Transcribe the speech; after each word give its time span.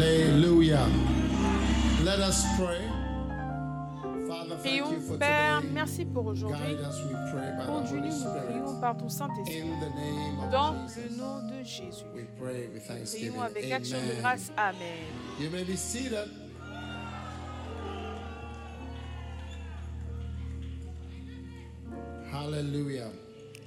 Hallelujah. 0.00 0.88
Let 2.02 2.20
us 2.20 2.42
pray. 2.56 2.80
Father, 4.26 4.56
thank 4.56 4.76
you 4.76 4.84
Prions, 4.84 5.18
Père, 5.18 5.62
merci 5.74 6.06
pour 6.06 6.24
aujourd'hui. 6.24 6.58
Guide 6.74 6.80
us, 6.80 7.02
we 7.04 7.12
pray, 7.30 7.52
by 7.58 7.64
the 7.64 7.66
Conduis-nous, 7.66 8.24
nous 8.24 8.46
prions 8.46 8.80
par 8.80 8.96
ton 8.96 9.10
Saint-Esprit. 9.10 9.60
In 9.60 9.78
the 9.78 9.94
name 9.94 10.50
Dans 10.50 10.70
of 10.70 10.96
le 10.96 11.02
Jesus. 11.02 11.18
nom 11.18 11.42
de 11.48 11.62
Jésus. 11.62 12.04
Prions 13.18 13.42
avec 13.42 13.70
action 13.70 13.98
de 13.98 14.20
grâce. 14.22 14.50
Amen. 14.56 15.04
You 15.38 15.50
may 15.50 15.64
be 15.64 15.76
seated. 15.76 16.30
Hallelujah. 22.32 23.10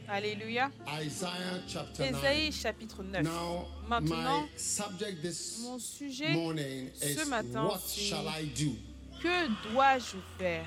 Alléluia. 0.07 0.69
Isaiah 1.01 1.61
chapter 1.67 2.03
9. 2.11 2.15
Ésaïe 2.23 2.51
chapitre 2.51 3.03
9. 3.03 3.23
Now, 3.23 3.65
Maintenant, 3.87 4.41
my 4.41 4.47
subject 4.57 5.21
this 5.21 5.59
Mon 5.63 5.79
sujet, 5.79 6.33
morning 6.33 6.89
is 7.01 7.15
ce 7.17 7.25
matin, 7.29 7.65
what 7.65 7.79
shall 7.87 8.27
I 8.27 8.45
do? 8.55 8.75
que 9.21 9.47
dois-je 9.71 10.17
faire? 10.37 10.65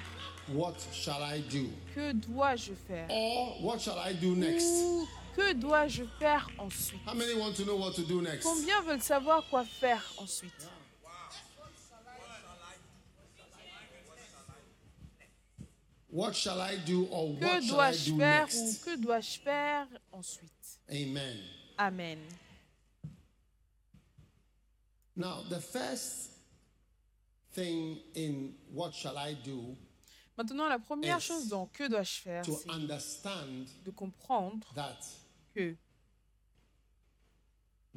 What 0.48 0.77
shall 0.93 1.23
I 1.23 1.41
do? 1.51 1.69
Que 1.95 2.12
dois-je 2.12 2.73
faire? 2.87 3.07
Or 3.10 3.57
what 3.62 3.80
shall 3.80 3.98
I 3.98 4.12
do 4.15 4.34
next? 4.37 4.65
Ou 4.65 5.07
que 5.34 5.52
dois-je 5.55 6.05
faire 6.18 6.46
ensuite? 6.59 7.01
How 7.07 7.15
many 7.15 7.34
want 7.34 7.55
to 7.57 7.65
know 7.65 7.77
what 7.77 7.95
to 7.96 8.02
do 8.02 8.23
next? 8.23 8.45
Combien 8.45 8.80
veulent 8.82 9.02
savoir 9.02 9.43
quoi 9.51 9.65
faire 9.65 10.02
ensuite? 10.18 10.52
What 16.16 16.34
shall 16.34 16.62
I 16.62 16.77
do 16.77 17.05
or 17.11 17.34
what 17.34 17.41
Que 17.41 17.69
dois-je 17.69 18.11
do 18.11 18.16
faire 18.16 18.48
ou 18.48 18.74
que 18.83 18.97
dois-je 18.97 19.38
faire 19.38 19.87
ensuite? 20.11 20.79
Amen. 20.91 21.37
Amen. 21.79 22.19
Now, 25.15 25.43
the 25.51 25.60
first 25.60 26.30
thing 27.52 27.98
in 28.15 28.55
what 28.73 28.95
shall 28.95 29.18
I 29.18 29.35
do 29.45 29.77
Maintenant, 30.38 30.71
la 30.71 30.79
première 30.79 31.21
chose 31.21 31.49
dans 31.49 31.66
que 31.66 31.87
dois-je 31.87 32.21
faire, 32.23 32.43
to 32.46 32.52
c'est 32.52 32.71
understand 32.71 33.66
de 33.85 33.90
comprendre 33.90 34.66
that 34.74 34.96
que 35.55 35.77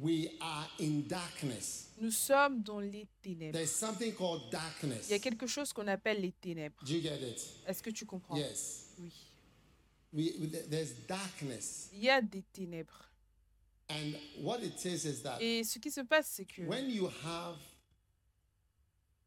we 0.00 0.30
are 0.40 0.66
in 0.80 1.02
darkness. 1.06 1.88
nous 2.00 2.10
sommes 2.10 2.62
dans 2.62 2.80
les 2.80 3.06
ténèbres. 3.22 3.52
There's 3.52 3.70
something 3.70 4.14
called 4.14 4.50
darkness. 4.50 5.08
Il 5.08 5.12
y 5.12 5.14
a 5.14 5.18
quelque 5.18 5.46
chose 5.46 5.72
qu'on 5.72 5.86
appelle 5.88 6.20
les 6.20 6.32
ténèbres. 6.32 6.82
Do 6.84 6.92
you 6.92 7.02
get 7.02 7.20
it? 7.20 7.40
Est-ce 7.66 7.82
que 7.82 7.90
tu 7.90 8.06
comprends? 8.06 8.36
Yes. 8.36 8.86
Oui. 8.98 9.12
We, 10.12 10.50
there's 10.68 10.94
darkness. 11.06 11.90
Il 11.92 12.00
y 12.00 12.10
a 12.10 12.20
des 12.20 12.42
ténèbres. 12.52 13.08
And 13.90 14.14
what 14.42 14.60
it 14.62 14.84
is 14.84 15.04
is 15.04 15.22
that 15.22 15.38
Et 15.40 15.64
ce 15.64 15.78
qui 15.78 15.90
se 15.90 16.00
passe, 16.02 16.28
c'est 16.30 16.44
que 16.44 16.62
when 16.62 16.88
you 16.88 17.08
have 17.24 17.56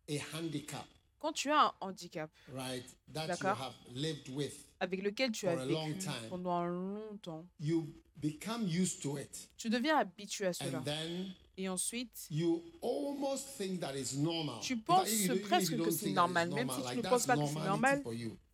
a 0.09 0.17
handicap, 0.33 0.87
quand 1.23 1.31
tu 1.31 1.49
as 1.49 1.67
un 1.67 1.73
handicap 1.79 2.29
right, 2.53 2.83
that 3.13 3.21
you 3.21 3.27
D'accord? 3.29 3.57
have 3.57 3.73
lived 3.95 4.27
with, 4.27 4.53
avec 4.81 5.01
lequel 5.01 5.31
tu 5.31 5.47
as 5.47 5.55
vécu 5.55 5.97
time. 5.97 6.11
pendant 6.29 6.65
longtemps, 6.65 7.45
you 7.61 7.87
become 8.17 8.67
used 8.67 9.01
to 9.01 9.17
it. 9.17 9.49
tu 9.57 9.69
deviens 9.69 9.97
habitué 9.97 10.47
à 10.47 10.53
cela. 10.53 10.79
And 10.79 10.83
then 10.83 11.33
Et 11.55 11.69
ensuite, 11.69 12.27
you 12.29 12.61
almost 12.81 13.55
think 13.57 13.79
that 13.79 13.95
is 13.95 14.17
normal. 14.17 14.59
Tu 14.61 14.75
penses 14.75 15.25
you 15.25 15.39
presque 15.47 15.71
you 15.71 15.85
que 15.85 15.91
c'est 15.91 16.11
normal, 16.11 16.49
même 16.49 16.69
si 16.69 16.81
tu 16.91 16.97
ne 16.97 17.01
penses 17.03 17.25
pas 17.25 17.37
que 17.37 17.45
c'est 17.47 17.53
normal. 17.63 18.03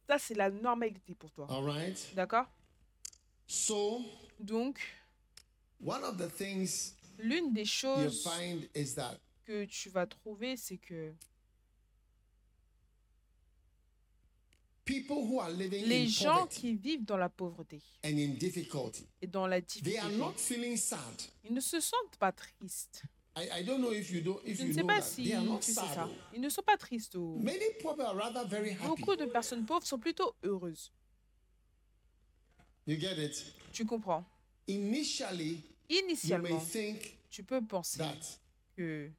ça, 0.08 0.20
c'est 0.20 0.36
la 0.36 0.52
normalité 0.52 1.16
pour 1.16 1.31
toi. 1.31 1.47
Right? 1.50 2.14
D'accord? 2.14 2.45
So, 3.47 4.02
Donc, 4.40 4.80
one 5.84 6.03
of 6.03 6.17
the 6.17 6.30
things 6.30 6.94
l'une 7.17 7.52
des 7.52 7.62
you 7.62 7.66
choses 7.66 8.22
find 8.23 8.70
is 8.75 8.94
that 8.94 9.17
que 9.45 9.66
tu 9.66 9.90
vas 9.90 10.06
trouver, 10.06 10.56
c'est 10.56 10.78
que 10.78 11.16
les 15.85 16.07
gens 16.07 16.47
qui 16.47 16.73
vivent 16.75 17.05
dans 17.05 17.17
la 17.17 17.29
pauvreté 17.29 17.81
and 18.03 18.17
in 18.17 18.35
difficulty, 18.38 19.05
et 19.22 19.27
dans 19.27 19.47
la 19.47 19.61
they 19.61 19.97
are 19.97 20.09
difficulté, 20.09 20.17
not 20.17 20.33
feeling 20.38 20.77
sad. 20.77 21.00
ils 21.44 21.53
ne 21.53 21.59
se 21.61 21.79
sentent 21.79 22.17
pas 22.19 22.31
tristes. 22.31 23.03
I, 23.38 23.47
I 23.61 23.63
don't 23.63 23.79
know 23.79 23.91
if 23.94 24.09
you 24.11 24.22
don't 24.22 24.41
if 24.44 24.57
Je 24.57 24.63
ne 24.66 24.73
sais 24.73 24.83
pas 24.83 25.01
si 25.01 25.23
tu 25.23 25.29
sais 25.61 25.73
ça. 25.73 26.07
oh. 26.09 26.13
Ils 26.33 26.41
ne 26.41 26.49
sont 26.49 26.63
pas 26.63 26.75
tristes. 26.78 27.16
oh. 27.16 27.38
Many 27.39 27.59
people 27.78 28.01
are 28.01 28.16
rather 28.16 28.45
very 28.47 28.72
happy. 28.72 28.88
Beaucoup 28.88 29.16
de 29.16 29.25
personnes 29.25 29.66
pauvres 29.66 29.85
sont 29.85 29.99
plutôt 29.99 30.33
heureuses. 30.44 30.91
You 32.85 32.97
get 32.99 33.17
it? 33.17 33.53
Tu 33.72 33.85
comprends? 33.85 34.25
Initially, 34.67 35.61
you 35.89 36.01
may 36.01 36.09
Initialement, 36.09 36.59
think 36.59 37.17
tu 37.29 37.44
peux 37.44 37.61
penser 37.61 37.99
that 37.99 38.39
que 38.75 39.11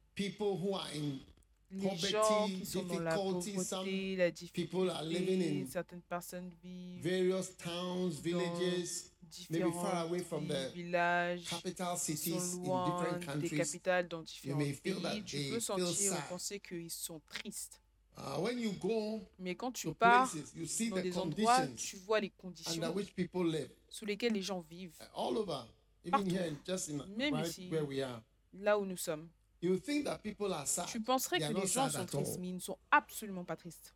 les 1.71 1.89
gens 1.97 2.21
poverty, 2.21 2.53
qui 2.59 2.65
sont 2.65 2.83
dans 2.83 2.99
la 2.99 3.15
pauvreté, 3.15 4.15
la 4.15 4.31
people 4.53 4.89
are 4.89 5.03
living 5.03 5.25
difficulté, 5.39 5.61
in 5.61 5.65
certaines 5.67 6.01
personnes 6.01 6.51
vivent 6.63 7.01
various 7.03 7.55
towns, 7.57 8.09
villages, 8.21 9.03
maybe 9.49 9.63
far 9.71 9.71
différents 9.71 10.01
away 10.07 10.19
from 10.19 10.47
pays, 10.47 10.53
the 10.53 10.73
villages, 10.75 11.49
capital 11.49 11.95
qui 11.97 12.17
cities 12.17 12.39
sont 12.39 12.63
in 12.63 12.85
different 12.85 13.37
des 13.39 13.49
capitales 13.49 14.07
dans 14.07 14.21
différents 14.21 14.57
pays. 14.59 15.23
Tu 15.25 15.49
peux 15.49 15.59
sentir 15.59 16.13
ou 16.13 16.29
penser 16.29 16.59
qu'ils 16.59 16.89
sont 16.91 17.21
tristes. 17.27 17.79
Uh, 18.17 18.37
when 18.41 18.59
you 18.59 18.73
go 18.73 19.21
Mais 19.39 19.55
quand 19.55 19.71
tu 19.71 19.91
pars 19.93 20.29
places, 20.29 20.51
you 20.53 20.65
see 20.65 20.89
dans 20.89 20.97
des 21.01 21.17
endroits, 21.17 21.65
tu 21.77 21.95
vois 22.05 22.19
les 22.19 22.27
under 22.27 22.37
conditions 22.41 22.93
which 22.93 23.15
people 23.15 23.49
live 23.49 23.69
sous 23.87 24.05
lesquelles 24.05 24.33
les 24.33 24.41
gens 24.41 24.59
vivent, 24.69 24.97
all 25.15 25.37
over, 25.37 25.63
even 26.05 26.11
Partout. 26.11 26.29
here, 26.29 26.45
in- 26.51 26.57
just 26.67 26.89
in 26.89 26.97
Même 27.17 27.33
right 27.35 27.47
ici. 27.47 27.69
where 27.69 27.85
we 27.85 28.01
are. 28.01 28.21
là 28.53 28.77
où 28.77 28.85
nous 28.85 28.97
sommes. 28.97 29.29
You 29.61 29.77
think 29.77 30.05
that 30.05 30.17
people 30.19 30.51
are 30.53 30.65
sad. 30.65 30.87
Tu 30.87 30.99
penserais 31.01 31.37
They 31.39 31.47
que 31.53 31.53
les 31.61 31.67
gens 31.67 31.89
sont 31.89 32.05
tristes, 32.05 32.37
mais 32.39 32.49
ils 32.49 32.55
ne 32.55 32.59
sont 32.59 32.77
absolument 32.89 33.43
pas 33.43 33.55
tristes. 33.55 33.93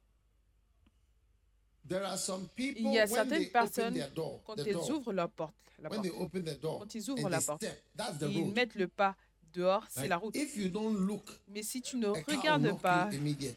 There 1.88 2.04
are 2.04 2.18
some 2.18 2.48
people 2.56 2.82
Il 2.82 2.94
y 2.94 3.00
a 3.00 3.08
certaines 3.08 3.50
personnes, 3.50 4.00
door, 4.16 4.42
quand 4.46 4.58
elles 4.58 4.74
door, 4.74 4.90
ouvrent 4.92 5.14
leur 5.14 5.30
porte, 5.30 5.54
la 5.80 5.90
when 5.90 6.02
porte, 6.02 6.12
they 6.12 6.20
open 6.22 6.44
the 6.44 6.60
door, 6.60 6.80
Quand 6.80 6.96
ils 6.96 7.10
ouvrent 7.12 7.30
la 7.30 7.42
porte, 7.42 7.64
step, 7.64 7.84
et 8.24 8.26
ils 8.34 8.52
mettent 8.54 8.76
le 8.76 8.88
pas 8.88 9.16
dehors, 9.54 9.86
c'est 9.90 10.02
Like, 10.02 10.10
la 10.10 10.18
route. 10.18 10.36
If 10.36 10.58
you 10.58 10.70
don't 10.70 10.96
look, 10.98 11.30
Mais 11.48 11.62
si 11.64 11.82
tu 11.82 11.98
ne 11.98 12.08
regardes 12.08 12.80
pas, 12.82 13.10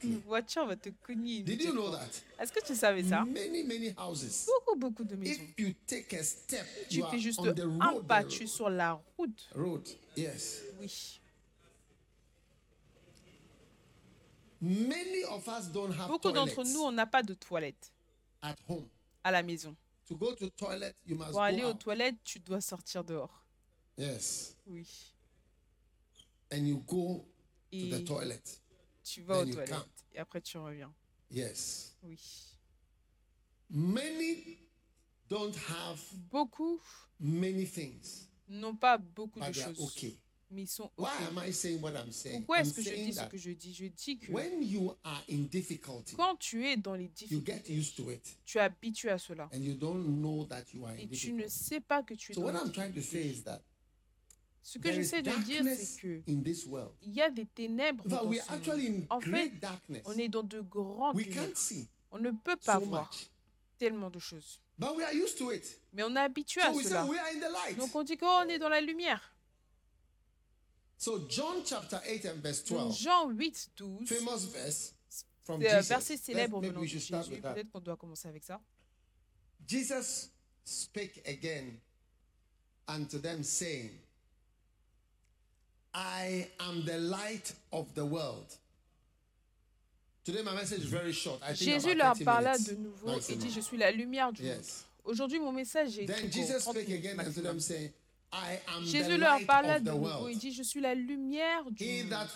une 0.02 0.18
voiture 0.26 0.66
va 0.66 0.76
te 0.76 0.90
cogner. 1.02 1.40
You 1.40 1.72
know? 1.72 1.90
Est-ce 2.38 2.52
que 2.52 2.64
tu 2.64 2.74
savais 2.74 3.02
ça? 3.02 3.24
Many, 3.24 3.64
many 3.64 3.94
houses. 3.98 4.46
Beaucoup, 4.46 4.78
beaucoup 4.78 5.04
de 5.04 5.16
maisons. 5.16 5.42
If 5.42 5.58
you 5.58 5.72
take 5.86 6.14
a 6.16 6.22
step, 6.22 6.66
Tu 6.88 6.98
you 6.98 7.06
fais 7.10 7.18
juste 7.18 7.40
un 7.40 7.92
road. 7.92 8.06
pas, 8.06 8.24
tu 8.24 8.44
es 8.44 8.46
sur 8.46 8.68
la 8.70 9.00
route. 9.16 9.48
road. 9.54 9.88
Yes. 10.16 10.62
Oui. 10.80 11.18
Many 12.86 13.00
of 13.00 13.06
us 13.06 13.20
don't 13.22 13.34
have 13.34 14.47
Beaucoup 14.60 16.32
d'entre 16.32 16.64
nous, 16.64 16.80
on 16.80 16.92
n'a 16.92 17.06
pas 17.06 17.22
de 17.22 17.34
toilette 17.34 17.92
at 18.42 18.56
home. 18.68 18.88
à 19.24 19.30
la 19.30 19.42
maison. 19.42 19.76
To 20.06 20.16
go 20.16 20.34
to 20.34 20.48
toilet, 20.50 20.94
you 21.06 21.16
must 21.16 21.32
Pour 21.32 21.42
aller 21.42 21.64
aux 21.64 21.74
toilettes, 21.74 22.16
tu 22.24 22.40
dois 22.40 22.60
sortir 22.60 23.04
dehors. 23.04 23.44
Yes. 23.96 24.56
Oui. 24.66 24.86
And 26.52 26.66
you 26.66 26.78
go 26.86 27.26
to 27.70 27.76
the 27.76 28.00
Et 28.00 28.04
toilet. 28.04 28.42
tu 29.04 29.22
vas 29.22 29.40
aux 29.40 29.44
toilettes. 29.44 30.04
Et 30.14 30.18
après, 30.18 30.40
tu 30.40 30.56
reviens. 30.56 30.92
Yes. 31.30 31.94
Oui. 32.02 32.18
Many 33.70 34.58
don't 35.28 35.54
have 35.68 36.00
Beaucoup 36.30 36.80
many 37.20 37.66
things, 37.66 38.28
n'ont 38.48 38.76
pas 38.76 38.96
beaucoup 38.96 39.40
de 39.40 39.52
choses. 39.52 40.16
Mais 40.50 40.62
ils 40.62 40.66
sont 40.68 40.90
Why 40.96 41.08
OK. 41.08 41.28
am 41.38 41.42
I 41.46 41.52
saying 41.52 41.80
what 41.82 41.92
I'm 41.92 42.10
saying? 42.12 42.38
Pourquoi 42.40 42.60
est-ce 42.60 42.72
que 42.74 42.82
je 42.82 42.90
dis 42.94 43.12
ce 43.12 43.24
que 43.24 43.36
je 43.36 43.50
dis? 43.50 43.74
Je 43.74 43.86
dis 43.86 44.18
que 44.18 44.32
when 44.32 44.62
you 44.62 44.94
are 45.04 45.22
in 45.30 45.44
difficulty, 45.50 46.16
quand 46.16 46.36
tu 46.36 46.66
es 46.66 46.76
dans 46.76 46.94
les 46.94 47.04
you 47.04 47.10
difficultés, 47.14 47.52
get 47.66 47.72
used 47.74 47.96
to 47.96 48.10
it 48.10 48.22
tu 48.44 48.58
es 48.58 48.60
habitué 48.62 49.10
à 49.10 49.18
cela. 49.18 49.48
and 49.52 49.60
you 49.62 49.74
don't 49.74 50.04
know 50.04 50.44
that 50.46 50.64
you 50.72 50.84
are 50.86 50.92
in 50.94 50.98
Et 50.98 51.08
tu 51.08 51.32
ne 51.32 51.46
sais 51.48 51.80
pas 51.80 52.02
que 52.02 52.14
tu 52.14 52.32
es 52.32 52.34
So 52.34 52.40
dans 52.40 52.46
what 52.46 52.52
les 52.52 52.58
I'm 52.66 52.72
trying 52.72 52.92
to 52.92 53.00
say 53.02 53.22
difficultés. 53.24 53.38
is 53.40 53.42
that 53.44 53.62
Ce 54.62 54.78
que 54.78 54.92
j'essaie 54.92 55.22
de 55.22 55.30
dire, 55.44 55.62
c'est 55.64 56.00
que 56.00 56.22
in 56.30 56.42
this 56.42 56.66
world. 56.66 56.92
il 57.02 57.12
y 57.14 57.22
a 57.22 57.30
des 57.30 57.46
ténèbres 57.46 58.06
dans 58.06 58.20
ce 58.20 58.24
monde. 58.26 59.06
En 59.10 59.20
fait, 59.20 59.52
on 60.04 60.12
est 60.18 60.28
dans 60.28 60.42
de 60.42 60.60
grandes 60.60 61.14
We 61.16 61.24
ténèbres. 61.28 61.46
can't 61.48 61.56
see 61.56 61.88
On 62.10 62.18
ne 62.18 62.30
peut 62.32 62.56
pas 62.56 62.78
so 62.78 62.84
voir 62.86 63.08
much, 63.10 63.28
tellement 63.78 64.10
de 64.10 64.18
choses. 64.18 64.60
but 64.78 64.94
we 64.96 65.04
are 65.04 65.12
used 65.14 65.36
to 65.38 65.52
it. 65.52 65.64
Mais 65.92 66.02
on 66.02 66.14
est 66.16 66.18
habitué 66.20 66.60
à 66.60 66.72
So 66.72 66.80
cela. 66.82 67.06
Donc 67.78 67.94
on 67.94 68.02
dit 68.02 68.16
qu'on 68.18 68.42
est 68.48 68.58
dans 68.58 68.68
la 68.68 68.80
lumière. 68.80 69.34
So 71.00 71.20
John 71.28 71.62
chapter 71.64 72.00
8 72.04 72.24
and 72.26 72.42
verse 72.42 72.64
Donc 72.64 72.78
12, 72.90 72.98
Jean 72.98 73.30
8, 73.30 73.70
12, 73.76 74.06
famous 74.06 74.44
verse 74.52 74.94
from 75.44 75.60
Jesus. 75.60 75.88
verset 75.88 76.16
célèbre 76.16 76.60
maybe 76.60 76.72
venant 76.72 76.80
we 76.80 76.86
de 76.88 76.92
should 76.92 77.02
start 77.02 77.24
Jésus. 77.24 77.34
with 77.36 77.42
that. 77.42 77.54
Peut-être 77.54 77.70
qu'on 77.70 77.80
doit 77.80 77.96
commencer 77.96 78.26
avec 78.28 78.42
ça. 78.42 78.60
Jesus 79.66 80.30
spake 80.64 81.22
again 81.26 81.78
unto 82.88 83.18
them, 83.18 83.42
saying, 83.44 83.90
I 85.94 86.48
am 86.60 86.84
the 86.84 86.98
light 86.98 87.54
of 87.72 87.94
the 87.94 88.04
world. 88.04 88.46
Today, 90.24 90.42
my 90.42 90.52
message 90.54 90.80
is 90.80 90.88
very 90.90 91.12
short. 91.12 91.40
I 91.42 91.54
think 91.54 91.70
Jésus 91.70 91.94
leur 91.94 92.14
30 92.14 92.24
parla 92.24 92.52
minutes 92.54 92.70
de 92.70 92.74
nouveau 92.76 93.18
et 93.28 93.36
dit 93.36 93.50
Je 93.50 93.60
suis 93.60 93.76
la 93.78 93.90
lumière 93.92 94.32
du 94.32 94.42
monde. 94.42 94.62
Aujourd'hui, 95.04 95.38
mon 95.38 95.52
message 95.52 95.98
est 95.98 96.06
Then 96.06 96.16
très 96.16 96.22
court, 96.28 96.32
Jesus 96.32 96.58
30 96.64 96.74
spake 96.74 96.88
minutes 96.88 97.04
again 97.06 97.12
unto 97.18 97.24
maximum. 97.24 97.44
them, 97.52 97.60
saying, 97.60 97.86
I 97.86 97.90
am 97.90 97.97
Jésus 98.84 99.16
leur 99.16 99.44
parla 99.46 99.80
de 99.80 99.90
nouveau. 99.90 100.28
Il 100.28 100.38
dit, 100.38 100.52
je 100.52 100.62
suis 100.62 100.80
la 100.80 100.94
lumière 100.94 101.64
du 101.70 101.84
monde. 101.84 102.28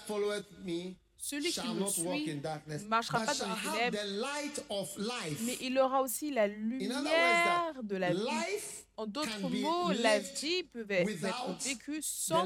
Celui 1.24 1.52
qui 1.52 1.68
me 1.68 1.86
suit 1.86 2.34
darkness, 2.34 2.82
marchera 2.88 3.20
pas 3.20 3.32
dans 3.34 3.46
les 3.46 3.90
ténèbres, 3.90 3.98
mais 5.42 5.56
il 5.60 5.78
aura 5.78 6.02
aussi 6.02 6.32
la 6.32 6.48
lumière 6.48 7.74
de 7.80 7.96
la 7.96 8.12
vie. 8.12 8.26
En 8.96 9.06
d'autres 9.06 9.48
mots, 9.48 9.92
la 9.92 10.18
vie 10.18 10.64
peut 10.64 10.84
être 10.88 11.62
vécue 11.62 12.00
sans 12.02 12.44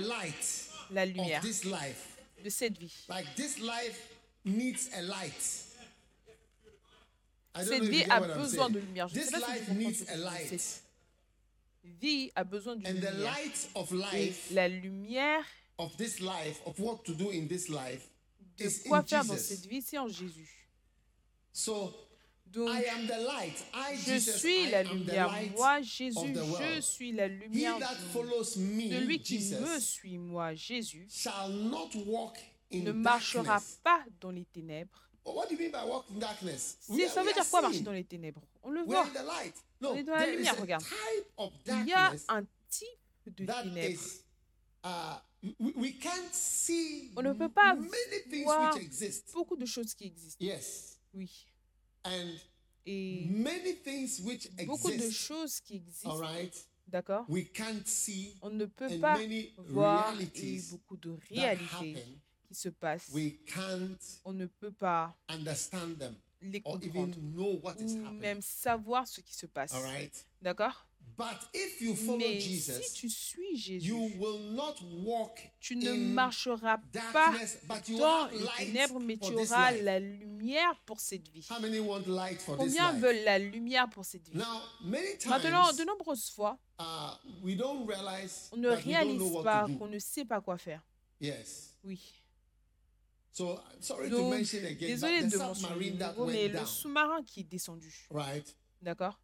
la 0.90 1.06
lumière 1.06 1.40
this 1.40 1.64
life. 1.64 2.18
de 2.44 2.50
cette 2.50 2.76
vie. 2.78 3.06
Cette 7.64 7.84
vie 7.84 8.04
a 8.10 8.20
besoin 8.20 8.68
de 8.68 8.78
lumière. 8.78 9.08
Je 9.08 9.14
ne 9.14 9.20
This 9.20 9.30
sais 9.30 9.40
pas 9.40 9.54
si 9.54 9.60
vous 9.60 9.74
comprenez. 9.74 10.58
Cette 10.58 10.85
vie 12.00 12.30
a 12.34 12.44
besoin 12.44 12.76
d'une 12.76 12.86
And 12.86 13.00
the 13.00 13.10
lumière. 13.12 13.34
light 13.34 13.70
of 13.74 13.92
Et 13.92 13.96
life, 13.96 14.48
la 14.50 14.68
lumière 14.68 15.44
of 15.78 15.96
this 15.96 16.20
life, 16.20 16.60
of 16.66 16.78
what 16.78 16.98
to 17.04 17.12
do 17.14 17.30
in 17.30 17.46
this 17.48 17.68
life, 17.68 18.08
de 18.58 18.64
is 18.66 18.82
quoi 18.86 18.98
in 18.98 19.02
faire 19.04 19.24
dans 19.24 19.34
Jesus. 19.34 19.48
cette 19.48 19.66
vie, 19.66 19.82
c'est 19.82 19.98
en 19.98 20.08
Jésus. 20.08 20.68
So 21.52 21.92
Donc, 22.46 22.68
I 22.70 22.84
am 22.88 23.06
the 23.06 23.18
light. 23.26 23.64
I, 23.74 23.96
je 23.96 24.12
Jesus, 24.12 24.38
suis 24.38 24.62
I 24.64 24.70
la 24.70 24.82
lumière. 24.84 25.30
Moi, 25.56 25.82
Jésus, 25.82 26.34
je 26.60 26.80
suis 26.80 27.12
la 27.12 27.28
lumière 27.28 27.78
me, 27.78 28.42
Celui 28.44 29.20
qui 29.20 29.38
me 29.38 29.80
suit, 29.80 30.16
moi, 30.18 30.54
Jésus, 30.54 31.06
shall 31.10 31.50
not 31.52 31.90
walk 32.06 32.38
in 32.72 32.82
ne 32.84 32.92
marchera 32.92 33.42
darkness. 33.44 33.80
pas 33.82 34.04
dans 34.20 34.30
les 34.30 34.44
ténèbres. 34.44 35.02
What 35.24 35.48
do 35.48 35.54
you 35.56 35.58
mean 35.60 35.70
by 35.72 35.84
walk 35.88 36.04
in 36.14 36.18
darkness? 36.20 36.78
We 36.88 37.08
Ça 37.10 37.22
veut 37.22 37.32
dire 37.32 37.48
quoi 37.50 37.60
marcher 37.60 37.80
dans 37.80 37.92
les 37.92 38.04
ténèbres? 38.04 38.40
On 38.66 38.70
le 38.72 38.82
voit. 38.82 38.98
are 38.98 39.06
in 39.06 39.12
the 39.12 39.24
light? 39.26 39.54
No, 39.80 39.90
On 39.92 39.96
est 39.96 40.02
dans 40.02 40.14
la 40.16 40.26
lumière, 40.26 40.60
regarde. 40.60 40.84
Il 41.66 41.86
y 41.86 41.92
a 41.92 42.12
un 42.28 42.42
type 42.68 42.88
de 43.26 43.46
ténèbres. 43.46 44.00
uh, 44.84 45.18
we, 45.60 45.72
we 45.76 45.92
can't 46.00 46.32
see 46.34 47.12
On 47.16 47.22
ne 47.22 47.32
peut 47.32 47.48
pas 47.48 47.74
voir 47.74 48.74
which 48.74 48.82
exist. 48.82 49.32
beaucoup 49.32 49.56
de 49.56 49.66
choses 49.66 49.94
qui 49.94 50.06
existent. 50.06 50.44
Yes. 50.44 50.98
Oui. 51.14 51.46
And 52.04 52.34
Et 52.84 53.26
many 53.28 53.74
things 53.76 54.20
which 54.24 54.48
beaucoup 54.64 54.90
de 54.90 55.10
choses 55.10 55.60
qui 55.60 55.76
existent, 55.76 56.20
d'accord 56.86 57.24
we 57.28 57.44
can't 57.52 57.86
see 57.86 58.36
On 58.42 58.50
ne 58.50 58.64
peut 58.64 58.98
pas 59.00 59.18
voir 59.68 60.14
et 60.20 60.60
beaucoup 60.70 60.96
de 60.96 61.16
réalités 61.30 62.04
qui 62.46 62.54
se 62.54 62.68
passent. 62.68 63.10
we 63.12 63.34
can't 63.46 63.98
On 64.24 64.32
ne 64.32 64.46
peut 64.46 64.72
pas 64.72 65.16
understand 65.28 65.98
them 65.98 66.16
les 66.42 66.60
or 66.64 66.76
even 66.82 66.92
comprendre 66.92 67.16
know 67.34 67.60
what 67.62 67.74
is 67.80 67.94
ou 67.94 68.04
happening. 68.04 68.20
même 68.20 68.40
savoir 68.42 69.06
ce 69.06 69.20
qui 69.20 69.34
se 69.34 69.46
passe. 69.46 69.72
All 69.74 69.82
right. 69.82 70.26
D'accord? 70.42 70.86
But 71.16 71.38
if 71.54 71.80
you 71.80 71.94
follow 71.94 72.18
Mais 72.18 72.40
Jesus, 72.40 72.82
si 72.82 72.92
tu 72.92 73.08
suis 73.08 73.56
Jésus, 73.56 73.88
you 73.88 74.10
will 74.18 74.52
not 74.52 74.74
walk 75.04 75.50
tu 75.60 75.74
ne 75.76 75.92
in 75.92 76.12
marcheras 76.12 76.76
pas 76.78 76.82
darkness, 77.12 77.58
but 77.66 77.88
you 77.88 77.96
dans 77.96 78.26
les 78.26 78.66
ténèbres, 78.66 79.00
mais 79.00 79.16
tu 79.16 79.32
auras 79.32 79.70
la 79.70 79.98
lumière 79.98 80.74
pour 80.84 81.00
cette 81.00 81.26
vie. 81.28 81.46
How 81.48 81.58
many 81.60 81.78
want 81.78 82.02
light 82.06 82.42
for 82.42 82.58
this 82.58 82.66
Combien 82.66 82.92
life? 82.92 83.00
veulent 83.00 83.24
la 83.24 83.38
lumière 83.38 83.88
pour 83.88 84.04
cette 84.04 84.28
vie? 84.28 84.36
Now, 84.36 84.60
many 84.84 85.16
times, 85.16 85.30
Maintenant, 85.30 85.72
de 85.72 85.84
nombreuses 85.84 86.28
fois, 86.28 86.58
uh, 86.80 86.84
we 87.42 87.56
don't 87.56 87.86
realize 87.88 88.50
on 88.52 88.58
ne 88.58 88.68
réalise 88.68 89.42
pas 89.42 89.66
qu'on 89.78 89.86
ne 89.88 89.98
sait 90.00 90.24
pas 90.26 90.40
quoi 90.42 90.58
faire. 90.58 90.82
Yes. 91.20 91.76
Oui. 91.82 91.98
So, 93.36 93.60
sorry 93.80 94.08
to 94.08 94.30
mention 94.30 94.64
again, 94.64 94.88
désolé 94.88 95.20
but 95.20 95.30
de 95.30 95.36
the 95.36 95.38
mentionner 95.38 95.54
submarine 95.54 95.92
de 95.92 95.98
that 95.98 96.12
nouveau, 96.16 96.26
mais 96.32 96.48
le 96.48 96.64
sous-marin 96.64 97.22
qui 97.22 97.40
est 97.40 97.42
descendu, 97.50 97.92
right? 98.10 98.56
d'accord 98.80 99.20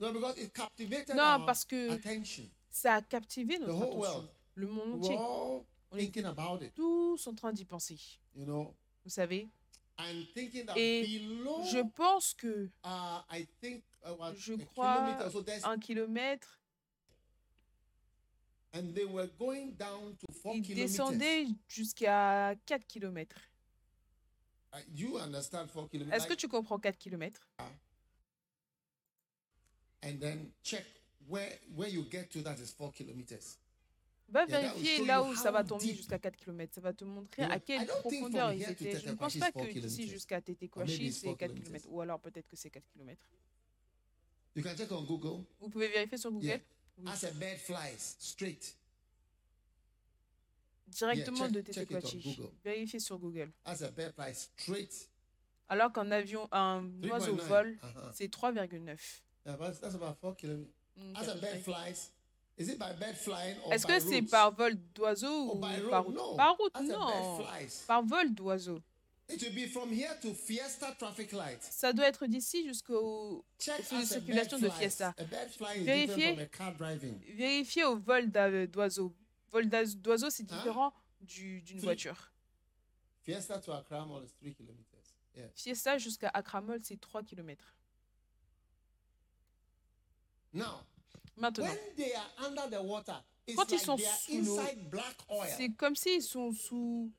No, 0.00 0.10
because 0.10 0.38
it 0.38 0.54
captivated 0.54 1.14
Non, 1.14 1.22
our 1.40 1.44
parce 1.44 1.66
que 1.66 1.90
attention. 1.90 2.48
ça 2.70 2.94
a 2.94 3.02
captivé 3.02 3.58
notre 3.58 3.74
whole 3.74 3.82
attention. 3.82 3.98
world. 4.00 4.28
Le 4.54 4.66
monde 4.68 4.88
We're 5.04 5.10
entier. 5.10 5.16
all 5.18 5.66
On 5.90 5.96
est 5.98 6.00
thinking 6.00 6.24
about 6.24 6.62
it, 6.62 6.74
tous 6.74 7.26
en 7.26 7.34
train 7.34 7.52
d'y 7.52 7.66
penser. 7.66 7.98
you 8.34 8.46
know, 8.46 8.74
Vous 9.04 9.10
savez? 9.10 9.50
And 9.98 10.24
thinking 10.34 10.64
that 10.64 10.78
Et 10.78 11.18
below, 11.18 11.62
Je 11.64 11.82
pense 11.94 12.32
que 12.32 12.70
uh, 12.84 13.20
I 13.30 13.46
think, 13.60 13.84
uh, 14.02 14.14
what, 14.14 14.32
Je 14.34 14.54
a 14.54 14.64
crois 14.64 14.94
kilometer, 14.96 15.30
so 15.30 15.42
there's, 15.42 15.62
un 15.66 15.76
kilomètre, 15.78 15.78
and 15.86 15.98
they 15.98 15.98
were 15.98 16.16
going 16.16 16.16
down 16.38 16.46
to 16.48 16.56
four 16.56 16.56
il 18.22 18.57
kilometers. 20.62 20.74
descendait 20.74 21.46
jusqu'à 21.68 22.54
4 22.66 22.86
kilomètres. 22.86 23.40
Uh, 24.74 24.78
you 24.94 25.16
understand 25.18 25.68
four 25.68 25.88
kilometers? 25.88 26.16
Est-ce 26.16 26.26
que 26.26 26.34
tu 26.34 26.48
comprends 26.48 26.78
4 26.78 26.98
kilomètres? 26.98 27.48
And 30.04 30.18
then 30.20 30.50
check 30.62 30.84
where 31.28 31.58
where 31.74 31.88
you 31.88 32.04
get 32.10 32.30
to 32.30 32.42
that 32.42 32.56
is 32.58 32.72
four 32.72 32.92
kilometers. 32.92 33.58
Va 34.30 34.44
vérifier 34.44 35.06
là 35.06 35.22
où 35.22 35.34
ça 35.34 35.50
va 35.50 35.64
tomber 35.64 35.94
jusqu'à 35.94 36.18
4 36.18 36.36
km. 36.36 36.74
Ça 36.74 36.80
va 36.82 36.92
te 36.92 37.04
montrer 37.04 37.44
à 37.44 37.58
quelle 37.58 37.86
profondeur 37.86 38.52
ils 38.52 38.62
étaient. 38.62 39.00
Je 39.00 39.08
ne 39.08 39.14
pense 39.14 39.36
pas 39.38 39.50
que 39.50 39.78
d'ici 39.78 40.06
jusqu'à 40.06 40.42
Tetekwashi 40.42 41.12
c'est 41.12 41.26
four 41.28 41.38
4 41.38 41.54
kilometers. 41.54 41.80
km. 41.80 41.88
Ou 41.90 42.00
alors 42.02 42.20
peut-être 42.20 42.46
que 42.46 42.56
c'est 42.56 42.70
4 42.70 42.84
km. 42.92 43.18
You 44.54 44.62
can 44.62 44.76
check 44.76 44.92
on 44.92 45.02
Google. 45.04 45.44
Vous 45.60 45.70
pouvez 45.70 45.88
vérifier 45.88 46.18
sur 46.18 46.30
Google. 46.30 46.60
Oui. 46.98 47.10
As 47.12 47.24
a 47.24 47.30
bird 47.32 47.58
flies 47.58 48.16
straight, 48.18 48.76
directement 50.88 51.44
check- 51.44 51.52
de 51.52 51.60
check 51.72 51.88
Tetekwashi. 51.88 52.20
Google. 52.36 52.50
Vérifiez 52.64 53.00
sur 53.00 53.18
Google. 53.18 53.50
as 53.64 53.82
a 53.82 53.90
bird 53.90 54.12
flies 54.14 54.50
straight, 54.56 55.08
Alors 55.68 55.92
qu'un 55.92 56.10
avion, 56.10 56.48
un 56.50 56.82
oiseau 57.10 57.36
3.9. 57.36 57.46
vole, 57.48 57.78
Uh-huh. 57.82 58.10
c'est 58.14 58.28
3,9. 58.28 59.22
Yeah, 59.44 59.56
but 59.56 59.78
that's 59.80 59.94
about 59.94 60.16
four 60.20 60.34
kilometers. 60.34 60.72
Mm, 60.96 61.14
As 61.16 61.28
a 61.28 61.34
bird 61.36 61.60
flies, 61.62 62.10
is 62.56 62.68
it 62.68 62.78
by 62.78 62.92
bird 62.98 63.14
flying 63.16 63.56
or 63.64 63.72
Est-ce 63.72 63.86
que 63.86 64.00
c'est 64.00 64.22
par 64.22 64.50
vol 64.52 64.74
d'oiseau 64.94 65.52
ou 65.54 65.58
by 65.60 65.80
par 65.90 66.04
route? 66.04 66.14
No. 66.16 66.34
Par 66.36 66.56
route, 66.56 66.72
As 66.74 66.82
non. 66.82 67.44
Par 67.86 68.02
vol 68.02 68.34
d'oiseau. 68.34 68.80
It 69.28 69.42
will 69.42 69.52
be 69.54 69.66
from 69.68 69.90
here 69.92 70.14
to 70.22 70.32
Fiesta 70.34 70.94
traffic 70.98 71.32
light. 71.32 71.62
Ça 71.62 71.92
doit 71.92 72.06
être 72.08 72.26
d'ici 72.26 72.66
jusqu'au 72.66 73.44
a 73.58 73.76
bird 73.98 74.06
circulations 74.06 74.58
de. 74.58 74.68
Fiesta. 74.70 75.14
Driving. 76.78 77.18
Vérifiez 77.36 77.84
au 77.84 77.96
vol 77.96 78.30
d'a- 78.30 78.66
d'oiseau. 78.66 79.14
Vol 79.50 79.68
d'oiseau, 79.68 80.30
c'est 80.30 80.50
Hein? 80.50 80.56
différent 80.56 80.92
du- 81.20 81.60
d'une 81.62 81.80
voiture. 81.80 82.32
Fiesta 83.24 83.60
to. 83.60 84.26
Yeah. 85.36 85.50
Jusqu'à 85.98 86.30
Akramol, 86.34 86.80
c'est 86.82 86.98
3 87.00 87.22
km. 87.22 87.74
Now, 90.52 90.80
Maintenant, 91.36 91.66
when 91.66 91.78
they 91.96 92.12
are 92.14 92.30
under 92.46 92.68
the 92.68 92.82
water, 92.82 93.22
it's 93.46 93.54
Quand 93.56 93.70
ils 93.70 93.78
sont 93.78 93.96
sous 93.98 94.42
l'eau, 94.42 94.60
c'est 95.56 95.68
comme 95.74 95.94
s'ils 95.94 96.22
sont 96.22 96.50
sous 96.52 97.12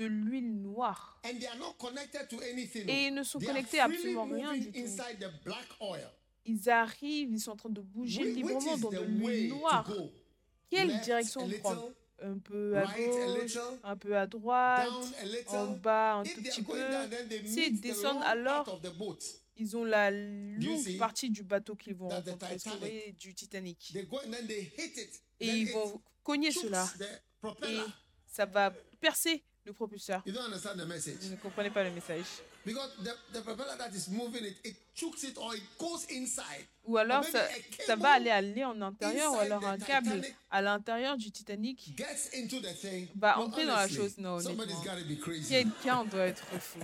de 0.00 0.06
l'huile 0.06 0.62
noire. 0.62 1.20
And 1.26 1.38
they 1.38 1.46
are 1.46 1.58
not 1.58 1.74
connected 1.78 2.26
to 2.28 2.36
anything. 2.40 2.88
Et 2.88 3.08
ils 3.08 3.14
ne 3.14 3.22
sont 3.22 3.38
connectés 3.38 3.80
à 3.80 3.84
absolument 3.84 4.24
rien 4.24 4.56
du 4.56 4.72
tout. 4.72 4.78
Ils 6.46 6.70
arrivent, 6.70 7.32
ils 7.32 7.40
sont 7.40 7.50
en 7.52 7.56
train 7.56 7.68
de 7.68 7.82
bouger 7.82 8.24
librement 8.32 8.78
dans 8.78 8.90
de 8.90 9.02
l'huile 9.02 9.50
noire. 9.50 9.92
Quelle 10.70 11.00
direction 11.00 11.48
prendre? 11.60 11.92
Un 12.22 12.38
peu 12.38 12.76
à 12.76 12.84
gauche, 12.84 13.42
little, 13.42 13.60
un 13.82 13.96
peu 13.96 14.14
à 14.14 14.26
droite, 14.26 14.86
en 15.48 15.68
bas 15.68 16.16
un 16.16 16.22
tout 16.22 16.42
petit 16.42 16.62
peu. 16.62 16.78
S'ils 17.46 17.80
descendent 17.80 18.22
alors. 18.24 18.80
Ils 19.56 19.76
ont 19.76 19.84
la 19.84 20.10
longue 20.10 20.98
partie 20.98 21.30
du 21.30 21.42
bateau 21.42 21.76
qu'ils 21.76 21.94
vont 21.94 22.08
rencontrer, 22.08 23.14
du 23.18 23.34
Titanic. 23.34 23.94
Et 25.40 25.46
ils 25.46 25.72
vont 25.72 26.00
cogner 26.22 26.52
cela. 26.52 26.86
Et 27.66 27.78
ça 28.26 28.46
va 28.46 28.70
percer 29.00 29.42
le 29.70 29.74
propulseur. 29.74 30.22
You 30.26 30.32
don't 30.32 30.44
understand 30.44 30.76
the 30.76 30.86
message. 30.86 31.18
Vous 31.22 31.30
ne 31.30 31.36
comprenez 31.36 31.70
pas 31.70 31.84
le 31.84 31.90
message. 31.90 32.26
Because 32.64 32.90
the, 33.02 33.16
the 33.32 33.42
propeller 33.42 33.76
that 33.78 33.90
is 33.94 34.08
moving 34.10 34.44
it, 34.44 34.56
it 34.64 34.76
chokes 34.94 35.22
it 35.24 35.38
or 35.38 35.54
it 35.54 35.62
goes 35.78 36.04
inside. 36.10 36.66
Ou 36.84 36.98
alors 36.98 37.24
ça, 37.24 37.96
va 37.96 38.10
aller 38.12 38.30
aller 38.30 38.64
en 38.64 38.80
intérieur, 38.82 39.32
ou 39.32 39.38
alors 39.38 39.64
un 39.66 39.78
câble 39.78 40.22
à 40.50 40.60
l'intérieur 40.60 41.16
du 41.16 41.30
Titanic. 41.30 41.94
Gets 41.96 42.36
into 42.36 42.60
the 42.60 42.74
thing. 42.74 43.08
Va 43.16 43.38
entrer 43.38 43.64
dans 43.64 43.76
la 43.76 43.88
chose, 43.88 44.18
non. 44.18 44.38
Quelqu'un 45.48 46.04
doit 46.04 46.26
être 46.26 46.44
fou. 46.60 46.80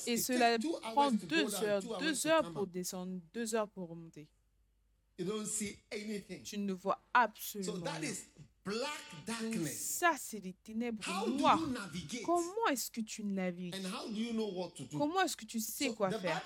Et 0.08 0.14
It 0.14 0.24
cela 0.24 0.58
prend 0.94 1.12
deux 1.12 1.56
heures, 1.64 1.82
two 1.82 1.90
hours 1.92 2.00
deux 2.00 2.28
heures 2.28 2.52
pour 2.54 2.68
descendre, 2.68 3.20
deux 3.34 3.56
heures 3.56 3.68
pour 3.68 3.90
remonter. 3.90 4.28
You 5.18 5.26
don't 5.26 5.46
see 5.46 5.78
anything. 5.92 6.44
Tu 6.44 6.58
ne 6.58 6.74
vois 6.74 6.96
So 6.96 7.02
absolument 7.14 7.82
that 7.84 8.00
rien. 8.00 8.10
is 8.12 8.24
black 8.64 8.90
Donc 9.28 9.52
darkness. 9.52 9.78
ça, 10.00 10.14
c'est 10.18 10.40
les 10.40 10.54
ténèbres 10.54 11.04
How 11.06 11.26
do 11.28 11.38
noires. 11.40 11.60
you 11.60 11.68
navigate? 11.68 12.24
Comment 12.24 12.68
est-ce 12.72 12.90
que 12.90 13.02
tu 13.02 13.26
navigues? 13.26 13.76
And 13.76 13.86
how 13.90 14.08
do 14.10 14.16
you 14.16 14.32
know 14.32 14.50
what 14.54 14.70
to 14.78 14.84
do? 14.86 14.98
Comment 14.98 15.22
est-ce 15.24 15.36
que 15.36 15.46
tu 15.46 15.60
sais 15.60 15.90
quoi 15.90 16.10
faire? 16.12 16.42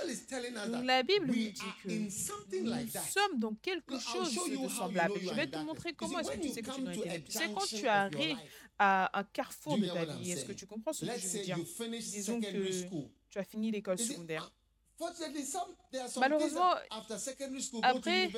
Donc 0.71 0.85
la 0.85 1.03
Bible 1.03 1.27
nous 1.27 1.33
dit 1.33 1.53
que 1.83 1.89
nous 1.89 2.09
sommes 2.09 3.37
dans 3.39 3.53
quelque 3.55 3.99
chose 3.99 4.33
de 4.33 4.67
semblable. 4.69 5.19
Je 5.21 5.33
vais 5.35 5.47
te 5.47 5.57
montrer 5.59 5.93
comment 5.93 6.17
est-ce 6.19 6.31
que 6.31 6.41
tu 6.41 6.49
sais 6.49 6.61
que 6.63 6.71
tu 6.71 6.81
es 6.81 6.83
dans 6.83 6.89
les 6.89 6.97
to 6.97 7.01
a 7.01 7.03
ténèbres. 7.03 7.25
Tu 7.27 7.31
sais, 7.31 7.51
quand 7.53 7.65
tu 7.67 7.87
arrives 7.87 8.37
à 8.79 9.19
un 9.19 9.23
carrefour 9.23 9.77
de 9.77 9.87
ta 9.87 10.05
vie, 10.05 10.31
est-ce 10.31 10.45
que 10.45 10.53
tu 10.53 10.65
comprends 10.65 10.93
ce 10.93 11.05
que 11.05 11.11
je 11.17 11.27
veux 11.27 11.43
dire? 11.43 11.57
Disons 11.57 12.41
secondary 12.41 12.69
que 12.69 12.87
school. 12.87 13.09
tu 13.29 13.39
as 13.39 13.43
fini 13.43 13.71
l'école 13.71 13.99
secondaire. 13.99 14.51
Some 14.97 15.75
Malheureusement, 16.17 16.75
après 17.81 18.31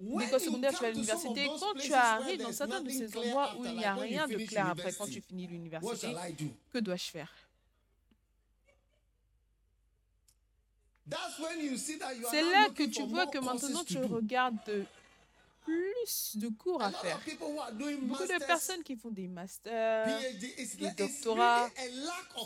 L'école 0.00 0.40
secondaire, 0.40 0.72
tu 0.72 0.82
vas 0.82 0.88
à 0.88 0.90
l'université. 0.92 1.46
Quand 1.46 1.74
tu 1.78 1.92
arrives 1.92 2.42
dans 2.42 2.52
certains 2.52 2.80
de 2.80 2.90
ces 2.90 3.16
endroits 3.16 3.54
où 3.58 3.64
il 3.66 3.76
n'y 3.76 3.84
a 3.84 3.94
rien 3.94 4.26
de 4.26 4.36
clair 4.46 4.68
après 4.68 4.92
quand 4.92 5.04
tu 5.04 5.12
university, 5.12 5.28
finis 5.28 5.44
What 5.44 5.50
l'université, 5.52 6.06
shall 6.12 6.30
I 6.30 6.32
do? 6.32 6.50
que 6.72 6.78
dois-je 6.78 7.10
faire? 7.10 7.34
C'est 12.30 12.42
là 12.42 12.70
que 12.70 12.84
tu 12.84 13.02
vois 13.02 13.26
que 13.26 13.38
maintenant 13.38 13.84
tu 13.84 13.98
regardes 13.98 14.56
de 14.66 14.84
plus 15.62 16.36
de 16.36 16.48
cours 16.48 16.82
à 16.82 16.90
faire. 16.90 17.18
Beaucoup 17.18 18.22
de 18.24 18.44
personnes 18.46 18.82
qui 18.82 18.96
font 18.96 19.10
des 19.10 19.28
masters, 19.28 20.06
des 20.78 20.90
doctorats, 20.96 21.68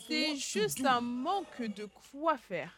c'est 0.09 0.37
juste 0.37 0.85
un 0.85 1.00
manque 1.00 1.62
de 1.62 1.88
quoi 2.11 2.37
faire. 2.37 2.73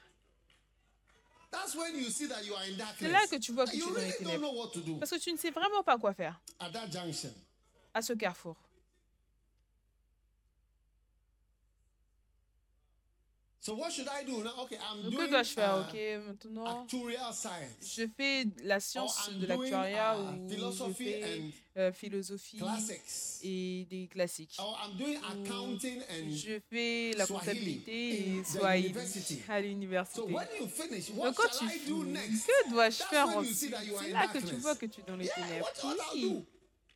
That's 1.51 1.75
when 1.75 1.97
you 1.97 2.11
see 2.11 2.29
that 2.29 2.43
you 2.45 2.55
are 2.55 2.63
in 2.65 2.77
darkness. 2.77 2.99
C'est 2.99 3.09
là 3.09 3.27
que 3.31 3.37
tu 3.37 3.53
vois 3.53 3.65
que 3.65 3.71
tu 3.71 3.77
es 3.77 3.81
you 3.81 3.91
dans 3.95 4.01
les 4.01 4.13
ténèbres. 4.13 4.39
know 4.53 4.61
what 4.63 4.69
to 4.73 4.81
do 4.81 4.97
Parce 4.97 5.11
que 5.13 5.17
tu 5.19 5.33
ne 5.33 5.39
sais 5.39 5.51
vraiment 5.51 5.83
pas 5.83 5.97
quoi 5.97 6.13
faire 6.13 6.39
at 6.59 6.71
that 6.71 6.91
junction. 6.91 7.33
à 7.95 8.03
ce 8.03 8.13
carrefour. 8.13 8.57
So 8.59 8.65
what 8.65 8.75
should 12.77 12.85
I 12.85 12.85
do 12.87 13.05
now? 13.05 13.37
Okay, 13.37 13.45
I'm 13.45 13.55
Donc 13.67 15.17
que 15.17 15.29
dois-je 15.29 15.53
faire 15.53 15.87
Ok, 15.89 15.97
maintenant, 16.27 16.87
je 16.89 18.07
fais 18.17 18.47
la 18.63 18.81
science 18.81 19.31
de 19.33 19.47
l'actuariat 19.47 20.19
ou 20.19 20.49
je 20.49 20.93
fais 20.93 21.25
and 21.25 21.51
euh, 21.77 21.93
philosophie 21.93 22.59
et 23.43 23.87
des 23.91 24.09
classiques. 24.09 24.57
Je 26.31 26.61
fais 26.71 27.13
la 27.17 27.27
comptabilité 27.27 28.39
et 28.39 28.45
Swahili 28.45 28.95
à 29.49 29.61
l'université. 29.61 30.21
Donc 30.23 31.35
quand 31.35 31.49
tu 31.59 31.69
finis, 31.69 32.41
que 32.47 32.71
dois-je 32.71 33.03
faire 33.03 33.29
C'est 33.53 34.11
là 34.11 34.29
que 34.29 34.39
tu 34.39 34.55
vois 34.57 34.77
que 34.77 34.87
tu 34.87 35.01
es 35.01 35.05
dans 35.05 35.17
les 35.17 35.29
ténèbres. 35.29 35.69
Oui. 36.15 36.45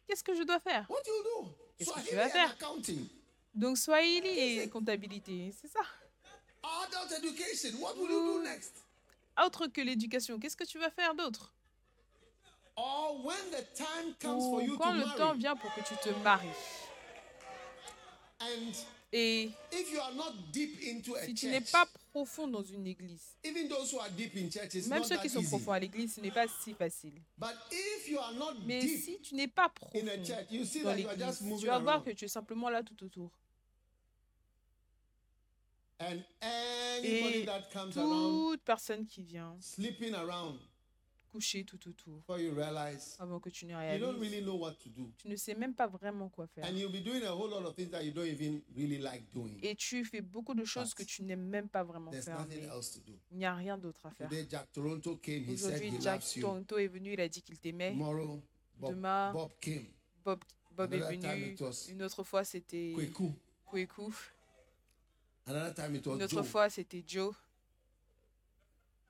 Qu'est-ce 0.06 0.24
que 0.24 0.34
je 0.34 0.42
dois 0.44 0.60
faire? 0.60 0.88
Qu'est-ce 1.76 1.92
que 1.92 2.08
tu 2.08 2.14
vas 2.14 2.28
faire? 2.28 2.56
Donc 3.54 3.76
Swahili 3.76 4.28
et 4.28 4.68
comptabilité, 4.68 5.52
c'est 5.60 5.68
ça? 5.68 5.80
Adult 6.62 7.12
education. 7.18 7.80
What 7.80 7.96
will 7.96 8.10
you 8.10 8.20
do 8.34 8.38
Ouh. 8.40 8.42
next? 8.42 8.72
Autre 9.42 9.66
que 9.68 9.80
l'éducation, 9.80 10.38
qu'est-ce 10.38 10.56
que 10.56 10.64
tu 10.64 10.78
vas 10.78 10.90
faire 10.90 11.14
d'autre? 11.14 11.52
Or 12.76 13.24
when 13.24 13.50
the 13.50 13.64
time 13.74 14.14
comes 14.20 14.42
for 14.44 14.54
Ou 14.62 14.66
you 14.66 14.76
quand 14.78 14.92
to 14.92 14.98
le 14.98 15.16
temps 15.16 15.34
vient 15.34 15.56
pour 15.56 15.72
que 15.74 15.80
tu 15.80 15.94
te 15.96 16.10
maries. 16.22 16.48
and 18.40 18.72
Et 19.12 19.50
if 19.72 19.92
you 19.92 19.98
are 20.00 20.14
not 20.14 20.32
deep 20.52 20.80
into 20.82 21.16
a 21.16 21.24
si 21.24 21.34
tu 21.34 21.46
n'es 21.48 21.60
pas 21.60 21.84
profond 22.12 22.46
dans 22.46 22.62
une 22.62 22.86
église, 22.86 23.34
even 23.42 23.68
those 23.68 23.92
who 23.92 23.98
are 23.98 24.08
deep 24.10 24.36
in 24.36 24.48
church, 24.48 24.74
it's 24.76 24.86
même 24.86 25.00
not 25.00 25.04
ceux 25.08 25.16
that 25.16 25.22
qui 25.22 25.28
sont 25.28 25.40
easy. 25.40 25.48
profonds 25.48 25.72
à 25.72 25.80
l'église, 25.80 26.14
ce 26.14 26.20
n'est 26.20 26.30
pas 26.30 26.46
si 26.62 26.72
facile. 26.74 27.20
But 27.36 27.54
if 27.72 28.08
you 28.08 28.18
are 28.20 28.32
not 28.34 28.54
Mais 28.64 28.80
deep 28.80 29.02
si 29.02 29.20
tu 29.20 29.34
n'es 29.34 29.48
pas 29.48 29.64
in 29.66 29.68
profond 29.70 30.06
a 30.06 30.24
church, 30.24 30.46
you 30.50 30.64
see 30.64 30.82
dans 30.82 30.90
that 30.90 30.98
you 31.00 31.08
are 31.08 31.16
l'église, 31.16 31.26
just 31.26 31.40
moving 31.42 31.58
tu 31.60 31.66
vas 31.66 31.78
voir 31.80 31.94
around. 31.96 32.04
que 32.04 32.10
tu 32.12 32.24
es 32.24 32.28
simplement 32.28 32.70
là 32.70 32.82
tout 32.84 33.02
autour. 33.04 33.30
And 36.00 36.22
anybody 36.40 37.42
Et 37.42 37.44
that 37.46 37.68
comes 37.72 37.96
around, 37.98 38.52
toute 38.52 38.62
personne 38.64 39.06
qui 39.06 39.22
vient 39.22 39.54
sleeping 39.60 40.14
around, 40.14 40.56
coucher 41.30 41.62
tout 41.64 41.78
autour 41.88 42.16
before 42.20 42.40
you 42.40 42.54
realize 42.54 43.16
avant 43.20 43.38
que 43.38 43.50
tu 43.50 43.66
ne 43.66 43.72
you 43.72 43.76
don't 43.98 44.16
réalises, 44.18 44.18
really 44.32 44.42
know 44.42 44.56
what 44.56 44.72
to 44.82 44.88
do. 44.88 45.12
tu 45.18 45.28
ne 45.28 45.36
sais 45.36 45.54
même 45.54 45.74
pas 45.74 45.86
vraiment 45.88 46.30
quoi 46.30 46.46
faire. 46.46 46.64
And 46.64 46.74
you'll 46.76 46.90
be 46.90 47.04
doing 47.04 47.22
a 47.24 47.30
whole 47.34 47.50
lot 47.50 47.64
of 47.66 47.74
things 47.76 47.90
that 47.90 48.02
you 48.02 48.12
don't 48.12 48.26
even 48.26 48.62
really 48.74 48.96
like 48.98 49.30
doing. 49.32 49.58
Et 49.62 49.76
tu 49.76 50.02
fais 50.06 50.22
beaucoup 50.22 50.54
de 50.54 50.64
choses 50.64 50.94
que 50.94 51.02
tu 51.02 51.22
n'aimes 51.22 51.46
même 51.46 51.68
pas 51.68 51.84
vraiment 51.84 52.10
There's 52.10 52.24
faire. 52.24 52.38
nothing 52.38 52.62
mais 52.62 52.68
else 52.74 52.92
to 52.92 53.00
do. 53.00 53.12
Il 53.30 53.36
n'y 53.38 53.44
a 53.44 53.54
rien 53.54 53.76
d'autre 53.76 54.06
à 54.06 54.10
faire. 54.10 54.28
Today, 54.30 54.46
Jack 54.50 54.72
Toronto 54.72 55.16
came. 55.16 55.44
He 55.44 55.58
said 55.58 55.74
Aujourd'hui, 55.74 55.88
he 55.98 56.00
Jack 56.00 56.20
loves 56.22 56.36
you. 56.36 56.40
Toronto 56.42 56.78
est 56.78 56.88
venu, 56.88 57.12
il 57.12 57.20
a 57.20 57.28
dit 57.28 57.42
qu'il 57.42 57.58
t'aimait. 57.58 57.90
Tomorrow, 57.92 58.40
Bob, 58.78 58.94
Demain, 58.94 59.32
Bob 59.34 59.50
came. 59.60 59.84
Bob, 60.24 60.40
Bob 60.74 60.94
est 60.94 60.96
Another 61.02 61.18
time 61.20 61.30
venu. 61.40 61.52
it 61.52 61.60
was 61.60 61.88
Une 61.90 62.02
autre 62.02 62.24
fois, 62.24 62.42
c'était 62.42 62.92
Kweku. 62.94 63.32
Kweku. 63.66 64.02
Another 64.06 64.08
time 64.08 64.10
it 64.10 64.10
was 64.10 65.29
Une 65.48 66.22
autre 66.22 66.42
fois, 66.42 66.70
c'était 66.70 67.02
Joe. 67.06 67.34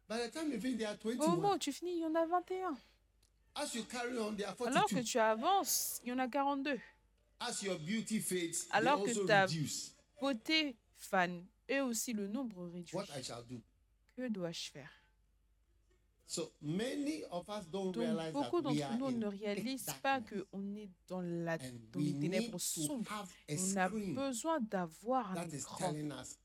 By 0.08 0.16
the 0.26 0.32
time 0.32 0.50
you 0.52 0.60
finish, 0.60 0.78
there 0.78 0.88
are 0.88 0.96
Au 1.04 1.28
moment 1.36 1.50
21. 1.50 1.54
où 1.54 1.58
tu 1.58 1.72
finis, 1.72 1.92
il 1.92 1.98
y 2.00 2.06
en 2.06 2.14
a 2.14 2.26
21. 2.26 2.76
As 3.54 3.74
you 3.74 3.84
carry 3.84 4.18
on, 4.18 4.34
there 4.34 4.48
are 4.48 4.56
Alors 4.66 4.86
que 4.86 4.94
42. 4.94 5.02
tu 5.04 5.18
avances, 5.18 6.00
il 6.04 6.08
y 6.08 6.12
en 6.12 6.18
a 6.18 6.28
42. 6.28 6.78
As 7.40 7.62
your 7.62 7.78
beauty 7.78 8.20
fades, 8.20 8.52
they 8.52 8.68
Alors 8.72 9.02
que 9.04 9.08
also 9.10 9.24
ta 9.26 9.42
reduce. 9.46 9.94
beauté 10.20 10.76
fan, 10.98 11.44
eux 11.70 11.82
aussi 11.82 12.12
le 12.12 12.26
nombre 12.26 12.66
réduit. 12.68 12.94
What 12.94 13.06
I 13.16 13.22
shall 13.22 13.44
do. 13.48 13.60
Que 14.16 14.28
dois-je 14.28 14.70
faire 14.70 14.90
So 14.90 14.98
many 14.98 14.98
of 14.98 14.98
us 14.98 14.98
don't 16.10 16.19
Donc 17.72 17.96
beaucoup 18.32 18.60
d'entre 18.60 18.96
nous 18.98 19.10
ne 19.10 19.26
réalisent 19.26 19.86
pas 20.02 20.20
qu'on 20.20 20.76
est 20.76 20.88
dans, 21.08 21.20
la, 21.20 21.58
dans 21.58 21.64
we 21.98 22.04
les 22.06 22.18
ténèbres 22.20 22.58
sombres. 22.60 23.26
On 23.48 23.76
a 23.76 23.88
besoin 23.88 24.60
d'avoir 24.60 25.36
un 25.36 25.48
écran. 25.48 25.92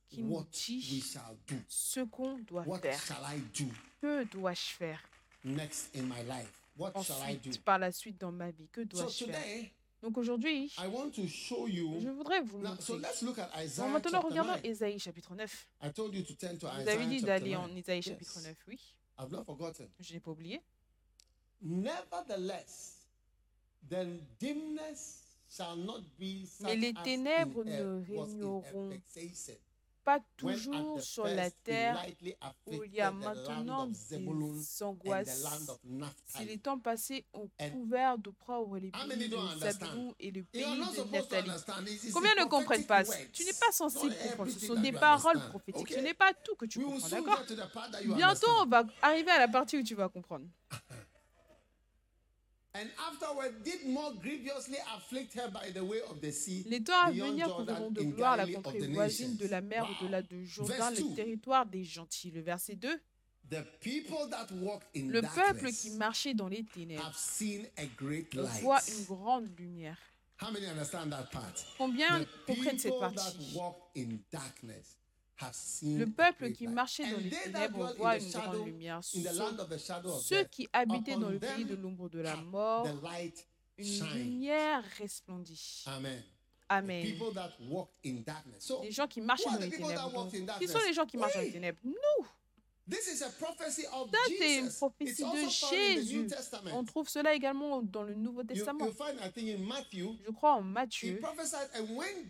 qui 0.10 0.24
nous 0.24 0.44
dit 0.52 0.90
we 0.92 1.04
shall 1.04 1.38
do. 1.48 1.56
Ce 1.68 2.00
qu'on 2.02 2.38
doit 2.40 2.64
What 2.64 2.80
faire. 2.80 3.00
shall 3.02 3.24
I 3.36 3.40
do 3.58 3.66
Que 4.02 4.24
dois-je 4.26 4.74
faire 4.76 5.00
next 5.44 5.96
in 5.96 6.04
my 6.04 6.24
life? 6.28 6.52
What 6.78 6.94
shall 7.04 7.18
I 7.22 7.36
do? 7.38 7.50
ensuite, 7.50 7.64
par 7.64 7.80
la 7.80 7.92
suite 7.92 8.20
dans 8.20 8.32
ma 8.32 8.52
vie 8.52 8.68
Que 8.72 8.82
So 8.82 8.88
dois-je 8.88 9.26
faire 9.26 9.42
today, 9.42 9.72
Donc 10.02 10.18
aujourd'hui, 10.18 10.72
I 10.78 10.88
want 10.88 11.12
to 11.12 11.28
show 11.28 11.68
you. 11.68 12.00
je 12.02 12.10
voudrais 12.10 12.42
vous 12.42 12.58
montrer. 12.60 12.98
let's 13.00 13.22
look 13.22 13.38
at 13.40 13.50
Bon, 13.56 13.62
Isaiah 13.64 13.88
maintenant, 13.88 14.22
regardons 14.22 14.52
9. 14.54 14.66
Ésaïe 14.66 15.00
chapitre 15.00 15.36
9. 15.36 15.68
I 15.84 15.92
told 15.94 16.14
you 16.16 16.24
to 16.24 16.34
turn 16.34 16.58
to 16.58 16.68
Vous 16.68 16.82
Isaiah 16.82 16.94
avez 16.94 17.06
dit 17.08 17.22
d'aller 17.22 17.52
9. 17.52 17.60
en 17.60 17.76
Ésaïe 17.76 18.02
chapitre 18.02 18.40
9, 18.42 18.56
oui. 18.68 18.80
I've 19.18 19.32
not 19.32 19.46
forgotten. 19.46 19.88
Je 20.00 20.14
n'ai 20.14 20.20
pas 20.20 20.32
oublié. 20.32 20.62
Nevertheless, 21.62 23.06
the 23.90 24.20
dimness 24.40 25.24
shall 25.50 25.78
not 25.78 26.02
be 26.20 26.46
such 26.46 26.68
Mais 26.68 26.76
les 26.76 26.94
as 26.96 27.04
ténèbres 27.04 27.66
in 27.66 27.66
ne 27.66 28.04
régneront 28.06 28.92
Pas 30.06 30.20
toujours 30.38 31.02
sur 31.02 31.26
la 31.26 31.50
terre 31.50 32.06
où 32.68 32.84
il 32.84 32.94
y 32.94 33.02
a 33.02 33.10
maintenant 33.10 33.88
des 33.88 34.84
angoisses. 34.84 35.68
Si 36.28 36.46
les 36.46 36.60
temps 36.60 36.78
passés 36.78 37.26
ont 37.34 37.50
couvert 37.72 38.20
d'opprobre 38.20 38.78
les 38.78 38.92
pays 38.92 39.30
de? 39.30 39.36
Zabulon 39.58 40.14
et 40.20 40.30
le 40.30 40.44
pays 40.44 40.62
de 40.64 41.96
it's 41.96 42.14
Combien 42.14 42.36
ne 42.36 42.46
comprennent 42.46 42.86
pas? 42.86 43.04
Tu 43.34 43.44
n'es 43.46 43.54
pas 43.54 43.72
censé 43.72 44.08
comprendre. 44.10 44.52
Ce 44.52 44.60
sont 44.60 44.80
des 44.80 44.92
paroles 44.92 45.40
prophétiques. 45.50 45.94
Ce 45.94 46.00
n'est 46.00 46.14
pas 46.14 46.34
tout 46.34 46.56
que 46.56 46.68
tu 46.68 46.82
comprends, 46.82 47.10
d'accord? 47.10 47.42
Bientôt, 48.16 48.52
on 48.62 48.68
va 48.68 48.84
arriver 49.02 49.32
à 49.32 49.40
la 49.40 49.48
partie 49.48 49.80
où 49.80 49.84
tu 49.84 49.96
vas 49.96 50.08
comprendre. 50.10 50.46
And 52.78 52.90
afterward 53.10 53.64
did 53.64 53.86
more 53.88 54.12
grievously 54.22 54.78
afflict 54.98 55.34
her 55.36 55.50
by 55.50 55.72
the 55.72 55.80
way 55.82 56.02
of 56.10 56.20
the 56.20 56.30
sea. 56.30 56.66
Les 56.68 56.84
temps 56.84 57.06
à 57.06 57.12
venir 57.12 57.48
couvriront 57.56 57.90
de 57.90 58.02
gloire 58.04 58.36
la 58.36 58.48
contrée 58.48 58.88
voisine 58.88 59.38
de 59.38 59.48
la 59.48 59.62
mer 59.62 59.88
au-delà 59.90 60.22
de 60.22 60.44
Jourdain, 60.44 60.92
le 60.92 61.16
territoire 61.16 61.66
des 61.66 61.86
gentils. 61.86 62.32
Le 62.32 62.42
verset 62.42 62.76
2. 62.76 63.00
The 63.50 63.64
people 63.80 64.28
that 64.30 64.48
walk 64.62 64.84
in 64.94 65.08
Le 65.08 65.22
peuple 65.22 65.72
qui 65.72 65.92
marchait 65.92 66.34
dans 66.34 66.50
les 66.50 66.66
ténèbres 66.66 67.14
voit 68.62 68.82
une 68.90 69.06
grande 69.06 69.48
lumière. 69.58 69.98
How 70.42 70.52
many 70.52 70.66
understand 70.66 71.12
that 71.12 71.30
part? 71.32 71.54
Combien 71.78 72.26
comprennent 72.46 72.80
cette 72.80 73.00
partie? 73.00 73.56
Le 75.84 76.06
peuple 76.06 76.52
qui 76.52 76.68
marchait 76.68 77.10
dans 77.12 77.18
les 77.18 77.30
ténèbres 77.30 77.94
voit 77.98 78.18
the 78.18 78.24
une 78.24 78.32
grande 78.32 78.66
lumière. 78.66 79.00
Ceux- 79.04 80.44
qui 80.46 80.68
habitaient 80.72 81.16
dans 81.18 81.30
le 81.30 81.40
pays 81.40 81.66
de 81.66 81.76
l'ombre 81.76 82.10
de 82.10 82.20
la 82.20 82.36
mort, 82.38 82.86
the 82.86 83.04
light 83.04 83.48
une 83.78 84.14
lumière 84.14 84.84
resplendit. 85.00 85.84
Amen. 85.88 86.24
Amen. 86.70 87.06
Les 88.82 88.92
gens 88.92 89.08
qui 89.08 89.22
marchaient 89.22 89.44
Who 89.46 89.52
are 89.52 89.60
dans 89.60 89.66
the 89.68 89.72
les 89.72 89.78
ténèbres. 89.78 90.58
Qui 90.60 90.68
sont 90.68 90.80
les 90.88 90.94
gens 90.94 91.06
qui 91.06 91.18
marchent 91.18 91.34
dans 91.36 91.42
les 91.42 91.52
ténèbres? 91.52 91.80
Nous 91.84 92.26
this 92.90 93.08
is 93.08 93.22
a 93.24 93.30
prophecy 93.40 93.86
of 93.94 94.10
Ça, 94.12 94.18
c'est 94.28 94.58
une 94.58 94.66
Jesus. 94.66 94.68
It's 94.68 94.78
prophétie 94.78 95.24
also 95.24 95.36
de 95.36 95.50
found 95.52 95.74
in 95.74 95.78
the 95.78 95.98
New 95.98 96.04
Jésus. 96.04 96.28
Testament. 96.28 96.72
On 96.74 96.84
trouve 96.84 97.10
cela 97.10 97.34
également 97.34 97.82
dans 97.82 98.04
le 98.04 98.14
Nouveau 98.14 98.44
Testament. 98.44 98.88
Je 98.88 100.32
crois 100.32 100.54
en 100.54 100.62
Matthieu. 100.62 101.20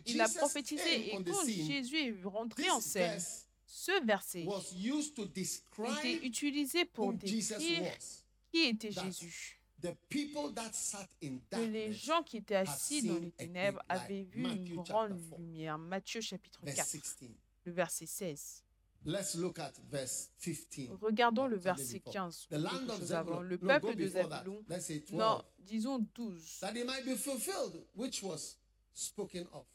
Il 0.05 0.21
a 0.21 0.29
prophétisé 0.29 1.13
et 1.13 1.23
quand 1.23 1.45
Jésus 1.45 1.97
est 1.97 2.23
rentré 2.23 2.69
en 2.69 2.79
scène, 2.79 3.21
ce 3.65 4.05
verset 4.05 4.45
was 4.45 4.73
used 4.77 5.15
to 5.15 5.23
était 5.23 5.41
describe 5.41 6.23
utilisé 6.23 6.85
pour 6.85 7.13
décrire 7.13 7.59
was. 7.59 8.23
qui 8.51 8.65
était 8.65 8.91
Jésus. 8.91 9.59
the 9.81 9.95
people 10.09 10.53
that 10.53 10.73
sat 10.73 11.07
in 11.21 11.39
que 11.51 11.57
les 11.65 11.91
gens 11.93 12.23
qui 12.23 12.37
étaient 12.37 12.55
assis 12.55 13.03
dans 13.03 13.19
les 13.19 13.31
ténèbres 13.31 13.81
avaient 13.89 14.23
vu 14.23 14.41
Matthew 14.41 14.57
une 14.57 14.75
chapter 14.77 14.91
grande 14.91 15.29
4. 15.29 15.39
lumière. 15.39 15.77
Matthieu 15.77 16.21
chapitre 16.21 16.59
verse 16.63 16.77
4, 16.77 17.05
16. 17.05 17.29
le 17.65 17.71
verset 17.71 18.05
16. 18.05 18.63
Let's 19.05 19.35
look 19.35 19.59
at 19.59 19.73
verse 19.89 20.29
15. 20.39 20.97
Regardons 21.01 21.47
le 21.47 21.57
verset 21.57 21.99
before. 21.99 22.13
15. 22.13 22.47
The 22.49 22.53
ou 22.53 22.57
land 22.57 22.69
quelque 22.71 22.91
of 22.91 22.99
chose 22.99 23.13
avant. 23.13 23.41
Le 23.41 23.57
peuple 23.57 23.95
de. 23.95 24.07
Zabulon. 24.07 24.63
Let's 24.67 24.85
say 24.85 24.99
12. 24.99 25.19
Non, 25.19 25.43
disons 25.59 26.05
12. 26.13 26.59
That 26.61 26.75
it 26.75 26.85
might 26.85 27.05
be 27.05 27.15
fulfilled, 27.15 27.85
which 27.95 28.23
was 28.23 28.57
spoken 28.93 29.45
of 29.53 29.65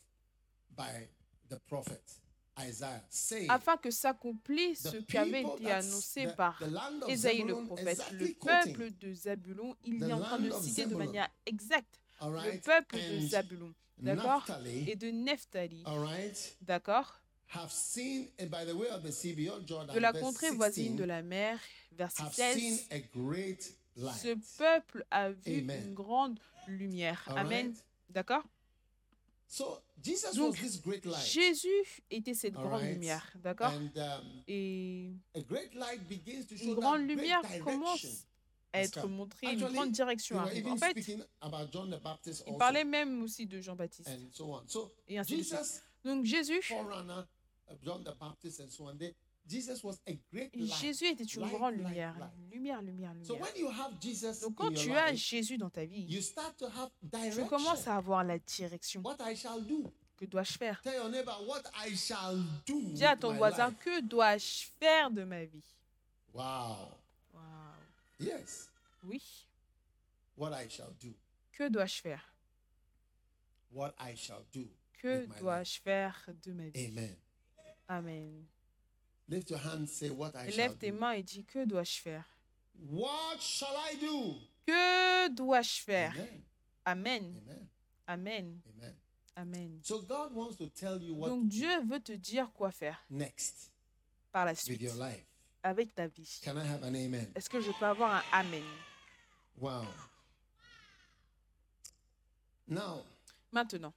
by 0.77 1.09
the 1.49 1.59
prophet 1.67 2.03
Isaiah, 2.59 3.03
saying, 3.09 3.49
Afin 3.51 3.77
que 3.77 3.91
s'accomplisse 3.91 4.89
ce 4.89 4.97
qui 4.97 5.17
avait 5.17 5.43
été 5.43 5.71
annoncé 5.71 6.27
par 6.37 6.61
Ésaïe 7.09 7.45
le 7.45 7.65
prophète. 7.65 8.03
Le 8.13 8.35
peuple 8.35 8.91
de 8.99 9.15
Zabulon, 9.15 9.77
il 9.85 10.03
est 10.03 10.13
en 10.13 10.21
train 10.21 10.39
de 10.39 10.51
citer 10.51 10.87
de 10.87 10.95
manière 10.95 11.29
exacte 11.47 12.01
le 12.21 12.61
peuple 12.61 12.97
de 12.97 13.21
Zabulon. 13.21 13.75
D'accord? 13.99 14.47
Et 14.87 14.97
de 14.97 15.11
Nephtali. 15.11 15.85
D'accord? 16.63 17.20
Have 17.51 17.71
seen, 17.71 18.29
and 18.39 18.49
by 18.49 18.65
the 18.65 18.75
way 18.75 18.89
of 18.91 19.03
the 19.03 19.11
sea 19.13 19.33
beyond 19.35 19.67
Jordan, 19.67 19.95
De 19.95 20.01
la 20.01 20.13
contrée 20.13 20.51
voisine 20.51 20.93
16, 20.93 20.97
de 20.97 21.05
la 21.05 21.23
mer, 21.23 21.59
verset 21.93 22.23
have 22.23 22.35
seen 22.35 22.77
16. 22.77 22.89
a 22.91 22.99
great 23.19 23.73
light. 23.97 24.17
Ce 24.17 24.35
peuple 24.59 25.05
a 25.11 25.31
vu 25.31 25.61
Amen. 25.61 25.89
une 25.89 25.95
grande 25.95 26.39
lumière. 26.67 27.23
Amen. 27.37 27.75
D'accord? 28.09 28.45
Donc, 29.59 29.81
was 30.39 30.61
this 30.61 30.81
great 30.81 31.05
light. 31.05 31.27
Jésus 31.27 32.03
était 32.11 32.35
cette 32.35 32.55
grande 32.55 32.83
lumière. 32.83 33.27
D'accord? 33.37 33.73
And 33.73 33.91
um, 33.97 34.43
Et 34.47 35.11
a 35.35 35.41
great 35.41 35.75
light 35.75 36.07
begins 36.09 36.45
to 36.47 36.57
show 36.57 36.67
une 36.67 36.75
grande 36.75 37.09
lumière 37.09 37.43
commence 37.65 38.27
à 38.73 38.83
être 38.83 39.09
montrée, 39.09 39.53
une 39.53 39.69
grande 39.69 39.91
direction 39.91 40.39
arrive. 40.39 40.69
En 40.69 40.77
fait, 40.77 40.97
il 42.47 42.57
parlait 42.57 42.85
même 42.85 43.23
aussi 43.23 43.47
de 43.47 43.61
Jean-Baptiste. 43.61 44.09
Et 45.09 45.19
ainsi 45.19 45.37
de 45.37 45.43
suite. 45.43 45.83
Donc 46.05 46.25
Jésus, 46.25 46.63
John 47.83 48.03
the 48.05 48.13
Baptist, 48.19 48.61
and 48.61 48.71
so 48.71 48.87
on. 48.89 48.97
They, 48.99 49.15
Jesus 49.47 49.83
was 49.83 50.01
a 50.07 50.19
great 50.33 50.55
light. 50.57 50.71
Jésus 50.81 51.07
était 51.07 51.25
une 51.25 51.43
Light, 51.43 51.53
grande 51.55 51.75
lumière. 51.77 52.15
light. 52.19 52.31
Lumière, 52.53 52.83
lumière, 52.83 53.13
So 53.23 53.35
lumière. 53.35 53.41
when 53.43 53.57
you 53.57 53.69
have 53.71 53.99
Jesus 54.01 54.41
Donc 54.41 54.53
in 54.53 54.55
quand 54.55 54.71
your 54.71 54.83
tu 54.85 54.93
as 54.97 55.11
life, 55.13 55.21
Jésus 55.21 55.59
dans 55.59 55.71
ta 55.71 55.85
vie, 55.85 56.03
you 56.09 56.21
start 56.21 56.57
to 56.59 56.67
have 56.67 56.91
tu 57.01 57.07
direction. 57.09 57.49
commences 57.49 57.87
à 57.89 57.97
avoir 57.97 58.23
la 58.25 58.39
direction. 58.39 59.01
What 59.03 59.17
I 59.21 59.35
shall 59.35 59.61
do. 59.63 59.85
Que 60.19 60.27
dois-je 60.27 60.59
faire? 60.59 60.81
Tell 60.83 60.95
your 60.95 61.09
neighbor 61.09 61.33
what 61.49 61.63
I 61.75 61.97
shall 61.97 62.37
do. 62.67 62.81
Dis 62.93 63.05
à 63.05 63.17
ton 63.17 63.33
voisin, 63.33 63.73
que 63.73 64.01
dois-je 64.03 64.67
faire 64.79 65.11
de 65.11 65.25
ma 65.25 65.45
vie? 65.47 65.65
Wow. 66.35 66.93
Waouh. 67.33 67.41
Yes. 68.21 68.69
Oui, 69.03 69.21
What 70.37 70.53
I 70.63 70.69
shall 70.69 70.93
do. 71.03 71.15
que 71.53 71.69
dois-je 71.71 72.03
faire? 72.03 72.23
What 73.73 73.95
I 73.99 74.15
shall 74.15 74.45
do. 74.53 74.69
Que 75.01 75.27
dois-je 75.41 75.81
faire 75.81 76.15
de 76.45 76.53
ma 76.53 76.69
vie? 76.69 76.87
Amen. 76.89 77.17
Amen. 77.91 78.47
Lift 79.29 79.51
your 79.51 79.59
hand. 79.59 79.89
Say 79.89 80.11
what 80.11 80.35
I 80.37 80.47
Et 80.47 80.53
shall 80.53 80.57
lève 80.69 80.79
tes 80.79 80.91
do. 80.93 80.99
mains 80.99 81.13
et 81.13 81.23
dis, 81.23 81.45
que 81.45 81.65
dois-je 81.67 82.01
faire? 82.01 82.25
What 82.89 83.41
shall 83.41 83.77
I 83.77 83.97
do? 84.01 84.35
Que 84.67 85.29
dois-je 85.35 85.83
faire? 85.83 86.13
Amen. 86.15 86.43
Amen. 86.87 87.35
Amen. 87.37 87.69
Amen. 88.09 88.61
Amen. 88.79 88.95
Amen. 89.37 89.81
So 89.83 90.01
God 90.03 90.35
wants 90.35 90.57
to 90.59 90.69
tell 90.69 91.01
you 91.03 91.15
what 91.15 91.29
Donc 91.31 91.49
Dieu 91.49 91.81
veut 91.89 92.01
te 92.01 92.13
dire 92.13 92.51
quoi 92.53 92.71
faire 92.71 92.99
next 93.11 93.71
par 94.33 94.45
la 94.45 94.53
with 94.53 94.61
suite 94.61 94.81
your 94.83 94.95
life. 94.95 95.25
avec 95.63 95.95
ta 95.95 96.07
vie. 96.09 96.41
Can 96.43 96.57
I 96.57 96.65
have 96.67 96.83
an 96.85 96.95
amen? 96.95 97.31
Est-ce 97.35 97.49
que 97.51 97.61
je 97.61 97.71
peux 97.73 97.87
avoir 97.87 98.13
un 98.17 98.23
Amen? 98.33 98.63
Wow. 99.59 99.85
Now, 102.69 103.03
Maintenant, 103.53 103.93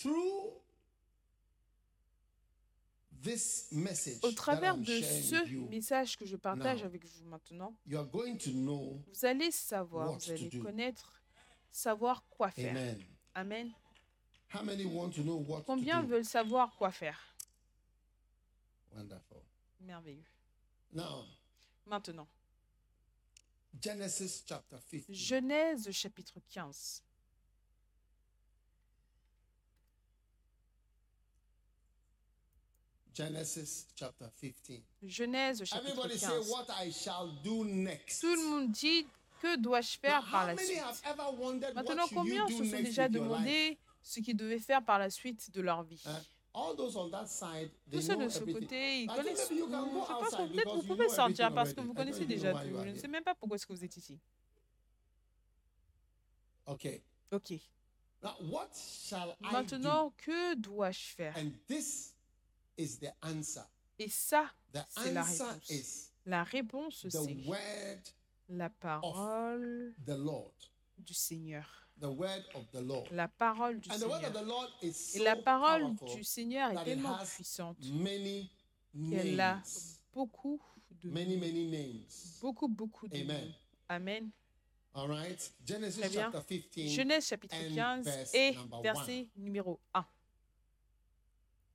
through 0.00 0.52
this 3.22 3.68
message 3.72 4.18
au 4.22 4.32
travers 4.32 4.76
de 4.76 4.84
ce 4.84 5.68
message 5.68 6.16
que 6.16 6.24
je 6.24 6.36
partage 6.36 6.82
avec 6.82 7.04
vous 7.04 7.24
maintenant, 7.26 7.76
you 7.86 7.98
are 7.98 8.06
going 8.06 8.36
to 8.36 8.50
know. 8.50 9.02
vous 9.12 9.24
allez 9.24 9.50
savoir, 9.50 10.12
vous 10.12 10.30
allez 10.30 10.48
connaître, 10.58 11.22
savoir 11.70 12.24
quoi 12.28 12.50
faire. 12.50 12.70
Amen. 12.70 13.02
Amen. 13.34 13.72
How 14.52 14.64
many 14.64 14.84
want 14.84 15.10
to 15.10 15.22
know 15.22 15.38
what 15.46 15.62
Combien 15.64 16.00
to 16.00 16.06
do? 16.06 16.14
veulent 16.14 16.24
savoir 16.24 16.74
quoi 16.76 16.90
faire? 16.90 17.18
Wonderful. 18.92 19.42
Merveilleux. 19.80 20.24
Now, 20.92 21.24
Maintenant, 21.86 22.28
Genesis 23.80 24.44
chapter 24.46 24.78
15. 24.78 25.06
Genèse 25.14 25.90
chapitre 25.92 26.40
15. 26.48 27.02
Genesis 33.14 33.86
chapter 33.94 34.26
15. 34.40 34.82
Genèse 35.02 35.64
chapitre 35.64 35.90
Everybody 35.90 36.18
say 36.18 36.28
15. 36.28 36.50
what 36.50 36.66
I 36.82 36.90
shall 36.92 37.28
do 37.42 37.64
next. 37.64 38.20
Tout 38.20 38.34
le 38.34 38.48
monde 38.48 38.70
dit 38.70 39.06
que 39.40 39.56
dois-je 39.56 39.96
Now, 40.02 40.08
faire 40.08 40.30
par 40.30 40.44
how 40.44 40.46
la 40.48 40.56
suite? 40.56 41.74
Maintenant, 41.74 42.06
combien 42.12 42.46
se 42.48 42.64
sont 42.64 42.82
déjà 42.82 43.08
demandé 43.08 43.78
ce 44.02 44.20
qu'ils 44.20 44.36
devaient 44.36 44.58
faire 44.58 44.84
par 44.84 44.98
la 44.98 45.10
suite 45.10 45.50
de 45.52 45.60
leur 45.60 45.82
vie? 45.82 46.02
Huh? 46.06 46.10
All 46.52 46.74
those 46.76 46.96
on 46.96 47.08
that 47.10 47.26
side, 47.26 47.70
they 47.88 48.00
Tous 48.00 48.06
ceux 48.06 48.16
de 48.16 48.28
ce 48.28 48.40
côté, 48.40 49.02
ils 49.02 49.06
connaissent 49.06 49.46
tout. 49.48 49.56
Je 49.56 49.66
pense 49.66 50.30
que 50.30 50.52
peut-être 50.52 50.74
vous 50.74 50.82
pouvez 50.82 51.08
sortir 51.08 51.54
parce 51.54 51.72
que 51.72 51.80
vous 51.80 51.94
connaissez 51.94 52.26
déjà 52.26 52.52
tout. 52.52 52.68
Je 52.84 52.88
ne 52.90 52.98
sais 52.98 53.08
même 53.08 53.22
pas 53.22 53.34
pourquoi 53.34 53.56
est-ce 53.56 53.66
que 53.66 53.72
vous 53.72 53.84
êtes 53.84 53.96
ici. 53.96 54.18
Ok. 56.66 56.88
Now, 58.22 58.34
what 58.50 58.68
shall 58.74 59.34
I 59.40 59.52
Maintenant, 59.52 60.12
que 60.18 60.54
dois-je 60.54 61.14
faire? 61.14 61.34
Is 62.76 62.98
the 62.98 63.12
answer. 63.22 63.62
Et 63.98 64.08
ça, 64.08 64.50
The 64.72 64.78
c'est 64.88 65.12
la 65.12 65.22
answer 65.22 65.44
réponse. 65.44 65.70
is 65.70 66.10
La 66.26 66.44
réponse, 66.44 67.02
the 67.02 67.10
c'est 67.10 67.46
word 67.46 68.00
la 68.48 68.68
parole 68.70 69.94
the 70.06 70.16
Lord. 70.16 70.52
du 70.98 71.14
Seigneur. 71.14 71.66
The 72.00 72.04
word 72.06 72.44
of 72.54 72.70
the 72.72 72.80
Lord. 72.80 73.10
La 73.12 73.28
parole 73.28 73.78
du 73.80 73.90
And 73.90 73.98
the 73.98 74.04
word 74.06 74.12
of 74.14 74.22
Seigneur. 74.24 74.42
the 74.42 74.46
Lord 74.48 74.68
is 74.82 74.88
Et 75.14 75.18
so 75.18 75.24
la 75.24 75.36
parole 75.36 75.82
powerful 75.96 76.16
du 76.16 76.24
Seigneur 76.24 76.70
est 76.70 76.84
tellement 76.84 77.18
puissante 77.24 77.76
many 77.92 78.50
qu'elle 79.10 79.38
a 79.40 79.54
names. 79.56 79.62
beaucoup 80.14 80.62
de 81.02 81.10
Many, 81.10 81.36
names. 81.36 82.06
beaucoup, 82.40 82.68
beaucoup 82.68 83.06
de 83.08 83.16
Amen. 83.16 83.46
noms. 83.46 83.54
Amen. 83.88 84.30
All 84.94 85.08
right. 85.08 85.52
Genesis 85.64 86.00
Très 86.00 86.08
bien. 86.08 86.30
chapter 86.32 86.42
15. 86.42 86.88
Genèse 86.90 87.26
chapitre 87.28 87.54
and 87.56 87.68
15 87.68 88.02
verse 88.02 88.30
et 88.34 88.52
number 88.54 88.82
verset 88.82 89.28
numéro 89.36 89.78
1. 89.94 90.04
And 90.04 90.04
after 90.04 90.06
these 90.06 90.06
things, 91.58 91.68
the 91.68 91.69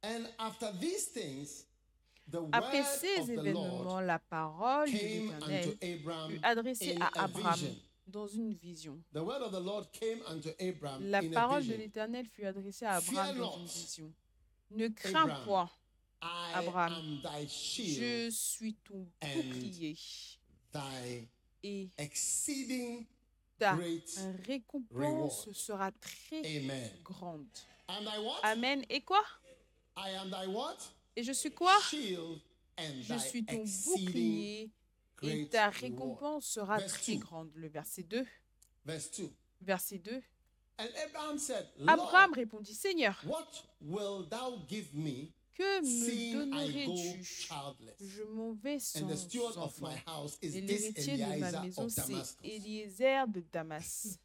Après 2.52 2.84
ces 2.84 3.32
événements, 3.32 4.00
la 4.02 4.20
parole 4.20 4.92
de 4.92 4.98
l'Éternel 4.98 5.78
fut 5.80 6.40
adressée 6.44 6.98
à 7.00 7.24
Abraham 7.24 7.60
dans 8.08 8.28
une 8.28 8.54
vision. 8.54 9.00
The 9.14 9.20
word 9.20 9.42
of 9.42 9.52
the 9.52 9.64
Lord 9.64 9.92
came 9.92 10.22
unto 10.28 10.50
Abram 10.60 11.10
La 11.10 11.22
parole 11.22 11.66
de 11.66 11.74
l'Éternel 11.74 12.28
fut 12.28 12.46
adressée 12.46 12.86
à 12.86 12.96
Abraham 12.96 13.38
dans 13.38 13.58
une 13.58 13.66
vision. 13.66 14.14
Ne 14.72 14.88
crains 14.90 15.44
point, 15.46 15.70
Abraham, 16.54 17.22
je 17.78 18.30
suis 18.32 18.76
ton 18.76 19.08
bouclier 19.22 19.96
et 21.64 21.90
ta 23.58 23.78
récompense 24.46 25.52
sera 25.54 25.92
très 25.92 26.64
grande. 27.04 27.48
Amen. 28.44 28.84
Et 28.90 29.02
quoi? 29.02 29.24
I 29.98 30.10
am 30.22 30.30
thy 30.30 30.48
what? 30.48 30.78
Et 31.16 31.24
je 31.24 31.32
suis 31.32 31.52
quoi? 31.52 31.74
Shield 31.90 32.40
and 32.78 33.02
Je 33.02 33.18
suis 33.18 33.46
ton 33.46 33.64
bouclier 33.86 34.70
et 35.24 35.48
ta 35.48 35.70
récompense 35.70 36.46
sera 36.46 36.78
Verse 36.78 36.94
très 36.94 37.14
2. 37.16 37.20
grande. 37.20 37.52
Le 37.56 37.70
verset 37.70 38.04
2. 38.04 38.26
Verse 38.86 39.10
2. 39.12 39.30
Verset 39.62 39.98
2. 40.00 40.22
And 40.78 40.88
Abraham 41.08 41.38
said, 41.38 41.66
Abraham 41.88 42.34
répondit, 42.34 42.74
Seigneur, 42.76 43.16
what 43.26 43.48
will 43.82 44.28
thou 44.30 44.58
give 44.68 44.94
me, 44.94 45.32
que 45.58 45.82
me 45.82 45.86
seeing 45.88 46.54
I 46.54 46.86
go 46.86 46.94
donnerais-tu? 46.94 47.24
childless? 47.24 47.96
Je 48.02 48.24
m'en 48.24 48.52
vais 48.62 48.74
And 48.98 49.08
the 49.08 49.16
sans 49.16 49.18
steward 49.30 49.56
of 49.56 49.64
enfant. 49.64 49.88
my 49.88 49.96
house 50.06 50.38
is 50.42 50.58
Et 50.58 50.62
l'héritier 50.62 51.16
de 51.18 51.40
ma 51.40 51.62
maison, 51.62 51.86
of 51.86 51.92
c'est 51.94 52.12
Damascus. 52.12 52.38
Eliezer 52.44 53.26
de 53.30 53.42
Damas. 53.54 54.20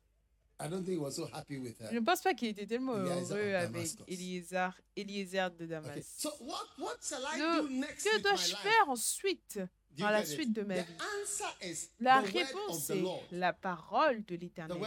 I 0.61 0.68
don't 0.68 0.85
think 0.85 0.99
he 0.99 1.03
was 1.03 1.12
so 1.12 1.27
happy 1.33 1.59
with 1.59 1.77
Je 1.79 1.85
her. 1.87 1.92
ne 1.94 2.01
pense 2.01 2.20
pas 2.20 2.35
qu'il 2.35 2.49
était 2.49 2.66
tellement 2.66 2.92
heureux 2.94 3.55
avec. 3.55 3.88
Eliezer, 4.07 4.70
Eliezer 4.96 5.51
de 5.51 5.64
Okay. 5.64 5.66
Damas. 5.68 6.05
So 6.18 6.31
what, 6.40 6.66
what 6.79 6.96
shall 7.03 7.23
I 7.25 7.38
Le- 7.38 7.62
do 7.62 7.68
next 7.70 8.05
Que 8.05 8.20
dois-je 8.20 8.57
faire 8.57 8.88
ensuite 8.88 9.59
dans 9.96 10.11
la 10.11 10.20
it? 10.20 10.27
suite 10.27 10.53
de 10.53 10.62
ma 10.62 10.75
The 10.83 10.87
vie? 10.87 10.94
answer 11.23 11.49
is 11.62 11.88
La 11.99 12.20
réponse 12.20 12.90
of 12.90 12.99
the 12.99 13.33
est 13.33 13.37
la 13.37 13.53
parole 13.53 14.25
de 14.27 14.37
l'Éternel. 14.37 14.79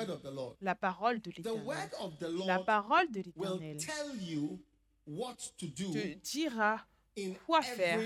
La 0.61 0.75
parole 0.75 1.19
de 1.21 1.31
l'Éternel. 1.31 1.65
La 2.45 2.59
parole 2.59 3.11
de 3.11 3.23
will 3.35 3.59
l'Éternel 3.59 3.77
tell 3.77 4.21
you 4.21 4.59
what 5.07 5.35
to 5.57 5.65
do 5.67 5.91
te 5.91 6.13
dira 6.23 6.85
quoi 7.45 7.61
faire 7.61 7.99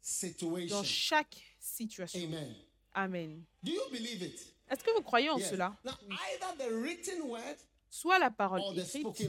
situation. 0.00 0.82
chaque 0.82 1.36
situation. 1.58 2.18
Amen. 2.24 2.54
Amen. 2.94 3.44
Do 3.62 3.72
you 3.72 3.82
believe 3.92 4.22
it? 4.22 4.40
Est-ce 4.70 4.84
que 4.84 4.94
vous 4.94 5.02
croyez 5.02 5.30
en 5.30 5.38
Yes. 5.38 5.50
cela? 5.50 5.76
Now, 5.84 5.92
either 6.08 6.56
the 6.58 6.72
written 6.72 7.22
word 7.22 7.56
Soit 7.90 8.18
la 8.20 8.30
parole 8.30 8.60
écrite 8.78 9.28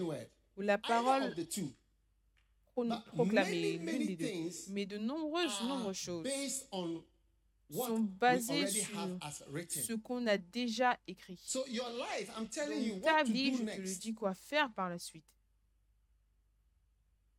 ou 0.55 0.61
la 0.61 0.77
parole 0.77 1.33
proclamée, 3.15 3.79
many, 3.79 4.17
Mais 4.69 4.85
de 4.85 4.97
nombreuses, 4.99 5.61
nombreuses 5.63 5.97
choses 5.97 6.27
sont 7.73 7.99
basées 8.01 8.67
sur 8.67 8.89
ce 9.69 9.93
qu'on 9.93 10.27
a 10.27 10.37
déjà 10.37 10.97
écrit. 11.07 11.39
So 11.41 11.65
your 11.67 11.89
life, 11.89 12.29
I'm 12.37 12.47
telling 12.47 12.83
you 12.83 12.93
Donc, 12.95 13.03
ta 13.03 13.23
to 13.23 13.31
vie, 13.31 13.51
do 13.51 13.57
je 13.57 13.63
te 13.63 13.69
le 13.71 13.77
next. 13.77 14.01
dis, 14.01 14.13
quoi 14.13 14.33
faire 14.35 14.71
par 14.73 14.89
la 14.89 14.99
suite. 14.99 15.25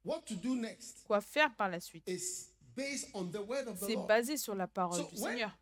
What 0.05 0.23
to 0.27 0.35
do 0.35 0.57
next 0.57 1.05
Quoi 1.07 1.21
faire 1.21 1.55
par 1.55 1.69
la 1.69 1.79
suite. 1.81 2.05
C'est 2.77 3.97
basé 4.09 4.37
sur 4.37 4.55
la 4.55 4.67
parole 4.67 4.99
So 4.99 5.09
du 5.09 5.21
when 5.21 5.33
Seigneur. 5.35 5.57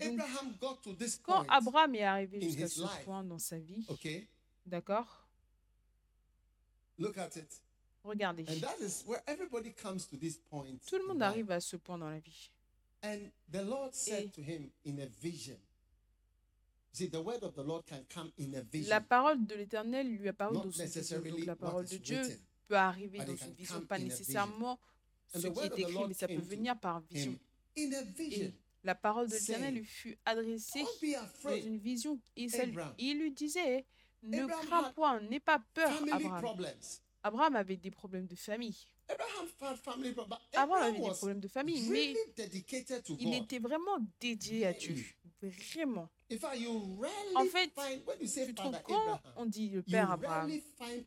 Donc, 0.00 0.12
Abraham 0.12 0.56
got 0.60 0.76
to 0.82 0.94
this 0.94 1.18
quand 1.18 1.44
point, 1.44 1.56
Abraham 1.56 1.94
est 1.94 2.04
arrivé 2.04 2.40
jusqu'à 2.40 2.68
ce 2.68 2.82
point 3.04 3.22
dans 3.22 3.38
sa 3.38 3.58
vie, 3.58 3.84
okay, 3.88 4.26
d'accord? 4.66 5.28
Look 6.98 7.16
at 7.18 7.36
it. 7.36 7.62
Regardez. 8.02 8.44
And 8.48 8.60
that 8.60 8.80
is 8.80 9.04
where 9.06 9.22
everybody 9.26 9.72
comes 9.72 10.06
to 10.08 10.16
this 10.16 10.38
point. 10.38 10.78
Tout 10.86 10.96
le 10.96 11.06
monde 11.06 11.22
arrive 11.22 11.50
à 11.50 11.60
ce 11.60 11.76
point 11.76 11.98
dans 11.98 12.08
la 12.08 12.18
vie. 12.18 12.50
And 13.02 13.30
the 13.50 13.62
Lord 13.62 13.94
said 13.94 14.24
Et- 14.24 14.30
to 14.30 14.42
him 14.42 14.70
in 14.86 14.98
a 14.98 15.06
vision. 15.06 15.56
See, 16.92 17.08
the 17.08 17.22
word 17.22 17.42
of 17.42 17.54
the 17.54 17.62
Lord 17.62 17.84
can 17.86 18.04
come 18.12 18.30
in 18.38 18.52
a 18.54 18.62
vision. 18.62 18.90
La 18.90 19.00
parole 19.00 19.46
de 19.46 19.54
l'Éternel 19.54 20.08
lui 20.10 20.28
apparaît 20.28 20.52
Not 20.52 20.64
dans 20.64 20.70
une 20.70 20.86
vision. 20.86 21.20
Donc 21.20 21.46
la 21.46 21.56
parole 21.56 21.86
de 21.86 21.96
Dieu 21.96 22.20
written. 22.20 22.38
peut 22.68 22.76
arriver 22.76 23.18
dans 23.18 23.36
une 23.36 23.54
vision, 23.54 23.80
pas 23.86 23.96
in 23.96 24.00
a 24.00 24.04
nécessairement 24.04 24.78
ce 25.32 25.46
qui 25.46 25.60
est 25.60 25.78
écrit, 25.78 26.08
mais 26.08 26.14
ça 26.14 26.26
peut 26.26 26.34
venir 26.34 26.78
par 26.78 27.00
vision. 27.00 27.38
in 27.78 27.92
a 27.92 28.02
vision. 28.02 28.46
Et 28.46 28.54
la 28.84 28.94
parole 28.94 29.28
de 29.28 29.34
l'Éternel 29.34 29.74
lui 29.74 29.84
fut 29.84 30.18
adressée 30.24 30.84
dans 31.44 31.54
une 31.56 31.78
vision. 31.78 32.18
Et 32.36 32.48
il 32.98 33.18
lui 33.18 33.32
disait, 33.32 33.84
ne 34.22 34.46
crains 34.46 34.90
point, 34.92 35.20
n'aie 35.20 35.40
pas 35.40 35.62
peur, 35.74 35.90
Abraham. 36.12 36.42
problems. 36.42 37.00
Abraham 37.22 37.56
avait 37.56 37.76
des 37.76 37.90
problèmes 37.90 38.26
de 38.26 38.34
famille. 38.34 38.86
Abraham 40.54 40.82
avait 40.82 41.00
des 41.00 41.10
problèmes 41.10 41.40
de 41.40 41.48
famille, 41.48 41.88
mais 41.90 42.14
il 43.18 43.34
était 43.34 43.58
vraiment 43.58 43.98
dédié 44.20 44.66
à 44.66 44.72
Dieu. 44.72 44.96
Vraiment. 45.42 46.08
En 47.34 47.44
fait, 47.46 47.72
Tu 48.44 48.54
trouves 48.54 48.76
quand 48.84 49.20
on 49.36 49.46
dit 49.46 49.70
le 49.70 49.82
père 49.82 50.10
Abraham, 50.12 50.50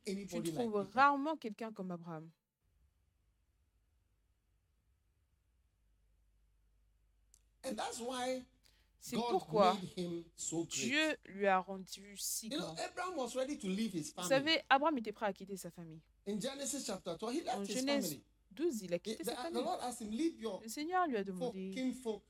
tu 0.06 0.44
trouves 0.54 0.88
rarement 0.94 1.38
quelqu'un 1.38 1.72
comme 1.72 1.92
Abraham. 1.92 2.30
C'est 9.00 9.18
pourquoi. 9.18 9.78
Dieu 10.70 11.18
lui 11.26 11.46
a 11.48 11.60
rendu 11.60 12.16
si 12.18 12.48
grand. 12.50 12.74
Abraham 12.78 13.18
was 13.18 13.36
ready 13.36 13.58
to 13.58 13.68
leave 13.68 13.94
his 13.94 14.14
Vous 14.16 14.22
family. 14.24 14.30
savez, 14.30 14.62
Abraham 14.70 14.98
était 14.98 15.12
prêt 15.12 15.26
à 15.26 15.34
quitter 15.34 15.58
sa 15.58 15.70
famille. 15.72 16.00
In 16.26 16.40
Genesis 16.40 16.86
chapter 16.86 17.16
12, 17.20 17.34
he 17.34 17.44
left 17.44 17.58
En 17.58 17.64
his 17.64 17.74
Genèse 17.74 18.06
family. 18.06 18.24
12, 18.52 18.82
il 18.84 18.94
a 18.94 19.00
quitté 19.00 19.24
the, 19.24 19.28
sa 19.28 19.36
famille. 19.36 19.62
Lord 19.62 19.80
asked 19.82 20.02
him, 20.02 20.12
leave 20.12 20.40
your 20.40 20.62
Le 20.62 20.70
Seigneur 20.70 21.06
lui 21.08 21.18
a 21.18 21.24
demandé, 21.24 21.72
kinfolk, 21.74 22.24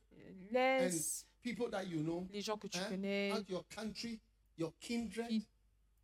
laisse 0.51 1.27
people 1.43 1.69
that 1.69 1.83
you 1.83 2.01
know, 2.01 2.27
les 2.31 2.41
gens 2.41 2.57
que 2.57 2.67
tu 2.67 2.79
hein, 2.79 2.85
connais, 2.89 3.31
out 3.33 3.47
your 3.49 3.63
country, 3.67 4.19
your 4.57 4.73
kindred, 4.79 5.27
Qui- 5.27 5.45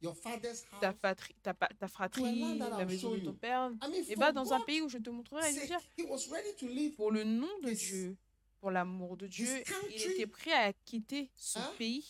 your 0.04 0.16
father's 0.16 0.66
house. 0.72 0.82
ta, 0.82 0.94
patrie, 0.94 1.34
ta, 1.42 1.54
ta 1.56 1.88
fratrie, 1.88 2.60
la 2.60 2.86
maison 2.86 3.12
de 3.16 3.20
ton 3.22 3.34
père, 3.34 3.72
et 4.08 4.14
va 4.16 4.32
dans 4.32 4.54
un 4.54 4.60
pays 4.62 4.82
où 4.82 4.90
je 4.90 5.00
te 5.00 5.10
montrerai. 5.10 5.50
Je 5.52 5.60
veux 5.62 5.68
sake, 5.68 5.68
dire, 5.70 5.80
he 5.98 6.04
was 6.08 6.28
ready 6.32 6.54
to 6.60 6.68
leave. 6.68 6.94
pour 6.96 7.10
le 7.12 7.24
nom 7.24 7.50
de 7.64 7.72
Dieu, 7.72 8.16
pour 8.60 8.72
l'amour 8.72 9.18
de 9.18 9.28
Dieu, 9.28 9.48
il 9.58 9.64
country, 9.64 9.96
était 10.04 10.28
prêt 10.28 10.54
à 10.54 10.74
quitter 10.74 11.32
son 11.36 11.60
hein, 11.60 11.74
pays. 11.78 12.06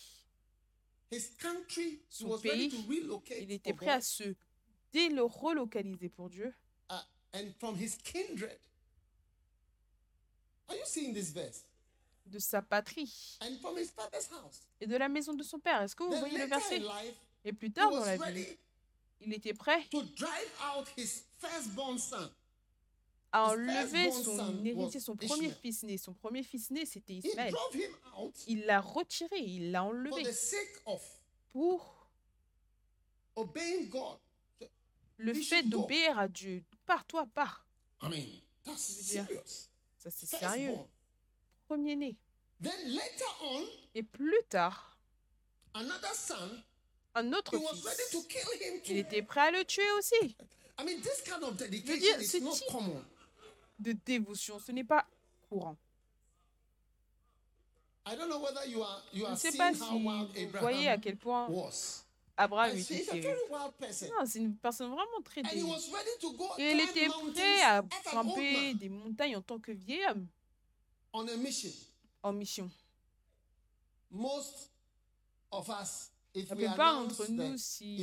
His 1.12 1.30
country, 1.38 1.82
he 1.82 2.00
Son 2.08 2.26
was 2.28 2.38
ready 2.42 2.68
pays, 2.68 2.70
to 2.70 2.88
relocate 2.88 3.38
Il 3.42 3.52
était 3.52 3.72
prêt 3.72 3.88
à 3.90 4.00
se 4.00 4.34
délo- 4.92 5.28
relocaliser 5.28 6.08
pour 6.08 6.28
Dieu. 6.30 6.52
uh, 6.90 6.94
and 7.34 7.52
from 7.58 7.76
his 7.76 7.96
kindred. 8.02 8.58
Are 10.68 10.76
you 10.76 10.84
seeing 10.86 11.12
this 11.14 11.30
verse? 11.32 11.64
de 12.26 12.38
sa 12.38 12.62
patrie 12.62 13.38
And 13.40 13.56
from 13.60 13.76
his 13.76 13.90
father's 13.90 14.28
house. 14.30 14.60
et 14.80 14.86
de 14.86 14.96
la 14.96 15.08
maison 15.08 15.34
de 15.34 15.42
son 15.42 15.58
père. 15.58 15.82
Est-ce 15.82 15.96
que 15.96 16.04
vous 16.04 16.10
Then 16.10 16.20
voyez 16.20 16.38
le 16.38 16.46
verset? 16.46 16.78
life, 16.78 17.14
Et 17.44 17.52
plus 17.52 17.72
tard 17.72 17.90
dans 17.90 18.04
la 18.04 18.16
vie, 18.30 18.46
il 19.20 19.32
était 19.32 19.54
prêt 19.54 19.84
to 19.90 20.02
drive 20.02 20.50
out 20.76 20.86
his 20.96 21.24
firstborn 21.38 21.98
son. 21.98 22.30
Enlever 23.32 24.10
firstborn 24.10 24.36
son 24.38 24.64
héritier, 24.64 25.00
son 25.00 25.16
premier 25.16 25.46
Ishmael. 25.46 25.54
fils 25.62 25.82
né. 25.84 25.98
Son 25.98 26.14
premier 26.14 26.42
fils 26.42 26.70
né, 26.70 26.84
c'était 26.86 27.14
Ismaël. 27.14 27.54
Il 28.46 28.64
l'a 28.66 28.80
retiré, 28.80 29.38
il 29.38 29.70
l'a 29.70 29.84
enlevé 29.84 30.22
pour 31.52 32.08
le 35.16 35.34
fait 35.34 35.62
d'obéir 35.62 36.18
à 36.18 36.28
Dieu. 36.28 36.64
Pars, 36.86 37.04
toi, 37.06 37.26
Je 38.02 38.70
veux 38.70 38.76
serious. 38.76 39.68
Ça, 39.98 40.10
c'est 40.10 40.26
sérieux. 40.26 40.66
Firstborn. 40.66 40.88
Premier 41.66 41.96
né. 41.96 42.16
Then 42.62 42.72
later 42.88 43.38
on, 43.42 43.64
Et 43.94 44.02
plus 44.02 44.42
tard, 44.48 44.98
another 45.72 46.14
son, 46.14 46.62
un 47.14 47.32
autre 47.32 47.56
fils. 47.58 48.26
Il 48.86 48.98
était 48.98 49.22
prêt 49.22 49.40
à 49.40 49.50
le 49.50 49.64
tuer 49.64 49.90
aussi. 49.98 50.36
Of 50.78 51.56
dedication 51.56 51.98
dire, 51.98 52.20
ce 52.22 52.36
type-. 52.36 53.04
De 53.80 53.92
dévotion, 53.92 54.58
ce 54.58 54.72
n'est 54.72 54.84
pas 54.84 55.06
courant. 55.48 55.76
I 58.06 58.16
don't 58.16 58.28
know 58.28 58.38
whether 58.40 58.66
you 58.68 58.82
are 58.82 59.02
you 59.12 59.24
Je 59.26 59.30
ne 59.30 59.36
sais 59.36 59.56
pas 59.56 59.72
si 59.74 59.80
vous 59.80 60.60
voyez 60.60 60.88
à 60.88 60.98
quel 60.98 61.16
point. 61.16 61.48
Abraham 62.36 62.76
était. 62.76 63.04
Non, 64.08 64.24
c'est 64.24 64.38
une 64.38 64.56
personne 64.56 64.90
vraiment 64.90 65.20
très 65.24 65.42
go 65.42 65.48
Et 66.58 66.72
il 66.72 66.80
était 66.80 67.08
prêt 67.08 67.62
à 67.62 67.82
grimper 67.82 68.74
des 68.74 68.88
montagnes 68.88 69.36
en 69.36 69.42
tant 69.42 69.58
que 69.58 69.72
vieil 69.72 70.04
homme 70.10 70.26
on 71.12 71.26
a 71.26 71.36
mission. 71.36 71.70
en 72.22 72.32
mission. 72.32 72.70
Most 74.10 74.70
of 75.50 75.68
us, 75.68 76.10
if 76.34 76.48
La 76.50 76.56
plupart 76.56 77.02
d'entre 77.02 77.26
nous, 77.30 77.56
si 77.58 77.98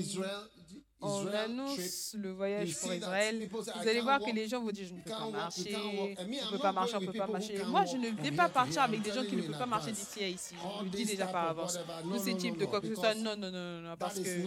on 0.99 1.27
annonce 1.27 2.15
le 2.15 2.31
voyage 2.31 2.75
pour 2.79 2.93
Israël, 2.93 3.47
vous 3.51 3.63
"I 3.63 3.89
allez 3.89 4.01
voir 4.01 4.19
que 4.19 4.31
les 4.31 4.47
gens 4.47 4.61
vont 4.63 4.71
dire 4.71 4.87
je 4.87 4.93
ne 4.93 4.99
peux 5.01 5.09
pas 5.11 5.29
marcher, 5.29 5.71
can't 5.71 5.97
walk." 5.97 6.19
And 6.19 6.27
me, 6.27 6.35
on 6.35 6.39
I'm 6.39 6.45
ne 6.45 6.51
peut 6.51 6.57
pas 6.59 6.71
not 6.71 6.73
marcher, 6.73 6.95
on 6.95 6.99
going 6.99 7.07
ne 7.07 7.11
peut 7.11 7.17
pas 7.17 7.27
marcher. 7.27 7.63
Moi, 7.65 7.85
je 7.85 7.97
ne 7.97 8.09
vais 8.09 8.31
pas 8.31 8.49
partir 8.49 8.81
avec 8.81 9.01
des 9.01 9.11
gens 9.11 9.23
qui 9.23 9.35
ne 9.35 9.41
peuvent 9.43 9.57
pas 9.57 9.65
marcher 9.65 9.91
d'ici 9.91 10.23
à 10.23 10.27
ici. 10.27 10.55
Je 10.55 10.77
vous 10.79 10.83
le 10.85 10.89
dis 10.89 11.05
déjà 11.05 11.27
par 11.27 11.49
avance. 11.49 11.77
Tous 12.03 12.19
ces 12.23 12.35
types 12.35 12.57
de 12.57 12.65
quoi 12.65 12.81
que 12.81 12.87
ce 12.87 12.95
soit, 12.95 13.13
non, 13.15 13.35
non, 13.35 13.51
non, 13.51 13.81
non, 13.81 13.95
parce 13.97 14.19
que 14.19 14.43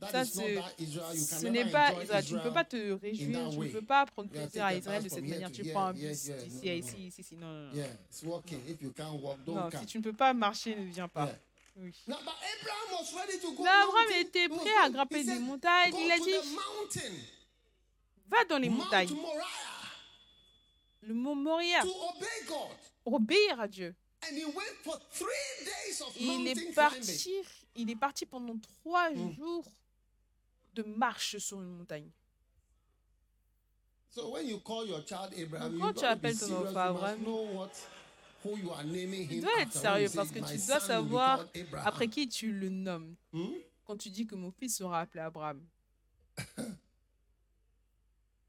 ça, 0.00 0.24
ce 0.24 1.46
n'est 1.48 1.70
pas 1.70 1.92
Israël. 2.00 2.24
Tu 2.24 2.34
ne 2.34 2.38
peux 2.38 2.52
pas 2.52 2.64
te 2.64 2.92
réjouir, 2.92 3.50
tu 3.50 3.58
ne 3.58 3.68
peux 3.68 3.82
pas 3.82 4.06
prendre 4.06 4.30
plaisir 4.30 4.64
à 4.64 4.74
Israël 4.74 5.02
de 5.02 5.08
cette 5.08 5.26
manière. 5.26 5.50
Tu 5.50 5.64
prends 5.64 5.86
un 5.86 5.92
bus 5.92 6.30
d'ici 6.30 6.68
à 6.68 6.74
ici, 6.74 7.06
ici, 7.08 7.20
ici. 7.22 7.36
Non, 7.36 7.48
non, 7.48 7.72
non. 7.72 9.70
Si 9.80 9.86
tu 9.86 9.98
ne 9.98 10.02
peux 10.04 10.12
pas 10.12 10.32
marcher, 10.32 10.76
ne 10.76 10.84
viens 10.84 11.08
pas. 11.08 11.32
Oui. 11.80 11.94
Abraham 12.08 12.26
mountain. 13.56 14.18
était 14.20 14.48
prêt 14.48 14.76
à 14.82 14.90
grimper 14.90 15.22
des 15.24 15.38
montagnes. 15.38 15.94
Il 15.96 16.10
a 16.10 16.18
dit, 16.18 16.32
va 18.28 18.44
dans 18.46 18.58
les 18.58 18.68
montagnes. 18.68 19.14
Le 21.02 21.14
mont 21.14 21.36
Moria, 21.36 21.82
obéir 23.04 23.60
à 23.60 23.68
Dieu. 23.68 23.94
Of 24.20 26.16
Il 26.18 26.48
est 26.48 26.74
parti, 26.74 27.34
il 27.76 27.90
est 27.90 27.96
parti 27.96 28.26
pendant 28.26 28.58
trois 28.58 29.10
Mm. 29.10 29.32
jours 29.36 29.64
de 30.74 30.82
marche 30.82 31.38
sur 31.38 31.60
une 31.60 31.76
montagne. 31.78 32.10
So 34.10 34.30
when 34.30 34.48
you 34.48 34.58
call 34.60 34.86
your 34.88 35.02
child 35.06 35.32
Abraham, 35.38 35.70
Donc, 35.70 35.78
you 35.78 35.86
quand 35.86 35.92
tu 36.00 36.04
appelles 36.04 36.36
ton 36.38 36.52
enfant 36.66 36.76
Abraham, 36.76 37.24
Tu 38.42 39.40
dois 39.40 39.60
être 39.60 39.72
sérieux 39.72 40.08
parce 40.14 40.30
que 40.30 40.38
"My 40.38 40.46
tu 40.46 40.66
dois 40.66 40.80
savoir 40.80 41.38
called 41.38 41.66
Abraham." 41.66 41.86
après 41.86 42.08
qui 42.08 42.28
tu 42.28 42.52
le 42.52 42.68
nommes. 42.68 43.16
Hmm? 43.32 43.48
Quand 43.84 43.96
tu 43.96 44.10
dis 44.10 44.26
que 44.26 44.34
mon 44.34 44.50
fils 44.52 44.76
sera 44.76 45.00
appelé 45.00 45.20
Abraham, 45.20 45.66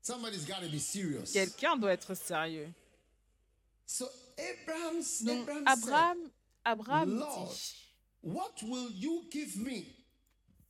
Somebody's 0.01 0.45
got 0.45 0.61
to 0.61 0.69
be 0.69 0.79
serious. 0.79 1.31
quelqu'un 1.33 1.77
doit 1.77 1.93
être 1.93 2.15
sérieux. 2.15 2.69
So 3.85 4.07
Abraham's, 4.37 5.23
Donc 5.23 5.49
Abraham, 5.65 6.17
Abraham, 6.63 7.17
dit, 7.17 7.23
said, 7.51 7.75
"What 8.23 8.53
will 8.63 8.91
you 8.93 9.27
give 9.31 9.57
me?" 9.57 9.95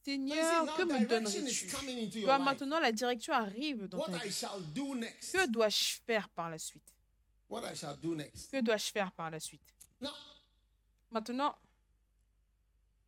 Seigneur, 0.06 0.76
que 0.76 0.84
me 0.84 1.06
donnerais-tu? 1.06 2.20
life. 2.22 2.42
maintenant 2.44 2.80
la 2.80 2.92
direction 2.92 3.34
arrive 3.34 3.88
dans 3.88 4.00
ta 4.00 4.18
vie. 4.18 4.30
Que 4.30 5.48
dois-je 5.48 6.00
faire 6.06 6.30
par 6.30 6.50
la 6.50 6.58
suite? 6.58 6.96
What 7.50 7.64
I 7.66 7.76
shall 7.76 7.96
do 7.98 8.16
next. 8.16 8.52
Que 8.52 8.62
dois-je 8.62 8.92
faire 8.92 9.12
par 9.12 9.32
la 9.32 9.40
suite? 9.40 9.62
Now, 10.02 10.12
Maintenant, 11.12 11.56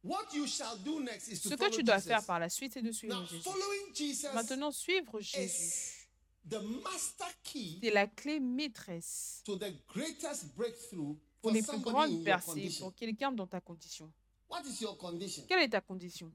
what 0.04 0.34
you 0.34 0.48
shall 0.48 0.76
do 0.84 1.00
next 1.02 1.28
is 1.28 1.42
to 1.42 1.50
ce 1.50 1.54
que 1.56 1.58
follow 1.58 1.78
tu 1.78 1.84
dois 1.84 1.98
Jesus. 1.98 2.08
faire 2.08 2.26
par 2.26 2.40
la 2.40 2.50
suite, 2.50 2.74
c'est 2.74 2.82
de 2.82 2.92
suivre 2.92 3.14
Now, 3.20 3.26
Jésus. 3.28 3.44
following 3.44 3.94
Jesus 3.96 4.34
Maintenant, 4.34 4.72
suivre 4.72 5.20
Jésus, 5.22 6.08
the 6.50 6.60
master 6.84 7.28
key 7.44 7.78
C'est 7.84 7.92
la 7.92 8.08
clé 8.08 8.40
maîtresse 8.40 9.42
to 9.46 9.56
the 9.58 9.72
greatest 9.94 10.56
breakthrough 10.56 11.16
pour 11.42 11.52
for 11.52 11.52
les 11.52 11.62
plus 11.62 11.72
somebody 11.72 11.92
grandes 11.94 12.12
your 12.14 12.24
percées 12.24 12.46
condition. 12.48 12.86
pour 12.86 12.96
quelqu'un 12.96 13.32
dans 13.32 13.48
ta 13.48 13.62
condition. 13.62 14.12
What 14.50 14.64
is 14.66 14.82
your 14.82 14.98
condition? 14.98 15.46
Quelle 15.48 15.62
est 15.62 15.70
ta 15.70 15.82
condition? 15.82 16.32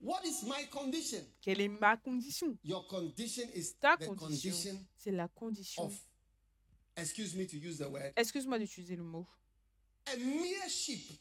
What 0.00 0.20
is 0.24 0.44
my 0.44 0.68
condition? 0.70 1.24
Quelle 1.40 1.60
est 1.62 1.68
ma 1.68 1.96
condition? 1.96 2.56
Your 2.62 2.86
condition 2.86 3.48
is 3.54 3.74
Ta 3.80 3.96
the 3.96 4.06
condition, 4.06 4.26
condition 4.52 4.86
c'est 4.96 5.10
la 5.10 5.26
condition. 5.28 5.82
of, 5.86 5.98
excuse 6.98 7.34
me 7.34 7.46
to 7.46 7.56
use 7.56 7.78
the 7.78 7.88
word, 7.90 8.12
Excuse-moi 8.16 8.58
d'utiliser 8.58 8.96
le 8.96 9.02
mot. 9.04 9.26
a 10.06 10.16
mere 10.16 10.68
sheep. 10.68 11.18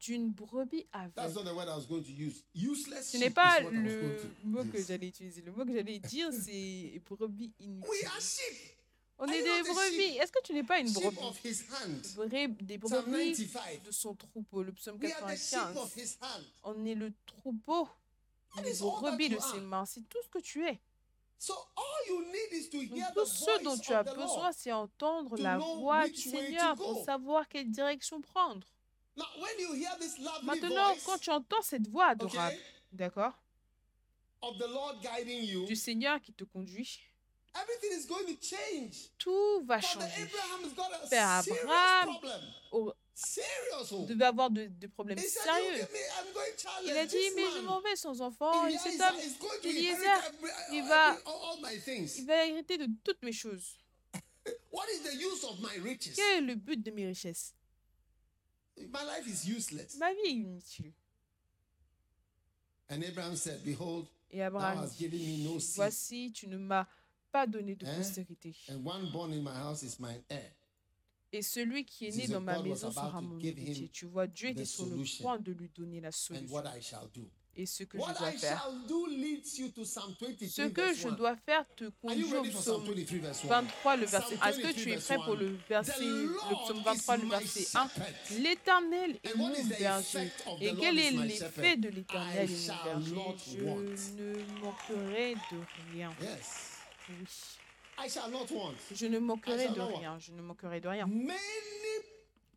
D'une 0.00 0.30
brebis 0.32 0.86
That's 0.92 1.18
aveugle. 1.18 1.34
not 1.34 1.44
the 1.44 1.54
word 1.54 1.68
I 1.68 1.76
was 1.76 1.86
going 1.86 2.02
to 2.04 2.10
use. 2.12 2.42
Useless 2.54 3.10
Ce 3.12 3.18
n'est 3.18 3.28
pas 3.30 3.60
le 3.60 4.18
mot 4.44 4.64
que 4.64 4.82
j'allais 4.82 5.08
utiliser. 5.08 5.42
Le 5.42 5.52
mot 5.52 5.64
que 5.66 5.74
j'allais 5.74 5.98
dire, 5.98 6.30
c'est 6.32 7.02
brebis 7.04 7.52
We 7.58 7.66
inutiles. 7.66 8.06
are 8.06 8.20
sheep. 8.20 8.70
On 9.18 9.24
Are 9.28 9.34
est 9.34 9.42
des 9.42 9.62
brebis. 9.62 9.96
sheep? 10.08 10.20
Est-ce 10.22 10.32
que 10.32 10.42
tu 10.42 10.54
n'es 10.54 10.62
pas 10.64 10.80
une 10.80 10.90
brebis? 10.90 11.16
Des 12.62 12.78
brebis 12.78 13.34
95. 13.36 13.82
de 13.84 13.90
son 13.90 14.14
troupeau. 14.14 14.62
Le 14.62 14.72
psaume 14.72 14.98
We 15.00 15.12
are 15.12 15.26
the 15.30 15.36
sheep 15.36 15.58
95. 15.58 15.76
of 15.76 15.94
his 15.96 16.16
hand. 16.20 16.44
On 16.64 16.84
est 16.86 16.94
le 16.94 17.12
troupeau. 17.26 17.86
Les 18.64 18.72
brebis 18.78 19.28
de 19.28 19.38
ses 19.38 19.60
mains. 19.60 19.84
C'est 19.84 20.08
tout 20.08 20.18
ce 20.24 20.28
que 20.30 20.38
tu 20.40 20.64
es. 20.66 20.80
So 21.38 21.52
all 21.76 21.84
you 22.08 22.24
need 22.26 22.52
is 22.52 22.70
to 22.70 22.78
Donc, 22.78 22.88
hear 22.96 23.06
tout 23.14 23.24
the 23.24 23.26
ce 23.26 23.62
dont 23.62 23.70
voice 23.76 23.80
tu 23.82 23.92
as 23.92 24.00
of 24.00 24.06
the 24.06 24.14
besoin, 24.14 24.42
Lord. 24.44 24.52
c'est 24.56 24.72
entendre 24.72 25.36
to 25.36 25.42
la 25.42 25.56
know 25.58 25.76
voix 25.80 26.08
du 26.08 26.16
Seigneur 26.20 26.74
pour 26.76 27.04
savoir 27.04 27.48
quelle 27.48 27.70
direction 27.70 28.20
prendre. 28.22 28.66
Now, 29.16 29.24
when 29.38 29.52
you 29.60 29.74
hear 29.74 29.96
this 30.00 30.18
lovely 30.18 30.46
Maintenant, 30.46 30.92
voice, 30.94 31.04
quand 31.04 31.18
tu 31.18 31.30
entends 31.30 31.62
cette 31.62 31.86
voix 31.88 32.06
adorable, 32.08 32.56
d'accord, 32.92 33.32
of 34.42 34.56
the 34.58 34.66
Lord 34.68 35.00
guiding 35.02 35.44
you, 35.44 35.66
du 35.66 35.76
Seigneur 35.76 36.20
qui 36.20 36.32
te 36.32 36.44
conduit, 36.44 36.98
everything 37.54 37.92
is 37.98 38.06
going 38.06 38.24
to 38.26 38.40
change. 38.42 39.10
tout 39.18 39.64
va 39.66 39.80
changer. 39.80 40.06
Père 41.10 41.42
Abraham, 41.46 42.18
Oh, 43.92 44.06
devait 44.06 44.24
avoir 44.24 44.50
de- 44.50 44.66
des 44.66 44.88
problèmes 44.88 45.18
said, 45.18 45.28
"You 45.28 45.42
sérieux. 45.44 45.86
Il 46.84 46.90
a 46.96 47.06
dit, 47.06 47.16
mais 47.36 47.44
je 47.54 47.60
m'en 47.64 47.80
vais 47.80 47.94
sans 47.96 48.20
enfant, 48.20 48.66
et 48.66 48.76
cet 48.78 49.00
homme, 49.00 49.16
Eliezer, 49.62 50.00
il 50.72 50.78
every- 50.78 50.88
va- 50.88 51.16
il 52.18 52.26
va 52.26 52.46
hériter 52.46 52.76
de 52.78 52.88
toutes 53.04 53.22
mes 53.22 53.32
choses. 53.32 53.78
What 54.72 54.86
is 54.92 55.00
the 55.02 55.14
use 55.14 55.44
of 55.44 55.60
my 55.60 55.78
riches? 55.80 56.14
Quel 56.16 56.38
est 56.38 56.46
le 56.46 56.54
but 56.56 56.82
de 56.82 56.90
mes 56.90 57.06
richesses? 57.06 57.54
My 58.76 59.04
life 59.04 59.26
is 59.28 59.48
useless. 59.48 59.96
Ma 59.96 60.12
vie 60.12 60.20
est 60.26 60.30
inutile. 60.30 60.92
And 62.90 63.02
Abraham 63.02 63.36
said, 63.36 63.62
Behold, 63.64 64.06
Et 64.30 64.42
Abraham 64.42 64.88
dit, 64.88 64.98
given 64.98 65.20
me 65.20 65.44
no 65.44 65.60
seed, 65.60 65.76
voici, 65.76 66.32
tu 66.32 66.48
ne 66.48 66.56
m'as 66.58 66.86
pas 67.30 67.46
donné 67.46 67.76
de 67.76 67.86
Hein? 67.86 67.96
postérité. 67.96 68.54
Et 71.34 71.42
celui 71.42 71.84
qui 71.84 72.06
est 72.06 72.16
né 72.16 72.28
dans 72.28 72.40
ma 72.40 72.62
maison 72.62 72.92
sera 72.92 73.20
mon 73.20 73.40
héritier. 73.40 73.88
Tu 73.92 74.06
vois, 74.06 74.28
Dieu 74.28 74.50
était 74.50 74.64
sur 74.64 74.86
le 74.86 75.02
point 75.20 75.36
de 75.38 75.50
lui 75.50 75.68
donner 75.74 76.00
la 76.00 76.12
solution. 76.12 76.62
Et 77.56 77.66
ce 77.66 77.84
que 77.84 77.96
What 77.98 78.14
je 78.14 78.18
dois 78.18 78.30
I 78.32 78.38
faire. 78.38 78.62
shall 78.62 78.86
do 78.88 79.06
leads 79.06 79.58
you 79.58 79.68
to 79.70 79.84
Psalm 79.84 80.14
23, 80.20 80.48
Ce 80.48 80.62
que 80.68 80.92
je 80.94 81.08
1. 81.08 81.12
dois 81.12 81.36
faire 81.36 81.64
te 81.76 81.84
conduit 82.02 82.24
au 82.34 82.42
psaume 82.42 82.84
23, 82.84 83.18
verse 83.18 83.44
1? 83.44 83.48
23, 83.48 83.96
le 83.96 84.06
verset 84.06 84.36
Psalm 84.36 84.40
1. 84.42 84.48
Est-ce 84.48 84.58
que 84.58 84.62
23, 84.66 84.82
tu 84.82 84.90
es 84.92 84.96
prêt 84.96 85.14
pour 85.16 85.34
1? 85.34 85.36
le 85.36 85.58
verset, 85.68 85.92
le 86.00 86.64
psaume 86.64 86.78
is 86.78 86.82
23, 86.84 87.16
le 87.16 87.28
verset 87.28 87.76
1 87.78 87.88
shepherd. 87.88 88.14
L'Éternel 88.42 89.18
est 89.22 89.34
mon 89.36 89.50
berger. 89.78 90.30
Et 90.60 90.74
quel 90.80 90.98
est 90.98 91.10
l'effet 91.12 91.76
de 91.76 91.88
l'Éternel 91.90 92.50
est 92.50 92.68
mon 92.68 92.84
berger? 92.84 93.36
Je 93.46 94.22
ne 94.22 94.60
manquerai 94.60 95.34
de 95.34 95.92
rien. 95.92 96.12
Oui. 96.20 97.16
I 97.98 98.08
shall 98.08 98.30
not 98.30 98.50
want. 98.50 98.74
Je 98.92 99.06
ne 99.06 99.18
manquerai 99.18 99.64
I 99.64 99.66
shall 99.66 99.74
de 99.74 99.80
want. 99.80 99.96
rien. 99.98 100.18
Je 100.18 100.32
ne 100.32 100.42
manquerai 100.42 100.80
de 100.80 100.88
rien. 100.88 101.06
Many 101.06 101.38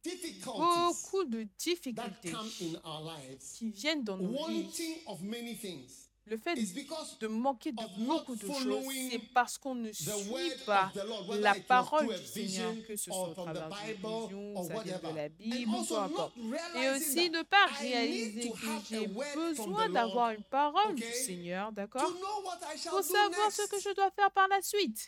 difficulties 0.04 0.44
Beaucoup 0.54 1.26
de 1.26 1.44
that 1.44 1.50
difficultés 1.60 2.32
come 2.32 2.50
in 2.62 2.76
our 2.86 3.04
lives, 3.04 3.44
qui 3.58 3.70
viennent 3.72 4.04
dans 4.04 4.18
nos 4.18 4.30
vies. 4.30 4.64
wanting 4.64 4.96
of 5.08 5.22
many 5.22 5.56
things, 5.56 6.06
Le 6.26 6.38
fait 6.38 6.56
is 6.58 6.74
because 6.74 7.18
de 7.20 7.28
manquer 7.28 7.72
de 7.72 7.84
beaucoup 8.06 8.36
de 8.36 8.42
choses, 8.48 8.86
c'est 9.12 9.20
parce 9.34 9.58
qu'on 9.58 9.76
ne 9.76 9.90
the 9.90 9.94
suit 9.94 10.66
pas 10.66 10.92
Lord, 11.06 11.36
la 11.40 11.56
parole 11.56 12.08
du 12.08 12.26
Seigneur, 12.26 12.74
que 12.88 12.96
ce 12.96 13.06
soit 13.12 13.30
au 13.30 13.34
travers 13.34 13.70
d'une 13.70 13.78
Bible 13.96 14.08
vision, 14.08 14.64
ça 14.64 14.84
vient 14.84 15.00
de 15.00 15.16
la 15.16 15.30
Bible, 15.30 15.72
peu 15.72 15.78
also 15.78 15.96
not 15.96 16.04
importe. 16.06 16.34
Et 16.76 16.90
aussi 16.90 17.30
that 17.32 17.38
ne 17.38 17.44
pas 17.44 17.68
I 17.68 17.84
need 17.84 17.92
réaliser 17.92 18.50
to 18.50 18.54
que 18.56 18.66
have 18.68 18.86
j'ai 18.90 19.08
besoin 19.08 19.90
the 19.90 19.94
d'avoir 19.94 20.28
Lord 20.30 20.38
une 20.38 20.44
parole 20.44 20.96
du 20.96 21.04
Seigneur, 21.04 21.70
to 21.70 21.76
d'accord 21.76 22.10
know 22.12 22.44
what 22.46 22.60
I 22.74 22.78
shall 22.78 22.92
Pour 22.92 23.02
do 23.02 23.08
savoir 23.08 23.52
ce 23.52 23.62
next. 23.62 23.72
que 23.72 23.80
je 23.80 23.96
dois 23.96 24.12
faire 24.12 24.32
par 24.32 24.48
la 24.50 24.62
suite. 24.62 24.80
What 24.80 24.86
I 24.86 25.06
shall 25.06 25.06
do 25.06 25.08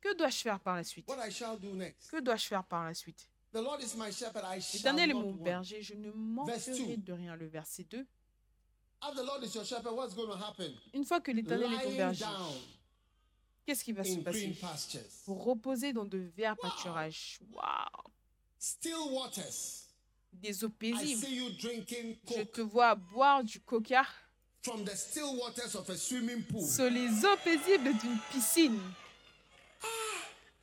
Que 0.00 0.16
dois-je 0.16 0.36
faire 0.36 0.60
par 0.60 0.76
la 0.76 0.84
suite? 0.84 1.08
What 1.08 1.26
I 1.26 1.30
shall 1.30 1.58
do 1.58 1.74
next? 1.74 2.10
Que 2.10 2.20
dois-je 2.20 2.46
faire 2.46 2.64
par 2.64 2.84
la 2.84 2.94
suite? 2.94 3.28
The 3.52 3.62
Lord 3.62 3.82
is 3.82 3.96
my 3.96 4.12
shepherd, 4.12 4.44
I 4.44 4.60
shall 4.60 4.78
L'Éternel 4.78 5.10
est 5.10 5.14
mon 5.14 5.32
berger, 5.32 5.82
je 5.82 5.94
ne 5.94 6.10
manquerai 6.10 6.96
de 6.98 7.12
rien. 7.12 7.34
Le 7.34 7.46
verset 7.46 7.84
2. 7.84 8.06
As 9.00 9.14
the 9.14 9.24
Lord 9.24 9.42
is 9.42 9.54
your 9.54 9.64
shepherd, 9.64 9.94
what's 9.94 10.14
going 10.14 10.28
to 10.28 10.36
happen? 10.36 10.72
Une 10.92 11.04
fois 11.04 11.20
que 11.20 11.30
l'Éternel 11.32 11.72
est 11.72 11.82
ton 11.82 11.96
berger, 11.96 12.26
qu'est-ce 13.64 13.82
qui 13.82 13.92
va 13.92 14.04
se 14.04 14.18
passer? 14.18 14.54
Pour 15.24 15.44
reposer 15.44 15.92
dans 15.92 16.04
de 16.04 16.18
verts 16.36 16.56
pâturages. 16.56 17.40
Waters. 19.10 19.86
Des 20.32 20.62
eaux 20.64 20.68
I 20.68 20.92
paisibles. 20.92 21.24
see 21.24 21.36
you 21.36 21.50
drinking 21.50 22.16
Je 22.28 22.42
te 22.42 22.60
vois 22.60 22.94
boire 22.94 23.42
du 23.42 23.60
coca 23.60 24.04
from 24.62 24.84
the 24.84 24.96
still 24.96 25.36
waters 25.36 25.74
of 25.74 25.88
a 25.90 25.96
swimming 25.96 26.42
pool. 26.42 26.66
sur 26.66 26.90
les 26.90 27.08
eaux 27.24 27.36
paisibles 27.44 27.92
d'une 27.98 28.18
piscine. 28.32 28.80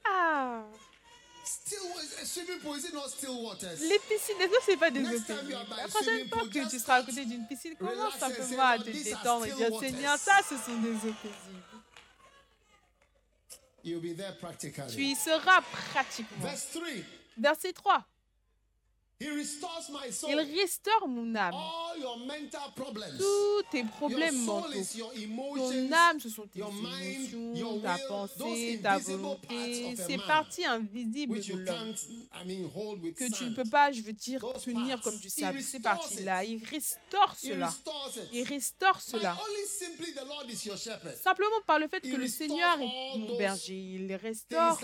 Ah 0.08 0.64
Still, 1.44 1.80
a 2.22 2.26
swimming 2.26 2.60
pool, 2.60 2.76
is 2.76 2.86
it 2.86 2.94
not 2.94 3.08
still 3.10 3.44
waters? 3.44 3.80
Les 3.82 4.00
piscines, 4.00 4.40
est-ce 4.42 4.50
que 4.50 4.64
c'est 4.66 4.78
pas 4.78 4.90
des 4.92 5.02
eaux 5.02 5.20
paisibles 5.22 5.58
La 5.78 5.88
prochaine 5.88 6.28
fois 6.30 6.48
que 6.48 6.70
tu 6.70 6.80
seras 6.80 6.96
à 6.96 7.04
côté 7.04 7.26
d'une 7.26 7.46
piscine, 7.48 7.76
commence 7.76 8.16
simplement 8.18 8.64
à 8.64 8.78
te 8.80 8.90
détendre 8.90 9.46
et 9.46 9.52
dire. 9.52 9.80
Seigneur, 9.80 10.18
ça, 10.18 10.40
ce 10.48 10.58
sont 10.58 10.78
des 10.82 10.94
eaux 10.96 11.14
paisibles. 11.22 11.64
You'll 13.84 14.02
be 14.02 14.16
there 14.18 14.34
Tu 14.34 14.40
practically. 14.40 15.12
y 15.12 15.16
seras 15.16 15.62
pratiquement. 15.62 16.48
Verse 16.48 16.68
3 16.72 16.82
Verset 17.38 17.74
3. 17.74 18.04
He 18.04 18.04
restores 18.04 18.04
my 18.04 18.04
soul. 18.04 18.06
Il 19.22 20.40
restaure 20.60 21.08
mon 21.08 21.36
âme. 21.36 21.56
Tous 23.18 23.64
tes 23.72 23.86
problèmes 23.86 24.44
mentaux. 24.44 24.68
Ton 25.56 25.92
âme, 25.94 26.20
ce 26.20 26.30
sont 26.30 26.46
tes 26.48 26.60
émotions, 26.60 27.80
ta 27.80 27.98
pensée, 28.10 28.80
ta 28.84 28.98
volonté, 28.98 29.96
ces 29.96 30.18
parties 30.18 30.66
invisibles 30.66 31.40
de 31.40 31.54
l'homme 31.54 31.94
que 33.16 33.32
tu 33.34 33.46
ne 33.46 33.56
peux 33.56 33.70
pas, 33.70 33.94
je 33.94 34.02
veux 34.02 34.12
dire, 34.12 34.46
tenir 34.62 35.00
comme 35.02 35.18
du 35.18 35.30
sable. 35.30 35.62
Ces 35.62 35.80
parties-là, 35.80 36.44
il 36.44 36.62
restaure 36.66 37.36
cela. 37.38 37.74
Il 38.34 38.44
restaure 38.44 39.00
cela. 39.00 39.38
Simplement 41.24 41.62
par 41.66 41.80
le 41.80 41.88
fait 41.88 42.02
que 42.02 42.18
le 42.18 42.28
Seigneur 42.28 42.78
est 42.82 43.18
mon 43.18 43.38
berger. 43.38 43.78
Il 43.78 44.14
restaure 44.16 44.78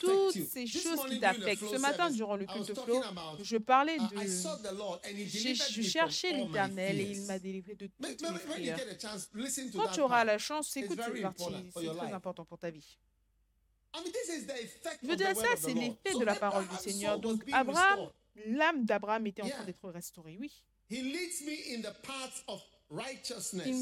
toutes 0.00 0.32
ces 0.32 0.66
choses 0.66 1.06
qui 1.08 1.20
t'affectent. 1.20 1.70
Ce 1.70 1.78
matin, 1.78 2.10
durant 2.10 2.34
le 2.34 2.46
culte 2.46 2.74
flow, 2.74 3.00
about, 3.02 3.44
je 3.44 3.56
parlais 3.58 3.75
I 3.84 3.98
de... 3.98 5.24
J'ai- 6.10 6.32
l'Éternel 6.32 7.00
et 7.00 7.10
il 7.12 7.22
m'a 7.26 7.38
délivré 7.38 7.74
de 7.74 7.88
When- 8.00 8.16
toutes 8.16 8.20
mes 8.22 8.26
when- 8.28 8.34
when 8.34 8.42
you 8.44 8.52
prières. 8.52 8.78
get 8.78 8.88
a 8.88 8.98
chance, 8.98 9.28
listen 9.34 9.70
to 9.70 9.78
Quand 9.78 9.92
tu 9.92 10.00
auras 10.00 10.24
la 10.24 10.38
chance, 10.38 10.76
écoute 10.76 10.98
cette 11.02 11.22
partie. 11.22 11.44
C'est 11.74 11.96
très 11.96 12.12
important 12.12 12.44
pour 12.44 12.58
ta 12.58 12.70
vie. 12.70 12.98
Je 15.02 15.08
veux 15.08 15.16
dire, 15.16 15.34
ça, 15.36 15.48
c'est 15.58 15.74
l'effet 15.74 16.18
de 16.18 16.24
la 16.24 16.34
parole 16.34 16.66
du 16.68 16.76
Seigneur. 16.76 17.18
Donc, 17.18 17.42
Abraham, 17.52 18.10
l'âme 18.46 18.84
d'Abraham 18.84 19.26
était 19.26 19.42
en 19.42 19.48
train 19.48 19.64
d'être 19.64 19.88
restaurée, 19.90 20.36
oui. 20.40 20.52
Il 20.90 21.02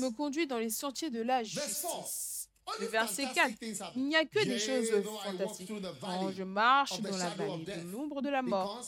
me 0.01 0.11
conduit 0.11 0.47
dans 0.47 0.59
les 0.59 0.71
sentiers 0.71 1.11
de 1.11 1.21
la 1.21 1.43
justice. 1.43 2.49
Le 2.81 2.87
verset 2.87 3.25
fantastic 3.27 3.35
4. 3.35 3.59
things 3.59 3.83
happen. 3.83 3.93
Il 4.01 4.05
n'y 4.09 4.17
a 4.17 4.25
que 4.25 4.43
des 4.43 4.59
choses 4.59 4.89
fantastiques. 5.23 5.71
Quand 6.01 6.33
je 6.33 6.43
marche 6.45 6.99
dans 7.01 7.17
la 7.17 7.29
vallée 7.31 7.65
de 7.65 7.93
l'ombre 7.93 8.23
de 8.23 8.31
la 8.31 8.41
mort, 8.41 8.83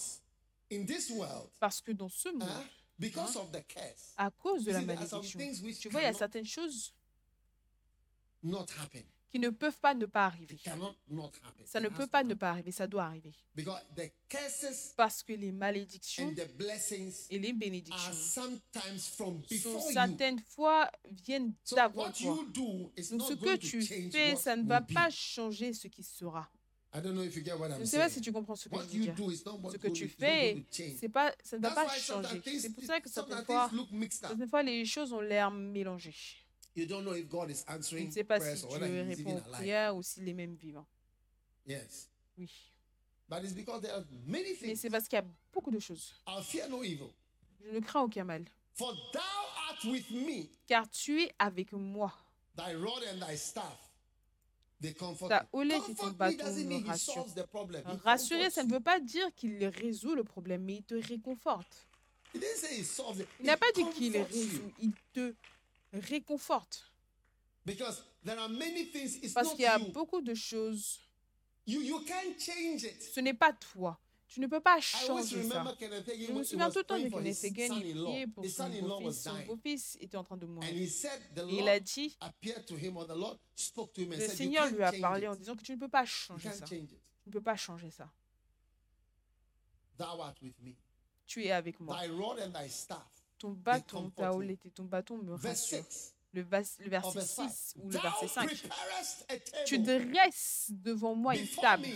Because 0.69 0.81
in 0.81 0.87
this 0.87 1.11
world, 1.11 1.51
parce 1.61 1.81
que 1.81 1.93
dans 1.93 2.09
ce 2.09 2.29
monde, 2.31 2.49
huh, 2.49 2.69
because 2.99 3.37
of 3.37 3.51
the 3.53 3.67
curse, 3.67 4.15
à 4.17 4.31
cause 4.31 4.65
de 4.65 4.73
la 4.73 4.83
malédiction, 4.83 5.21
tu 5.81 5.89
vois, 5.89 6.01
il 6.03 6.05
y 6.05 6.07
a 6.07 6.13
certaines 6.13 6.47
choses 6.47 6.95
not 8.43 8.67
happen. 8.79 9.05
qui 9.37 9.41
ne 9.41 9.51
peuvent 9.51 9.79
pas 9.79 9.95
ne 9.95 10.07
pas 10.07 10.27
arriver. 10.27 10.59
Ça 11.65 11.81
ne 11.81 11.89
peut 11.89 12.07
pas 12.07 12.25
ne 12.25 12.35
pas 12.35 12.51
arriver, 12.51 12.73
ça 12.73 12.87
doit 12.87 13.05
arriver. 13.05 13.35
Because 13.55 13.83
the 13.95 14.11
curses 14.29 14.95
Parce 14.97 15.23
que 15.23 15.35
les 15.35 15.53
malédictions 15.53 16.29
and 16.29 16.35
the 16.35 16.57
blessings 16.57 17.27
et 17.31 17.39
les 17.39 17.51
are 17.51 17.55
bénédictions 17.55 18.13
sometimes 18.13 19.09
from 19.15 19.43
sont 19.43 19.49
before 19.51 19.87
you. 19.87 19.93
certaines 19.93 20.41
fois 20.41 20.91
viennent 21.11 21.53
d'avant 21.71 22.11
toi. 22.13 22.15
you 22.21 22.45
do 22.53 22.93
is 22.97 23.11
Donc 23.11 23.29
ce 23.29 23.35
que 23.35 23.57
tu 23.57 23.83
fais, 23.83 24.37
ça 24.37 24.57
ne 24.57 24.67
va 24.67 24.81
pas 24.81 25.11
changer 25.11 25.75
ce 25.75 25.89
qui 25.89 26.03
sera. 26.03 26.49
I 26.97 27.01
don't 27.03 27.15
know 27.15 27.23
if 27.23 27.37
you 27.37 27.43
get 27.45 27.59
what 27.59 27.69
Je 27.69 27.81
ne 27.81 27.85
sais 27.85 27.99
pas 27.99 28.09
si 28.09 28.23
tu 28.23 28.33
comprends 28.33 28.57
ce 28.57 28.71
que 28.71 28.77
je 28.77 28.81
veux 28.81 28.87
dire. 28.87 29.15
Ce 29.71 29.77
que 29.77 29.89
tu 29.89 30.09
fais, 30.09 30.65
c'est 30.71 31.11
pas, 31.11 31.35
ça 31.45 31.59
ne 31.59 31.63
va 31.63 31.71
pas 31.73 31.89
changer. 31.89 32.41
C'est 32.59 32.73
pour 32.73 32.85
ça 32.85 33.01
que 33.01 33.11
certaines 33.11 33.45
fois, 33.45 33.71
certaines 34.11 34.49
fois, 34.49 34.63
les 34.63 34.85
choses 34.87 35.13
ont 35.13 35.21
l'air 35.21 35.51
mélangées. 35.51 36.15
You 36.75 36.87
don't 36.87 37.03
know 37.03 37.15
if 37.15 37.29
God 37.29 37.51
is 37.51 37.65
Je 37.67 37.73
answering 37.75 38.07
ne 38.09 38.13
sais 38.13 38.25
pas 38.25 38.39
si 38.39 38.67
Dieu 38.67 39.03
répond 39.03 39.37
aux 39.37 39.51
prières 39.51 39.97
ou 39.97 40.03
s'il 40.03 40.29
est 40.29 40.35
même 40.35 40.55
vivant. 40.55 40.87
Yes. 41.67 42.11
Oui. 42.39 42.51
But 43.29 43.43
it's 43.43 43.55
because 43.55 43.81
there 43.81 43.95
are 43.95 44.05
many 44.27 44.57
Mais 44.63 44.77
c'est 44.77 44.91
parce 44.91 45.09
qu'il 45.09 45.17
y 45.17 45.23
a 45.23 45.25
beaucoup 45.53 45.71
de 45.71 45.81
choses. 45.81 46.15
I'll 46.27 46.43
fear 46.43 46.69
no 46.69 46.83
evil. 46.83 47.11
Je 47.65 47.75
ne 47.75 47.81
crains 47.81 48.03
aucun 48.03 48.25
mal. 48.25 48.45
For 48.75 48.95
thou 49.13 49.21
art 49.71 49.85
with 49.85 50.11
me, 50.11 50.49
Car 50.67 50.89
tu 50.91 51.23
es 51.23 51.33
avec 51.39 51.73
moi. 51.73 52.13
Et 54.83 54.93
ton 54.93 55.15
Comfort 55.15 55.31
me 55.53 56.13
bâton 56.13 56.53
me. 56.53 56.77
He 56.77 58.03
Rassurer, 58.03 58.51
ça 58.51 58.65
ne 58.65 58.71
veut 58.71 58.81
pas 58.81 59.01
dire 59.01 59.35
qu'il 59.35 59.65
résout 59.67 60.15
le 60.15 60.25
problème, 60.25 60.65
mais 60.65 60.77
il 60.77 60.83
te 60.83 60.95
réconforte. 60.95 61.87
Il 62.35 62.41
n'a 63.47 63.57
pas 63.57 63.73
dit 63.75 63.85
qu'il 63.91 64.19
résout, 64.19 64.73
il 64.81 64.93
te 65.13 65.35
réconforte. 65.93 66.93
Parce 69.35 69.51
qu'il 69.55 69.61
y 69.61 69.67
a 69.67 69.79
beaucoup 69.79 70.21
de 70.21 70.35
choses. 70.35 71.01
Ce 71.67 73.21
n'est 73.21 73.35
pas 73.35 73.53
toi. 73.53 73.99
Tu 74.29 74.41
ne 74.41 74.47
peux 74.49 74.61
pas 74.61 74.81
changer 74.81 75.23
ça. 75.49 75.65
Je 75.81 76.33
me 76.33 76.43
souviens 76.43 76.69
tout 76.71 76.79
le 76.79 76.85
temps 76.85 76.99
de 76.99 77.09
Kenneth 77.09 77.45
Hagin, 77.45 77.69
il 77.81 77.95
priait 78.05 78.27
pour 78.27 78.45
son 78.51 78.69
beau-fils. 79.05 79.23
Son 79.23 79.47
beau-fils 79.47 79.97
était 80.01 80.17
en 80.17 80.25
train 80.25 80.37
de 80.37 80.47
mourir. 80.47 80.69
Et 80.69 80.89
il 81.53 81.69
a 81.69 81.79
dit, 81.81 82.17
le 84.19 84.27
Seigneur 84.29 84.67
lui 84.71 84.83
a 84.83 84.93
parlé 85.01 85.29
en 85.29 85.35
disant 85.37 85.55
que 85.55 85.63
tu 85.63 85.73
ne 85.73 85.79
peux 85.79 85.89
pas 85.89 86.05
changer 86.05 86.51
ça. 86.51 86.65
Tu 87.23 87.29
ne 87.29 87.33
peux 87.33 87.41
pas 87.41 87.57
changer 87.57 87.91
ça. 87.91 88.11
Tu 91.27 91.45
es 91.45 91.51
avec 91.53 91.81
moi. 91.81 91.97
Ton 93.39 93.51
bâton, 93.51 94.11
ta 94.11 94.31
me. 94.31 94.35
houlette 94.37 94.65
et 94.67 94.71
ton 94.71 94.85
bâton 94.85 95.19
me 95.19 95.35
rassurent. 95.35 95.85
6 95.89 96.15
Le, 96.33 96.43
vas- 96.43 96.61
le 96.81 96.89
verset 96.89 97.13
verse 97.13 97.27
5. 97.27 97.51
6 97.51 97.75
ou 97.83 97.91
le 97.91 97.99
verset 97.99 98.29
5. 98.29 98.49
preparest 98.49 99.27
a 99.31 99.65
Tu 99.65 99.79
dresses 99.79 100.67
devant 100.71 101.15
moi 101.15 101.37
une 101.37 101.49
table 101.49 101.87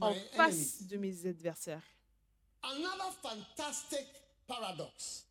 en 0.00 0.14
face 0.34 0.82
de 0.86 0.96
mes 0.96 1.26
adversaires. 1.26 1.82
Another 2.62 3.12
fantastic 3.22 4.06
paradox. 4.46 5.24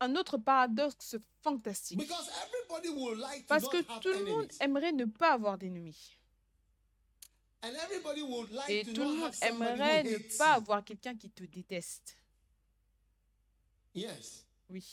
Un 0.00 0.16
autre 0.16 0.36
paradoxe 0.38 1.16
fantastique. 1.42 1.98
Because 1.98 2.28
everybody 2.44 2.88
would 2.90 3.18
like 3.18 3.42
to 3.42 3.48
Parce 3.48 3.62
not 3.64 3.70
que 3.70 3.78
have 3.88 4.00
tout 4.00 4.08
le 4.12 4.24
monde 4.24 4.44
enemies. 4.44 4.58
aimerait 4.60 4.92
ne 4.92 5.04
pas 5.06 5.32
avoir 5.32 5.56
d'ennemis. 5.56 6.18
And 7.62 7.72
everybody 7.82 8.20
would 8.22 8.50
like 8.50 8.68
Et 8.68 8.84
to 8.84 8.92
tout 8.92 9.02
le 9.04 9.14
monde 9.14 9.32
aimerait 9.40 10.02
ne 10.02 10.18
pas 10.36 10.54
avoir 10.54 10.84
quelqu'un 10.84 11.16
qui 11.16 11.30
te 11.30 11.44
déteste. 11.44 12.18
Yes. 13.94 14.44
Oui. 14.68 14.84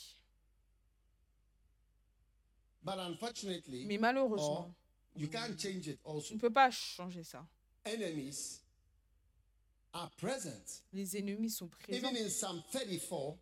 But 2.82 2.98
unfortunately, 2.98 3.84
Mais 3.84 3.98
malheureusement, 3.98 4.60
or 4.60 4.74
you 5.16 5.28
can't 5.28 5.58
change 5.60 5.86
it 5.88 6.00
tu 6.02 6.08
also. 6.08 6.34
ne 6.34 6.40
peux 6.40 6.50
pas 6.52 6.70
changer 6.70 7.22
ça. 7.22 7.46
Enemies 7.84 8.60
are 9.92 10.10
present. 10.16 10.82
Les 10.92 11.16
ennemis 11.16 11.50
sont 11.50 11.68
présents. 11.68 11.98
Even 11.98 12.16
in 12.16 12.28
Psalm 12.28 12.62
34, 12.72 13.36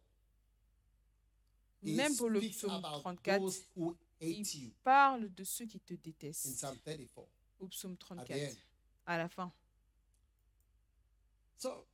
he 1.82 1.94
Même 1.94 2.16
pour 2.16 2.30
le 2.30 2.40
psaume 2.40 2.70
about 2.84 3.02
34, 3.02 3.38
those 3.40 3.60
who 3.76 3.96
hate 4.20 4.54
you. 4.54 4.70
Parle 4.82 5.28
de 5.34 5.44
ceux 5.44 5.66
qui 5.66 5.78
te 5.80 5.94
In 5.94 5.98
détestent. 6.02 6.54
Psalm 6.56 6.76
34. 6.84 7.26
Au 7.60 7.66
psaume 7.68 7.92
At 7.92 7.96
the 7.96 8.28
34. 8.28 8.36
end. 8.50 8.56
À 9.06 9.18
la 9.18 9.28
fin. 9.28 9.52
So 11.58 11.84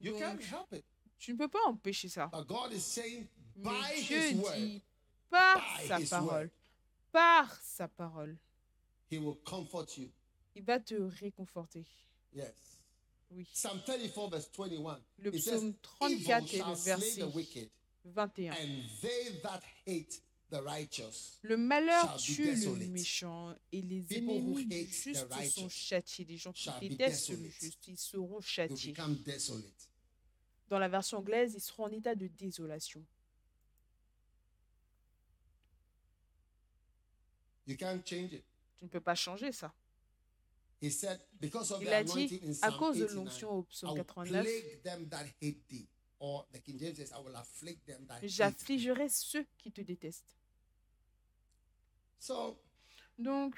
you 0.00 0.12
Donc, 0.12 0.20
can't 0.20 0.42
help 0.42 0.72
it. 0.72 0.84
Tu 1.18 1.32
ne 1.32 1.38
peux 1.38 1.48
pas 1.48 1.66
empêcher 1.66 2.08
ça. 2.08 2.28
But 2.32 2.46
God 2.46 2.72
is 2.72 2.80
saying, 2.82 3.26
by 3.56 3.70
Mais 3.70 4.02
Dieu 4.02 4.18
his 4.18 4.34
word, 4.42 4.56
dit 4.56 4.82
par 5.30 5.56
by 5.78 5.86
sa 5.86 5.98
his 6.00 6.08
parole. 6.10 6.28
word. 6.32 6.50
Par 7.12 7.60
sa 7.62 7.88
parole. 7.88 8.36
he 9.10 9.18
will 9.18 9.36
comfort 9.44 9.96
you. 9.98 10.10
Il 10.54 10.62
va 10.64 10.80
te 10.80 10.94
réconforter. 10.94 11.84
Yes. 12.34 12.52
Oui. 13.30 13.46
Psalm 13.52 13.80
34, 13.86 14.30
verse 14.30 14.50
21. 14.56 15.00
Le 15.18 15.34
it 15.34 15.42
says, 15.42 15.50
psaume 15.50 15.74
Evil 16.10 16.24
34 16.26 16.54
et 16.54 16.58
le 16.58 16.74
verset 16.74 17.20
the 17.20 17.34
wicked, 17.34 17.70
21. 18.14 18.52
and 18.52 18.82
they 19.00 19.40
that 19.42 19.62
hate 19.86 20.20
the 20.50 20.60
righteous. 20.64 21.38
Le 21.42 21.56
malheur 21.56 22.16
tue 22.16 22.54
le 22.54 22.88
méchant 22.88 23.54
et 23.72 23.82
les 23.82 24.00
People 24.02 24.30
ennemis 24.30 24.66
du 24.66 24.86
juste 24.86 25.26
sont 25.50 25.68
châtiés. 25.68 26.24
Les 26.24 26.36
gens 26.36 26.52
qui 26.52 26.64
shall 26.64 26.80
be 26.80 26.88
détestent 26.88 27.30
le 27.30 27.36
desolate. 27.36 27.60
juste, 27.60 27.88
ils 27.88 27.98
seront 27.98 28.40
châtiés. 28.40 28.94
Dans 30.68 30.78
la 30.78 30.88
version 30.88 31.18
anglaise, 31.18 31.54
ils 31.54 31.60
seront 31.60 31.84
en 31.84 31.92
état 31.92 32.14
de 32.14 32.26
désolation. 32.26 33.04
You 37.66 37.76
can't 37.76 38.02
change 38.04 38.32
it. 38.32 38.44
Tu 38.78 38.84
ne 38.84 38.88
peux 38.88 39.00
pas 39.00 39.14
changer 39.14 39.52
ça. 39.52 39.72
He 39.72 39.74
said, 39.74 39.76
because 39.76 40.66
of 40.66 40.69
Il 40.82 41.88
a 41.92 42.02
dit, 42.02 42.12
anointing 42.14 42.40
in 42.42 42.52
à 42.62 42.72
cause 42.72 42.96
de 42.96 43.04
89, 43.04 43.14
l'onction 43.14 43.50
au 43.52 43.62
I 43.62 43.66
psaume 43.68 43.90
will 43.90 44.04
89, 44.04 44.42
plague 44.42 44.82
them 44.82 45.08
that 45.08 45.26
hate 45.40 45.66
thee. 45.68 45.86
Or 46.18 46.46
the 46.52 46.58
King 46.60 46.78
James 46.78 46.96
says, 46.96 47.12
I 47.12 47.20
will 47.22 47.36
afflict 47.36 47.86
them 47.86 48.06
that 48.06 48.14
hate 48.16 48.22
thee. 48.22 48.28
j'affligerai 48.28 49.08
ceux 49.08 49.46
qui 49.58 49.70
te 49.72 49.82
détestent. 49.82 50.36
So, 52.18 52.58
Donc, 53.18 53.54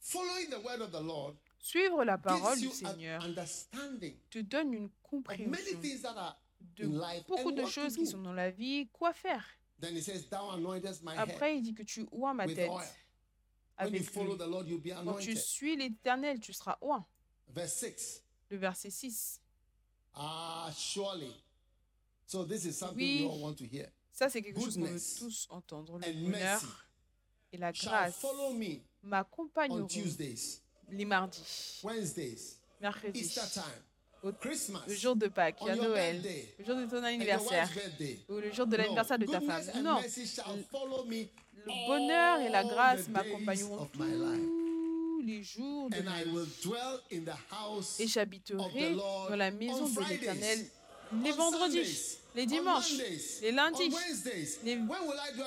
following 0.00 0.50
the 0.50 0.64
word 0.64 0.80
of 0.80 0.90
the 0.92 1.02
Lord 1.02 1.36
suivre 1.60 2.04
la 2.04 2.18
parole 2.18 2.58
du 2.58 2.68
Seigneur 2.70 3.22
understanding 3.24 4.16
te 4.30 4.38
donne 4.40 4.72
une 4.72 4.90
compréhension 5.02 5.80
things 5.80 6.02
that 6.02 6.14
are 6.16 6.40
de 6.76 6.84
in 6.84 7.00
life 7.00 7.26
beaucoup 7.26 7.52
de 7.52 7.62
what 7.62 7.66
to 7.66 7.72
choses 7.72 7.96
qui 7.96 8.04
do. 8.04 8.10
sont 8.10 8.22
dans 8.22 8.32
la 8.32 8.50
vie, 8.50 8.88
quoi 8.92 9.12
faire. 9.12 9.44
Then 9.80 9.94
he 9.94 10.00
says, 10.00 10.28
Thou 10.30 10.50
anointest 10.50 11.02
my 11.02 11.12
head 11.12 11.18
Après, 11.18 11.58
il 11.58 11.62
dit 11.62 11.74
que 11.74 11.82
tu 11.82 12.06
oins 12.12 12.34
ma 12.34 12.46
tête 12.46 12.70
avec 13.78 14.02
follow 14.10 14.32
lui. 14.32 14.38
the 14.38 14.48
Lord, 14.48 14.64
you'll 14.68 14.80
be 14.80 14.92
Quand 15.04 15.18
tu 15.18 15.36
suis 15.36 15.76
l'Éternel, 15.76 16.40
tu 16.40 16.52
seras 16.52 16.78
oint. 16.80 17.04
Verse 17.48 17.74
6. 17.74 18.22
Le 18.50 18.56
verset 18.58 18.90
6. 18.90 19.40
Ah, 20.14 20.70
surely. 20.76 21.32
So 22.26 22.44
this 22.44 22.64
is 22.64 22.72
something 22.72 22.96
Oui. 22.98 23.22
we 23.24 23.30
all 23.30 23.40
want 23.40 23.54
to 23.54 23.64
hear. 23.64 23.88
Ça, 24.12 24.28
c'est 24.30 24.40
quelque 24.42 24.58
chose 24.60 24.76
qu'on 24.76 24.84
veut 24.84 25.00
tous 25.18 25.46
entendre. 25.50 25.98
Le 25.98 26.12
bonheur 26.12 26.86
et 27.52 27.58
la 27.58 27.70
grâce 27.72 28.14
follow 28.16 28.52
me 28.54 28.76
on 29.04 29.08
m'accompagneront 29.08 29.86
les 30.88 31.04
mardis, 31.04 31.80
Wednesdays, 31.84 32.56
mercredis, 32.80 33.20
Easter 33.20 33.42
time, 33.52 33.62
au- 34.22 34.32
Christmas, 34.32 34.82
le 34.88 34.94
jour 34.94 35.14
de 35.16 35.28
Pâques, 35.28 35.60
à 35.60 35.76
Noël, 35.76 36.22
le 36.58 36.64
jour 36.64 36.76
de 36.76 36.86
ton 36.86 37.02
anniversaire 37.04 37.68
ou 38.28 38.34
le 38.36 38.52
jour 38.52 38.66
de 38.66 38.76
l'anniversaire 38.76 39.18
de 39.18 39.26
ta 39.26 39.40
femme. 39.40 39.82
Non, 39.82 40.00
Le- 41.64 41.86
bonheur 41.86 42.40
et 42.40 42.48
la 42.48 42.64
grâce 42.64 43.08
m'accompagneront 43.08 43.86
tous 43.86 44.02
les 45.22 45.42
jours 45.42 45.90
de 45.90 45.96
vie. 45.96 46.02
Et 47.98 48.06
j'habiterai 48.06 48.94
dans 48.94 49.36
la 49.36 49.50
maison 49.50 49.84
on 49.84 49.88
de 49.88 50.08
l'Éternel 50.08 50.66
les 51.22 51.32
vendredis, 51.32 52.18
les 52.34 52.46
dimanches, 52.46 52.92
les 53.42 53.52
lundis, 53.52 53.90
les 54.64 54.76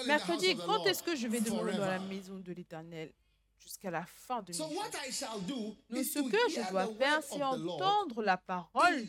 mercredis. 0.07 0.55
Quand 0.65 0.85
est-ce 0.85 1.03
que 1.03 1.15
je 1.15 1.27
vais 1.27 1.41
demeurer 1.41 1.73
dans 1.73 1.85
la 1.85 1.99
maison 1.99 2.39
de 2.39 2.53
l'Éternel? 2.53 3.11
Jusqu'à 3.59 3.91
la 3.91 4.05
fin 4.05 4.41
de 4.41 4.47
mes 4.47 4.53
So 4.53 4.63
jours 4.63 4.77
what 4.77 4.91
I 5.07 5.11
shall 5.11 5.39
do 5.41 5.75
Donc, 5.89 6.01
is 6.01 6.05
ce 6.05 6.19
que 6.19 6.37
je 6.49 6.69
dois 6.69 6.87
faire, 6.87 7.23
c'est 7.23 7.43
entendre 7.43 8.23
la 8.23 8.37
parole 8.37 9.05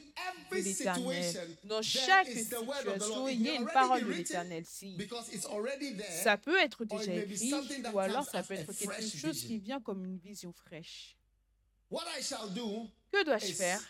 de 0.50 0.56
l'Éternel. 0.56 1.58
Dans 1.64 1.82
chaque 1.82 2.28
situation, 2.28 3.28
il 3.28 3.42
y 3.42 3.50
a 3.50 3.54
une 3.54 3.66
parole 3.66 4.04
de 4.04 4.10
l'Éternel. 4.12 4.64
Si 4.66 4.96
ça 6.22 6.36
peut 6.36 6.58
être 6.58 6.84
déjà 6.84 7.14
écrit, 7.14 7.52
ou 7.92 7.98
alors 7.98 8.24
ça 8.24 8.42
peut 8.42 8.54
être 8.54 8.72
quelque 8.72 9.16
chose 9.16 9.44
qui 9.44 9.58
vient 9.58 9.80
comme 9.80 10.04
une 10.04 10.18
vision 10.18 10.52
fraîche. 10.52 11.16
Que 11.90 13.24
dois-je 13.24 13.46
is 13.46 13.54
faire? 13.54 13.82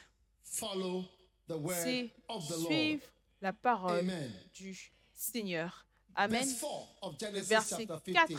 C'est 1.83 2.11
suivre 2.66 3.05
la 3.40 3.53
parole 3.53 3.99
Amen. 3.99 4.33
du 4.55 4.92
Seigneur. 5.14 5.87
Amen. 6.14 6.44
Verse 6.44 6.61
4 6.61 6.99
of 7.03 7.18
Genesis 7.18 7.49
Verset 7.49 7.87
chapter 7.87 8.12
4 8.12 8.29
15. 8.29 8.38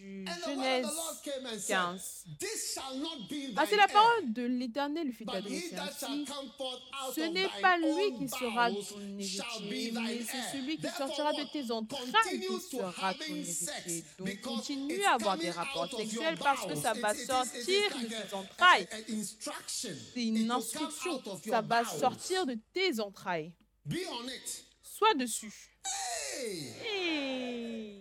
Du 0.00 0.24
Genèse 0.46 0.86
the 0.86 0.94
Lord 0.94 1.16
came 1.22 1.46
and 1.46 1.58
15. 1.58 1.98
said, 1.98 2.38
This 2.38 2.74
shall 2.74 2.96
not 2.98 3.28
be 3.28 3.52
Ah, 3.56 3.64
c'est 3.68 3.76
la 3.76 3.88
parole 3.88 4.32
de 4.32 4.42
l'Éternel 4.44 5.12
fut 5.12 5.24
adressée 5.28 5.74
ainsi. 5.76 6.24
come 6.24 6.50
forth 6.56 6.80
out 7.02 7.14
Ce 7.14 7.20
of 7.20 7.32
n'est 7.32 7.48
pas 7.60 7.76
lui 7.78 8.16
qui 8.18 8.28
sera 8.28 8.70
ton 8.70 9.00
héritier, 9.18 9.92
mais 9.92 10.20
c'est 10.24 10.56
celui 10.58 10.78
qui 10.78 10.88
sortira 10.88 11.32
de 11.32 11.44
tes 11.52 11.70
entrailles 11.70 12.10
Continue 12.12 12.58
qui 12.60 12.76
sera 12.76 13.14
ton 13.14 13.24
héritier. 13.34 14.04
Donc 14.18 14.40
continue 14.40 15.04
à 15.04 15.12
avoir 15.14 15.36
des 15.36 15.50
rapports 15.50 15.90
sexuels 15.94 16.38
parce 16.38 16.66
que 16.66 16.74
ça 16.74 16.92
va 16.94 17.14
sortir 17.14 17.90
de 17.98 18.06
tes 18.08 18.34
entrailles. 18.34 18.86
C'est 19.66 19.94
une 20.24 20.50
instruction. 20.50 21.22
Ça 21.48 21.60
va 21.60 21.84
sortir 21.84 22.46
de 22.46 22.56
tes 22.72 23.00
entrailles. 23.00 23.52
Be 23.84 23.96
on 24.10 24.28
it. 24.28 24.64
Sois 24.82 25.14
dessus. 25.14 25.52
Hey, 26.38 26.72
Hey. 26.82 27.96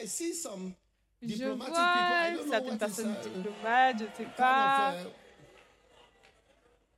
I 0.00 0.06
see 0.06 0.34
some 0.34 0.74
Je 1.20 1.26
diplomatic 1.26 1.74
people, 1.74 1.82
I 1.82 2.34
vois 2.36 2.50
certaines 2.50 2.78
personnes 2.78 3.16
diplomates, 3.22 3.98
je 3.98 4.04
ne 4.04 4.10
sais 4.16 4.32
pas, 4.36 4.94
of 4.94 5.06
uh, 5.06 5.10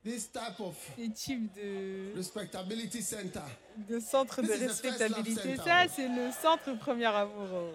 this 0.03 0.31
type 0.31 0.59
of 0.59 0.75
les 0.97 1.09
types 1.09 1.53
de, 1.55 2.13
respectability 2.15 3.01
center. 3.01 3.41
de 3.77 3.99
centres 3.99 4.41
de 4.41 4.47
This 4.47 4.61
respectabilité. 4.61 5.57
Ça, 5.57 5.87
c'est 5.87 6.07
le 6.07 6.31
centre 6.31 6.73
premier 6.77 7.05
amour. 7.05 7.73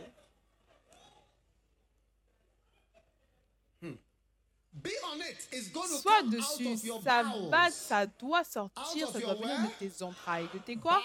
Be 4.83 4.91
on 5.11 5.17
it. 5.21 5.49
It's 5.53 5.71
going 5.73 5.89
to 5.89 5.97
Sois 5.97 6.21
out 6.23 6.31
dessus, 6.31 6.67
of 6.67 6.85
your 6.85 7.03
ça 7.03 7.23
va, 7.51 7.71
ça 7.71 8.07
doit 8.07 8.45
sortir, 8.45 9.09
ça 9.09 9.19
doit 9.19 9.35
venir 9.35 9.59
de 9.63 9.87
tes 9.89 10.03
entrailles. 10.03 10.49
De 10.53 10.59
tes 10.59 10.77
quoi? 10.77 11.03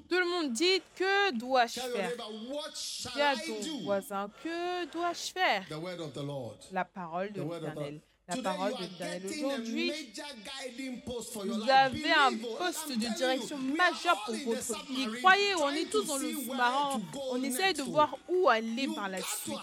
Tout 0.09 0.19
le 0.19 0.31
monde 0.31 0.53
dit 0.53 0.83
Que 0.95 1.33
dois-je 1.33 1.81
faire? 1.81 2.13
Dis 3.15 3.21
à 3.21 3.35
I 3.35 3.47
ton 3.47 3.61
do? 3.61 3.79
voisin 3.85 4.31
Que 4.43 4.85
dois-je 4.93 5.33
faire? 5.33 5.67
The 5.69 5.73
word 5.75 6.01
of 6.01 6.13
the 6.13 6.23
Lord. 6.23 6.59
La 6.73 6.85
parole 6.85 7.33
de 7.33 7.41
l'Éternel. 7.41 8.01
La 8.29 8.37
parole 8.43 8.73
you 8.73 8.75
de 8.75 8.83
l'Éternel. 8.83 9.23
Aujourd'hui, 9.27 9.93
vous 11.47 11.71
avez 11.71 12.13
un 12.13 12.37
poste 12.59 12.91
de 12.91 13.17
direction 13.17 13.57
majeur 13.57 14.23
pour 14.27 14.35
votre 14.35 14.85
vie. 14.87 15.09
Croyez, 15.21 15.55
on 15.55 15.71
est 15.71 15.91
tous 15.91 16.03
to 16.03 16.05
dans 16.05 16.19
le 16.19 16.31
sous-marin. 16.33 17.01
On 17.31 17.43
essaye 17.43 17.73
de 17.73 17.83
voir 17.83 18.15
où 18.29 18.51
aller 18.51 18.87
par 18.95 19.09
la 19.09 19.23
suite. 19.23 19.57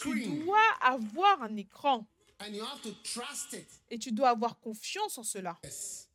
Tu 0.00 0.26
dois 0.40 0.58
avoir 0.80 1.42
un 1.42 1.56
écran 1.56 2.06
and 2.44 2.54
you 2.56 2.64
have 2.64 2.82
to 2.82 2.90
trust 3.04 3.52
it. 3.52 3.68
et 3.88 3.98
tu 3.98 4.10
dois 4.10 4.30
avoir 4.30 4.58
confiance 4.58 5.16
en 5.16 5.22
cela. 5.22 5.56
Yes. 5.62 6.08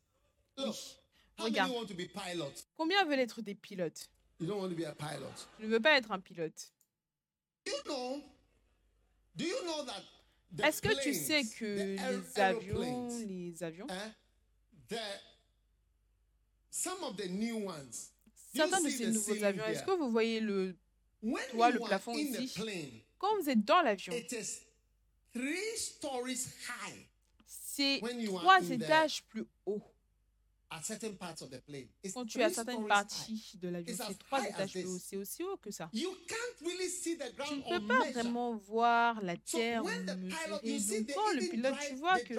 Regarde. 1.38 1.68
many 1.68 1.78
want 1.78 1.88
to 1.88 1.94
be 1.94 2.08
pilots? 2.08 2.66
Combien 2.76 3.04
veulent 3.04 3.20
être 3.20 3.42
des 3.42 3.54
pilotes? 3.54 4.08
You 4.40 4.46
don't 4.46 4.60
want 4.60 4.70
to 4.70 4.76
be 4.76 4.84
a 4.84 4.94
pilot. 4.94 5.48
Je 5.58 5.66
ne 5.66 5.70
veux 5.70 5.80
pas 5.80 5.96
être 5.96 6.10
un 6.12 6.20
pilote. 6.20 6.72
Do 7.64 7.72
you 7.72 7.82
know? 7.84 8.22
Do 9.36 9.44
you 9.44 9.64
know 9.64 9.84
that 9.84 10.02
the 10.56 10.64
Est-ce 10.64 10.80
que 10.80 11.02
tu 11.02 11.14
sais 11.14 11.44
que 11.44 11.64
les 11.64 12.40
avions, 12.40 13.08
les 13.26 13.62
avions, 13.62 13.86
the 14.88 14.98
some 16.70 17.02
of 17.02 17.16
the 17.16 17.28
new 17.28 17.56
ones. 17.56 18.12
do 18.54 18.62
you 18.62 18.68
certains 18.68 18.80
de 18.80 18.90
ces 18.90 19.06
nouveaux 19.10 19.44
avions, 19.44 19.64
est-ce 19.66 19.84
que 19.84 19.96
vous 19.96 20.10
voyez 20.10 20.40
le 20.40 20.76
toit, 21.50 21.70
le 21.70 21.78
plafond 21.80 22.14
ici? 22.14 22.52
plane, 22.54 23.00
quand 23.18 23.40
vous 23.40 23.48
êtes 23.48 23.64
dans 23.64 23.82
l'avion, 23.82 24.12
it 24.12 24.32
is 24.32 24.60
three 25.32 25.76
stories 25.76 26.48
high 26.68 27.08
c'est 27.78 28.00
trois 28.26 28.68
étages 28.70 29.22
plus 29.24 29.46
haut. 29.64 29.82
At 30.70 30.82
certain 30.82 31.14
parts 31.16 31.40
of 31.42 31.50
the 31.50 31.60
plane. 31.64 31.88
It's 32.02 32.12
Quand 32.14 32.26
tu 32.26 32.38
es 32.38 32.42
à 32.42 32.46
three 32.48 32.54
certaines 32.56 32.82
high. 32.82 32.88
parties 32.88 33.52
de 33.60 33.68
l'avion, 33.68 33.94
as 34.00 34.06
c'est 34.08 34.18
trois 34.18 34.40
as 34.40 34.48
étages 34.48 34.72
plus 34.72 34.84
haut. 34.86 34.98
C'est 34.98 35.16
aussi 35.16 35.42
haut 35.42 35.56
que 35.56 35.70
ça. 35.70 35.88
You 35.92 36.14
can't 36.26 36.60
really 36.66 36.88
see 36.90 37.16
the 37.16 37.24
Tu 37.30 37.32
ground 37.36 37.64
ne 37.66 37.78
peux 37.78 37.86
pas 37.86 37.98
measure. 38.00 38.12
vraiment 38.22 38.56
voir 38.56 39.22
la 39.22 39.34
So 39.36 39.56
terre 39.58 39.82
when 39.84 40.04
the 40.04 40.14
pilot, 40.16 40.60
you 40.62 40.74
mesurée. 40.74 40.78
see, 40.98 41.04
Donc 41.04 41.16
quand 41.16 41.32
le 41.32 41.40
pilote, 41.48 41.72
drive, 41.74 41.88
tu 41.88 41.94
vois 41.96 42.20
que 42.20 42.34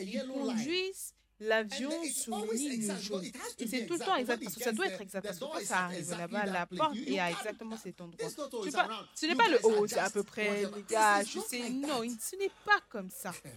ils 0.00 0.26
conduisent 0.32 1.14
l'avion 1.38 2.04
sur 2.04 2.52
une 2.52 2.58
ligne 2.58 2.96
jaune. 3.00 3.24
It 3.24 3.36
has 3.36 3.54
to 3.56 3.62
Et 3.62 3.64
be 3.66 3.68
c'est 3.70 3.86
tout 3.86 3.94
le 3.94 3.98
temps 4.00 4.16
exact 4.16 4.42
parce 4.42 4.54
que 4.56 4.62
ça 4.64 4.72
doit 4.72 4.86
être 4.86 5.00
exact. 5.00 5.22
Parce 5.24 5.38
que 5.38 5.44
quand 5.44 5.64
ça 5.64 5.78
arrive 5.84 6.10
là-bas, 6.10 6.46
la 6.46 6.66
porte 6.66 6.96
est 6.96 7.18
à 7.18 7.30
exactement 7.30 7.76
cet 7.76 8.00
endroit. 8.00 8.28
Tu. 8.28 8.70
Ce 9.14 9.26
n'est 9.26 9.34
pas 9.36 9.48
le 9.48 9.64
haut, 9.64 9.86
c'est 9.86 9.98
à 9.98 10.10
peu 10.10 10.22
près, 10.24 10.62
les 10.64 10.82
gars, 10.88 11.22
je 11.22 11.38
sais. 11.40 11.70
Non, 11.70 12.02
ce 12.20 12.36
n'est 12.36 12.50
pas 12.64 12.80
comme 12.88 13.10
ça. 13.10 13.32
So 13.42 13.46
when 13.46 13.50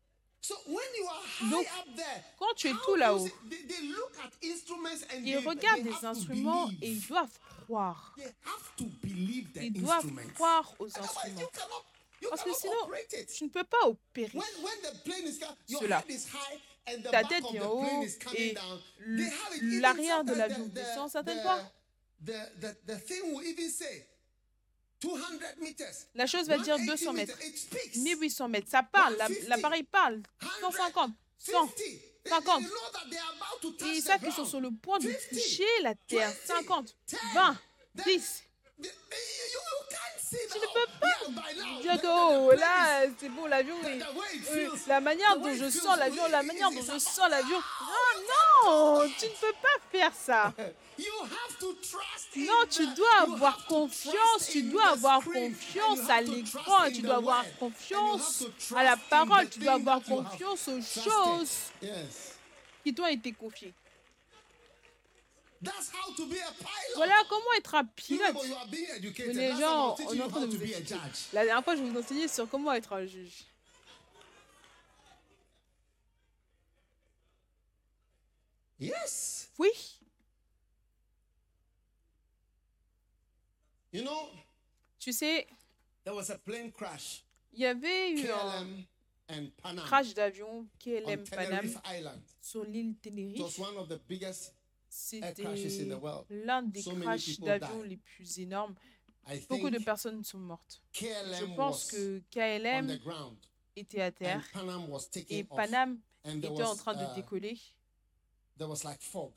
you 0.00 0.22
are 0.24 0.33
high 0.33 0.33
Donc, 1.50 1.66
quand 2.38 2.54
tu 2.56 2.68
es 2.68 2.72
tout 2.84 2.94
là-haut, 2.96 3.18
you 3.26 3.28
see- 3.28 3.48
they, 3.50 3.66
they 3.66 3.88
look 3.88 4.12
at 4.22 4.30
instruments 4.46 5.02
and 5.14 5.22
Ils 5.24 5.38
regardent 5.38 5.82
des 5.82 6.04
instruments 6.04 6.70
et 6.82 6.90
ils 6.90 7.06
doivent 7.06 7.38
croire. 7.64 8.14
They 8.16 8.24
have 8.44 8.76
to 8.76 8.84
believe 9.02 9.52
the 9.52 9.62
Ils 9.62 9.72
doivent 9.72 10.04
instruments. 10.04 10.32
croire 10.34 10.74
aux 10.78 10.86
instruments. 10.86 11.40
you 11.40 11.46
cannot, 11.52 11.84
you 12.22 12.28
Parce 12.30 12.42
que 12.42 12.52
sinon, 12.54 12.74
operate 12.82 13.12
it. 13.12 13.28
tu 13.34 13.44
ne 13.44 13.48
peux 13.50 13.64
pas 13.64 13.86
opérer. 13.88 14.38
Cela. 15.66 16.04
Ta 16.86 17.10
back 17.22 17.28
tête 17.28 17.44
of 17.44 17.54
est 17.54 17.58
the 17.58 17.62
en 17.62 17.80
plane 17.80 17.96
haut 17.96 18.04
et 18.36 18.54
l'arrière 19.80 20.24
de 20.24 20.34
l'avion 20.34 20.66
descend 20.66 21.10
certaines 21.10 21.40
fois. 21.40 21.60
La 26.14 26.26
chose 26.26 26.46
va 26.48 26.58
dire 26.58 26.76
180 26.76 26.86
200 26.86 27.12
mètres, 27.12 27.36
meters. 27.36 27.48
It 27.48 27.58
speaks. 27.58 27.96
1800 27.96 28.48
mètres. 28.48 28.68
Ça 28.70 28.82
parle, 28.82 29.16
la- 29.16 29.26
150, 29.28 29.48
l'appareil 29.48 29.82
parle. 29.84 30.22
150, 30.60 31.10
100. 31.38 31.52
50. 31.52 31.74
They- 31.76 32.00
50. 32.30 32.62
You 32.62 32.68
know 32.68 32.76
that 32.92 33.10
they 33.10 33.18
are 33.18 33.34
about 33.36 33.60
to 33.60 33.70
touch 33.72 33.88
Et 33.88 33.96
ils 33.98 34.02
savent 34.02 34.20
qu'ils 34.20 34.32
sont 34.32 34.46
sur 34.46 34.60
le 34.60 34.70
point 34.70 34.98
de 34.98 35.04
50, 35.10 35.28
toucher 35.30 35.64
la 35.82 35.94
terre. 35.94 36.30
20, 36.46 36.56
50, 36.56 36.96
10. 37.08 37.16
20, 37.34 37.58
Then 37.96 38.04
10. 38.06 38.42
Now. 38.78 38.88
ne 40.54 40.72
peux 40.72 40.92
pas 41.34 41.82
dire 41.82 42.00
que 42.00 42.06
oh, 42.06 42.52
là, 42.52 43.06
c'est 43.18 43.28
bon, 43.28 43.46
l'avion 43.46 43.76
est. 43.84 44.00
euh, 44.52 44.68
la 44.86 45.00
manière 45.00 45.38
dont 45.38 45.54
je 45.54 45.68
sens 45.70 45.96
l'avion, 45.98 46.22
la 46.30 46.42
manière 46.42 46.70
dont 46.70 46.82
je 46.82 46.98
sens 46.98 47.28
l'avion. 47.30 47.58
Ah 47.80 48.66
non, 48.66 49.08
tu 49.18 49.26
ne 49.26 49.30
peux 49.30 49.54
pas 49.60 49.78
faire 49.90 50.12
ça. 50.14 50.52
Non, 52.36 52.66
tu 52.70 52.86
dois 52.94 53.22
avoir 53.22 53.64
confiance, 53.66 54.48
tu 54.50 54.62
dois 54.62 54.90
avoir 54.90 55.22
confiance 55.22 56.10
à 56.10 56.20
l'écran, 56.20 56.90
tu 56.92 57.02
dois 57.02 57.16
avoir 57.16 57.44
confiance 57.58 58.44
à 58.74 58.84
la 58.84 58.96
parole, 58.96 59.48
tu 59.48 59.60
dois 59.60 59.74
avoir 59.74 60.02
confiance 60.02 60.68
aux 60.68 60.80
choses 60.80 61.72
qui 62.82 62.94
t'ont 62.94 63.06
été 63.06 63.32
confiées. 63.32 63.74
That's 65.64 65.90
how 65.92 66.14
to 66.14 66.26
be 66.26 66.36
a 66.36 66.52
pilot. 66.52 66.96
Voilà 66.96 67.14
comment 67.28 67.52
être 67.58 67.74
un 67.74 67.84
pilote. 67.84 68.36
Les 69.34 69.50
gens, 69.56 69.96
on 69.98 70.14
est 70.14 70.22
en 70.22 70.28
train 70.28 70.40
de 70.40 70.46
vous 70.46 70.62
expliquer. 70.62 70.96
La 71.32 71.44
dernière 71.44 71.64
fois, 71.64 71.76
je 71.76 71.82
vous 71.82 71.98
enseignais 71.98 72.28
sur 72.28 72.48
comment 72.48 72.72
être 72.72 72.92
un 72.92 73.06
juge. 73.06 73.44
Yes. 78.80 79.48
Oui, 79.58 79.70
You 83.94 84.02
know, 84.02 84.28
tu 84.98 85.12
sais, 85.12 85.46
there 86.02 86.16
was 86.16 86.28
a 86.28 86.36
plane 86.36 86.72
crash. 86.72 87.22
il 87.52 87.60
y 87.60 87.66
avait 87.66 88.10
eu 88.10 88.28
un 88.28 88.66
KLM 89.28 89.76
crash 89.86 90.14
d'avion 90.14 90.48
on 90.50 90.66
KLM 90.80 91.22
Panam 91.28 91.70
sur 92.42 92.64
l'île 92.64 92.96
Tenerife. 92.96 93.38
C'était 94.96 95.42
l'un 96.30 96.62
des 96.62 96.82
crashs 96.84 97.40
d'avions 97.40 97.82
les 97.82 97.96
plus 97.96 98.38
énormes. 98.38 98.76
Beaucoup 99.50 99.68
de 99.70 99.78
personnes 99.78 100.22
sont 100.22 100.38
mortes. 100.38 100.80
Je 100.94 101.56
pense 101.56 101.90
que 101.90 102.22
KLM 102.30 102.96
était 103.74 104.00
à 104.02 104.12
terre 104.12 104.44
et. 105.28 105.42
Panam 105.42 105.98
était 106.24 106.46
en 106.46 106.54
was, 106.70 106.76
train 106.76 106.94
de 106.94 107.02
uh, 107.02 107.14
décoller. 107.16 107.58
there 108.56 108.68
was 108.68 108.84
like 108.84 109.02
fog. 109.02 109.32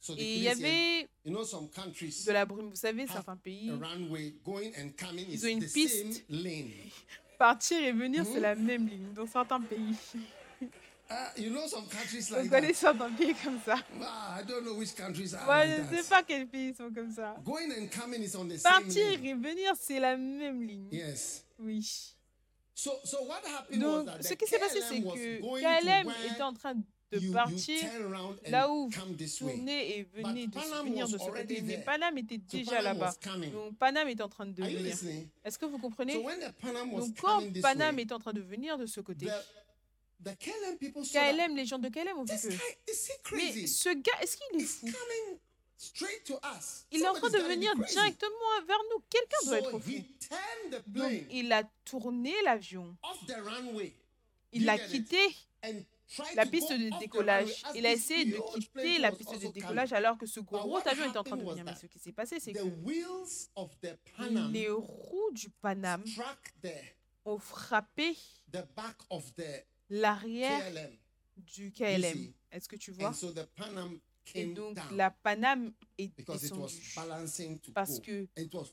So 0.00 0.14
they 0.14 0.22
Et 0.22 0.36
il 0.38 0.42
y 0.42 0.48
avait 0.48 1.08
you 1.24 1.30
know 1.32 1.44
some 1.44 1.70
countries 1.70 2.24
de 2.26 2.32
la 2.32 2.44
brume. 2.44 2.70
Vous 2.70 2.76
savez, 2.76 3.06
certains 3.06 3.36
pays, 3.36 3.70
a 3.70 3.76
runway 3.76 4.34
going 4.44 4.72
and 4.76 4.90
coming 4.98 5.28
is 5.30 5.34
Ils 5.34 5.46
ont 5.46 5.48
une 5.48 5.70
piste. 5.70 6.24
partir 7.38 7.78
et 7.78 7.92
venir, 7.92 8.24
Mhm. 8.24 8.32
c'est 8.32 8.40
la 8.40 8.54
même 8.56 8.88
ligne 8.88 9.12
dans 9.12 9.26
certains 9.26 9.60
pays. 9.60 9.94
Uh, 11.08 11.14
you 11.36 11.50
know 11.50 11.68
some 11.68 11.86
countries 11.86 12.28
Vous 12.30 12.48
connaissez 12.48 12.74
certains 12.74 13.10
pays 13.10 13.34
comme 13.34 13.60
ça. 13.64 13.76
Ah, 14.02 14.38
I 14.40 14.44
don't 14.44 14.64
know 14.64 14.74
which 14.74 14.94
countries 14.96 15.34
are 15.34 15.44
Moi, 15.46 15.64
like 15.64 15.76
je 15.76 15.96
ne 15.96 16.02
sais 16.02 16.08
pas 16.08 16.22
quels 16.24 16.48
pays 16.48 16.74
sont 16.74 16.90
comme 16.92 17.12
ça. 17.12 17.36
Going 17.44 17.70
and 17.70 17.86
coming 17.88 18.22
is 18.22 18.34
on 18.34 18.46
the 18.48 18.58
same 18.58 18.72
Partir 18.72 19.24
et 19.24 19.34
venir, 19.34 19.74
c'est 19.78 20.00
la 20.00 20.16
même 20.16 20.62
ligne. 20.62 20.88
Yes. 20.90 21.44
Oui. 21.60 22.16
So, 22.74 22.90
so 23.04 23.22
what 23.22 23.40
happened 23.46 23.82
was 23.82 24.04
Donc, 24.04 24.06
that 24.06 24.22
ce 24.22 24.34
qui 24.34 24.46
s'est 24.46 24.58
passé, 24.58 24.80
c'est 24.82 25.00
que 25.00 25.40
KLM 25.60 26.12
était 26.28 26.42
en 26.42 26.52
train 26.52 26.74
de 26.74 27.32
partir 27.32 27.80
turn 27.80 28.12
around 28.12 28.36
and 28.44 28.50
là 28.50 28.68
où 28.68 28.88
way. 28.88 29.28
tourner 29.38 29.98
et 29.98 30.02
But 30.02 30.22
de, 30.24 30.82
venir 30.84 31.08
de 31.08 31.18
ce 31.18 31.24
côté. 31.24 31.62
Mais 31.62 31.74
there. 31.74 31.84
Panam 31.84 32.18
était 32.18 32.38
déjà 32.38 32.82
là-bas. 32.82 33.14
Donc 33.52 33.78
Panam 33.78 34.08
est 34.08 34.20
en 34.20 34.28
train 34.28 34.46
de 34.46 34.60
venir. 34.60 34.96
Est-ce 35.44 35.58
que 35.58 35.66
vous 35.66 35.78
comprenez? 35.78 36.14
So 36.14 36.22
when 36.22 36.40
the 36.40 36.52
Panam 36.60 36.92
was 36.92 37.06
Donc 37.06 37.16
quand 37.20 37.38
coming 37.38 37.52
this 37.52 37.62
Panam 37.62 37.94
way, 37.94 38.02
est 38.02 38.12
en 38.12 38.18
train 38.18 38.32
de 38.32 38.40
venir 38.40 38.76
de 38.76 38.86
ce 38.86 39.00
côté, 39.00 39.28
KLM 40.24 41.56
les 41.56 41.66
gens 41.66 41.78
de 41.78 41.88
KLM 41.88 42.18
ont 42.18 42.24
vu 42.24 42.34
que. 42.36 43.36
Mais 43.36 43.66
ce 43.66 43.88
gars, 43.94 44.20
est-ce 44.20 44.36
qu'il 44.36 44.60
est 44.60 44.64
fou? 44.64 44.88
Il 46.90 47.02
est 47.02 47.08
en 47.08 47.14
train 47.14 47.30
de 47.30 47.38
venir 47.38 47.74
directement 47.76 48.66
vers 48.66 48.78
nous. 48.90 49.04
Quelqu'un 49.10 49.36
doit 49.44 49.58
être 49.58 49.78
fou. 49.78 49.90
Donc, 50.86 51.12
il 51.30 51.52
a 51.52 51.64
tourné 51.84 52.34
l'avion. 52.44 52.96
Il 54.52 54.64
l'a 54.64 54.76
it? 54.76 54.90
quitté 54.90 55.18
la 56.34 56.46
piste 56.46 56.72
de 56.72 56.98
décollage. 56.98 57.62
Il 57.74 57.84
a 57.84 57.92
essayé 57.92 58.24
de 58.24 58.38
quitter 58.54 58.98
la 58.98 59.12
piste 59.12 59.38
de 59.38 59.48
décollage 59.48 59.92
alors 59.92 60.16
que 60.16 60.26
ce 60.26 60.40
gros 60.40 60.78
avion 60.78 61.12
est 61.12 61.16
en 61.16 61.24
train 61.24 61.36
de 61.36 61.44
venir. 61.44 61.64
Mais 61.64 61.74
ce 61.74 61.86
qui 61.86 61.98
s'est 61.98 62.12
passé, 62.12 62.40
c'est 62.40 62.52
que 62.52 62.58
les 64.50 64.68
roues 64.70 65.30
du 65.32 65.50
Paname 65.50 66.04
ont 67.24 67.38
frappé 67.38 68.16
l'arrière 69.90 70.72
du 71.36 71.72
KLM. 71.72 72.32
Est-ce 72.52 72.68
que 72.68 72.76
tu 72.76 72.92
vois? 72.92 73.10
And 73.10 73.12
so 73.12 73.30
the 73.32 73.46
Panam 73.56 73.98
Et 74.34 74.46
donc 74.46 74.78
la 74.92 75.10
Paname 75.10 75.72
est 75.98 76.10
descendue 76.26 76.74
parce 77.74 77.98
go. 77.98 78.02
que 78.06 78.28
And 78.36 78.42
it 78.42 78.54
was 78.54 78.66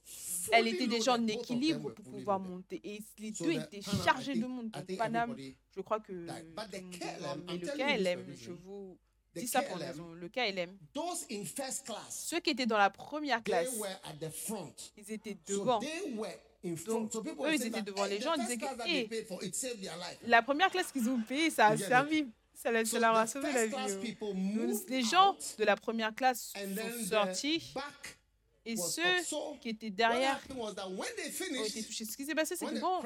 elle 0.51 0.65
fully 0.65 0.75
était 0.75 0.87
déjà 0.87 1.13
en 1.13 1.27
équilibre 1.27 1.91
pour 1.93 2.05
pouvoir 2.05 2.39
monter. 2.39 2.81
Et 2.83 3.01
les 3.19 3.31
deux 3.31 3.51
étaient 3.51 3.81
chargés 3.81 4.35
de 4.35 4.45
monde. 4.45 4.69
Donc 4.71 4.97
Paname, 4.97 5.35
je 5.75 5.81
crois 5.81 5.99
que 5.99 6.11
le 6.11 6.27
KLM. 6.27 8.23
Mais 8.25 8.33
le 8.33 8.35
je 8.35 8.51
vous 8.51 8.97
dis 9.35 9.47
ça 9.47 9.61
pour 9.61 9.77
raison. 9.77 10.13
Le 10.13 10.29
KLM, 10.29 10.77
Those 10.93 11.25
in 11.31 11.43
first 11.43 11.85
class, 11.85 12.25
ceux 12.27 12.39
qui 12.39 12.51
étaient 12.51 12.65
dans 12.65 12.77
la 12.77 12.89
première 12.89 13.43
classe, 13.43 13.75
were 13.77 13.99
at 14.03 14.13
the 14.19 14.31
front. 14.31 14.73
ils 14.97 15.11
étaient 15.11 15.37
devant. 15.47 15.79
Donc, 16.85 17.13
eux, 17.15 17.53
ils 17.53 17.65
étaient 17.65 17.81
devant 17.81 18.05
les 18.05 18.21
gens, 18.21 18.33
ils 18.35 18.41
disaient 18.41 18.57
que, 18.57 18.87
hey. 18.87 19.09
La 20.27 20.41
première 20.41 20.69
classe 20.71 20.91
qu'ils 20.91 21.09
ont 21.09 21.21
payée, 21.21 21.49
ça 21.49 21.67
a 21.67 21.77
servi. 21.77 22.25
Ça, 22.53 22.71
leur 22.71 23.15
a 23.15 23.27
sauvé 23.27 23.51
la 23.51 23.65
vie. 23.67 23.75
euh. 24.21 24.67
Donc, 24.67 24.89
les 24.89 25.03
gens 25.03 25.35
de 25.57 25.63
la 25.65 25.75
première 25.75 26.15
classe 26.15 26.53
sont 26.53 27.05
sortis 27.09 27.73
et 28.65 28.77
ceux 28.77 29.01
qui 29.59 29.69
étaient 29.69 29.89
derrière 29.89 30.39
ont 30.55 30.69
été 31.65 31.83
touchés. 31.83 32.05
Ce 32.05 32.15
qui 32.15 32.25
s'est 32.25 32.35
passé, 32.35 32.55
c'est 32.55 32.65
que 32.65 32.79
quand 32.79 33.03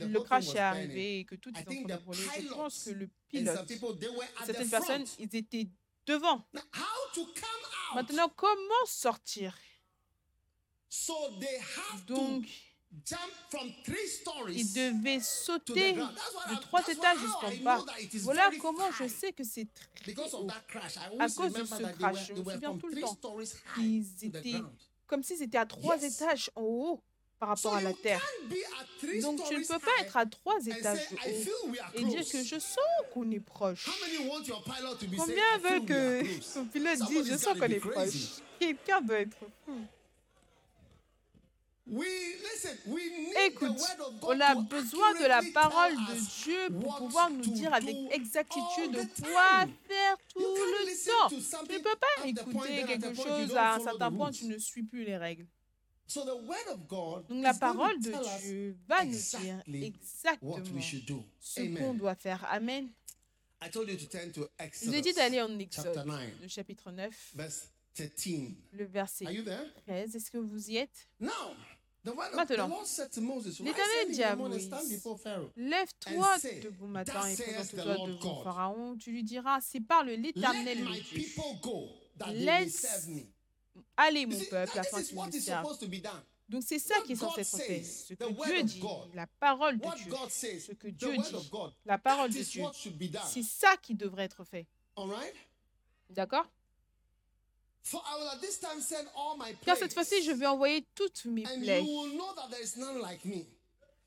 le 0.00 0.20
crash 0.20 0.54
est 0.54 0.58
arrivé 0.58 1.18
et 1.20 1.24
que 1.26 1.34
tout 1.34 1.50
est 1.50 1.60
en 1.60 1.64
train 1.64 1.82
de 1.82 2.12
je 2.14 2.48
pense 2.48 2.84
que 2.84 2.90
le 2.90 3.10
pilote, 3.28 3.68
certaines 4.46 4.70
personnes, 4.70 5.04
ils 5.18 5.36
étaient 5.36 5.68
devant. 6.06 6.42
Maintenant, 7.94 8.32
comment 8.34 8.86
sortir? 8.86 9.56
Donc, 12.06 12.44
to 12.44 12.48
jump 13.06 13.32
from 13.48 13.72
three 13.84 14.06
stories 14.06 14.56
ils 14.56 14.72
devaient 14.74 15.18
to 15.18 15.22
the 15.22 15.24
sauter 15.24 15.92
de 15.94 16.60
trois 16.60 16.86
étages 16.86 17.18
jusqu'en 17.18 17.64
bas. 17.64 17.84
Voilà 18.22 18.50
comment 18.60 18.90
je 18.92 19.08
sais 19.08 19.32
que 19.32 19.44
c'est 19.44 19.66
très 19.94 20.12
haut. 20.34 20.48
À 21.18 21.28
cause 21.28 21.52
de 21.52 21.64
ce 21.64 21.92
crash, 21.94 22.26
je 22.28 22.32
me 22.34 22.44
souviens 22.44 22.76
tout 22.76 22.88
le 22.88 23.00
temps 23.00 23.18
qu'ils 23.74 24.06
étaient 24.22 24.60
comme 25.06 25.22
si 25.22 25.36
c'était 25.36 25.58
à 25.58 25.66
trois 25.66 26.02
étages 26.02 26.50
en 26.54 26.62
haut 26.62 27.02
par 27.38 27.58
So 27.58 27.70
rapport 27.70 27.74
à 27.74 27.82
la 27.82 27.92
terre. 27.92 28.22
Donc 29.20 29.42
tu 29.48 29.56
ne 29.56 29.66
peux 29.66 29.78
pas 29.78 30.00
être 30.00 30.16
à 30.16 30.26
trois 30.26 30.58
étages 30.64 31.08
I 31.10 31.44
de 31.44 31.50
haut 31.50 31.74
et 31.94 32.04
dire 32.04 32.28
que 32.28 32.42
je 32.44 32.58
sens 32.58 32.78
qu'on 33.12 33.30
est 33.30 33.40
proche. 33.40 33.88
Combien 35.16 35.58
are 35.58 35.84
que 35.84 36.22
son 36.42 36.66
pilote 36.66 36.98
dise 37.08 37.28
je 37.30 37.36
sens 37.36 37.58
qu'on 37.58 37.64
est 37.64 37.80
proche 37.80 38.42
Quelqu'un 38.58 39.00
doit 39.00 39.20
être 39.20 39.36
fou. 39.36 39.72
We, 39.74 39.80
listen, 39.80 39.80
we 39.80 39.80
need 39.90 41.71
Écoute, 43.46 43.76
on 44.22 44.40
a 44.40 44.54
besoin 44.54 45.14
de 45.14 45.26
la 45.26 45.42
parole 45.52 45.94
de 45.94 46.42
Dieu 46.44 46.80
pour 46.80 46.96
pouvoir 46.96 47.30
nous 47.30 47.40
dire 47.40 47.74
avec 47.74 47.96
exactitude 48.12 48.96
quoi 49.20 49.66
faire 49.88 50.16
tout 50.32 50.40
le 50.40 51.06
temps. 51.06 51.28
Tu 51.28 51.72
ne 51.74 51.78
peux 51.78 51.96
pas 51.96 52.26
écouter 52.26 52.84
quelque 52.86 53.14
chose 53.14 53.56
à 53.56 53.74
un 53.74 53.80
certain 53.80 54.12
point, 54.12 54.30
tu 54.30 54.46
ne 54.46 54.58
suis 54.58 54.84
plus 54.84 55.04
les 55.04 55.16
règles. 55.16 55.46
Donc 56.14 57.42
la 57.42 57.54
parole 57.54 57.98
de 58.00 58.12
Dieu 58.40 58.76
va 58.86 59.04
nous 59.04 59.12
dire 59.12 59.62
exactement 59.72 60.58
we 60.74 60.82
should 60.82 61.06
do. 61.06 61.24
ce 61.40 61.60
qu'on 61.60 61.94
doit 61.94 62.14
faire. 62.14 62.44
Amen. 62.50 62.90
I 63.64 63.70
told 63.70 63.88
you 63.88 63.96
to 63.96 64.06
turn 64.06 64.30
to 64.32 64.48
Je 64.58 64.86
vous 64.86 64.94
ai 64.94 65.00
dit 65.00 65.12
d'aller 65.12 65.40
en 65.40 65.58
Exode, 65.58 66.04
9, 66.04 66.40
le 66.42 66.48
chapitre 66.48 66.90
9, 66.90 67.32
verse 67.34 67.68
13. 67.94 68.54
le 68.72 68.84
verset 68.84 69.26
Are 69.26 69.32
you 69.32 69.42
there? 69.42 69.66
13. 69.86 70.16
Est-ce 70.16 70.30
que 70.30 70.38
vous 70.38 70.70
y 70.70 70.76
êtes? 70.76 71.08
The 72.04 72.10
Maintenant, 72.34 72.82
l'Éternel 73.60 74.10
dit 74.10 74.22
à 74.24 74.34
Moïse. 74.34 74.68
Lève-toi 75.56 76.36
debout 76.60 76.88
matin 76.88 77.22
Thus 77.22 77.40
et 77.40 77.44
présente-toi 77.44 78.06
devant. 78.08 78.42
Pharaon. 78.42 78.96
Tu 78.96 79.12
lui 79.12 79.22
diras, 79.22 79.60
c'est 79.60 79.80
par 79.80 80.02
le 80.02 80.16
l'Éternel 80.16 80.84
le 80.84 81.00
Dieu. 81.00 81.24
Laisse 82.32 83.08
You 83.96 84.26
mon 84.26 84.38
peuple, 84.50 84.78
afin 84.78 85.02
qu'ils 85.02 85.16
me 85.16 85.30
servent. 85.30 85.78
Donc 86.48 86.64
c'est 86.66 86.80
ça 86.80 86.96
qui 87.06 87.12
est 87.12 87.16
censé 87.16 87.44
être 87.44 87.56
fait. 87.56 87.84
Ce 87.84 88.14
que 88.14 88.46
Dieu 88.46 88.62
dit, 88.64 88.82
la 89.14 89.26
parole 89.38 89.78
de 89.78 89.86
Dieu, 89.96 90.12
ce 90.58 90.72
que 90.72 90.88
Dieu 90.88 91.16
dit, 91.16 91.50
la 91.84 91.98
parole 91.98 92.30
de 92.30 92.42
Dieu, 92.42 92.64
c'est 93.26 93.44
ça 93.44 93.76
qui 93.80 93.94
devrait 93.94 94.24
être 94.24 94.42
fait. 94.44 94.66
D'accord? 96.10 96.50
Car 99.64 99.76
cette 99.76 99.92
fois-ci, 99.92 100.22
je 100.22 100.32
vais 100.32 100.46
envoyer 100.46 100.86
toutes 100.94 101.24
mes 101.24 101.46
and 101.46 101.60
plaies, 101.60 101.82
you 101.82 101.86
will 101.86 102.14
know 102.14 102.34
that 102.34 102.48
there 102.50 102.62
is 102.62 102.76
none 102.76 103.00
like 103.00 103.24
me. 103.24 103.46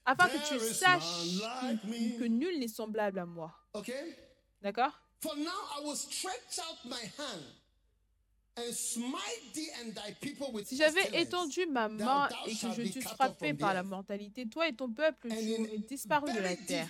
afin 0.06 0.30
que 0.30 0.38
tu 0.48 0.74
saches 0.74 1.42
que, 1.42 2.20
que 2.20 2.24
nul 2.26 2.60
n'est 2.60 2.68
semblable 2.68 3.20
à 3.20 3.26
moi. 3.26 3.52
D'accord? 4.62 4.92
Si 10.64 10.78
j'avais 10.78 11.22
étendu 11.22 11.66
ma 11.66 11.90
main 11.90 12.30
et 12.48 12.52
que 12.56 12.72
je 12.72 12.94
t'eusse 12.94 13.04
frappé 13.04 13.54
par 13.54 13.74
la 13.74 13.84
mortalité, 13.84 14.48
toi 14.48 14.70
et 14.70 14.74
ton 14.74 14.90
peuple, 14.92 15.28
tu 15.30 15.54
aurais 15.62 15.78
disparu 15.80 16.32
de 16.34 16.40
la 16.40 16.56
terre. 16.56 16.88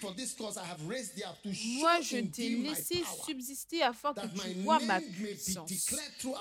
Moi, 1.80 2.02
je 2.02 2.18
t'ai 2.28 2.50
laissé 2.50 3.04
subsister 3.26 3.82
afin 3.82 4.14
que 4.14 4.28
tu 4.28 4.54
vois 4.62 4.80
ma 4.82 5.02
puissance 5.02 5.72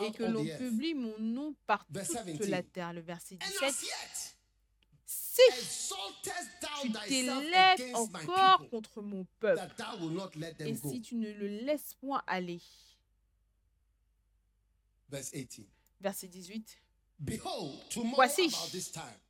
et 0.03 0.13
que 0.13 0.25
l'on 0.25 0.45
publie 0.59 0.95
mon 0.95 1.19
nom 1.19 1.55
par 1.67 1.87
Verse 1.91 2.09
toute 2.09 2.25
17. 2.27 2.49
la 2.49 2.63
terre. 2.63 2.93
Le 2.93 3.01
verset 3.01 3.37
And 3.37 3.47
17. 3.49 3.63
as 3.63 3.83
yet 3.83 4.37
Si 5.07 5.41
tu 6.83 6.93
t'élèves 7.09 7.95
encore 7.95 8.69
contre 8.69 9.01
mon 9.01 9.27
peuple 9.41 9.63
et 10.61 10.75
si 10.75 11.01
tu 11.01 11.15
ne 11.17 11.33
le 11.33 11.49
laisses 11.49 11.95
point 11.95 12.23
aller. 12.27 12.61
Verse 15.15 15.31
18. 15.31 15.69
Verset 16.01 16.29
18. 16.29 16.79
Behold, 17.21 17.89
tomorrow 17.89 18.17
Voici. 18.17 18.51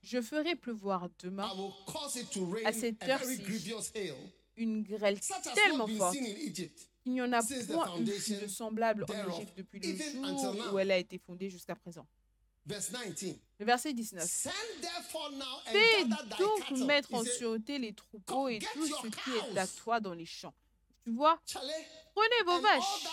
Je 0.02 0.22
ferai 0.22 0.56
pleuvoir 0.56 1.10
demain 1.22 1.46
I 1.46 1.58
will 1.58 1.74
cause 1.86 2.16
it 2.16 2.30
to 2.30 2.46
rain 2.46 2.64
À 2.64 2.72
cette 2.72 3.02
heure-ci, 3.02 3.42
une 4.56 4.82
grêle 4.82 5.20
tellement 5.54 5.86
forte 5.86 6.16
qu'il 6.16 7.12
n'y 7.12 7.20
en 7.20 7.32
a 7.32 7.42
point 7.42 7.98
eu 7.98 8.04
de 8.04 8.46
semblable 8.46 9.04
en 9.04 9.30
Égypte 9.30 9.58
depuis 9.58 9.78
le 9.80 9.96
jour 9.96 10.72
où 10.72 10.78
elle 10.78 10.90
a 10.90 10.96
été 10.96 11.18
fondée 11.18 11.50
jusqu'à 11.50 11.74
présent. 11.74 12.06
Verse 12.64 12.90
19. 12.90 13.36
Le 13.58 13.66
verset 13.66 13.92
19. 13.92 14.24
Send 14.24 14.52
therefore 14.80 15.32
now 15.32 15.44
and 15.66 15.72
Fais 15.72 16.04
donc 16.38 16.70
mettre 16.86 17.12
en 17.12 17.22
sûreté 17.22 17.78
les 17.78 17.92
troupeaux 17.92 18.48
et 18.48 18.58
tout 18.58 18.86
ce 18.86 19.06
qui 19.08 19.30
est 19.36 19.58
à 19.58 19.66
toi 19.66 20.00
dans 20.00 20.14
les 20.14 20.24
champs. 20.24 20.54
Tu 21.04 21.10
vois, 21.10 21.38
prenez 22.14 22.42
vos 22.46 22.60
vaches 22.60 23.04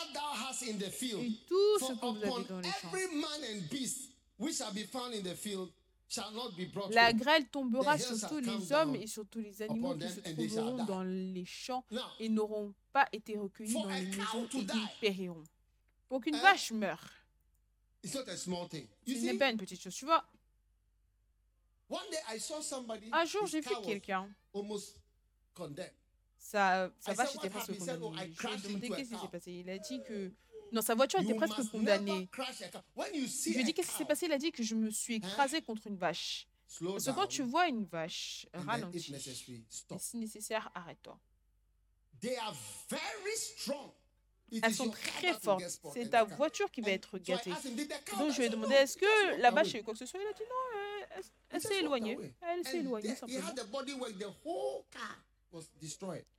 et 0.61 1.31
tout 1.47 1.79
ce 1.79 1.93
que 1.93 2.05
vous 2.05 2.23
avez 2.23 2.43
dans 2.45 2.59
les 2.59 2.69
champs. 2.69 2.87
every 2.93 3.15
man 3.15 3.41
and 3.43 3.61
beast 3.69 4.11
which 4.39 4.55
shall 4.55 4.71
be 4.73 4.85
found 4.89 5.13
in 5.13 5.21
the 5.23 5.35
field 5.35 5.69
shall 6.07 6.31
not 6.33 6.51
be 6.57 6.65
brought 6.71 6.93
La 6.93 7.11
grêle 7.13 7.47
tombera 7.49 7.97
sur 7.97 8.27
tous 8.29 8.39
les 8.39 8.71
hommes 8.71 8.95
et 8.95 9.07
sur 9.07 9.25
tous 9.27 9.39
les 9.39 9.61
animaux 9.61 9.95
qui 9.95 10.09
se 10.09 10.19
trouveront 10.21 10.83
dans 10.85 11.03
les 11.03 11.45
champs 11.45 11.83
et 12.19 12.29
n'auront 12.29 12.73
pas 12.93 13.07
été 13.11 13.37
recueillis 13.37 13.73
dans 13.73 13.89
les 13.89 14.05
maisons 14.05 14.47
et 14.53 14.57
ils 14.57 14.89
périront. 15.01 15.43
Pour 16.07 16.21
qu'une 16.21 16.35
Hein? 16.35 16.41
vache 16.41 16.71
meure, 16.71 17.03
it's 18.03 18.13
not 18.13 18.27
a 18.27 18.37
small 18.37 18.67
thing. 18.69 18.87
ce 19.07 19.11
n'est 19.13 19.37
pas 19.37 19.49
une 19.49 19.57
petite 19.57 19.81
chose. 19.81 19.95
Tu 19.95 20.05
vois, 20.05 20.23
one 21.89 22.09
day 22.09 22.17
I 22.35 22.39
saw 22.39 22.61
somebody, 22.61 23.09
un 23.11 23.25
jour 23.25 23.45
j'ai 23.47 23.61
vu 23.61 23.69
quelqu'un, 23.83 24.29
said, 26.41 26.91
était 27.07 27.11
what? 27.11 27.49
presque 27.49 27.71
oh, 27.71 27.77
condamnée. 27.77 28.33
Je 28.35 28.47
lui 28.47 28.53
ai 28.53 28.57
demandé 28.57 28.89
qu'est-ce 28.89 29.09
qui 29.09 29.19
s'est 29.19 29.27
passé. 29.31 29.51
Il 29.51 29.69
a 29.69 29.77
dit 29.77 30.01
que 30.03 30.31
non, 30.71 30.81
sa 30.81 30.95
voiture 30.95 31.19
était 31.19 31.33
presque 31.33 31.69
condamnée. 31.69 32.29
Je 32.33 33.49
lui 33.49 33.59
ai 33.59 33.63
dit 33.63 33.73
qu'est-ce 33.73 33.91
qui 33.91 33.97
s'est 33.97 34.05
passé? 34.05 34.25
Il 34.25 34.31
a 34.31 34.37
dit 34.37 34.51
que 34.51 34.63
je 34.63 34.75
me 34.75 34.89
suis 34.89 35.15
écrasée 35.15 35.61
contre 35.61 35.87
une 35.87 35.97
vache. 35.97 36.47
slow 36.67 36.93
Parce 36.93 37.05
que 37.05 37.11
quand 37.11 37.27
tu 37.27 37.43
vois 37.43 37.67
une 37.67 37.85
vache, 37.85 38.47
ralentis. 38.53 39.13
Et 39.13 39.99
si 39.99 40.17
nécessaire, 40.17 40.71
arrête-toi. 40.73 41.19
Elles 44.61 44.73
sont 44.73 44.89
très 44.89 45.33
fortes. 45.33 45.63
C'est 45.93 46.09
ta 46.09 46.23
voiture 46.23 46.69
qui 46.71 46.81
va 46.81 46.91
être 46.91 47.17
gâtée. 47.17 47.51
asked 47.51 47.71
him, 47.71 47.75
"Did 47.75 47.87
the 47.87 48.05
cow 48.05 48.17
Donc 48.17 48.29
die?" 48.29 48.33
je 48.33 48.39
lui 48.39 48.47
ai 48.47 48.49
demandé 48.49 48.73
"No, 48.73 48.81
est-ce 48.81 48.97
que 48.97 49.39
la 49.39 49.49
vache 49.49 49.69
away." 49.69 49.77
a 49.77 49.79
eu 49.79 49.83
quoi 49.83 49.93
que 49.93 49.99
ce 49.99 50.05
soit? 50.05 50.19
Il 50.19 50.27
a 50.27 50.33
dit 50.33 50.43
non, 50.43 50.55
euh, 50.75 51.05
elle, 51.15 51.23
elle 51.51 51.61
s'est 51.61 51.79
éloignée. 51.79 52.17
Elle 52.41 52.67
s'est 52.67 52.79
éloignée 52.79 53.15
simplement. 53.15 53.39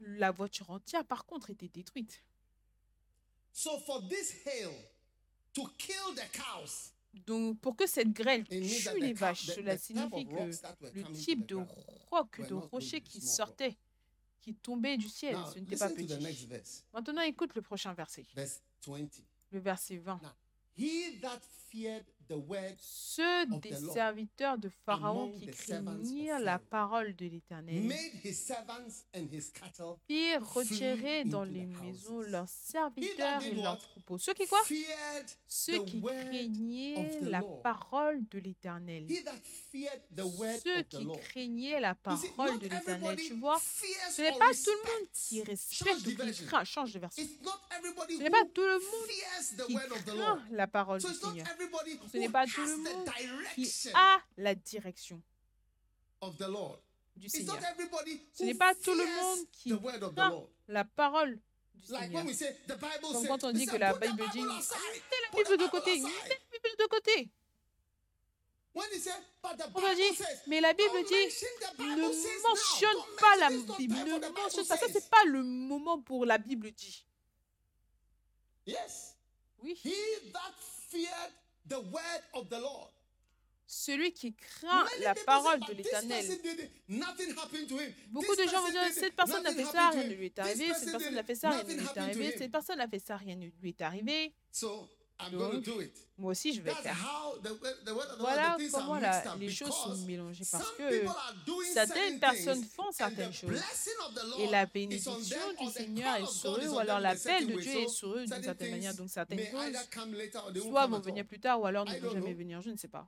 La 0.01 0.31
voiture 0.31 0.71
entière, 0.71 1.05
par 1.05 1.25
contre, 1.27 1.51
était 1.51 1.69
détruite. 1.69 2.23
So 3.53 3.79
for 3.81 4.07
this 4.09 4.33
hail 4.47 4.71
to 5.55 5.67
kill 5.77 6.15
the 6.15 6.31
cows, 6.33 6.93
Donc, 7.27 7.61
pour 7.61 7.77
que 7.77 7.87
cette 7.87 8.11
grêle 8.13 8.45
tue 8.49 8.61
les 8.99 9.13
vaches, 9.13 9.47
cela 9.47 9.77
signifie 9.77 10.27
que 10.27 10.95
le 10.95 11.13
type 11.13 11.47
the 11.47 11.49
de 11.51 11.57
roc, 12.11 12.41
de 12.49 12.55
rocher 12.55 13.03
qui 13.03 13.21
small 13.21 13.49
sortaient, 13.49 13.77
qui 14.41 14.55
tombaient 14.55 14.97
du 14.97 15.09
ciel, 15.09 15.37
Now, 15.37 15.53
ce 15.53 15.59
n'était 15.59 15.77
pas 15.77 15.91
petit. 15.91 16.47
verse, 16.47 16.85
Maintenant, 16.95 17.23
écoute 17.23 17.55
le 17.55 17.61
prochain 17.63 17.93
verset, 17.93 18.25
verse 18.35 18.63
20. 18.87 19.09
le 19.51 19.59
verset 19.59 19.99
20. 19.99 20.23
Now, 20.23 20.31
he 20.75 21.21
that 21.21 21.41
feared 21.69 22.07
Ceux 22.79 23.47
des 23.47 23.75
serviteurs 23.75 24.59
de 24.59 24.69
Pharaon 24.69 25.31
qui 25.33 25.47
craignirent 25.47 26.39
la 26.41 26.59
parole 26.59 27.15
de 27.17 27.27
l'Éternel. 27.27 27.93
Firent 30.07 30.53
retirer 30.55 31.25
dans 31.25 31.45
les 31.45 31.67
maisons 31.67 32.21
leurs 32.21 32.49
serviteurs 32.49 33.43
et 33.43 33.53
leurs 33.55 33.79
troupeaux. 33.79 34.19
Ceux 34.19 34.35
qui 34.35 34.47
quoi? 34.47 34.61
Ceux 35.47 35.85
qui 35.85 36.01
craignaient 36.03 37.21
la 37.23 37.43
parole 37.43 38.27
de 38.31 38.39
l'Éternel. 38.39 39.07
Ceux 39.09 40.83
qui 40.83 41.07
craignaient 41.21 41.81
la 41.81 41.95
parole 41.95 42.59
de 42.59 42.69
l'Éternel. 42.69 43.17
Tu 43.17 43.35
vois, 43.35 43.59
ce 44.11 44.23
n'est 44.23 44.39
pas 44.39 44.53
tout 44.53 44.71
le 44.71 44.91
monde 44.91 45.09
qui 45.13 45.43
respecte 45.43 46.07
ou 46.07 46.17
qui 46.33 46.47
craint. 46.47 46.65
Change 46.65 46.95
de 46.95 46.99
everybody 46.99 48.17
Ce 48.17 48.23
n'est 48.23 48.31
pas 48.31 48.45
tout 48.55 48.63
le 48.63 48.79
monde 48.79 49.67
qui 49.67 49.75
craint 49.75 50.43
la 50.51 50.67
parole 50.67 51.01
du 51.01 51.07
Seigneur. 51.07 51.47
Ce 52.13 52.19
n'est 52.19 52.29
pas 52.29 52.45
tout 52.47 52.61
le 52.61 52.77
monde 52.77 53.09
qui 53.55 53.91
a 53.95 54.21
la 54.37 54.55
direction 54.55 55.23
of 56.21 56.37
the 56.37 56.47
Lord. 56.47 56.79
du 57.17 57.29
Seigneur. 57.29 57.57
not 57.59 57.67
everybody 57.69 58.21
Ce 58.35 58.45
n'est 58.45 58.55
pas 58.55 58.75
tout 58.75 58.95
le 58.95 59.05
monde 59.07 59.47
qui 59.51 59.71
Lord. 59.71 60.49
la 60.69 60.85
parole 60.85 61.41
du 61.75 61.91
Like 61.91 62.03
Seigneur. 62.03 62.21
when 62.21 62.27
we 62.27 62.35
say 62.37 62.57
the 62.67 62.75
Bible 62.75 63.01
Comme 63.01 63.23
says, 63.23 63.29
quand 63.29 63.45
on 63.45 63.53
dit 63.53 63.67
que 63.67 63.77
la 63.77 63.95
Bible 63.95 64.23
dit, 64.33 64.43
mettez 64.43 65.17
la 65.23 65.39
Bible 65.43 65.57
de 65.57 65.67
côté, 65.69 66.01
mettez 66.01 66.29
la 66.29 66.59
Bible 66.59 66.77
de 66.79 66.87
côté. 66.87 67.31
On 68.75 68.81
a 69.85 69.95
dit, 69.95 70.15
says, 70.15 70.43
mais 70.47 70.61
la 70.61 70.73
Bible 70.73 71.05
dit, 71.07 71.35
ne 71.79 72.43
mentionne 72.49 73.17
pas 73.19 73.37
la 73.37 73.51
Bible, 73.77 73.95
ne 73.95 74.29
mentionne 74.29 74.67
pas. 74.67 74.77
Ça, 74.77 74.87
c'est 74.93 75.11
pas 75.11 75.25
le 75.27 75.43
moment 75.43 76.01
pour 76.01 76.25
la 76.25 76.39
Bible 76.39 76.73
dit. 76.73 77.07
Oui. 79.63 79.81
He 81.65 81.69
that 81.69 81.77
feared 81.77 81.85
the 81.85 81.93
word 81.93 82.23
of 82.35 82.49
the 82.49 82.61
Lord. 82.61 82.89
Celui 83.67 84.13
qui 84.13 84.35
craint 84.35 84.85
la 85.01 85.15
parole 85.15 85.61
de 85.61 85.73
"But 85.73 85.77
this 85.77 85.87
l'éternel. 85.87 86.27
Beaucoup 88.09 88.37
de 88.37 88.43
gens 88.47 88.61
vont 88.61 88.71
dire 88.71 88.93
cette 88.93 89.17
personne 89.17 89.47
a 89.47 89.51
nothing 89.51 89.65
fait 89.65 89.73
ça, 89.73 89.91
rien 89.91 90.05
ne 90.05 90.15
lui 90.15 90.27
est 90.27 90.39
arrivé. 90.39 90.67
Cette 90.75 90.93
person 90.93 90.99
personne 90.99 91.09
did 91.11 91.19
a 91.19 91.21
it, 91.21 91.27
fait 91.27 91.35
ça, 91.35 91.51
rien 91.51 91.65
ne 91.65 91.73
lui 91.73 91.85
est 91.85 91.99
arrivé. 91.99 92.35
Cette 92.37 92.53
personne 92.53 92.81
a 92.81 92.89
fait 92.89 92.99
ça, 92.99 93.17
rien 93.17 93.37
ne 93.37 93.47
lui 93.63 93.71
est 93.71 93.81
arrivé. 93.81 94.35
Donc, 95.31 95.65
to 95.65 95.73
do 95.73 95.81
it. 95.81 95.93
Moi 96.19 96.31
aussi, 96.33 96.53
je 96.55 96.61
vais 96.63 96.73
faire. 96.75 96.97
Voilà 98.19 98.57
comment 98.71 98.95
la- 98.97 99.37
les 99.37 99.49
choses 99.51 99.75
sont 99.75 99.97
mélangées. 100.07 100.45
Parce 100.51 100.71
que 100.73 101.05
certaines 101.73 102.19
certain 102.19 102.19
personnes 102.19 102.65
font 102.65 102.91
certaines 102.93 103.33
choses. 103.33 103.61
Et 104.39 104.47
la 104.49 104.67
bénédiction 104.67 105.19
du 105.19 105.71
Seigneur 105.73 106.17
est 106.17 106.27
sur 106.27 106.57
eux, 106.57 106.69
ou 106.69 106.79
alors 106.79 107.01
l'appel 107.01 107.47
de. 107.47 107.61
Dieu 107.61 107.73
est 107.81 107.89
sur 107.89 108.13
eux 108.15 108.19
d'une 108.21 108.29
certain 108.29 108.43
certaine 108.45 108.71
manière. 108.71 108.95
Donc 108.95 109.11
certaines 109.11 109.39
choses, 109.51 110.63
soit 110.63 110.87
vont 110.87 111.01
venir 111.01 111.25
plus 111.27 111.41
tard, 111.41 111.61
ou 111.61 111.67
alors 111.67 111.85
ne 111.85 111.91
vont 111.99 112.11
jamais 112.13 112.35
venir. 112.35 112.61
Je 112.63 112.71
ne 112.71 112.77
sais 112.77 112.89
pas. 112.89 113.07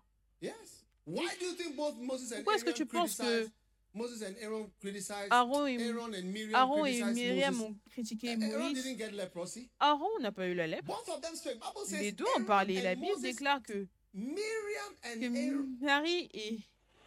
Pourquoi 1.06 2.54
est-ce 2.56 2.64
que 2.64 2.70
tu 2.70 2.86
penses 2.86 3.16
que 3.16 3.48
Aaron 3.96 5.66
et, 5.66 5.80
Aaron 5.80 6.12
and 6.14 6.22
Miriam 6.32 6.54
Aaron 6.54 6.84
et 6.86 6.92
criticized 7.00 7.14
Myriam 7.16 7.54
Moses? 7.54 7.66
ont 7.68 7.76
critiqué 7.90 8.28
Aaron 8.30 8.70
Moïse 8.70 8.82
didn't 8.82 8.98
get 8.98 9.10
leprosy. 9.12 9.70
Aaron 9.80 10.18
n'a 10.20 10.32
pas 10.32 10.46
eu 10.48 10.54
la 10.54 10.66
lèpre. 10.66 10.86
Both 10.86 11.08
of 11.08 11.20
them 11.20 11.34
spoke. 11.36 11.54
Bible 11.60 11.86
says 11.86 12.00
Les 12.00 12.12
deux 12.12 12.24
ont 12.36 12.44
parlé. 12.44 12.80
La 12.82 12.94
Bible 12.94 13.06
Moses, 13.06 13.22
déclare 13.22 13.62
que, 13.62 13.86
Miriam 14.12 14.94
and 15.04 15.20
que 15.20 15.26
Aaron, 15.36 15.68
Marie 15.80 16.28
et, 16.34 16.60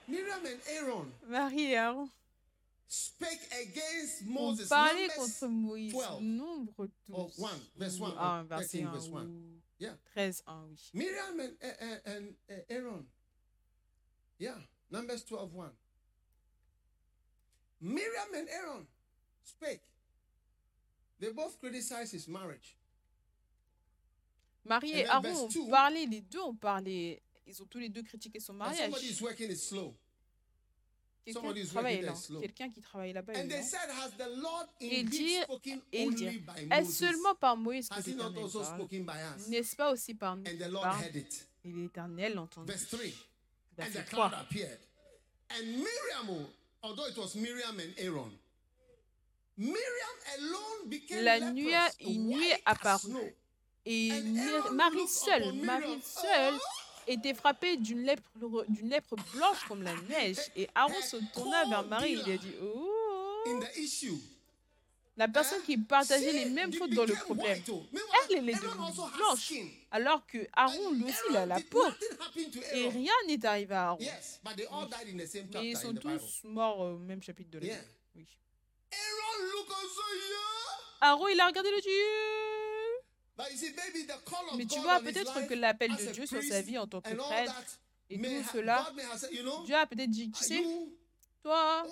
Miriam 0.07 0.39
and 0.45 0.59
Aaron 0.75 1.11
Marie 1.27 1.71
et 1.71 1.75
Aaron 1.75 2.03
ont 2.03 2.09
Moses. 4.25 4.67
parlé 4.69 5.07
contre 5.15 5.47
Moïse. 5.47 5.91
12. 5.91 6.21
Nombre 6.21 6.73
Oh, 7.11 7.29
12. 7.35 7.39
one, 7.39 7.59
verse 7.75 7.99
ou 7.99 8.03
one, 8.05 8.11
or 8.13 8.23
1, 8.23 8.43
verset 8.45 8.77
13, 8.79 8.85
1, 8.87 8.91
verse 8.93 9.07
one. 9.09 9.27
ou 9.27 9.61
Yeah. 9.79 9.95
13, 10.15 10.41
1, 10.47 10.65
oui. 10.69 10.77
Miriam 10.93 11.39
and 12.05 12.35
Aaron. 12.69 13.05
Yeah, 14.39 14.55
Numbers 14.91 15.23
12, 15.25 15.53
1. 15.53 15.71
Miriam 17.81 18.33
and 18.35 18.47
Aaron 18.49 18.87
spake. 19.43 19.81
They 21.19 21.31
both 21.31 21.59
criticized 21.59 22.13
his 22.13 22.27
marriage. 22.27 22.75
Marie 24.65 24.91
et 24.91 25.05
Aaron 25.05 25.45
ont 25.45 25.47
two. 25.47 25.67
parlé, 25.69 26.05
les 26.05 26.21
deux 26.21 26.41
ont 26.41 26.55
parlé. 26.55 27.21
Ils 27.45 27.61
ont 27.61 27.65
tous 27.65 27.79
les 27.79 27.89
deux 27.89 28.03
critiqué 28.03 28.39
son 28.39 28.53
mariage. 28.53 28.91
Quelqu'un 31.25 31.53
qui 31.53 31.65
travaille 31.67 32.01
là. 32.01 32.13
Quelqu'un 32.41 32.69
qui 32.69 32.81
travaille 32.81 33.13
là-bas. 33.13 33.33
Et 34.79 35.03
dire- 35.03 35.45
et 35.91 36.03
il 36.03 36.15
dit, 36.15 36.41
Est-ce 36.71 36.91
seulement 36.91 37.35
par 37.35 37.57
Moïse 37.57 37.89
que 37.89 37.95
l'Éternel 37.95 38.43
also 38.43 38.61
parle 38.61 38.75
spoken 38.79 39.05
by 39.05 39.11
us? 39.37 39.47
N'est-ce 39.47 39.75
pas 39.75 39.91
aussi 39.91 40.13
par 40.13 40.37
nous 40.37 40.43
And 40.43 40.55
the 40.55 40.57
qu'il 40.57 40.67
Lord 40.71 40.83
parle 40.83 41.03
heard 41.03 41.15
it. 41.15 41.47
Et 41.65 41.71
l'Éternel 41.71 42.33
l'entendit. 42.35 42.71
Verse 42.71 42.87
3. 42.87 42.99
And 43.05 43.11
Verset 43.75 44.03
the 44.03 44.09
cloud 44.09 44.31
3. 44.31 44.39
appeared. 44.41 44.79
And 45.49 45.63
Miriam, 45.65 46.47
although 46.87 47.07
it 47.07 47.17
was 47.17 47.35
Miriam 47.35 47.79
and 47.79 47.93
Aaron, 47.97 48.31
Miriam 49.57 50.17
alone 50.37 50.89
became 50.89 51.23
La 51.23 51.39
nuée, 51.51 51.73
une 52.01 52.27
nuée 52.27 52.55
apparut. 52.65 53.33
Et 53.85 54.11
Marie 54.73 55.07
seule, 55.07 55.53
Marie 55.53 56.01
seule 56.01 56.59
était 57.07 57.33
frappée 57.33 57.77
d'une 57.77 58.03
lèpre, 58.03 58.29
d'une 58.67 58.89
lèpre 58.89 59.15
blanche 59.33 59.63
comme 59.67 59.81
la 59.81 59.95
neige. 60.09 60.37
Et 60.55 60.67
Aaron 60.75 61.01
se 61.01 61.17
tourna 61.33 61.65
vers 61.65 61.85
Marie 61.87 62.13
et 62.13 62.23
lui 62.23 62.33
a 62.33 62.37
dit 62.37 62.53
Oh. 62.61 62.93
La 65.17 65.27
personne 65.27 65.63
qui 65.63 65.77
partageait 65.77 66.31
les 66.31 66.45
mêmes 66.45 66.71
fautes 66.71 66.91
dans 66.91 67.05
le 67.05 67.15
problème. 67.15 67.59
oh. 67.69 67.83
Elle, 68.29 68.37
elle 68.37 68.49
est 68.49 68.53
devenue 68.53 68.91
blanche. 69.17 69.53
Alors 69.89 70.25
que 70.27 70.47
Aaron, 70.53 70.91
lui 70.91 71.05
aussi, 71.05 71.17
il 71.31 71.37
a 71.37 71.45
la 71.47 71.59
peau. 71.59 71.83
Et 72.73 72.87
rien 72.89 73.13
n'est 73.27 73.43
arrivé 73.43 73.73
à 73.73 73.87
Aaron. 73.87 73.99
Yes, 73.99 74.39
but 74.43 74.55
they 74.55 74.67
all 74.67 74.87
died 74.87 75.13
in 75.13 75.17
the 75.17 75.27
same 75.27 75.45
chapter 75.45 75.59
Mais 75.61 75.69
ils 75.71 75.77
sont 75.77 75.93
tous 75.95 76.41
morts 76.43 76.79
au 76.79 76.97
même 76.97 77.21
chapitre 77.21 77.49
de 77.49 77.59
la 77.59 77.65
Yeah. 77.65 77.77
Bible. 77.77 77.87
Oui. 78.15 78.27
Aaron 81.01 81.27
il 81.29 81.39
a 81.39 81.47
regardé 81.47 81.71
le 81.71 81.81
Dieu. 81.81 81.91
Mais 84.57 84.65
tu 84.65 84.79
vois, 84.79 84.99
peut-être 84.99 85.47
que 85.47 85.53
l'appel 85.53 85.95
de 85.95 86.11
Dieu 86.11 86.25
sur 86.25 86.41
sa 86.43 86.61
vie 86.61 86.77
en 86.77 86.87
tant 86.87 87.01
que 87.01 87.13
prêtre 87.13 87.53
et 88.09 88.19
tout 88.19 88.27
cela, 88.53 88.91
Dieu 89.65 89.75
a 89.75 89.85
peut-être 89.85 90.09
dit, 90.09 90.31
tu 90.31 90.43
sais, 90.43 90.63
toi, 91.43 91.85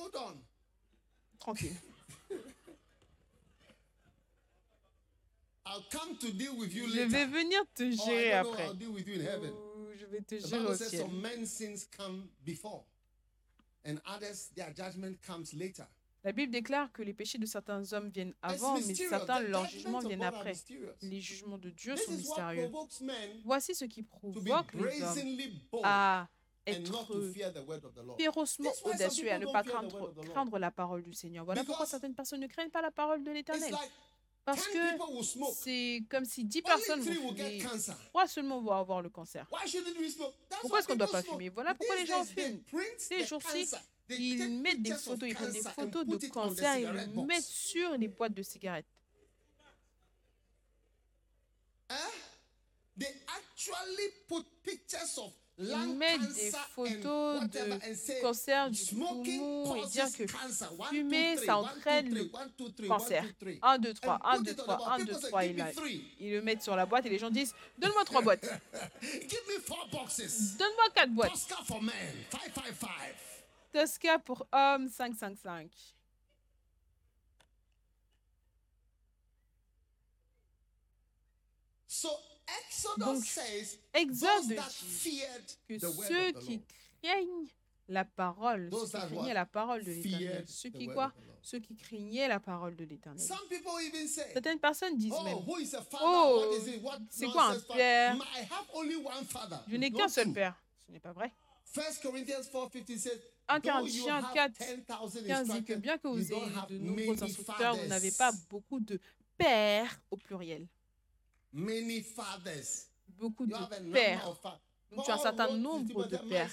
tranquille. 1.39 1.75
I'll 2.29 2.33
come 2.35 2.41
to 2.41 2.43
deal 5.05 5.41
with 5.41 5.51
you 5.51 5.54
Je 5.65 7.07
vais 7.07 7.25
venir 7.25 7.63
te 7.73 7.83
I 7.83 7.97
gérer 7.97 8.33
après. 8.33 8.67
I'll 8.67 8.77
deal 8.77 8.89
with 8.89 9.07
you 9.07 9.15
in 9.15 9.25
heaven. 9.25 9.51
Ou 9.51 9.97
je 9.97 10.05
vais 10.05 10.21
te 10.21 10.37
gérer 10.39 10.65
au 10.65 10.75
ciel. 10.75 11.01
some 11.01 11.21
men's 11.21 11.51
sins 11.51 11.87
come 11.95 12.27
before, 12.45 12.85
and 13.85 13.95
others 14.05 14.49
their 14.55 14.73
judgment 14.75 15.15
comes 15.25 15.53
later. 15.53 15.85
La 16.23 16.31
Bible 16.31 16.51
déclare 16.51 16.91
que 16.91 17.03
les 17.03 17.13
péchés 17.13 17.37
de 17.37 17.45
certains 17.45 17.93
hommes 17.93 18.09
viennent 18.09 18.33
avant, 18.41 18.79
mais 18.79 18.95
certains, 18.95 19.41
leurs 19.41 19.67
jugements 19.67 19.99
viennent 19.99 20.23
après. 20.23 20.53
Les 21.03 21.21
jugements 21.21 21.59
de 21.59 21.69
Dieu 21.69 21.95
sont 21.97 22.13
mystérieux. 22.13 22.71
Voici 23.43 23.75
ce 23.75 23.85
qui 23.85 24.01
provoque 24.01 24.73
les 24.73 25.03
hommes 25.03 25.37
à 25.83 26.27
être 26.65 26.91
férocement 28.17 28.71
audacieux 28.85 29.27
et 29.27 29.31
à 29.31 29.37
ne 29.37 29.45
pas 29.45 29.61
craindre, 29.61 30.57
la 30.57 30.71
parole 30.71 31.03
du 31.03 31.13
Seigneur. 31.13 31.45
Voilà 31.45 31.63
pourquoi 31.63 31.85
certaines 31.85 32.15
personnes 32.15 32.41
ne 32.41 32.47
craignent 32.47 32.71
pas 32.71 32.81
la 32.81 32.91
parole 32.91 33.23
de 33.23 33.31
l'Éternel. 33.31 33.75
Parce 34.45 34.61
10 34.69 34.73
que 34.73 35.53
c'est 35.55 36.03
comme 36.07 36.23
si 36.23 36.43
10 36.43 36.61
personnes 36.61 37.01
vont 37.01 37.35
fumer. 37.35 37.57
cancer. 37.59 37.97
Trois 38.09 38.27
seulement 38.27 38.61
vont 38.61 38.71
avoir 38.73 39.01
le 39.01 39.09
cancer. 39.09 39.47
Why 39.51 39.67
shouldn't 39.67 39.97
we 39.99 40.13
smoke? 40.13 40.33
That's 40.49 40.61
Pourquoi 40.61 40.79
est-ce 40.79 40.87
qu'on 40.87 40.93
ne 40.93 40.99
doit 40.99 41.07
pas 41.11 41.23
fumer? 41.23 41.49
Voilà 41.49 41.73
pourquoi 41.73 41.95
les 41.95 42.05
gens 42.05 42.23
fument. 42.23 42.61
Ces 42.99 43.25
jours-ci, 43.25 43.67
Ils 44.09 44.61
mettent 44.61 44.83
des 44.83 44.93
photos, 44.93 45.27
ils 45.29 45.33
prennent 45.33 45.51
des 45.51 45.61
photos 45.63 46.05
de 46.05 46.27
cancer 46.27 46.75
et 46.75 46.81
ils 46.81 46.85
cigarette 46.85 47.07
le 47.07 47.13
box. 47.13 47.27
mettent 47.27 47.43
sur 47.43 47.97
les 47.97 48.07
boîtes 48.07 48.33
de 48.35 48.43
cigarettes. 48.43 48.85
They 52.97 53.07
actually 53.27 54.09
put 54.27 54.45
pictures 54.63 55.17
of 55.17 55.33
Ils 55.57 55.95
mettent 55.95 56.33
des 56.33 56.51
photos 56.73 57.41
de 57.49 58.21
cancer 58.21 58.69
du 58.69 58.83
poumon 58.87 59.23
et 59.75 59.85
dire 59.87 60.05
que 60.11 60.25
fumer, 60.89 61.37
ça 61.37 61.57
entraîne 61.57 62.13
le 62.13 62.25
cancer. 62.25 63.23
one, 63.23 63.29
two, 63.31 63.35
three. 63.39 63.59
1, 63.61 63.77
2, 63.77 63.93
3, 63.93 64.13
And 64.15 64.19
1, 64.25 64.37
put 64.39 64.43
2, 64.43 64.51
it 64.51 64.59
on 64.59 64.63
the 64.63 64.65
3, 64.65 64.77
box. 64.77 64.85
1, 64.87 64.97
2, 64.97 65.05
People 65.05 65.21
say, 65.21 65.29
3. 65.29 65.41
"Give 65.43 65.51
Ils, 65.51 65.55
me 65.55 65.59
la- 65.63 65.71
three." 65.71 66.15
ils 66.19 66.31
le 66.33 66.41
mettent 66.41 66.61
sur 66.63 66.75
la 66.75 66.85
boîte 66.85 67.05
et 67.05 67.09
les 67.09 67.17
gens 67.17 67.29
disent 67.29 67.53
Donne-moi 67.77 68.03
trois 68.03 68.21
boîtes. 68.21 68.43
Donne-moi 70.59 70.89
quatre 70.93 71.11
boîtes. 71.13 71.31
Oscar 71.33 71.65
for 71.65 71.81
men, 71.81 71.93
555. 72.31 72.89
Tosca 73.71 74.19
pour 74.19 74.45
hommes, 74.51 74.89
555. 74.89 75.69
So 81.87 82.09
Exodus 82.09 82.34
Donc, 82.97 83.25
says 83.25 83.79
Exode 83.93 84.47
dit 84.47 85.19
que 85.67 85.79
ceux 85.79 86.31
qui 86.33 86.61
craignent 87.01 87.47
la 87.87 88.05
parole, 88.05 88.69
ceux 88.71 88.85
qui 88.85 89.07
craignaient 89.07 89.33
la 89.33 89.45
parole 89.45 89.83
de 89.83 89.91
l'Éternel, 89.91 90.45
ceux 90.47 90.69
qui 90.69 90.87
quoi? 90.87 91.13
Ceux 91.41 91.59
qui 91.59 91.75
craignaient 91.75 92.27
la 92.27 92.39
parole 92.39 92.75
de 92.75 92.85
l'Éternel. 92.85 93.21
Certaines 94.33 94.59
personnes 94.59 94.97
disent 94.97 95.13
Oh, 95.15 95.23
même? 95.23 95.37
Oh, 96.01 96.55
c'est 97.11 97.27
quoi 97.27 97.51
un 97.51 97.59
père? 97.59 98.17
Je 99.67 99.75
n'ai 99.75 99.91
qu'un 99.91 100.07
seul 100.07 100.33
père. 100.33 100.55
Ce 100.85 100.91
n'est 100.91 100.99
pas 100.99 101.13
vrai. 101.13 101.31
First 101.65 102.01
Corinthians 102.01 102.47
4:15 102.51 102.97
says, 102.97 103.21
1 103.47 103.59
though 103.59 103.85
you 103.85 104.05
Corinthiens 104.05 104.23
have 104.23 104.33
4, 104.33 104.51
10,000 104.53 105.27
15 105.27 105.49
dit 105.49 105.63
que 105.63 105.73
bien 105.73 105.97
que 105.97 106.07
vous 106.07 106.33
ayez 106.33 106.51
de 106.69 106.77
nombreux 106.77 107.21
instructeurs, 107.21 107.75
vous 107.75 107.87
n'avez 107.87 108.11
pas 108.11 108.31
beaucoup 108.49 108.79
de 108.79 108.99
pères 109.37 109.99
au 110.09 110.17
pluriel. 110.17 110.67
Many 111.55 112.01
fathers. 112.01 112.89
Beaucoup 113.07 113.45
You 113.45 113.51
de 113.51 113.55
have 113.55 113.71
a 113.71 113.79
number 113.79 113.93
pères. 113.93 114.37
Donc 114.91 115.05
tu 115.05 115.11
as 115.11 115.15
un 115.15 115.17
certain 115.17 115.55
nombre 115.57 116.05
de 116.05 116.17
pères. 116.17 116.51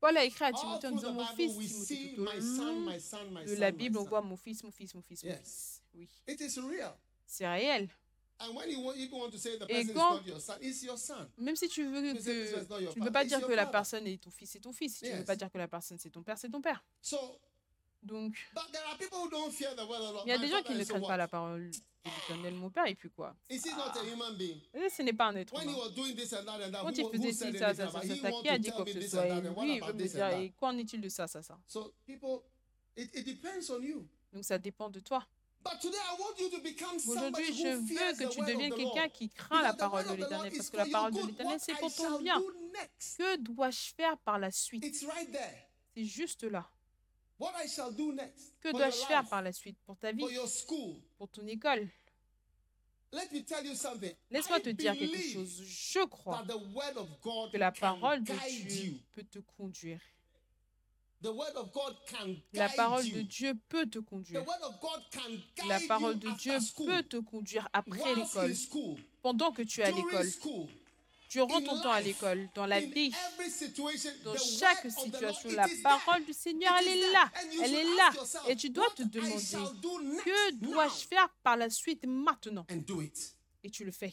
Paul 0.00 0.16
a 0.16 0.24
écrit 0.24 0.44
à 0.44 0.52
Timothée 0.52 0.86
en 0.86 0.92
disant 0.92 1.12
Mon 1.12 1.26
fils, 1.26 1.52
Timothée, 1.86 2.14
tout 2.16 2.22
au 2.22 3.44
de 3.54 3.60
la 3.60 3.70
Bible, 3.70 3.98
on 3.98 4.04
voit 4.04 4.22
mon 4.22 4.36
fils, 4.36 4.64
mon 4.64 4.70
fils, 4.70 4.94
mon 4.94 5.02
fils, 5.02 5.22
mon 5.24 5.34
fils. 5.36 5.82
Oui, 5.94 6.08
It 6.26 6.40
is 6.40 6.58
real. 6.58 6.92
c'est 7.26 7.46
réel. 7.46 7.88
And 8.42 8.54
when 8.56 8.70
you 8.70 8.80
want, 8.80 8.94
you 8.96 9.06
want 9.12 9.30
to 9.30 9.36
say 9.36 9.58
the 9.58 9.66
Et 9.68 9.84
quand- 9.92 10.14
not 10.14 10.26
your 10.26 10.40
son, 10.40 10.54
it's 10.62 10.82
your 10.82 10.96
son. 10.96 11.28
Même 11.36 11.56
si 11.56 11.68
tu 11.68 11.84
veux 11.84 12.00
que 12.00 12.18
tu 12.18 12.28
ne 12.30 12.32
veux 12.46 12.64
father, 12.64 13.10
pas 13.12 13.24
dire 13.26 13.46
que 13.46 13.52
la 13.52 13.66
personne 13.66 14.06
est 14.06 14.16
ton 14.22 14.30
fils, 14.30 14.52
c'est 14.52 14.60
ton 14.60 14.72
fils. 14.72 15.00
Tu 15.00 15.10
ne 15.10 15.16
veux 15.18 15.24
pas 15.24 15.36
dire 15.36 15.50
que 15.50 15.58
la 15.58 15.68
personne 15.68 15.98
c'est 15.98 16.08
ton 16.08 16.22
père, 16.22 16.38
c'est 16.38 16.48
ton 16.48 16.62
père. 16.62 16.82
So, 17.02 17.18
Donc, 18.02 18.34
il 20.24 20.28
y 20.28 20.32
a 20.32 20.38
des 20.38 20.48
gens 20.48 20.62
qui 20.62 20.74
ne 20.74 20.84
craignent 20.84 21.06
pas 21.06 21.16
la 21.16 21.28
parole 21.28 21.70
de 21.70 21.76
l'Éternel. 22.04 22.54
Mon 22.54 22.70
père, 22.70 22.86
et 22.86 22.94
puis 22.94 23.10
quoi 23.10 23.36
Is 23.50 23.58
he 23.58 23.74
not 23.76 23.98
a 23.98 24.04
human 24.04 24.36
being? 24.36 24.60
Et 24.72 24.88
Ce 24.88 25.02
n'est 25.02 25.12
pas 25.12 25.26
un 25.26 25.36
être 25.36 25.52
humain. 25.62 25.74
Quand 26.82 26.90
il 26.96 27.10
faisait 27.10 27.32
ci, 27.32 27.58
ça, 27.58 27.74
ça, 27.74 27.90
ça, 27.90 28.00
ça, 28.00 28.30
qui 28.42 28.48
a 28.48 28.58
dit 28.58 28.70
quoi 28.70 28.84
que 28.84 28.92
ce 28.92 29.06
soit 29.08 29.26
Et 29.26 29.40
lui, 29.40 29.74
il 29.76 29.84
veut 29.84 29.92
me 29.92 30.06
dire, 30.06 30.28
et 30.38 30.50
qu'en 30.58 30.76
est-il 30.78 31.00
de 31.00 31.08
ça, 31.08 31.26
ça, 31.26 31.42
ça? 31.42 31.58
Donc 34.32 34.44
ça 34.44 34.58
dépend 34.58 34.88
de 34.88 35.00
toi. 35.00 35.26
Aujourd'hui, 37.06 37.52
je 37.54 37.76
veux 37.76 38.16
que 38.16 38.32
tu 38.32 38.40
deviennes 38.40 38.74
quelqu'un 38.74 39.08
qui 39.10 39.28
craint 39.28 39.60
la 39.62 39.74
parole 39.74 40.06
de 40.08 40.14
l'Éternel, 40.14 40.52
parce 40.56 40.70
que 40.70 40.76
la 40.78 40.86
parole 40.86 41.12
de 41.12 41.26
l'Éternel, 41.26 41.58
c'est 41.60 41.74
pour 41.74 41.94
ton 41.94 42.18
bien. 42.20 42.40
Que 43.18 43.36
dois-je 43.36 43.92
faire 43.94 44.16
par 44.18 44.38
la 44.38 44.50
suite? 44.50 44.82
C'est 45.94 46.04
juste 46.04 46.44
là. 46.44 46.66
Que 48.60 48.72
dois-je 48.72 49.06
faire 49.06 49.26
par 49.28 49.42
la 49.42 49.52
suite 49.52 49.78
Pour 49.86 49.96
ta 49.96 50.12
vie, 50.12 50.20
For 50.20 50.30
your 50.32 50.48
school. 50.48 50.96
pour 51.18 51.28
ton 51.28 51.46
école 51.46 51.88
Let 53.12 53.32
me 53.32 53.40
tell 53.42 53.66
you 53.66 53.74
something. 53.74 54.12
Laisse-moi 54.30 54.60
te 54.60 54.68
dire 54.70 54.94
quelque 54.96 55.18
chose. 55.32 55.62
Je 55.64 56.04
crois 56.06 56.44
That 56.46 56.52
the 56.52 56.62
word 56.74 56.96
of 56.96 57.08
God 57.20 57.50
que 57.50 57.58
la 57.58 57.72
can 57.72 57.80
parole 57.98 58.22
de 58.22 58.32
guide 58.32 58.66
Dieu 58.68 58.84
you. 58.92 58.98
peut 59.12 59.24
te 59.24 59.38
conduire. 59.40 59.98
The 61.22 61.26
word 61.32 61.56
of 61.56 61.72
God 61.72 61.96
can 62.06 62.36
La 62.52 62.68
parole 62.68 63.02
de 63.10 63.22
Dieu 63.22 63.54
peut 63.68 63.86
te 63.90 63.98
The 63.98 64.04
conduire. 64.04 64.40
word 64.46 64.62
of 64.62 64.80
God 64.80 65.02
can 65.10 65.30
guide 65.56 65.68
La 65.68 65.80
parole 65.88 66.14
you 66.14 66.20
de 66.20 66.30
Dieu 66.38 66.60
school, 66.60 66.86
peut 66.86 67.02
te 67.02 67.16
conduire 67.16 67.68
après 67.72 68.14
l'école, 68.14 68.54
pendant 69.22 69.50
que 69.52 69.62
tu 69.62 69.80
es 69.80 69.84
à 69.84 69.90
during 69.90 70.06
l'école, 70.06 70.30
school, 70.30 70.68
durant 71.30 71.60
ton 71.62 71.80
temps 71.80 71.92
à 71.92 72.00
l'école, 72.00 72.48
dans 72.54 72.66
la 72.66 72.80
vie, 72.80 73.12
dans 74.24 74.36
chaque 74.36 74.90
situation. 74.90 75.50
La 75.52 75.66
parole 75.82 76.24
du 76.24 76.32
Seigneur, 76.32 76.72
elle 76.80 76.88
est 76.88 77.12
là. 77.12 77.30
Elle 77.62 77.74
est 77.74 77.96
là. 77.96 78.10
Et 78.48 78.56
tu 78.56 78.68
dois 78.70 78.90
te 78.90 79.02
demander, 79.04 79.34
que 80.24 80.50
dois-je 80.56 81.06
faire 81.06 81.28
par 81.42 81.56
la 81.56 81.70
suite 81.70 82.04
maintenant? 82.06 82.66
Et 83.62 83.70
tu 83.70 83.84
le 83.84 83.92
fais. 83.92 84.12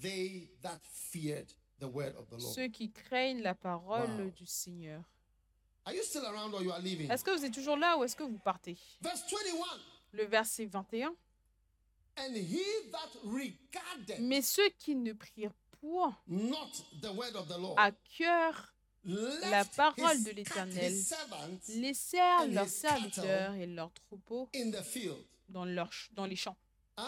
They 0.00 0.50
that 0.62 0.80
feared 0.84 1.52
the 1.80 1.88
word 1.88 2.14
of 2.16 2.28
the 2.28 2.40
Lord. 2.40 2.54
Ceux 2.54 2.68
qui 2.68 2.92
craignent 2.92 3.42
la 3.42 3.54
parole 3.54 4.08
Wow. 4.10 4.30
du 4.30 4.46
Seigneur. 4.46 5.02
Are 5.84 5.92
you 5.92 6.02
still 6.04 6.24
around 6.24 6.54
or 6.54 6.62
you 6.62 6.70
are 6.70 6.80
leaving? 6.80 7.10
Est-ce 7.10 7.24
que 7.24 7.30
vous 7.36 7.44
êtes 7.44 7.54
toujours 7.54 7.76
là 7.76 7.96
ou 7.96 8.04
est-ce 8.04 8.14
que 8.14 8.22
vous 8.22 8.38
partez? 8.38 8.76
Verse 9.00 9.22
21. 9.28 9.64
Le 10.12 10.24
verset 10.26 10.66
21. 10.66 11.08
And 11.08 11.08
he 11.08 11.14
that 11.14 11.16
regarded 11.16 12.07
Mais 14.20 14.42
ceux 14.42 14.68
qui 14.78 14.94
ne 14.94 15.12
prirent 15.12 15.52
point 15.80 16.16
not 16.26 16.70
the 17.00 17.10
word 17.14 17.36
of 17.36 17.48
the 17.48 17.58
Lord, 17.58 17.78
à 17.78 17.92
cœur 18.16 18.74
left 19.04 19.50
la 19.50 19.64
parole 19.64 20.22
de 20.24 20.30
l'Éternel, 20.30 20.94
laissèrent 21.68 22.40
and 22.42 22.52
leurs 22.52 22.68
serviteurs 22.68 23.54
et 23.54 23.66
leurs 23.66 23.92
troupeaux 23.92 24.48
in 24.54 24.70
the 24.70 24.82
field. 24.82 25.24
dans, 25.48 25.64
les 25.64 26.36
champs. 26.36 26.56
Huh? 26.96 27.04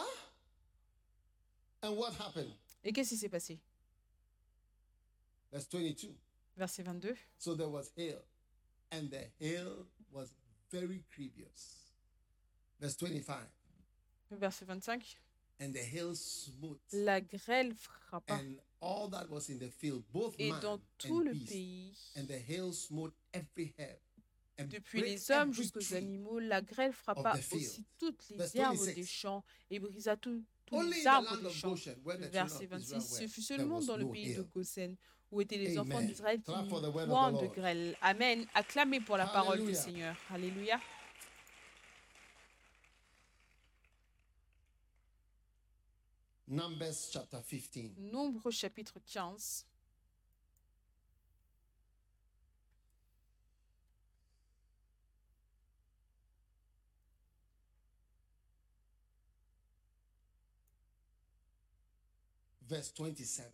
And 1.83 1.97
what 1.97 2.13
happened? 2.19 2.53
Et 2.85 2.93
qu'est-ce 2.93 3.11
qui 3.11 3.17
s'est 3.17 3.29
passé? 3.29 3.59
Verse 5.53 5.69
22. 5.69 6.15
Verset 6.57 6.83
22. 6.83 7.17
So 7.39 7.55
there 7.55 7.69
was 7.69 7.91
hail, 7.97 8.21
and 8.93 9.09
the 9.11 9.31
hail 9.41 9.87
was 10.13 10.29
very 10.71 11.03
grievous. 11.11 11.93
Verse 12.81 12.97
25. 12.97 13.37
Verset 14.31 14.65
25. 14.67 15.17
And 15.63 15.73
the 15.73 15.79
hail 15.93 16.15
smote, 16.15 16.81
La 16.93 17.21
grêle 17.21 17.75
frappa. 17.75 18.35
and 18.35 18.57
all 18.81 19.09
that 19.11 19.29
was 19.29 19.51
in 19.51 19.59
the 19.59 19.69
field, 19.71 20.03
both 20.13 20.35
Et 20.39 20.51
man 20.51 20.61
dans 20.61 20.75
and 20.75 20.81
tout 20.97 21.21
le 21.23 21.33
beast, 21.33 21.49
pays, 21.49 22.13
and 22.17 22.25
the 22.27 22.39
hail 22.49 22.73
smote 22.73 23.13
every 23.35 23.75
herb, 23.79 23.99
and 24.59 24.65
depuis 24.71 25.03
les 25.03 25.31
hommes 25.31 25.53
jusqu'aux 25.53 25.95
animaux, 25.95 26.39
la 26.39 26.63
grêle 26.63 26.93
frappa 26.95 27.35
aussi 27.53 27.85
toutes 27.99 28.27
les 28.31 28.57
herbes 28.57 28.77
26. 28.77 28.95
des 28.95 29.05
champs 29.05 29.45
et 29.71 29.79
brisa 29.79 30.17
tout- 30.17 30.43
tous 30.65 30.81
les 30.83 31.07
arbres 31.07 31.37
des 31.43 31.51
champs. 31.51 31.75
Verset 31.75 32.65
of 32.65 32.71
26. 32.71 32.97
Israel 32.97 33.29
Ce 33.29 33.35
fut 33.35 33.43
seulement 33.43 33.81
dans 33.83 33.97
le 33.99 34.09
pays 34.11 34.35
de 34.35 34.41
hail. 34.41 34.49
Goshen 34.55 34.97
où 35.31 35.41
étaient 35.43 35.59
les 35.59 35.79
enfants 35.79 36.01
d'Israël 36.01 36.39
qui 36.41 36.51
point 36.51 37.33
de 37.33 37.47
grêle. 37.49 37.97
Amen. 38.01 38.47
Acclamez 38.55 39.01
pour 39.01 39.17
la 39.19 39.27
parole 39.27 39.63
du. 39.65 39.75
Seigneur. 39.75 40.17
Alléluia. 40.31 40.81
Numbers 46.51 47.11
chapter 47.13 47.41
15. 47.41 47.95
Nombre 48.13 48.51
chapitre 48.51 48.99
15. 48.99 49.65
verse 62.71 62.93
27. 62.93 63.45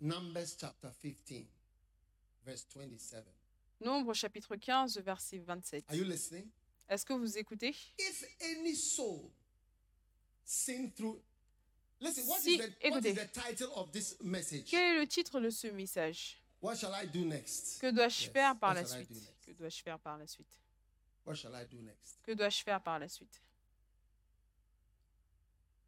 Numbers 0.00 0.56
chapter 0.58 0.90
15, 1.02 1.44
verse 2.46 2.64
27. 2.72 3.24
Nombre 3.80 4.14
chapitre 4.14 4.56
15, 4.56 4.98
verset 4.98 5.38
27. 5.40 5.84
Are 5.88 5.96
you 5.96 6.04
listening? 6.04 6.46
Est-ce 6.88 7.04
que 7.04 7.12
vous 7.12 7.36
écoutez? 7.36 7.74
If 7.98 8.24
any 8.40 8.74
soul 8.74 9.30
sin 10.48 10.90
through. 10.92 11.20
Listen, 12.00 12.24
what, 12.26 12.40
Si- 12.40 12.54
is, 12.54 12.58
the, 12.58 12.90
what 12.90 13.04
is 13.04 13.12
écoutez. 13.12 13.14
the 13.14 13.40
title 13.40 13.72
of 13.76 13.90
this 13.92 14.16
message? 14.22 14.70
Quel 14.70 14.96
est 14.96 14.98
le 15.00 15.06
titre 15.06 15.40
de 15.40 15.50
ce 15.50 15.66
message? 15.68 16.40
What 16.60 16.76
shall 16.76 16.92
I 16.94 17.06
do 17.06 17.24
next? 17.24 17.78
Que 17.80 17.90
dois-je 17.92 18.22
Yes, 18.24 18.32
faire 18.32 18.58
par 18.58 18.70
what 18.70 18.80
la 18.82 18.86
shall 18.86 19.00
I 19.00 19.04
suite? 19.04 19.08
do 19.08 19.20
next? 19.20 19.44
Que 19.46 19.52
dois-je 19.52 19.82
faire 19.82 19.98
par 19.98 20.18
la 20.18 20.26
suite? 20.26 20.60
What 21.26 21.34
shall 21.36 21.54
I 21.54 21.64
do 21.66 21.78
next? 21.82 22.18
Que 22.24 22.32
dois-je 22.34 22.62
faire 22.64 22.82
par 22.82 22.98
la 22.98 23.08
suite? 23.08 23.42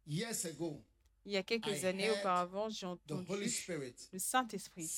Years 0.07 0.45
ago, 0.45 0.83
Il 1.25 1.31
y 1.33 1.37
a 1.37 1.43
quelques 1.43 1.67
I 1.81 1.85
années 1.85 2.09
auparavant, 2.11 2.69
j'ai 2.69 2.85
entendu 2.87 3.25
le 4.11 4.19
Saint-Esprit 4.19 4.89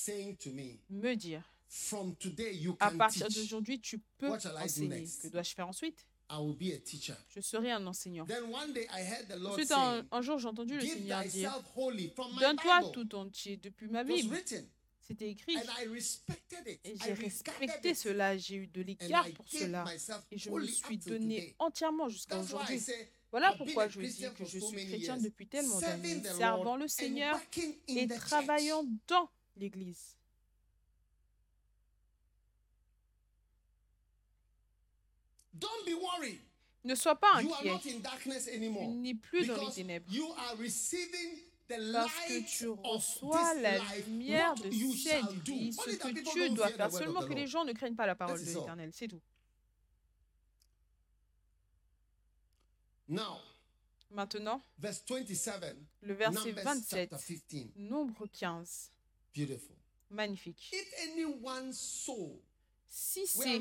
me, 0.53 0.79
me 0.89 1.15
dire 1.15 1.43
From 1.67 2.15
today 2.15 2.53
you 2.55 2.75
à 2.79 2.89
can 2.91 2.97
partir 2.97 3.27
teach. 3.27 3.35
d'aujourd'hui, 3.37 3.79
tu 3.81 3.99
peux 4.17 4.29
What 4.29 4.39
shall 4.39 4.53
I 4.55 4.59
do 4.59 4.63
enseigner. 4.65 4.99
next? 5.01 5.21
Que 5.23 5.27
dois-je 5.27 5.53
faire 5.53 5.67
ensuite? 5.67 6.05
I 6.33 6.39
will 6.39 6.55
be 6.55 6.73
a 6.73 6.79
teacher. 6.79 7.15
Je 7.29 7.41
serai 7.41 7.71
un 7.71 7.85
enseignant. 7.85 8.25
Then 8.25 8.45
one 8.51 8.73
day 8.73 8.87
I 8.91 9.01
heard 9.03 9.27
the 9.27 9.37
Lord 9.37 9.53
Ensuite, 9.53 9.71
un, 9.71 10.21
jour, 10.21 10.39
j'ai 10.39 10.47
entendu 10.47 10.75
le 10.75 10.81
Seigneur 10.81 11.23
dire 11.25 11.61
Donne-toi 12.39 12.91
tout 12.91 13.15
entier 13.15 13.57
depuis 13.57 13.87
ma 13.87 14.03
Bible. 14.03 14.35
C'était 15.05 15.29
écrit. 15.29 15.57
And 15.57 15.61
I 15.81 15.87
respected 15.87 16.65
it. 16.65 16.79
Et 16.85 16.93
I 16.93 16.97
j'ai 17.05 17.13
respecté 17.13 17.89
it. 17.89 17.95
cela. 17.95 18.37
J'ai 18.37 18.55
eu 18.55 18.67
de 18.67 18.81
l'égard 18.81 19.27
I 19.27 19.33
pour 19.33 19.45
gave 19.45 19.61
cela. 19.61 19.85
Et 20.31 20.37
je 20.37 20.49
me 20.49 20.65
suis 20.65 20.97
donné 20.97 21.55
entièrement 21.59 22.07
jusqu'à 22.09 22.37
That's 22.37 22.51
why 22.51 22.53
I 22.53 22.63
aujourd'hui. 22.63 22.79
say, 22.79 23.11
Voilà 23.29 23.53
pourquoi 23.57 23.87
je 23.89 23.99
dis 23.99 24.05
Christian 24.07 24.33
que 24.33 24.45
je 24.45 24.59
suis 24.59 24.87
chrétien 24.87 25.17
depuis 25.17 25.47
tellement 25.47 25.79
d'années, 25.79 26.07
serving 26.07 26.21
the 26.23 26.37
servant 26.37 26.63
Lord 26.63 26.77
le 26.77 26.85
and 26.85 26.87
Seigneur 26.87 27.35
working 27.35 27.75
in 27.89 27.95
et 27.97 28.07
the 28.07 28.11
church. 28.13 28.21
travaillant 28.21 28.85
dans 29.07 29.29
l'Église. 29.57 30.15
Don't 35.53 35.85
be 35.85 35.93
worried. 35.93 36.39
Ne 36.85 36.95
sois 36.95 37.15
pas 37.15 37.41
You 37.41 37.53
are 37.53 37.59
inquiet. 37.61 37.71
not 37.71 37.85
in 37.85 37.99
darkness 38.01 38.45
Tu 38.45 38.51
anymore. 38.55 38.91
n'es 38.93 39.13
plus 39.15 39.45
dans 39.47 39.55
les 39.67 39.71
ténèbres. 39.73 40.11
you 40.11 40.29
are 40.33 40.57
receiving 40.57 41.37
the 41.69 41.75
Parce 41.93 42.11
que 42.27 42.57
tu 42.57 42.67
of 42.67 42.79
reçois 42.83 43.53
la 43.55 43.77
life, 43.77 44.05
lumière 44.07 44.53
de 44.55 44.69
you 44.69 44.93
cette 44.95 45.31
vie, 45.45 45.71
ce 45.71 45.95
que 45.95 46.31
tu 46.33 46.49
dois 46.49 46.67
faire. 46.69 46.91
Seulement 46.91 47.21
que 47.25 47.33
les 47.33 47.47
gens 47.47 47.63
ne 47.63 47.71
craignent 47.71 47.95
pas 47.95 48.05
la 48.05 48.15
parole 48.15 48.39
de 48.39 48.45
l'Éternel. 48.45 48.89
C'est 48.93 49.07
tout. 49.07 49.21
Now, 53.07 53.37
Maintenant, 54.11 54.61
verse 54.77 55.03
27, 55.09 55.75
le 56.03 56.13
verset 56.13 56.49
Numbers 56.49 56.63
27, 56.63 57.09
chapter 57.11 57.39
15. 57.49 57.71
nombre 57.75 58.27
15. 58.27 58.91
Beautiful. 59.35 59.75
Magnifique. 60.11 60.71
Si 62.95 63.25
c'est. 63.25 63.59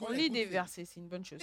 On 0.00 0.10
lit 0.12 0.30
des 0.30 0.46
versets, 0.46 0.86
c'est 0.86 0.98
une 0.98 1.08
bonne 1.08 1.22
chose. 1.22 1.38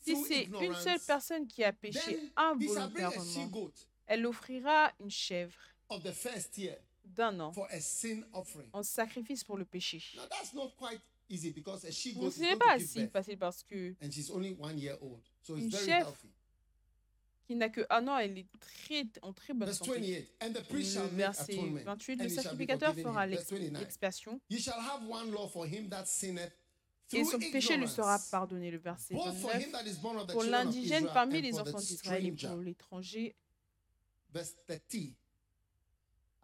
Si 0.00 0.16
c'est 0.26 0.44
une 0.44 0.74
seule 0.74 1.00
personne 1.06 1.46
qui 1.46 1.62
a 1.62 1.72
péché 1.74 2.18
involontairement, 2.34 3.70
elle 4.06 4.24
offrira 4.24 4.90
une 5.00 5.10
chèvre 5.10 5.58
d'un 7.04 7.40
an 7.40 7.52
for 7.52 7.66
a 7.70 7.80
sin 7.80 8.22
offering. 8.32 8.68
en 8.72 8.82
sacrifice 8.82 9.44
pour 9.44 9.58
le 9.58 9.66
péché. 9.66 10.02
Now 10.16 10.26
that's 10.30 10.54
not 10.54 10.70
quite 10.78 11.00
easy 11.28 11.50
because 11.50 11.84
a 11.84 11.90
she 11.90 12.14
Donc, 12.14 12.22
goat 12.22 12.30
Ce 12.30 12.40
n'est 12.40 12.56
pas 12.56 12.78
si 12.78 13.06
facile 13.08 13.36
parce 13.36 13.62
que 13.62 13.94
and 14.00 14.10
she's 14.10 14.30
only 14.30 14.56
one 14.58 14.78
year 14.78 14.96
old, 15.02 15.20
so 15.42 15.56
it's 15.56 15.64
Une 15.64 15.72
chèvre. 15.72 16.16
Qui 17.50 17.56
n'a 17.56 17.68
que 17.68 17.84
un 17.90 18.06
an, 18.06 18.16
elle 18.16 18.38
est 18.38 18.46
très, 18.60 19.04
en 19.22 19.32
très 19.32 19.52
bonne 19.54 19.72
santé. 19.72 19.90
28, 19.90 20.28
and 20.40 20.52
the 20.52 20.62
priest 20.68 20.94
Le 20.94 21.00
shall 21.00 21.10
make 21.10 21.16
verset 21.16 21.52
atonement, 21.54 21.82
28, 21.84 22.20
and 22.20 22.22
le 22.22 22.28
sacrificateur 22.28 22.94
fera 22.94 23.24
him. 23.24 23.30
l'ex- 23.30 23.50
Verse 23.50 23.60
29, 23.60 23.80
l'expiation 23.80 24.40
Ye 24.50 24.60
shall 24.60 24.78
have 24.80 25.02
one 25.08 25.32
law 25.32 25.48
for 25.48 25.66
him 25.66 25.88
that 25.88 26.04
sinneth 26.06 26.52
et 27.12 27.24
son 27.24 27.40
péché 27.40 27.76
lui 27.76 27.88
sera 27.88 28.20
pardonné. 28.30 28.70
Le 28.70 28.78
verset 28.78 29.14
both 29.14 29.36
for 29.40 29.50
29. 29.50 29.62
him 29.64 29.72
that 29.72 29.84
is 29.84 29.96
born 29.98 30.16
of 30.18 30.28
the 30.28 30.32
Pour 30.32 30.44
l'indigène 30.44 31.08
parmi 31.12 31.42
les 31.42 31.58
enfants 31.58 31.78
d'Israël 31.80 32.24
et 32.24 32.30
pour 32.30 32.58
l'étranger, 32.58 33.34
Verse 34.32 34.54
30. 34.68 35.12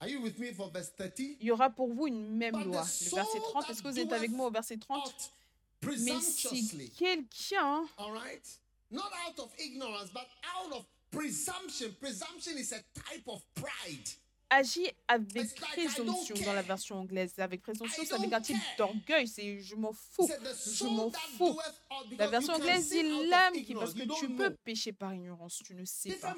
Are 0.00 0.08
you 0.08 0.20
with 0.20 0.36
me 0.40 0.52
for 0.52 0.72
verse 0.72 0.92
30? 0.96 1.20
il 1.40 1.46
y 1.46 1.52
aura 1.52 1.70
pour 1.70 1.94
vous 1.94 2.08
une 2.08 2.36
même 2.36 2.54
loi. 2.64 2.82
Le 2.82 3.10
verset 3.10 3.38
soul 3.38 3.42
30, 3.42 3.70
est-ce 3.70 3.80
que 3.80 3.88
vous 3.88 3.98
êtes 4.00 4.12
avec 4.12 4.32
moi 4.32 4.48
au 4.48 4.50
verset 4.50 4.76
30 4.76 5.06
Ought 5.06 5.96
Mais 6.00 6.20
si 6.20 6.90
quelqu'un 6.98 7.86
all 7.96 8.10
right? 8.10 8.60
Not 8.90 9.10
out 9.28 9.38
of 9.40 9.52
ignorance, 9.58 10.10
but 10.12 10.26
out 10.44 10.72
of 10.72 10.84
presumption. 11.10 11.94
Presumption 12.00 12.58
is 12.58 12.72
a 12.72 12.82
type 12.94 13.28
of 13.28 13.42
pride. 13.54 14.08
agit 14.50 14.88
avec 15.08 15.54
présomption 15.54 16.34
dans 16.44 16.52
la 16.52 16.62
version 16.62 16.96
anglaise, 16.96 17.32
avec 17.38 17.62
présomption, 17.62 18.02
c'est 18.06 18.14
avec 18.14 18.32
un 18.32 18.40
type 18.40 18.56
d'orgueil, 18.78 19.26
c'est 19.26 19.60
je 19.60 19.74
m'en 19.74 19.92
fous, 19.92 20.28
je 20.28 20.84
m'en 20.84 21.10
fous. 21.10 21.58
La 22.18 22.28
version 22.28 22.54
anglaise 22.54 22.88
dit 22.90 23.02
l'âme 23.28 23.54
qui, 23.54 23.74
parce 23.74 23.94
que 23.94 24.18
tu 24.18 24.34
peux 24.34 24.50
pécher 24.50 24.92
par 24.92 25.14
ignorance, 25.14 25.62
tu 25.64 25.74
ne 25.74 25.84
sais 25.84 26.12
pas. 26.12 26.34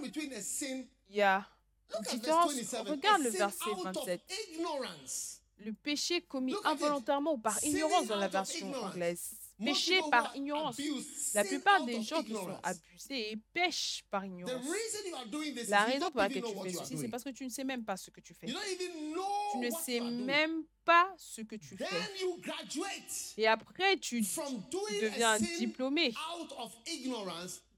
Il 1.10 1.16
y 1.16 1.22
a 1.22 1.46
différence. 2.10 2.54
27. 2.54 2.88
Regarde 2.88 3.22
le 3.22 3.30
verset 3.30 3.70
out 3.70 3.78
of 3.78 3.94
27. 3.94 4.22
ignorance. 4.54 5.40
Le 5.64 5.72
péché 5.72 6.20
commis 6.20 6.54
involontairement 6.64 7.34
ou 7.34 7.38
par 7.38 7.62
ignorance 7.64 8.06
dans 8.06 8.16
la 8.16 8.28
version 8.28 8.72
anglaise. 8.74 9.37
Péché 9.64 10.00
par 10.10 10.34
ignorance. 10.36 10.80
La 11.34 11.44
plupart 11.44 11.84
des 11.84 12.02
gens 12.02 12.22
qui 12.22 12.32
sont 12.32 12.58
abusés 12.62 13.38
pêchent 13.52 14.04
par 14.10 14.24
ignorance. 14.24 14.64
La 15.68 15.84
raison 15.84 16.10
pour 16.10 16.20
laquelle 16.20 16.42
tu 16.42 16.62
fais 16.62 16.72
ceci, 16.72 16.98
c'est 16.98 17.08
parce 17.08 17.24
que 17.24 17.30
tu 17.30 17.44
ne 17.44 17.50
sais 17.50 17.64
même 17.64 17.84
pas 17.84 17.96
ce 17.96 18.10
que 18.10 18.20
tu 18.20 18.34
fais. 18.34 18.46
Tu 18.46 19.58
ne 19.58 19.70
sais 19.70 20.00
même 20.00 20.62
pas 20.84 21.12
ce 21.16 21.42
que 21.42 21.56
tu 21.56 21.76
fais. 21.76 21.86
Et 23.36 23.46
après, 23.46 23.96
tu 23.98 24.20
deviens 24.20 25.38
diplômé 25.58 26.14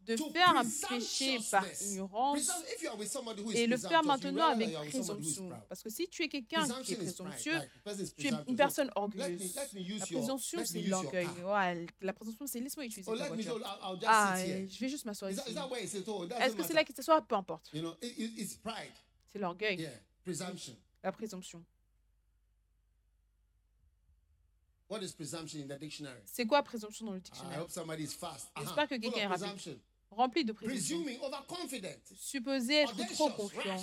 de 0.07 0.17
faire 0.17 0.57
un 0.57 0.65
péché 0.89 1.39
par 1.51 1.65
ignorance 1.83 2.51
et 3.55 3.67
le 3.67 3.77
faire 3.77 4.03
maintenant 4.03 4.49
avec 4.49 4.73
présomption. 4.89 5.51
Parce 5.69 5.83
que 5.83 5.91
si 5.91 6.09
tu 6.09 6.23
es 6.23 6.29
quelqu'un 6.29 6.67
qui 6.83 6.95
est 6.95 6.97
présomptueux, 6.97 7.59
tu 8.17 8.27
es 8.27 8.31
une 8.31 8.47
So, 8.51 8.55
personne 8.57 8.91
orgueilleuse. 8.95 9.55
La 9.55 10.07
présomption, 10.07 10.65
c'est 10.65 10.83
l'orgueil. 10.83 11.29
la 12.01 12.13
présomption, 12.13 12.47
c'est 12.47 12.61
laisse-moi 12.61 12.87
utiliser 12.87 13.11
Oh, 13.11 13.17
ta 13.17 13.31
me, 13.31 13.43
voiture. 13.43 13.61
Ah, 14.07 14.37
je 14.39 14.79
vais 14.79 14.89
juste 14.89 15.05
m'asseoir 15.05 15.31
ici. 15.31 15.41
Oh, 16.07 16.25
Est-ce 16.41 16.57
que 16.57 16.63
c'est 16.63 16.75
là 16.75 16.85
qu'il 16.85 16.95
s'assoit 16.97 17.21
Peu 17.23 17.35
importe. 17.35 17.71
C'est 17.73 19.39
l'orgueil, 19.39 19.89
la 21.03 21.13
présomption. 21.13 21.65
What 24.89 25.03
is 25.03 25.13
presumption 25.13 25.61
in 25.61 25.69
the 25.69 25.79
dictionary? 25.79 26.21
C'est 26.25 26.47
quoi 26.47 26.65
présomption 26.65 27.07
dans 27.07 27.13
le 27.13 27.19
I 27.19 27.23
dictionnaire? 27.23 27.61
hope 27.63 27.71
somebody 27.71 28.03
is 28.03 28.09
fast. 28.09 28.49
J'espère 28.59 28.89
que 28.89 28.97
Full 28.97 29.01
quelqu'un 29.01 29.21
est 29.21 29.27
rapide. 29.29 29.79
Rempli 30.11 30.45
de 30.45 30.53
présomption. 30.53 31.05
Supposé 32.17 32.75
être 32.83 32.97
trop 33.15 33.31
confiant, 33.31 33.83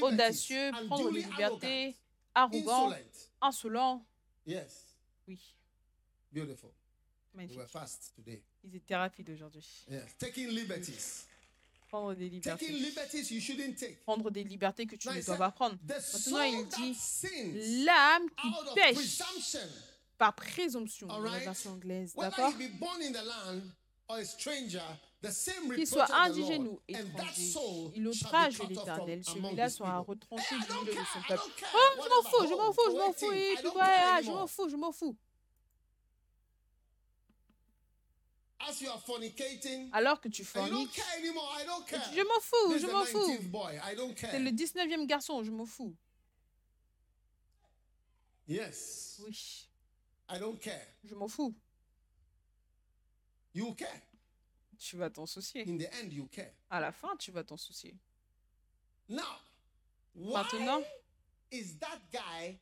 audacieux, 0.00 0.70
prendre 0.86 1.12
des 1.12 1.22
libertés, 1.22 1.96
arrogant, 2.34 2.92
insolent. 3.40 4.06
Oui, 4.46 5.40
magnifique. 7.34 7.58
were 7.58 7.68
fast 7.68 8.12
today. 8.14 8.42
Ils 8.64 8.76
étaient 8.76 8.96
rapides 8.96 9.30
aujourd'hui. 9.30 9.66
Liberties. 10.36 11.26
Prendre 11.88 12.14
des 12.14 12.40
Taking 12.40 12.68
libertés. 12.68 13.18
liberties 13.18 13.34
you 13.34 13.40
shouldn't 13.40 13.76
take. 13.76 13.96
Prendre 14.02 14.30
des 14.30 14.44
libertés 14.44 14.86
que 14.86 14.96
tu 14.96 15.08
ne 15.08 15.22
dois 15.22 15.36
pas 15.36 15.50
prendre. 15.50 15.76
Maintenant, 15.82 16.42
il 16.42 16.66
dit 16.68 17.84
l'âme 17.84 18.28
qui 18.30 18.48
pêche 18.74 18.94
presumption, 18.94 19.60
par 20.18 20.34
présomption 20.34 21.06
dans 21.06 21.20
la 21.20 21.38
version 21.38 21.72
anglaise. 21.72 22.14
D'accord? 22.14 22.52
Qu'il 25.74 25.86
soit 25.86 26.12
indigène 26.14 26.68
and 26.68 26.76
that 27.16 27.32
étranger, 27.32 27.92
il 27.96 28.06
outrage 28.06 28.58
l'éternel. 28.68 29.24
Celui-là 29.24 29.68
sera 29.70 29.98
retranché 29.98 30.54
du 30.58 30.72
milieu 30.74 30.92
de 30.92 31.04
son 31.12 31.22
peuple. 31.26 31.42
Oh, 31.74 31.78
je 31.94 31.98
m'en 31.98 32.02
whatever. 32.02 32.30
fous, 32.30 32.46
je 32.48 32.54
m'en 32.54 32.72
fous, 32.72 32.90
je 32.90 32.96
m'en 32.96 33.12
fous. 33.12 33.32
Et 33.32 33.56
puis 33.56 33.70
ah, 33.80 34.20
je 34.22 34.30
m'en 34.30 34.46
fous, 34.46 34.68
je 34.68 34.76
m'en 34.76 34.92
fous. 34.92 35.16
As 38.60 38.80
you 38.80 38.88
are 38.90 39.00
fornicating, 39.04 39.90
Alors 39.92 40.20
que 40.20 40.28
tu 40.28 40.44
forniques, 40.44 41.00
je 41.22 42.22
m'en 42.22 42.40
fous, 42.40 42.78
je 42.78 42.86
m'en 42.86 43.04
fous. 43.04 43.32
19th 43.32 43.50
boy, 43.50 43.80
I 43.82 43.94
don't 43.96 44.14
care. 44.14 44.30
C'est 44.30 44.40
le 44.40 44.50
19e 44.50 45.06
garçon, 45.06 45.42
je 45.44 45.50
m'en 45.50 45.66
fous. 45.66 45.94
Yes, 48.48 49.20
Oui, 49.24 49.68
I 50.30 50.38
don't 50.38 50.58
care. 50.58 50.86
je 51.04 51.14
m'en 51.14 51.28
fous. 51.28 51.54
Tu 54.78 54.96
vas 54.96 55.10
t'en 55.10 55.26
soucier. 55.26 55.62
In 55.68 55.78
the 55.78 55.88
end, 56.02 56.10
you 56.10 56.26
care. 56.26 56.52
À 56.70 56.80
la 56.80 56.92
fin, 56.92 57.16
tu 57.16 57.30
vas 57.30 57.44
t'en 57.44 57.56
soucier. 57.56 57.94
Now, 59.08 59.22
why 60.14 60.42
Maintenant, 60.42 60.82
is 61.50 61.78
that 61.78 62.00
guy 62.12 62.58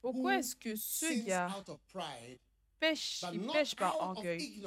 pourquoi 0.00 0.36
est-ce 0.38 0.56
que 0.56 0.76
ce 0.76 1.12
gars 1.26 1.54
out 1.58 1.68
of 1.68 1.78
pride, 1.92 2.38
pêche, 2.78 3.22
il 3.34 3.46
pêche 3.48 3.74
par 3.76 4.00
orgueil 4.00 4.62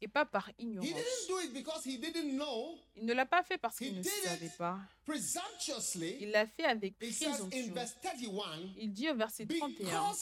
et 0.00 0.08
pas 0.08 0.24
par 0.24 0.48
He 0.48 0.62
ignorance? 0.62 0.88
didn't 0.88 1.28
do 1.28 1.40
it 1.40 1.52
because 1.52 1.84
he 1.84 1.98
didn't 1.98 2.36
know. 2.38 2.78
Il 2.96 3.04
ne 3.04 3.12
l'a 3.12 3.26
pas 3.26 3.42
fait 3.42 3.58
parce 3.58 3.76
qu'il 3.76 3.94
ne 3.98 4.02
savait 4.02 4.48
pas. 4.56 4.78
Il 5.08 6.30
l'a 6.30 6.46
fait 6.46 6.64
avec 6.64 6.98
présomption. 6.98 7.50
verse 7.74 7.96
31, 8.00 8.72
Il 8.78 8.92
dit 8.92 9.10
au 9.10 9.14
verset 9.14 9.46
31, 9.46 10.14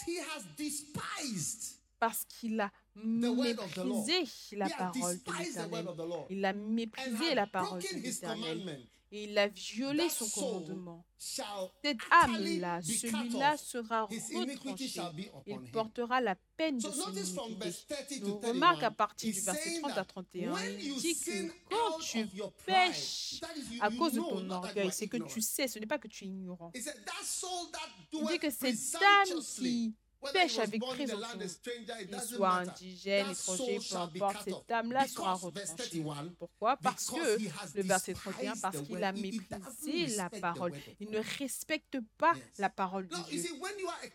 because 2.01 2.01
he 2.01 2.01
has 2.01 2.01
despised, 2.01 2.01
parce 2.01 2.25
qu'il 2.27 2.61
a 2.61 2.73
méprisé 2.97 4.55
la 4.57 4.69
parole 4.69 5.17
de 5.17 5.21
despised 5.23 5.57
the 5.57 5.71
word 5.71 5.87
l'Éternel. 5.99 6.27
Il 6.31 6.45
a 6.45 6.53
méprisé 6.53 7.35
la 7.35 7.47
parole 7.47 7.83
de 7.83 7.97
l'Éternel. 8.01 8.87
Et 9.13 9.25
il 9.25 9.37
a 9.39 9.49
violé 9.49 10.09
son 10.09 10.29
commandement. 10.29 11.05
Cette 11.19 11.99
âme-là, 12.13 12.81
celui-là 12.81 13.57
sera 13.57 14.05
retranché. 14.05 15.01
Il 15.49 15.61
portera 15.73 16.21
la 16.21 16.37
peine 16.57 16.77
de 16.77 16.83
So 16.83 16.93
son 16.93 17.09
notice 17.09 17.33
from 17.33 17.51
iniquité. 17.51 17.65
verse 17.65 17.87
30 17.89 18.21
to 18.21 18.27
Donc, 18.27 18.45
remarque 18.45 18.83
à 18.85 18.91
31, 18.91 18.93
partir 18.93 19.33
du 19.33 19.41
verset 19.41 19.63
saying 19.63 19.81
30 19.81 19.91
à 19.91 19.95
that 19.97 20.05
31, 20.05 20.53
when 20.53 20.79
il 20.79 20.87
you 20.87 21.01
dit 21.01 21.19
que 21.19 21.49
quand 21.69 21.99
tu 21.99 22.21
of 22.21 22.35
your 22.35 22.53
pride, 22.53 22.75
pêches 22.93 23.41
à 23.81 23.91
cause 23.91 24.13
de 24.13 24.21
ton 24.21 24.49
orgueil, 24.49 24.91
c'est 24.93 25.09
que 25.09 25.17
tu 25.17 25.41
sais, 25.41 25.67
ce 25.67 25.81
n'est 25.81 25.87
pas 25.87 25.99
que 25.99 26.07
tu 26.07 26.25
es 26.25 26.29
ignorant. 26.29 26.71
Il 26.75 28.27
dit 28.29 28.39
que 28.39 28.51
cette 28.51 28.95
âme 28.95 29.41
qui 29.43 29.93
pêche 30.33 30.59
avec 30.59 30.81
doesn't 30.81 32.21
soit 32.21 32.51
indigène, 32.51 33.31
étranger, 33.31 33.79
peu 33.89 33.97
importe, 33.97 34.45
cette 34.45 34.71
âme-là 34.71 35.09
sera 35.09 35.35
retranchée. 35.35 36.03
31, 36.03 36.33
Pourquoi? 36.39 36.77
Parce 36.77 37.11
que 37.11 37.39
le 37.77 37.83
verset 37.83 38.15
31, 38.15 38.53
despised 38.53 38.63
parce 38.63 38.81
qu'il 38.83 39.03
a 39.05 39.13
méprisé 39.13 40.07
la 40.17 40.31
parole. 40.31 40.73
Il 41.01 41.11
ne 41.11 41.21
respecte 41.39 41.99
pas 42.19 42.35
la 42.59 42.71
parole 42.71 43.09
de 43.09 43.17
Dieu. 43.31 43.45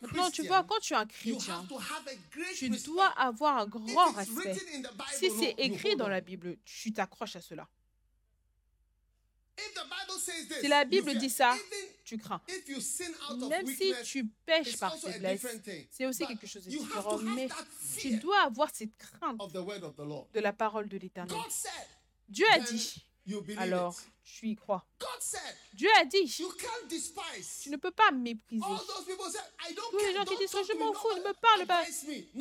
Maintenant, 0.01 0.29
tu 0.29 0.45
vois, 0.45 0.63
quand 0.63 0.79
tu 0.79 0.93
es 0.93 0.97
un 0.97 1.05
chrétien, 1.05 1.67
tu 2.57 2.69
dois 2.69 3.07
avoir 3.17 3.57
un 3.57 3.67
grand 3.67 4.11
respect. 4.11 4.55
Si 5.13 5.31
c'est 5.31 5.55
écrit 5.57 5.95
dans 5.95 6.07
la 6.07 6.21
Bible, 6.21 6.57
tu 6.65 6.93
t'accroches 6.93 7.35
à 7.35 7.41
cela. 7.41 7.67
Si 10.59 10.67
la 10.67 10.85
Bible 10.85 11.17
dit 11.17 11.29
ça, 11.29 11.55
tu 12.05 12.17
crains. 12.17 12.41
Même 13.49 13.67
si 13.67 13.93
tu 14.03 14.27
pêches 14.45 14.77
par 14.77 14.95
faiblesse, 14.97 15.45
c'est 15.89 16.05
aussi 16.05 16.25
quelque 16.25 16.47
chose 16.47 16.63
de 16.63 16.69
différent. 16.69 17.17
Mais 17.17 17.49
tu 17.97 18.17
dois 18.17 18.41
avoir 18.43 18.69
cette 18.73 18.95
crainte 18.95 19.37
de 20.33 20.39
la 20.39 20.53
parole 20.53 20.87
de 20.87 20.97
l'Éternel. 20.97 21.37
Dieu 22.29 22.45
a 22.53 22.59
dit, 22.59 23.05
alors 23.57 23.95
tu 24.25 24.47
y 24.47 24.55
crois. 24.55 24.83
Dieu 25.73 25.89
a 25.99 26.05
dit, 26.05 26.35
you 26.39 26.49
can't 26.57 26.89
despise. 26.89 27.59
tu 27.61 27.69
ne 27.69 27.77
peux 27.77 27.91
pas 27.91 28.11
mépriser. 28.11 28.63
Tous 29.91 29.97
les 29.99 30.13
gens 30.13 30.23
qui 30.23 30.37
disent 30.37 30.51
que 30.51 30.63
je 30.63 30.77
m'en 30.77 30.93
fous, 30.93 31.09
ne 31.15 31.19
me 31.19 31.33
parle 31.33 31.67
pas. 31.67 31.83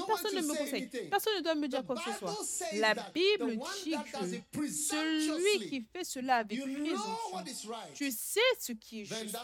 Personne 0.06 0.34
ne 0.36 0.42
me 0.42 0.56
conseille. 0.56 0.88
Personne 1.10 1.36
ne 1.36 1.40
doit 1.42 1.54
me 1.54 1.66
The 1.66 1.70
dire 1.70 1.84
quoi 1.84 1.96
que 1.96 2.10
ce 2.10 2.18
soit. 2.18 2.30
Bible 2.30 2.44
says 2.44 2.78
La 2.78 2.94
Bible 2.94 3.58
dit 3.84 3.94
que 4.12 4.68
celui 4.70 5.68
qui 5.68 5.80
fait 5.82 6.04
cela 6.04 6.36
avec 6.36 6.60
présomption, 6.60 7.44
tu 7.94 8.10
sais 8.10 8.40
ce 8.58 8.72
qui 8.72 9.02
est 9.02 9.04
juste. 9.04 9.36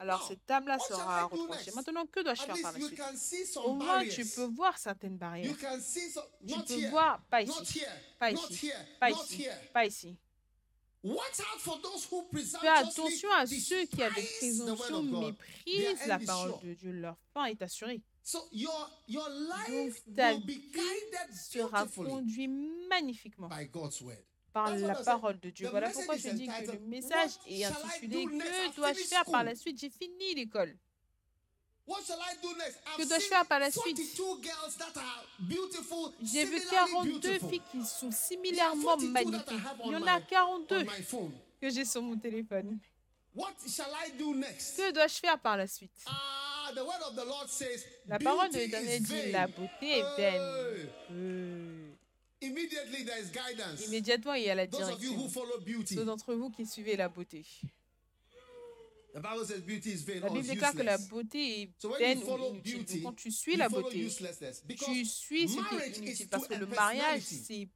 Alors 0.00 0.26
cette 0.28 0.50
âme-là 0.50 0.78
sera 0.78 1.28
next? 1.48 1.74
Maintenant, 1.74 2.06
que 2.06 2.20
dois-je 2.20 2.42
faire 2.42 2.56
par 2.60 2.72
la 2.72 2.78
you 2.78 2.88
suite? 2.88 3.56
Au 3.56 3.74
moins, 3.74 4.04
tu 4.06 4.26
peux 4.26 4.46
voir 4.46 4.76
certaines 4.76 5.16
barrières. 5.16 5.54
Tu 6.46 6.66
peux 6.74 6.88
voir, 6.88 7.20
pas 7.30 7.42
ici, 7.42 7.82
pas 8.18 8.30
ici, 8.30 8.72
pas 9.00 9.10
ici, 9.10 9.46
pas 9.72 9.86
ici. 9.86 10.16
Those 10.16 10.16
who 10.18 10.25
Fais 12.60 12.68
attention 12.68 13.30
à 13.32 13.46
ceux 13.46 13.84
qui, 13.86 14.02
avec 14.02 14.26
présomption, 14.38 15.02
méprisent 15.02 16.06
la 16.06 16.18
parole 16.18 16.54
de 16.62 16.74
Dieu. 16.74 16.92
Leur 16.92 17.16
fin 17.32 17.44
est 17.46 17.62
assurée. 17.62 18.02
So 18.22 18.48
your 18.50 18.90
your 19.06 19.28
life 19.28 20.02
ta 20.16 20.32
will 20.32 20.40
be 20.44 20.52
vie 20.52 20.72
Sera 21.32 21.84
beautifully 21.84 22.10
conduit 22.10 22.48
magnifiquement 22.88 23.48
by 23.48 23.66
God's 23.66 24.00
word. 24.00 24.18
par 24.52 24.74
la 24.74 24.94
parole 24.96 25.38
de 25.38 25.50
Dieu. 25.50 25.68
Voilà 25.70 25.90
pourquoi 25.90 26.16
je 26.16 26.30
dis 26.30 26.48
que 26.48 26.72
le 26.72 26.78
message 26.80 27.32
est 27.46 27.64
intitulé? 27.64 28.24
Que 28.24 28.74
dois-je 28.74 29.04
faire 29.04 29.24
par 29.26 29.44
la 29.44 29.54
suite? 29.54 29.78
J'ai 29.78 29.90
fini 29.90 30.34
l'école. 30.34 30.74
What 30.74 30.74
shall 30.74 30.74
I 30.74 30.74
do 30.74 30.74
next? 30.74 31.75
Que 31.86 33.08
dois-je 33.08 33.26
faire 33.26 33.46
par 33.46 33.60
la 33.60 33.70
suite? 33.70 33.96
42 33.96 34.42
girls 34.42 34.76
that 34.78 34.98
are 35.00 35.24
beautiful, 35.38 36.12
J'ai 36.22 36.44
vu 36.44 36.58
similarly 36.58 36.90
42 36.92 37.20
beautiful 37.20 37.48
filles 37.50 37.62
qui 37.70 37.84
sont 37.84 38.10
similairement 38.10 38.96
42 38.96 39.12
that 39.12 39.20
I 39.20 39.24
magnifiques. 39.24 39.66
have 39.66 39.76
Il 39.84 39.92
y 39.92 39.96
en 39.96 40.02
a 40.06 40.18
my- 40.18 40.26
42 40.26 40.76
on 40.76 40.80
my 40.84 41.02
phone. 41.02 41.32
que 41.60 41.70
j'ai 41.70 41.84
sur 41.84 42.02
mon 42.02 42.16
téléphone. 42.18 42.78
What 43.34 43.54
shall 43.68 43.92
I 44.06 44.12
do 44.18 44.34
next? 44.34 44.76
Que 44.76 44.90
dois-je 44.92 45.14
faire 45.20 45.38
par 45.38 45.56
la 45.56 45.66
suite? 45.66 45.92
Ah, 46.06 46.72
the 46.74 46.78
word 46.80 47.02
of 47.08 47.14
the 47.14 47.24
Lord 47.26 47.48
says, 47.48 47.84
La 48.06 48.18
parole 48.18 48.48
de 48.50 48.58
l'Éternel 48.58 49.02
dit. 49.02 49.30
La 49.30 49.46
beauté 49.46 49.98
est 49.98 50.16
vaine. 50.16 50.42
Hey. 50.42 50.88
Euh, 51.12 51.92
Immediately 52.40 53.04
there 53.04 53.18
is 53.20 53.30
guidance. 53.30 53.86
Immédiatement, 53.86 54.34
il 54.34 54.44
y 54.44 54.50
a 54.50 54.54
la 54.54 54.66
direction. 54.66 54.98
Ceux 55.88 56.04
d'entre 56.04 56.34
vous 56.34 56.50
qui 56.50 56.66
suivez 56.66 56.96
la 56.96 57.08
beauté. 57.08 57.44
the 57.52 57.54
Bible 57.54 57.64
says 57.64 57.74
beauty 58.26 58.42
is 58.42 59.05
vain. 59.05 59.05
La 59.16 60.28
Bible 60.28 60.42
déclare 60.46 60.74
que 60.74 60.82
la 60.82 60.98
beauté 60.98 61.62
est 61.62 61.86
vaine 61.98 62.20
you 62.20 62.32
ou 62.34 62.60
inutile. 62.64 63.02
quand 63.02 63.14
tu 63.14 63.30
suis 63.30 63.56
la 63.56 63.68
beauté, 63.68 64.08
tu 64.78 65.04
suis 65.06 65.48
ce 65.48 65.54
qui 65.56 65.74
est 65.76 65.98
inutile. 65.98 66.28
Parce 66.28 66.46
que 66.46 66.54
le 66.54 66.66
mariage, 66.66 67.22
c'est 67.22 67.68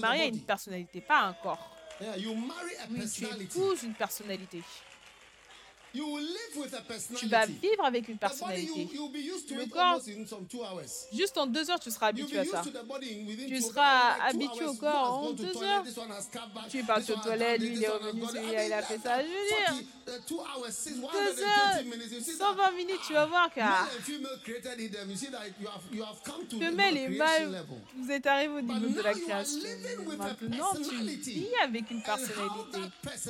marié 0.00 0.22
à 0.22 0.26
une 0.26 0.40
personnalité, 0.40 1.02
pas 1.02 1.20
un 1.20 1.34
corps. 1.34 1.76
Oui, 2.00 2.06
tu 3.12 3.24
épouses 3.26 3.82
une 3.82 3.92
personnalité. 3.94 4.58
You 4.58 4.64
will 4.64 4.68
live 4.68 4.68
with 5.68 5.79
a 5.79 5.79
Tu 5.92 7.26
vas 7.26 7.46
vivre 7.46 7.84
avec 7.84 8.08
une 8.08 8.18
personnalité. 8.18 8.88
Le 8.94 9.66
corps-. 9.66 10.00
Juste 11.12 11.38
en 11.38 11.46
deux 11.46 11.70
heures, 11.70 11.80
tu 11.80 11.90
seras 11.90 12.08
habitué 12.08 12.38
à 12.38 12.44
ça. 12.44 12.62
Tu 13.48 13.60
seras 13.60 14.20
habitué 14.28 14.64
au 14.66 14.74
corps 14.74 15.24
en 15.24 15.32
deux 15.32 15.62
heures. 15.62 15.84
Tu 16.68 16.84
This 17.00 17.10
aux 17.10 17.20
toilettes, 17.20 17.60
lui, 17.60 17.74
il 17.74 17.84
est 17.84 17.88
revenu, 17.88 18.22
celui-là, 18.26 18.66
il 18.66 18.72
a 18.72 18.82
fait 18.82 18.98
ça. 18.98 19.22
Je 19.22 19.26
veux 19.26 19.32
dire, 19.32 19.84
40, 20.28 20.66
uh, 20.66 20.90
deux 20.90 21.36
120 21.36 21.44
heures, 21.44 21.84
minutes. 21.84 22.12
You 22.12 22.20
see 22.20 22.38
that? 22.38 22.44
120 22.44 22.70
minutes, 22.76 23.00
tu 23.06 23.12
vas 23.12 23.26
voir 23.26 23.50
to 26.48 26.58
femelle 26.58 26.94
the 26.94 26.98
et 26.98 27.08
level. 27.08 27.64
vous 27.96 28.10
êtes 28.10 28.26
arrivé 28.26 28.54
au 28.54 28.60
niveau 28.60 28.88
de 28.88 29.02
la 29.02 29.14
création. 29.14 29.60
Maintenant, 30.18 30.74
tu 30.74 30.96
vis 31.30 31.48
avec 31.62 31.90
une 31.90 32.02
personnalité. 32.02 32.80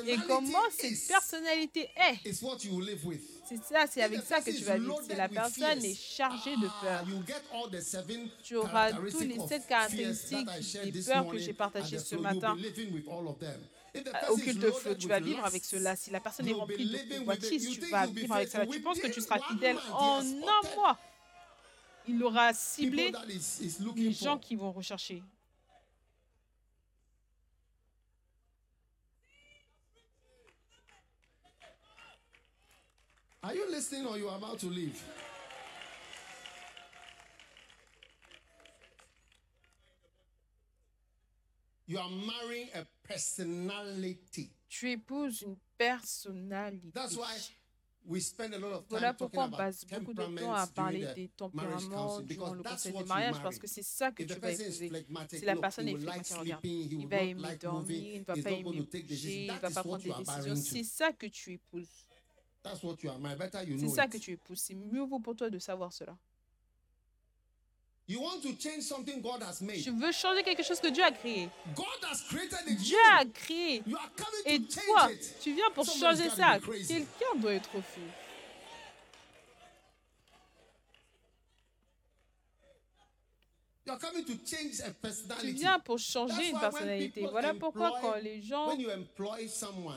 Et 0.06 0.16
comment 0.26 0.58
cette 0.76 1.06
personnalité 1.06 1.88
est? 1.96 2.32
What 2.50 2.64
you 2.64 2.74
will 2.74 2.84
live 2.84 3.04
with. 3.04 3.22
C'est 3.48 3.62
ça, 3.64 3.86
c'est 3.90 4.02
avec 4.02 4.20
ça 4.22 4.40
que 4.40 4.50
tu 4.50 4.64
vas 4.64 4.76
vivre. 4.78 5.00
Si 5.02 5.16
la 5.16 5.28
personne 5.28 5.84
est 5.84 5.94
chargée 5.94 6.56
de 6.56 6.66
ah, 6.66 6.80
peur, 6.82 7.08
you 7.08 7.22
get 7.26 7.42
all 7.52 7.70
the 7.70 7.80
seven 7.80 8.28
tu 8.42 8.56
auras 8.56 8.92
tous 8.92 9.20
les 9.20 9.38
sept 9.48 9.66
caractéristiques 9.66 10.48
des 10.92 11.02
peurs 11.02 11.28
que 11.28 11.38
j'ai 11.38 11.52
partagées 11.52 11.98
ce 11.98 12.16
matin 12.16 12.56
au 14.28 14.36
culte 14.36 14.62
loaded 14.62 14.74
flow. 14.74 14.94
Tu 14.94 15.08
vas 15.08 15.20
vivre 15.20 15.44
avec 15.44 15.64
cela. 15.64 15.96
Si 15.96 16.10
la 16.10 16.20
personne 16.20 16.48
est 16.48 16.52
remplie 16.52 16.88
de 16.88 17.18
convoitise, 17.18 17.70
tu 17.70 17.80
vas 17.86 18.06
vivre 18.06 18.34
avec 18.34 18.48
cela. 18.48 18.66
Tu 18.66 18.80
penses 18.80 19.00
que 19.00 19.08
tu 19.08 19.20
seras 19.20 19.40
fidèle 19.48 19.76
en 19.92 20.20
un 20.20 20.76
mois. 20.76 20.98
Il 22.08 22.22
aura 22.24 22.52
ciblé 22.54 23.12
les 23.96 24.12
gens 24.12 24.38
qui 24.38 24.56
vont 24.56 24.72
rechercher. 24.72 25.22
Are 33.42 33.54
you 33.54 33.70
listening 33.70 34.06
or 34.06 34.18
you 34.18 34.28
are 34.28 34.36
about 34.36 34.58
to 34.58 34.66
leave? 34.66 35.02
You 41.86 41.98
are 41.98 42.10
marrying 42.10 42.68
a 42.74 42.84
personality. 43.02 44.52
Tu 44.68 44.90
épouses 44.90 45.42
une 45.42 45.56
personnalité. 45.78 46.92
That's 46.92 47.16
why 47.16 47.34
we 48.04 48.20
spend 48.20 48.54
a 48.54 48.58
lot 48.58 48.72
of 48.72 48.86
time 48.86 48.98
Voilà 48.98 49.14
talking 49.14 49.18
pourquoi 49.18 49.44
on 49.46 49.50
passe 49.50 49.86
beaucoup 49.86 50.14
de 50.14 50.38
temps 50.38 50.54
à 50.54 50.66
parler 50.66 51.06
des 51.16 51.28
tempéraments 51.28 52.20
durant 52.20 52.52
le 52.52 52.62
conseil 52.62 52.92
du 52.92 53.04
mariage 53.04 53.42
parce 53.42 53.58
que 53.58 53.66
c'est 53.66 53.82
ça 53.82 54.12
que 54.12 54.22
tu 54.22 54.34
vas 54.34 54.52
épouser. 54.52 54.92
Si 55.30 55.44
la 55.46 55.56
personne 55.56 55.88
est 55.88 55.96
phlegmatique, 55.96 56.36
regarde, 56.36 56.64
il 56.66 57.08
va 57.08 57.22
aimer 57.22 57.56
dormir, 57.56 58.04
il 58.04 58.20
ne 58.20 58.24
va 58.24 58.34
pas 58.34 58.50
aimer 58.50 58.62
bouger, 58.62 59.44
il 59.46 59.52
ne 59.52 59.58
va 59.58 59.70
pas 59.70 59.82
prendre 59.82 60.02
des 60.02 60.12
décisions. 60.12 60.56
C'est 60.56 60.84
ça 60.84 61.10
que 61.12 61.26
tu 61.26 61.54
épouses. 61.54 62.09
That's 62.62 62.82
what 62.82 63.02
you 63.02 63.10
are 63.10 63.18
marrying. 63.18 63.38
Better 63.38 63.62
you 63.64 63.78
C'est 63.78 63.86
know 63.86 63.94
ça 63.94 64.06
que 64.06 64.18
tu 64.18 64.32
épouses. 64.32 64.60
C'est 64.60 64.74
mieux 64.74 65.02
vaut 65.02 65.18
pour 65.20 65.34
toi 65.34 65.48
de 65.48 65.58
savoir 65.58 65.92
cela. 65.92 66.16
You 68.06 68.20
want 68.20 68.40
to 68.42 68.52
change 68.58 68.82
something 68.82 69.22
God 69.22 69.40
has 69.42 69.60
made. 69.62 69.82
Tu 69.82 69.90
veux 69.92 70.10
changer 70.12 70.42
quelque 70.42 70.64
chose 70.64 70.80
que 70.80 70.88
Dieu 70.88 71.02
a 71.04 71.12
créé. 71.12 71.48
God 71.76 71.86
has 72.10 72.22
created 72.28 72.58
it. 72.68 72.78
Dieu 72.78 72.98
a 73.18 73.24
créé. 73.24 73.82
You 73.86 73.96
are 73.96 74.10
coming 74.16 74.42
Et 74.46 74.58
to 74.60 74.80
toi, 74.80 75.08
change 75.08 75.12
it. 75.14 75.36
tu 75.40 75.54
viens 75.54 75.70
pour 75.72 75.86
Somebody's 75.86 76.24
changer 76.24 76.36
ça. 76.36 76.58
Quelqu'un 76.58 77.36
doit 77.40 77.54
être 77.54 77.70
fou. 77.70 77.80
You 77.86 77.86
are 77.86 77.86
coming 77.86 78.08
to 83.76 83.79
change 83.79 83.79
a 83.79 83.79
Tu 85.40 85.50
viens 85.52 85.78
pour 85.78 85.98
changer 85.98 86.50
une 86.50 86.58
personnalité. 86.58 87.26
Voilà 87.30 87.54
pourquoi 87.54 87.92
quand 88.00 88.14
les 88.22 88.42
gens, 88.42 88.76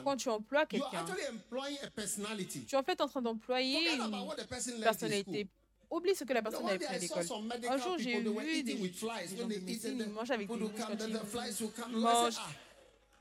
quand 0.03 0.17
tu 0.17 0.29
emploies 0.29 0.65
quelqu'un, 0.65 0.87
actually 0.99 1.27
employing 1.29 1.77
a 1.83 1.89
personality. 1.89 2.65
tu 2.65 2.75
es 2.75 2.77
en 2.77 2.83
fait 2.83 2.99
en 3.01 3.07
train 3.07 3.21
d'employer 3.21 3.95
une 3.95 4.81
personnalité. 4.81 5.47
Oublie 5.89 6.15
ce 6.15 6.23
que 6.23 6.33
la 6.33 6.41
personne 6.41 6.67
avait 6.67 6.79
pris 6.79 6.95
à 6.95 6.97
l'école. 6.97 7.23
Un 7.69 7.77
jour, 7.77 7.97
j'ai 7.99 8.19
vu 8.19 8.63
des, 8.63 8.77
gens 8.77 9.47
the 9.47 10.07
mangent 10.11 10.31
avec 10.31 10.47
des 10.47 10.55
mouches 10.57 10.71
quand 10.75 11.87
ils 11.87 11.97
mangent. 11.97 12.39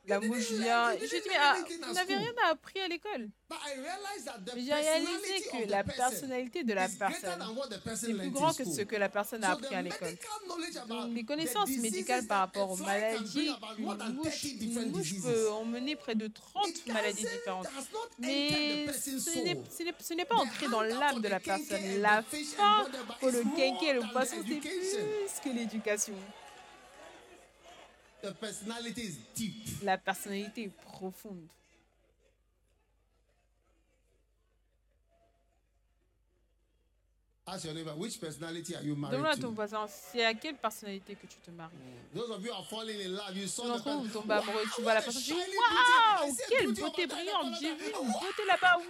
La 0.06 0.18
mouche 0.18 0.50
vient. 0.50 0.94
dit, 0.94 1.00
learn 1.00 1.22
mais 1.28 1.36
ah, 1.38 1.56
vous 1.86 1.94
n'avez 1.94 2.16
rien 2.16 2.32
appris 2.50 2.80
à 2.80 2.88
l'école. 2.88 3.28
But 3.48 3.58
I 3.64 3.74
realized 3.78 4.24
that 4.24 4.38
the 4.44 4.54
Mais 4.56 4.62
j'ai 4.62 4.72
réalisé 4.72 5.10
personality 5.12 5.48
que 5.64 5.70
la 5.70 5.84
personnalité 5.84 6.64
de 6.64 6.72
la 6.74 6.88
personne 6.88 7.38
c'est 7.94 8.06
plus 8.06 8.12
learned 8.14 8.32
grand 8.32 8.48
in 8.48 8.54
que 8.54 8.64
ce 8.64 8.80
que 8.80 8.96
la 8.96 9.08
personne 9.08 9.44
a 9.44 9.52
appris 9.52 9.74
à 9.74 9.82
l'école. 9.82 10.16
les 11.14 11.24
connaissances 11.24 11.68
médicales 11.68 12.26
par 12.26 12.40
rapport 12.40 12.70
aux 12.72 12.76
maladies, 12.78 13.52
une 13.78 13.84
mouche, 14.14 14.40
30 14.40 14.52
une 14.60 14.90
mouche 14.90 15.20
peut 15.22 15.50
emmener 15.50 15.94
près 15.96 16.14
de 16.14 16.26
30 16.26 16.68
It 16.68 16.86
maladies 16.92 17.22
différentes. 17.22 17.68
Mais 18.18 18.86
ce 18.92 20.14
n'est- 20.14 20.24
pas 20.24 20.36
entré 20.36 20.66
dans 20.68 20.82
l'âme 20.82 21.20
de 21.20 21.28
la 21.28 21.38
personne. 21.38 22.00
La 22.00 22.22
faim 22.22 22.86
pour 23.20 23.30
le 23.30 23.42
kenke 23.56 23.82
et 23.82 23.92
le 23.92 24.12
poisson, 24.12 24.36
c'est 24.48 24.54
plus 24.56 25.40
que 25.44 25.48
l'éducation. 25.50 26.14
The 28.22 28.32
personality 28.34 29.02
is 29.02 29.18
deep. 29.34 29.82
La 29.82 29.98
personnalité 29.98 30.62
est 30.64 30.82
profonde. 30.92 31.48
Ask 37.44 37.64
your 37.64 37.74
neighbor, 37.74 37.90
which 37.96 38.20
personality 38.20 38.76
are 38.76 38.82
you 38.82 38.94
married 38.94 39.18
Demande 39.18 39.32
à 39.32 39.34
ton 39.34 39.48
to? 39.48 39.54
voisin, 39.54 39.86
c'est 39.88 40.24
à 40.24 40.32
quelle 40.34 40.56
personnalité 40.56 41.16
que 41.16 41.26
tu 41.26 41.36
te 41.38 41.50
maries? 41.50 41.72
Those 42.14 42.30
of 42.30 42.44
you 42.44 42.52
are 42.52 42.64
falling 42.64 43.00
in 43.00 43.08
love. 43.16 43.36
You 43.36 43.48
saw 43.48 43.62
Tous 43.64 43.80
the 43.80 43.84
d'entre 43.84 43.90
vous, 43.90 44.02
person. 44.02 44.20
vous 44.20 44.20
tombez 44.20 44.34
amoureux, 44.34 44.64
tu 44.76 44.82
vois 44.82 44.94
la 44.94 45.02
personne, 45.02 45.22
tu 45.22 45.32
dis 45.34 45.56
Waouh, 45.58 46.36
quelle 46.48 46.72
beauté 46.72 47.06
brillante, 47.08 47.54
j'ai 47.60 47.74
vu 47.74 47.86
une 47.86 48.12
beauté 48.12 48.44
là-bas. 48.46 48.76
Waouh. 48.78 48.88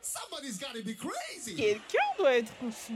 Somebody's 0.00 0.58
be 0.58 0.96
crazy. 0.96 1.54
Quelqu'un 1.54 1.98
doit 2.16 2.34
être 2.38 2.52
fou. 2.72 2.94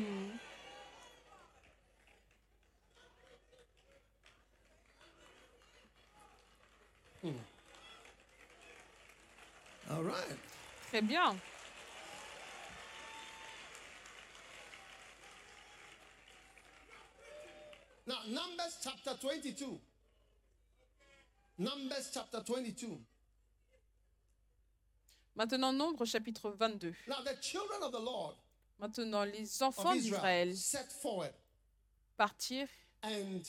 All 9.90 10.02
right. 10.02 10.38
Très 10.90 11.02
bien. 11.02 11.36
Now, 18.06 18.16
Numbers 18.28 18.78
chapter 18.82 19.14
22. 19.14 19.78
Numbers 21.58 22.10
chapter 22.12 22.40
22. 22.40 22.98
Maintenant, 25.36 25.72
Nombre 25.72 26.04
chapitre 26.04 26.50
22. 26.50 26.94
Now, 27.08 27.16
the 27.24 27.34
children 27.40 27.82
of 27.82 27.92
the 27.92 27.98
Lord 27.98 28.34
Maintenant, 28.78 29.24
les 29.24 29.62
enfants 29.62 29.94
d'Israël 29.94 30.54
set 30.56 30.90
forward 30.92 31.32
partirent 32.16 32.68
and 33.02 33.42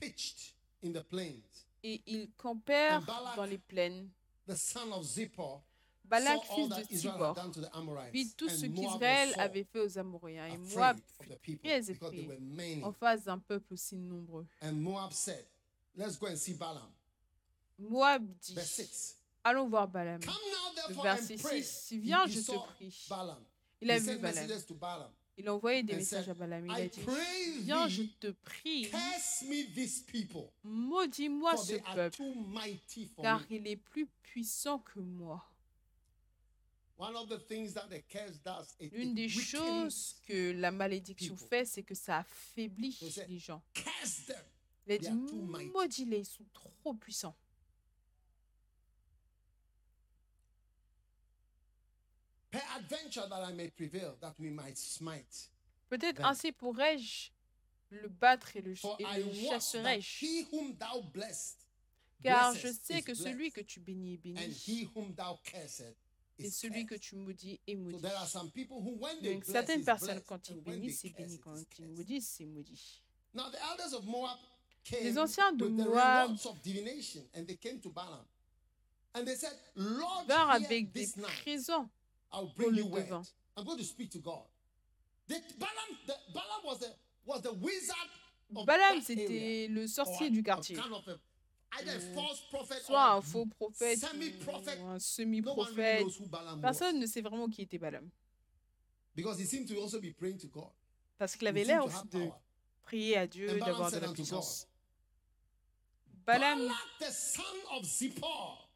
pitched 0.00 0.54
in 0.84 0.92
the 0.92 1.02
plains. 1.02 1.42
et 1.82 2.00
ils 2.06 2.30
campèrent 2.36 3.02
dans 3.36 3.44
les 3.44 3.58
plaines. 3.58 4.08
The 4.46 4.56
son 4.56 4.92
of 4.92 5.04
Zippor 5.04 5.62
Balak, 6.04 6.44
fils 6.44 6.68
de 6.68 6.82
Tibor, 6.82 7.34
done 7.34 7.52
to 7.52 7.60
the 7.60 7.70
Amorites. 7.74 8.12
vit 8.12 8.34
tout 8.36 8.48
ce 8.48 8.66
qu'Israël 8.66 9.32
avait 9.38 9.64
fait 9.64 9.80
aux 9.80 9.98
Amoréens. 9.98 10.46
Et 10.46 10.58
Moab 10.58 10.98
fut 10.98 11.28
the 11.28 11.38
people 11.40 11.70
très 11.70 11.80
because 11.92 12.10
they 12.10 12.24
effrayé 12.24 12.84
en 12.84 12.92
face 12.92 13.24
d'un 13.24 13.38
peuple 13.38 13.72
aussi 13.72 13.96
nombreux. 13.96 14.46
And 14.60 14.72
Moab 14.74 15.12
said, 15.12 15.46
Let's 15.96 16.18
go 16.18 16.26
and 16.26 16.36
see 16.36 16.54
Balaam. 16.54 16.90
Moab 17.78 18.26
dit 18.40 18.54
Verse 18.54 18.70
6. 18.70 19.16
Allons 19.44 19.68
voir 19.68 19.88
Balaam. 19.88 20.20
Come 20.20 20.34
now, 20.34 20.74
therefore, 20.74 21.02
Verset 21.04 21.34
and 21.34 21.42
pray. 21.42 21.62
6 21.62 21.92
Viens, 22.00 22.26
je 22.26 22.40
te 22.40 22.58
prie. 22.76 23.08
Il 23.80 23.90
a 23.90 23.98
vu 23.98 24.18
Balaam. 24.18 25.10
Il 25.38 25.48
a 25.48 25.54
envoyé 25.54 25.82
des 25.82 25.96
messages 25.96 26.28
à 26.28 26.34
Balaam. 26.34 26.66
Il 26.66 26.72
a 26.72 26.86
dit 26.88 27.00
Viens, 27.62 27.88
je 27.88 28.02
te 28.20 28.30
prie, 28.30 28.88
maudis-moi 30.62 31.56
ce 31.56 31.74
peuple, 31.94 32.22
car 33.20 33.42
il 33.50 33.66
est 33.66 33.76
plus 33.76 34.06
puissant 34.22 34.78
que 34.78 35.00
moi. 35.00 35.44
L'une 38.92 39.14
des 39.14 39.28
choses 39.28 40.14
que 40.28 40.52
la 40.52 40.70
malédiction 40.70 41.36
fait, 41.36 41.64
c'est 41.64 41.82
que 41.82 41.94
ça 41.94 42.18
affaiblit 42.18 42.96
les 43.28 43.38
gens. 43.38 43.62
Il 44.86 44.92
a 44.94 44.98
dit 44.98 45.10
maudis-les, 45.10 46.18
ils 46.18 46.26
sont 46.26 46.44
trop 46.52 46.94
puissants. 46.94 47.24
Peradventure 47.24 47.34
that 47.34 47.54
I 47.54 47.56
may 47.56 47.62
prevail, 47.68 47.72
that 47.80 48.62
we 51.72 51.82
might 51.90 52.20
smite. 52.20 52.36
Peut-être 55.88 56.24
ainsi 56.24 56.52
pourrais-je 56.52 57.30
le 57.90 58.08
battre 58.08 58.56
et 58.56 58.62
le, 58.62 58.72
et 58.72 59.04
I 59.04 59.22
le 59.22 59.32
chasserai-je. 59.48 60.44
Car 62.22 62.54
je 62.54 62.68
sais 62.68 62.98
is 62.98 63.02
que 63.02 63.14
celui 63.14 63.50
que 63.50 63.60
tu 63.60 63.80
bénis 63.80 64.14
est 64.14 64.28
and 64.28 64.32
béni, 64.32 64.88
et 66.38 66.50
celui 66.50 66.86
que 66.86 66.94
tu 66.94 67.16
maudis 67.16 67.60
est 67.66 67.74
maudit. 67.74 68.02
Donc 69.22 69.44
certaines 69.44 69.84
personnes, 69.84 70.20
quand 70.22 70.48
ils 70.48 70.60
bénissent, 70.60 71.00
c'est 71.00 71.10
béni. 71.10 71.38
Quand 71.38 71.56
ils 71.78 71.88
maudissent, 71.88 72.28
c'est 72.36 72.46
maudit. 72.46 73.02
Now 73.34 73.50
the 73.50 73.58
elders 73.70 73.94
of 73.94 74.04
Moab 74.04 74.38
came 74.84 75.04
Les 75.04 75.18
anciens 75.18 75.52
de 75.52 75.66
Moab 75.66 76.28
rewards 76.28 76.46
of 76.46 76.60
divination, 76.60 77.26
and 77.34 77.46
they 77.46 77.56
came 77.56 77.80
to 77.80 77.88
Balaam, 77.90 78.26
and 79.14 79.24
they 79.24 79.36
said, 79.36 79.58
"Lord, 79.74 80.26
vinrent 80.26 80.50
avec 80.50 80.92
des 80.92 81.08
présents. 81.42 81.88
I'll 82.32 82.52
bring 82.56 82.74
you 82.74 82.86
word. 82.86 83.08
I'm 83.56 83.64
going 83.64 83.78
to 83.78 83.84
speak 83.84 84.10
to 84.10 84.18
God." 84.18 84.44
The, 85.28 85.36
Balaam, 85.58 85.98
the, 86.06 86.14
Balaam 86.34 86.64
was 86.64 86.78
the 86.80 86.94
was 87.24 87.42
the 87.42 87.52
wizard. 87.52 87.96
Of 88.54 88.66
Balaam, 88.66 89.00
c'était 89.00 89.68
le 89.70 89.84
or 89.84 89.88
sorcier 89.88 90.30
du 90.30 90.42
quartier. 90.42 90.76
kind 90.76 90.92
of 90.92 91.06
a- 91.08 91.18
either 91.78 91.96
a 91.96 92.00
false 92.14 92.40
prophet 92.50 92.80
Soit 92.82 93.12
un 93.14 93.22
faux 93.22 93.46
prophète 93.58 93.98
semi-prophet. 93.98 94.78
ou 94.82 94.86
un 94.88 94.98
semi-prophète. 94.98 96.04
Personne 96.60 96.98
ne 96.98 97.06
sait 97.06 97.22
vraiment 97.22 97.48
qui 97.48 97.62
était 97.62 97.78
Balaam. 97.78 98.10
because 99.14 99.38
he 99.40 99.46
seemed 99.46 99.66
to 99.68 99.80
also 99.80 100.00
be 100.00 100.12
praying 100.12 100.36
to 100.38 100.48
God. 100.48 100.70
Parce 101.18 101.34
qu'il 101.36 101.46
avait 101.48 101.64
l'air 101.64 101.84
aussi 101.84 102.04
de 102.10 102.18
power. 102.18 102.32
prier 102.82 103.16
à 103.16 103.26
Dieu, 103.26 103.58
d'avoir 103.58 103.90
de 103.90 103.98
la 103.98 104.12
puissance. 104.12 104.66
Balaam, 106.26 106.58
Balak, 106.58 106.76
the 107.00 107.10
son 107.12 107.76
of 107.76 107.84
Zippor, 107.84 108.68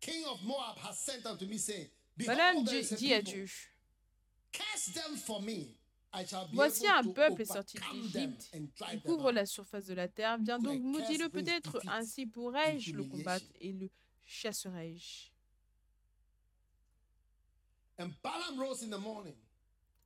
king 0.00 0.24
of 0.26 0.40
Moab, 0.42 0.76
has 0.78 0.94
sent 0.98 1.26
unto 1.26 1.44
me, 1.46 1.58
saying, 1.58 1.88
Behold, 1.88 1.97
Balaam 2.26 2.64
dit, 2.64 3.14
à. 3.14 3.22
Dieu, 3.22 3.46
Voici 6.52 6.86
un 6.88 7.04
peuple 7.12 7.42
est 7.42 7.44
sorti 7.44 7.78
d'Égypte, 8.12 8.50
il 8.92 9.02
couvre 9.02 9.30
la 9.30 9.44
surface 9.46 9.86
de 9.86 9.94
la 9.94 10.08
terre. 10.08 10.38
Viens 10.38 10.58
donc, 10.58 10.80
maudis-le 10.80 11.28
peut-être, 11.28 11.80
ainsi 11.88 12.26
pourrais-je 12.26 12.92
le 12.92 13.04
combattre 13.04 13.46
et 13.60 13.72
le 13.72 13.90
chasserai-je. 14.24 15.30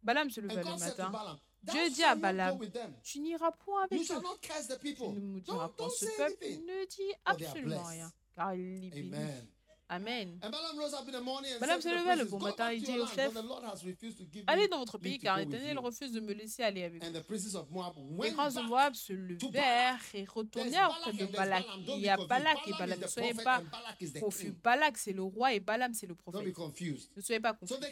Balaam 0.02 0.30
se 0.30 0.40
leva 0.40 0.62
le 0.62 0.78
matin. 0.78 1.40
Dieu 1.62 1.90
dit 1.90 2.02
à 2.02 2.16
Balaam. 2.16 2.58
Tu 3.04 3.20
n'iras 3.20 3.52
point 3.52 3.84
avec 3.84 4.00
eux. 4.00 4.04
Tu 4.04 4.14
ne 4.14 5.20
maudiras 5.20 5.68
point 5.68 5.88
ce 5.90 6.06
peuple. 6.16 6.44
Ne 6.66 6.86
dis 6.86 7.12
absolument 7.24 7.84
rien, 7.84 8.12
car 8.32 8.54
il 8.54 8.86
est 8.86 8.90
béni. 8.90 9.16
Amen. 9.92 10.40
Said 10.40 11.82
se 11.82 11.88
leva 11.90 12.16
le 12.16 12.24
bon 12.24 12.38
matin 12.38 12.70
et 12.70 12.80
dit 12.80 12.98
au 12.98 13.06
chef, 13.06 13.30
Allez 14.46 14.66
dans 14.68 14.78
votre 14.78 14.96
pays, 14.96 15.18
car 15.18 15.36
l'Éternel 15.36 15.78
refuse 15.78 16.12
de 16.12 16.20
me 16.20 16.32
laisser 16.32 16.62
aller 16.62 16.84
avec 16.84 17.02
vous. 17.02 17.08
And 17.08 17.12
the 17.12 17.22
princes 17.22 17.54
of 17.54 17.70
Moab 17.70 17.92
Les 18.22 18.30
princes 18.30 18.54
de 18.54 18.62
Moab 18.62 18.94
se 18.94 19.12
levèrent 19.12 20.00
et 20.14 20.24
retournèrent 20.24 20.90
auprès 20.90 21.12
de 21.12 21.26
Balak. 21.26 21.66
Il 21.88 21.98
y 21.98 22.08
a. 22.08 22.16
Balak 22.16 22.66
et 22.68 22.72
Balaam 22.72 23.00
Ne 23.00 23.04
the 23.04 23.08
soyez 23.08 23.34
pas 23.34 23.62
confus. 24.18 24.52
Balak, 24.64 24.96
c'est 24.96 25.12
le 25.12 25.24
roi 25.24 25.52
et 25.52 25.60
Balaam, 25.60 25.92
c'est 25.92 26.06
le 26.06 26.14
Don't 26.14 26.42
be 26.42 26.52
prophète. 26.52 26.54
confused. 26.54 27.10
Ne 27.14 27.20
soyez 27.20 27.40
pas 27.40 27.54
So 27.66 27.76
confus. 27.76 27.90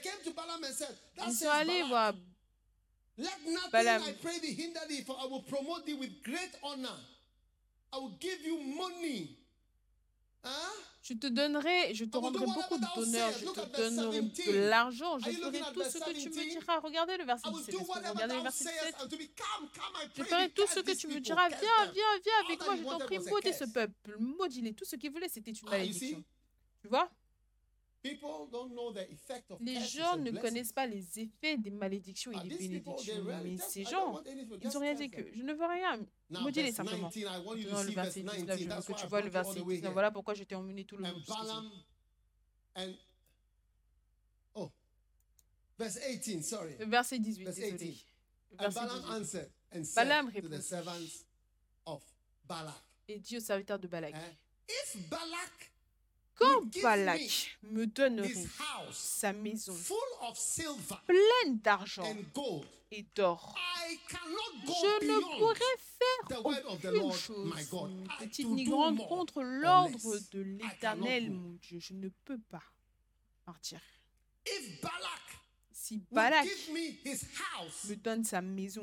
Ils 1.27 1.33
sont 1.35 1.49
allés 1.51 1.83
voir 1.83 2.15
Balaam. 3.73 4.03
I 4.09 4.13
pray 4.23 4.41
thee, 4.41 4.55
hinder 4.55 4.81
thee, 4.89 5.03
for 5.03 5.19
I 5.21 5.27
will 5.31 5.43
promote 5.43 5.85
thee 5.85 5.99
with 5.99 6.23
great 6.23 6.53
honor. 6.63 6.97
I 7.93 7.99
will 7.99 8.17
give 8.19 8.41
you 8.43 8.57
money. 8.63 9.37
Huh? 10.43 10.51
Je 11.03 11.15
te 11.15 11.27
donnerai, 11.27 11.95
je 11.95 12.05
te 12.05 12.19
rendrai 12.19 12.45
beaucoup 12.45 12.77
d'honneur, 12.79 13.33
je 13.33 13.47
te 13.47 13.77
donnerai 13.81 14.21
17. 14.21 14.47
de 14.53 14.59
l'argent, 14.69 15.19
je 15.19 15.31
ferai 15.31 15.61
tout 15.73 15.83
ce 15.83 15.99
que 15.99 16.13
tu 16.13 16.29
me 16.29 16.35
17? 16.35 16.49
diras. 16.61 16.79
Regardez 16.81 17.17
le 17.17 17.25
verset 17.25 17.49
I 17.49 17.53
will 17.53 17.65
17. 17.65 17.73
do 17.73 17.79
Est-ce 17.79 17.81
que 17.81 17.85
vous 17.87 17.91
whatever 17.93 18.11
regardez 18.13 18.35
le 18.37 18.43
verset 18.43 18.65
sayest 18.65 18.85
17 18.85 19.03
unto 19.03 19.17
me. 19.17 19.27
Come, 19.29 19.69
come, 19.75 20.03
I 20.05 20.09
Je 20.15 20.23
ferai 20.25 20.51
tout 20.51 20.67
ce 20.67 20.81
que 20.81 20.93
tu 20.95 21.09
me 21.09 21.21
diras. 21.21 21.49
Viens, 21.49 21.59
viens, 21.93 22.19
viens 22.23 22.33
avec 22.47 22.65
moi, 22.67 22.77
je 22.77 22.83
t'en 22.83 22.99
prie, 22.99 23.19
maudis 23.19 23.53
ce 23.59 23.65
peuple. 23.65 24.17
Maudis-les. 24.19 24.75
Tout 24.75 24.85
ce 24.85 24.97
qu'ils 24.97 25.11
voulaient, 25.11 25.29
c'était 25.31 25.53
une 25.53 25.69
malédiction. 25.71 26.23
Tu 26.83 26.89
vois? 26.89 27.11
Les 28.03 29.81
gens 29.81 30.17
ne 30.17 30.31
connaissent 30.31 30.73
pas 30.73 30.87
les 30.87 31.19
effets 31.19 31.59
des 31.59 31.71
malédictions 31.71 32.33
et 32.33 32.49
des 32.49 32.57
bénédictions. 32.57 33.25
Mais 33.45 33.59
ces 33.59 33.85
gens, 33.85 34.23
ils 34.27 34.69
n'ont 34.73 34.81
rien 34.81 34.95
dit 34.95 35.11
que 35.11 35.23
je 35.35 35.43
ne 35.43 35.53
veux 35.53 35.67
rien. 35.67 36.01
Maudis-les 36.31 36.73
simplement. 36.73 37.09
19, 37.11 37.31
I 37.31 37.45
want 37.45 37.57
you 37.57 37.65
to 37.65 37.71
Dans 37.71 37.83
le 37.83 37.91
verset 37.91 38.23
19, 38.23 38.57
19. 38.57 38.59
je 38.59 38.87
veux 38.89 38.95
que 38.95 39.01
tu 39.01 39.07
vois 39.07 39.21
le 39.21 39.29
verset 39.31 39.61
the 39.61 39.65
way 39.65 39.75
19. 39.75 39.85
here. 39.85 39.93
Voilà 39.93 40.11
pourquoi 40.11 40.35
je 40.35 40.45
t'ai 40.45 40.55
emmené 40.55 40.85
tout 40.85 40.97
le 40.97 41.05
and 42.77 42.95
oh, 44.55 44.71
verse 45.79 45.99
18. 45.99 46.43
Sorry. 46.45 46.77
Le 46.79 46.87
verset 46.87 47.19
18, 47.19 47.45
Verse 47.45 47.57
désolé. 47.57 47.73
18. 47.79 48.07
Le 48.53 48.57
And 48.57 48.63
verset 48.63 48.81
Balaam 48.81 49.03
18. 49.03 49.13
answered 49.21 49.51
and 49.75 49.85
said 49.85 49.95
Balaam 50.09 50.27
to 50.27 50.33
the 50.33 50.35
répondit. 50.45 50.63
servants 50.63 51.25
of 51.87 52.03
Balak, 52.45 52.75
Et 53.09 53.19
dit 53.19 53.37
au 53.37 53.41
serviteur 53.41 53.79
de 53.79 53.89
Balak, 53.89 54.15
eh, 54.15 54.73
If 54.73 55.09
Balak 55.09 55.70
quand 56.41 56.83
Balak 56.83 57.59
me 57.63 57.87
donnerait 57.87 58.47
sa 58.93 59.33
maison 59.33 59.75
full 59.75 59.97
of 60.23 60.37
silver 60.39 60.97
pleine 61.07 61.59
d'argent 61.59 62.17
et 62.91 63.05
d'or, 63.15 63.55
je 64.67 65.07
ne 65.07 65.39
pourrais 65.39 65.77
faire 65.99 66.45
aucune 66.45 67.13
chose, 67.13 67.53
petite 68.19 68.49
ni 68.49 68.65
grande, 68.65 68.99
contre 69.07 69.39
or 69.39 69.45
l'ordre 69.45 70.19
de 70.33 70.41
l'Éternel, 70.41 71.31
mon 71.31 71.57
Dieu. 71.63 71.79
Je 71.79 71.95
ne 71.95 72.09
peux 72.25 72.41
pas 72.51 72.63
partir. 73.45 73.81
Si 75.91 76.01
Balak 76.13 76.47
me 76.69 77.95
donne 77.97 78.23
sa 78.23 78.41
maison 78.41 78.81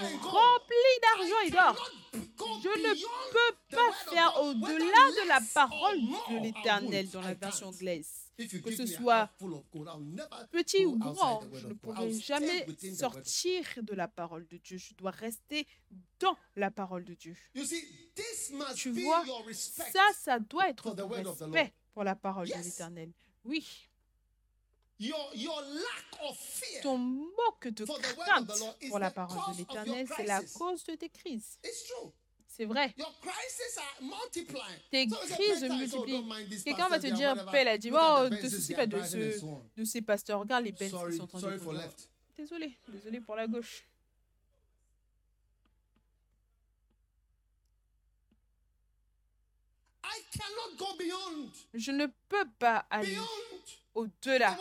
remplie 0.00 0.98
d'argent 1.02 1.40
et 1.44 1.50
d'or, 1.50 1.90
je 2.14 2.18
ne 2.18 2.94
peux 3.30 3.76
pas 3.76 3.92
faire 4.10 4.40
au-delà 4.40 5.10
de 5.10 5.28
la 5.28 5.40
parole 5.52 6.00
de 6.00 6.42
l'Éternel 6.42 7.10
dans 7.10 7.20
la 7.20 7.34
version 7.34 7.68
anglaise. 7.68 8.32
Que 8.38 8.74
ce 8.74 8.86
soit 8.86 9.28
Petit 10.50 10.86
ou 10.86 10.96
grand, 10.96 11.42
je 11.52 11.66
ne 11.66 11.74
pourrai 11.74 12.10
jamais 12.14 12.66
sortir 12.94 13.66
de 13.82 13.92
la 13.92 14.08
parole 14.08 14.46
de 14.46 14.56
Dieu. 14.56 14.78
Je 14.78 14.94
dois 14.94 15.10
rester 15.10 15.66
dans 16.20 16.38
la 16.56 16.70
parole 16.70 17.04
de 17.04 17.12
Dieu. 17.12 17.36
Tu 18.76 18.90
vois. 18.92 19.26
Ça, 19.52 20.06
ça 20.18 20.38
doit 20.38 20.70
être 20.70 20.90
ton 20.94 21.08
respect 21.08 21.74
pour 21.92 22.04
la 22.04 22.16
parole 22.16 22.48
de 22.48 22.54
l'Éternel. 22.54 23.12
Oui, 23.44 23.87
ton 26.82 26.98
manque 26.98 27.68
de 27.68 27.84
crainte 27.84 28.50
pour 28.88 28.98
la 28.98 29.10
parole 29.10 29.54
de 29.54 29.58
l'Éternel, 29.58 30.08
c'est 30.16 30.24
la 30.26 30.42
cause 30.42 30.84
de 30.84 30.94
tes 30.94 31.08
crises. 31.08 31.58
C'est 32.48 32.64
vrai. 32.64 32.92
Tes 34.90 35.06
crises 35.06 35.60
se 35.60 35.66
multiplient. 35.66 36.62
Quelqu'un 36.64 36.88
va 36.88 36.98
te 36.98 37.06
dire, 37.06 37.48
Pelle 37.50 37.68
a 37.68 37.78
dit, 37.78 37.90
oh, 37.92 38.28
ne 38.28 38.36
te 38.36 38.48
soucie 38.48 38.74
pas 38.74 38.86
de, 38.86 39.00
ce, 39.02 39.40
de 39.76 39.84
ces 39.84 40.02
pasteurs. 40.02 40.40
Regarde 40.40 40.64
les 40.64 40.72
belles 40.72 40.90
qui 40.90 41.16
sont 41.16 41.22
en 41.22 41.26
train 41.26 41.52
de 41.52 41.60
Désolé, 42.36 42.76
désolé 42.88 43.20
pour 43.20 43.36
la 43.36 43.46
gauche. 43.46 43.84
Je 51.74 51.90
ne 51.92 52.06
peux 52.28 52.48
pas 52.58 52.86
aller 52.90 53.16
au-delà, 53.98 54.56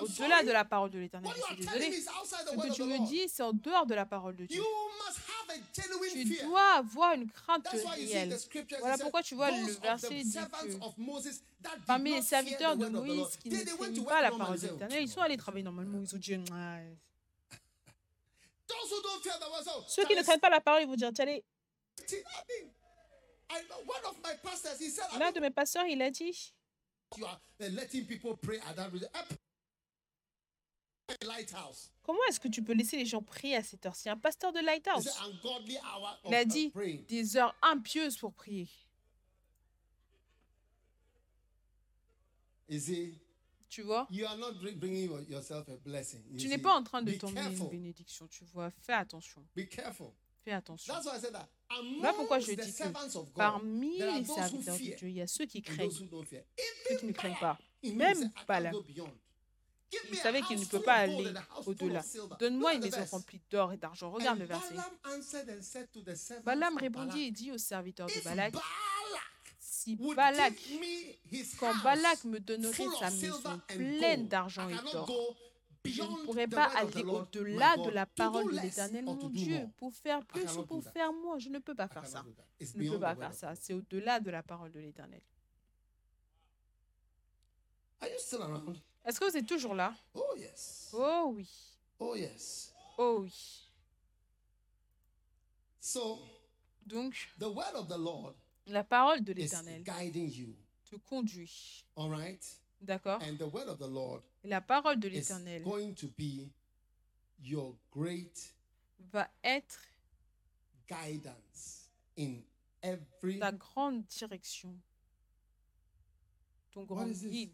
au-delà 0.00 0.42
de 0.42 0.50
la 0.50 0.64
parole 0.64 0.90
de 0.90 0.98
l'Éternel. 0.98 1.32
Je 1.36 1.42
suis 1.42 1.56
désolée. 1.56 1.92
Ce 1.92 2.68
que 2.68 2.72
tu 2.72 2.82
me 2.84 3.06
dis, 3.06 3.28
c'est 3.28 3.42
en 3.42 3.52
dehors 3.52 3.86
de 3.86 3.94
la 3.94 4.06
parole 4.06 4.36
de 4.36 4.46
Dieu. 4.46 4.62
Tu 6.12 6.42
dois 6.44 6.76
avoir 6.76 7.14
une 7.14 7.30
crainte 7.30 7.68
réelle. 7.68 8.36
Voilà 8.80 8.98
pourquoi 8.98 9.22
tu 9.22 9.34
vois, 9.34 9.50
le 9.50 9.72
verset 9.80 10.22
dit 10.22 10.34
que 10.34 11.86
Parmi 11.86 12.14
les 12.14 12.22
serviteurs 12.22 12.76
de 12.76 12.88
Moïse 12.88 13.36
qui 13.42 13.50
ne 13.50 14.04
pas 14.04 14.22
la 14.22 14.30
parole 14.30 14.58
de 14.58 14.68
l'Éternel, 14.68 15.02
ils 15.02 15.08
sont 15.08 15.20
allés 15.20 15.36
travailler 15.36 15.64
normalement. 15.64 15.98
Ils 16.00 16.14
ont 16.14 16.18
dit, 16.18 16.36
ceux 19.88 20.04
qui 20.04 20.14
ne 20.14 20.22
craignent 20.22 20.40
pas 20.40 20.50
la 20.50 20.60
parole, 20.60 20.82
ils 20.82 20.88
vont 20.88 20.94
dire, 20.94 21.10
allez, 21.18 21.42
l'un 25.18 25.32
de 25.32 25.40
mes 25.40 25.50
pasteurs, 25.50 25.86
il 25.86 26.00
a 26.02 26.10
dit, 26.10 26.52
you 27.16 27.24
are 27.24 27.38
uh, 27.60 27.68
letting 27.70 28.04
people 28.06 28.36
pray 28.36 28.58
at 28.68 28.74
that 28.76 28.88
religion. 28.88 29.08
Up- 29.14 29.38
lighthouse. 31.24 31.90
comment 32.02 32.18
est-ce 32.28 32.38
que 32.38 32.48
tu 32.48 32.62
peux 32.62 32.74
laisser 32.74 32.98
les 32.98 33.06
gens 33.06 33.22
prier 33.22 33.56
à 33.56 33.62
cette 33.62 33.84
heure-ci? 33.86 34.10
Un 34.10 34.18
pasteur 34.18 34.52
de 34.52 34.60
Lighthouse, 34.60 35.08
il 36.26 36.34
a 36.34 36.42
uh, 36.42 36.46
dit 36.46 36.68
praying. 36.68 37.06
des 37.06 37.36
heures 37.38 37.56
impieuses 37.62 38.18
pour 38.18 38.34
prier. 38.34 38.68
Tu 43.70 43.82
vois? 43.82 44.06
you 44.10 44.26
are 44.26 44.36
not 44.36 44.52
bring- 44.60 44.78
bringing 44.78 45.04
your- 45.08 45.22
yourself 45.28 45.66
a 45.70 45.76
blessing. 45.76 46.22
You 46.30 46.38
Tu 46.38 46.48
n'es 46.48 46.58
pas 46.58 46.74
en 46.74 46.82
train 46.82 47.00
de 47.02 47.12
Be 47.12 47.18
t'emmener 47.18 47.56
une 47.56 47.68
bénédiction, 47.68 48.26
tu 48.28 48.44
vois? 48.44 48.70
Fais 48.82 48.92
attention, 48.92 49.42
Be 49.56 49.66
careful. 49.66 50.08
Fais 50.44 50.52
attention. 50.52 50.92
That's 50.92 51.06
why 51.06 51.16
I 51.16 51.20
said 51.20 51.32
that. 51.32 51.48
Voilà 51.98 52.12
pourquoi 52.14 52.38
je 52.38 52.52
dis 52.52 52.56
que 52.56 53.34
parmi 53.34 53.98
les 53.98 54.24
serviteurs 54.24 54.76
de 54.76 54.96
Dieu, 54.96 55.08
il 55.08 55.14
y 55.14 55.20
a 55.20 55.26
ceux 55.26 55.44
qui 55.44 55.62
craignent, 55.62 55.90
ceux 55.90 56.96
qui 56.98 57.06
ne 57.06 57.12
craignent 57.12 57.38
pas. 57.40 57.58
Même 57.82 58.30
Balaam. 58.46 58.74
Il 59.90 60.18
a 60.18 60.22
savait 60.22 60.42
qu'il 60.42 60.60
ne 60.60 60.64
peut 60.66 60.82
pas 60.82 60.96
aller 60.96 61.32
au-delà. 61.66 62.02
Donne-moi 62.38 62.74
une 62.74 62.82
maison 62.82 63.04
remplie 63.10 63.40
d'or 63.50 63.72
et 63.72 63.76
d'argent. 63.76 64.10
Regarde 64.10 64.38
le 64.38 64.44
verset. 64.44 64.74
Balaam 66.44 66.76
répondit 66.76 67.22
et 67.22 67.30
dit 67.30 67.52
aux 67.52 67.58
serviteurs 67.58 68.08
de 68.08 68.22
Balak, 68.24 68.54
si 69.58 69.96
Balak, 69.96 70.54
quand 71.58 71.74
Balak 71.82 72.24
me 72.24 72.38
donnerait 72.38 72.86
sa 72.98 73.10
maison 73.10 73.60
pleine 73.68 74.28
d'argent 74.28 74.68
et 74.68 74.76
d'or, 74.92 75.34
je 75.88 76.02
ne 76.02 76.24
pourrais 76.24 76.46
pas 76.46 76.66
aller 76.76 77.04
au-delà 77.04 77.76
de 77.76 77.90
la 77.90 78.06
parole 78.06 78.54
de 78.54 78.60
l'Éternel, 78.60 79.04
mon 79.04 79.28
Dieu, 79.28 79.68
pour 79.76 79.94
faire 79.94 80.24
plus 80.24 80.56
ou 80.56 80.64
pour 80.64 80.82
faire 80.84 81.12
moins. 81.12 81.38
Je 81.38 81.48
ne 81.48 81.58
peux 81.58 81.74
pas 81.74 81.88
faire 81.88 82.06
ça. 82.06 82.24
Je 82.60 82.66
ne 82.76 82.90
peux 82.90 83.00
pas 83.00 83.14
faire 83.14 83.34
ça. 83.34 83.54
C'est 83.54 83.74
au-delà 83.74 84.20
de 84.20 84.30
la 84.30 84.42
parole 84.42 84.70
de 84.70 84.80
l'Éternel. 84.80 85.22
Est-ce 88.00 89.18
que 89.18 89.30
vous 89.30 89.36
êtes 89.36 89.46
toujours 89.46 89.74
là? 89.74 89.94
Oh 90.14 90.34
yes. 90.36 90.90
Oh 90.92 91.32
oui. 91.34 91.48
Oh 91.98 92.14
yes. 92.14 92.72
Oh 92.96 93.18
oui. 93.22 93.64
So 95.80 96.20
Donc, 96.86 97.14
the 97.38 97.48
word 97.48 97.74
of 97.74 97.88
the 97.88 97.98
Lord 97.98 98.34
la 98.68 98.84
parole 98.84 99.22
de 99.22 99.32
l'Éternel 99.32 99.82
te 100.84 100.96
conduit. 100.96 101.84
All 101.96 102.10
right? 102.10 102.44
D'accord 102.80 103.20
And 103.22 103.36
the 103.36 103.52
word 103.52 103.68
of 103.68 103.78
the 103.78 103.88
Lord 103.88 104.22
Et 104.44 104.48
la 104.48 104.60
parole 104.60 104.98
de 104.98 105.08
is 105.08 105.12
l'Éternel 105.12 105.62
going 105.64 105.94
to 105.94 106.08
be 106.16 106.48
your 107.40 107.74
great 107.90 108.54
va 109.12 109.28
être 109.42 109.80
guidance 110.88 111.90
in 112.16 112.42
every 112.82 113.38
ta 113.38 113.52
grande 113.52 114.06
direction. 114.06 114.74
Ton 116.72 116.84
grand 116.84 117.10
guide. 117.12 117.50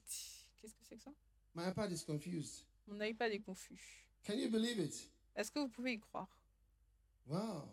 Qu'est-ce 0.61 0.75
que 0.75 0.85
c'est 0.89 0.97
que 0.97 1.03
ça? 1.03 1.11
My 1.55 1.69
iPad 1.69 1.93
is 1.93 2.05
confused. 2.05 2.65
Des 2.87 3.41
confus. 3.41 4.07
Can 4.25 4.39
you 4.39 4.51
believe 4.51 4.79
it? 4.79 5.11
Est-ce 5.37 5.51
que 5.51 5.59
vous 5.59 5.69
pouvez 5.69 5.95
y 5.95 6.01
croire? 6.01 6.29
Wow. 7.27 7.69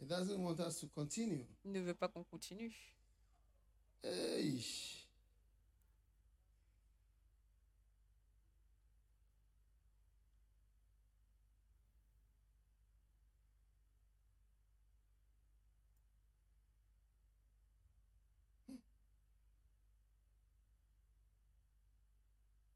It 0.00 0.08
doesn't 0.08 0.38
want 0.38 0.60
us 0.60 0.80
to 0.80 0.86
continue. 0.88 1.46
Il 1.64 1.72
ne 1.72 1.80
veut 1.80 1.94
pas 1.94 2.08
qu'on 2.08 2.24
continue. 2.24 2.74
Hey. 4.02 4.62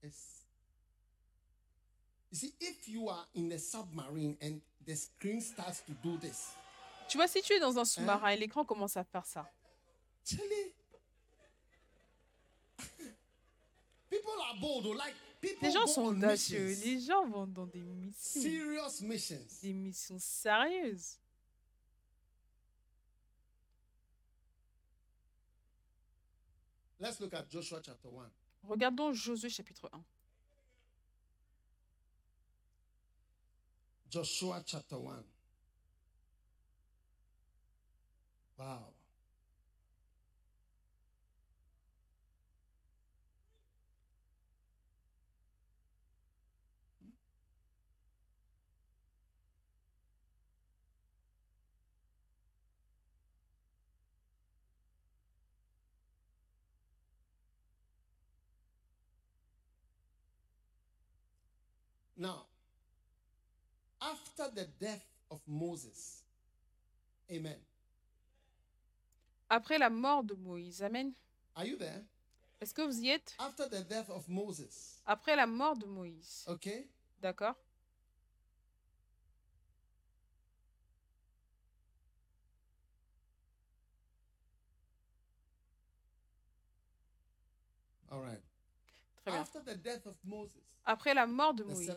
It's, 0.09 0.47
you 2.27 2.27
see, 2.39 2.55
if 2.60 2.89
you 2.89 3.09
are 3.09 3.27
in 3.35 3.52
a 3.52 3.59
submarine 3.59 4.36
and 4.40 4.60
the 4.86 4.94
screen 4.97 5.40
starts 5.40 5.82
to 5.86 5.93
do 6.02 6.16
this, 6.19 6.52
Tu 7.09 7.16
vois, 7.19 7.27
si 7.28 7.40
tu 7.43 7.52
es 7.55 7.60
dans 7.60 7.78
un 7.78 7.85
sous-marin 7.85 8.28
et 8.31 8.36
l'écran 8.36 8.65
commence 8.65 8.97
à 8.97 9.05
faire 9.05 9.24
ça. 9.27 9.51
People 14.10 14.40
are 14.40 14.56
bold, 14.60 14.86
oh, 14.86 14.93
like 14.94 15.15
people 15.40 15.66
les 15.66 15.70
gens 15.73 15.85
go 15.85 15.93
sont 15.93 16.02
on 16.02 16.16
audacieux. 16.16 16.66
missions, 16.69 16.85
Les 16.86 17.01
gens 17.01 17.27
vont 17.28 17.47
dans 17.47 17.66
des 17.66 17.82
missions, 17.82 18.40
serious 18.43 19.01
missions. 19.02 19.47
des 19.62 19.73
missions 19.73 20.19
sérieuses. 20.19 21.19
Let's 27.01 27.20
look 27.20 27.32
at 27.35 27.48
Joshua 27.48 27.81
chapter 27.85 28.09
1. 28.09 28.31
Regardons 28.69 29.12
Josué 29.12 29.48
chapitre 29.51 29.89
1. 29.93 30.02
Joshua 34.10 34.62
chapter 34.66 34.98
1. 34.98 35.24
Wow. 38.59 38.89
Now, 62.16 62.48
after 64.10 64.48
the 64.55 64.66
death 64.80 65.05
of 65.30 65.40
Moses, 65.47 66.24
amen. 67.30 67.59
Après 69.51 69.78
la 69.78 69.89
mort 69.90 70.24
de 70.24 70.35
Moïse, 70.35 70.82
Amen. 70.82 71.12
Are 71.56 71.64
you 71.66 71.76
there? 71.76 72.05
Est-ce 72.60 72.74
que 72.74 72.82
vous 72.82 73.01
y 73.01 73.09
êtes? 73.10 73.35
After 73.39 73.66
the 73.68 73.82
death 73.89 74.10
of 74.10 74.28
Moses, 74.28 75.01
Après 75.06 75.36
la 75.36 75.47
mort 75.47 75.76
de 75.76 75.86
Moïse. 75.86 76.44
okay? 76.48 76.89
D'accord 77.20 77.55
All 88.10 88.20
right. 88.20 88.40
Très 89.28 89.32
bien. 89.32 89.40
After 89.42 89.62
the 89.62 89.76
death 89.82 90.06
of 90.06 90.16
Moses, 90.24 90.62
Après 90.84 91.14
la 91.14 91.26
mort 91.26 91.55
de 91.55 91.64
Moïse, 91.64 91.94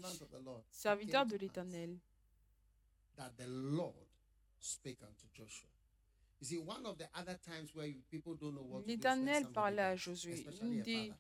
serviteur 0.70 1.26
de 1.26 1.38
l'Éternel, 1.38 1.98
that 3.16 3.32
the 3.38 3.48
Lord 3.48 3.96
spake 4.60 5.02
unto 5.02 5.28
Joshua. 5.34 5.70
You 6.42 6.48
see, 6.48 6.58
one 6.58 6.86
of 6.86 6.98
the 6.98 7.08
other 7.14 7.38
times 7.40 7.74
where 7.76 7.88
you, 7.88 8.02
people 8.10 8.36
don't 8.36 8.56
know 8.56 8.64
what 8.64 8.82
to 8.82 8.88
do 8.88 8.94
is 8.94 8.98
when 8.98 8.98
l'Éternel 8.98 9.52
parlait 9.52 9.82
à 9.82 9.96
Josué. 9.96 10.46
des-. 10.84 11.14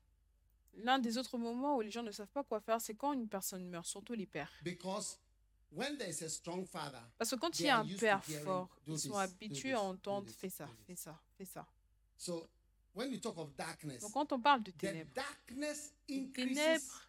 L'un 0.75 0.99
des 0.99 1.17
autres 1.17 1.37
moments 1.37 1.75
où 1.75 1.81
les 1.81 1.91
gens 1.91 2.01
ne 2.03 2.11
savent 2.11 2.31
pas 2.31 2.43
quoi 2.43 2.59
faire, 2.61 2.79
c'est 2.79 2.95
quand 2.95 3.13
une 3.13 3.27
personne 3.27 3.67
meurt, 3.67 3.85
surtout 3.85 4.13
les 4.13 4.25
pères. 4.25 4.51
Because 4.63 5.19
when 5.71 5.97
there 5.97 6.09
is 6.09 6.23
a 6.23 6.29
strong 6.29 6.65
father, 6.65 7.01
Parce 7.17 7.31
que 7.31 7.35
quand 7.35 7.59
il 7.59 7.65
y 7.65 7.69
a 7.69 7.79
un 7.79 7.87
père 7.87 8.23
fort, 8.23 8.69
ils 8.87 8.99
sont 8.99 9.17
habitués 9.17 9.73
à 9.73 9.81
entendre 9.81 10.29
fais 10.29 10.49
ça, 10.49 10.67
fais 10.85 10.95
ça, 10.95 11.19
fais 11.37 11.45
ça. 11.45 11.67
So 12.93 12.99
when 12.99 13.11
you 13.11 13.19
talk 13.19 13.37
of 13.37 13.55
darkness, 13.55 14.01
Donc 14.01 14.11
quand 14.13 14.31
on 14.33 14.39
parle 14.39 14.63
de 14.63 14.71
ténèbres, 14.71 15.11
darkness 15.13 15.93
les 16.09 16.17
increases. 16.19 16.55
ténèbres, 16.55 17.07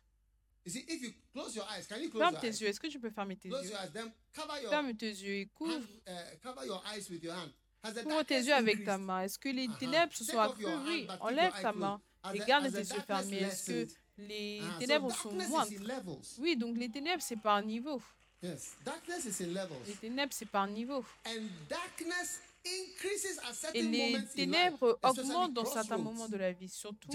You 0.64 0.70
see, 0.70 0.84
if 0.88 1.02
you 1.02 1.12
close 1.32 1.56
your 1.56 1.64
eyes, 1.76 1.86
can 1.88 1.96
you 2.00 2.09
close 2.09 2.22
ferme 2.22 2.34
your 2.34 2.40
tes 2.40 2.48
eyes? 2.50 2.60
yeux. 2.60 2.68
Est-ce 2.68 2.78
que 2.80 2.86
tu 2.86 3.00
peux 3.00 3.10
fermer 3.10 3.34
tes 3.36 3.48
Close 3.48 3.64
yeux? 3.64 3.70
your 3.72 3.80
eyes, 3.80 3.90
then 3.92 4.12
cover 4.32 4.60
your 4.62 4.70
Ferme 4.70 4.94
tes 4.96 5.10
yeux 5.10 5.34
et 5.40 5.46
couvre, 5.46 5.72
hand, 5.74 5.84
uh, 6.06 6.36
cover 6.40 6.64
your 6.66 6.80
eyes 6.94 7.10
with 7.10 7.22
your 7.24 7.34
hand. 7.34 7.50
Has 7.82 7.94
the 7.94 8.04
couvre 8.04 8.22
tes 8.24 8.34
darkness 8.34 8.46
yeux 8.46 8.54
avec 8.54 8.84
ta 8.84 8.96
main. 8.96 9.22
Est-ce 9.22 9.38
que 9.40 9.48
les 9.48 9.66
Uh-huh. 9.66 9.78
ténèbres 9.78 10.14
se 10.14 10.24
sont 10.24 10.38
hand, 10.38 10.54
Oui, 10.86 11.02
but 11.02 11.10
keep 11.14 11.20
enlève 11.22 11.52
ta 11.60 11.72
main 11.72 12.00
et 12.32 12.38
garde 12.46 12.66
as 12.66 12.70
tes 12.70 12.94
yeux 12.94 13.00
fermés. 13.04 13.38
Est-ce 13.38 13.66
que 13.86 13.92
les 14.18 14.60
so 14.60 14.78
ténèbres 14.78 15.12
sont 15.16 15.32
moindres? 15.32 16.22
Oui, 16.38 16.56
donc 16.56 16.76
les 16.78 16.88
ténèbres, 16.88 17.22
c'est 17.24 17.40
par 17.40 17.60
niveau. 17.60 18.00
Yes, 18.40 18.76
darkness 18.84 19.24
is 19.24 19.42
in 19.42 19.46
Les 19.48 19.54
levels. 19.54 19.96
ténèbres, 20.00 20.32
c'est 20.32 20.46
par 20.48 20.68
niveau. 20.68 21.04
And 21.26 21.48
darkness 21.68 22.40
Et 22.64 23.82
les 23.82 24.24
ténèbres 24.34 24.98
augmentent 25.02 25.55
dans 25.55 25.64
certains 25.64 25.98
moments 25.98 26.28
de 26.28 26.36
la 26.36 26.52
vie, 26.52 26.68
surtout 26.68 27.10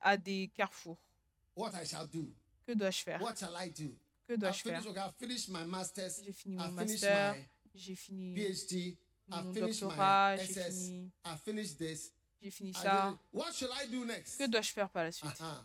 à 0.00 0.16
des 0.16 0.50
carrefours. 0.54 0.98
Que 1.56 2.72
dois-je 2.72 3.02
faire? 3.02 3.20
Que 4.26 4.34
dois-je 4.36 4.62
faire? 4.62 4.82
J'ai 4.82 6.32
fini 6.32 6.56
mon 6.56 6.70
master, 6.72 7.34
j'ai 7.74 7.94
fini 7.94 8.26
mon 9.28 9.52
doctorat, 9.52 10.36
j'ai 10.36 10.46
fini, 10.46 10.96
j'ai 12.40 12.50
fini 12.50 12.72
ça. 12.72 13.18
Que 13.32 14.46
dois-je 14.46 14.72
faire 14.72 14.88
par 14.90 15.04
la 15.04 15.12
suite? 15.12 15.40
Uh-huh. 15.40 15.64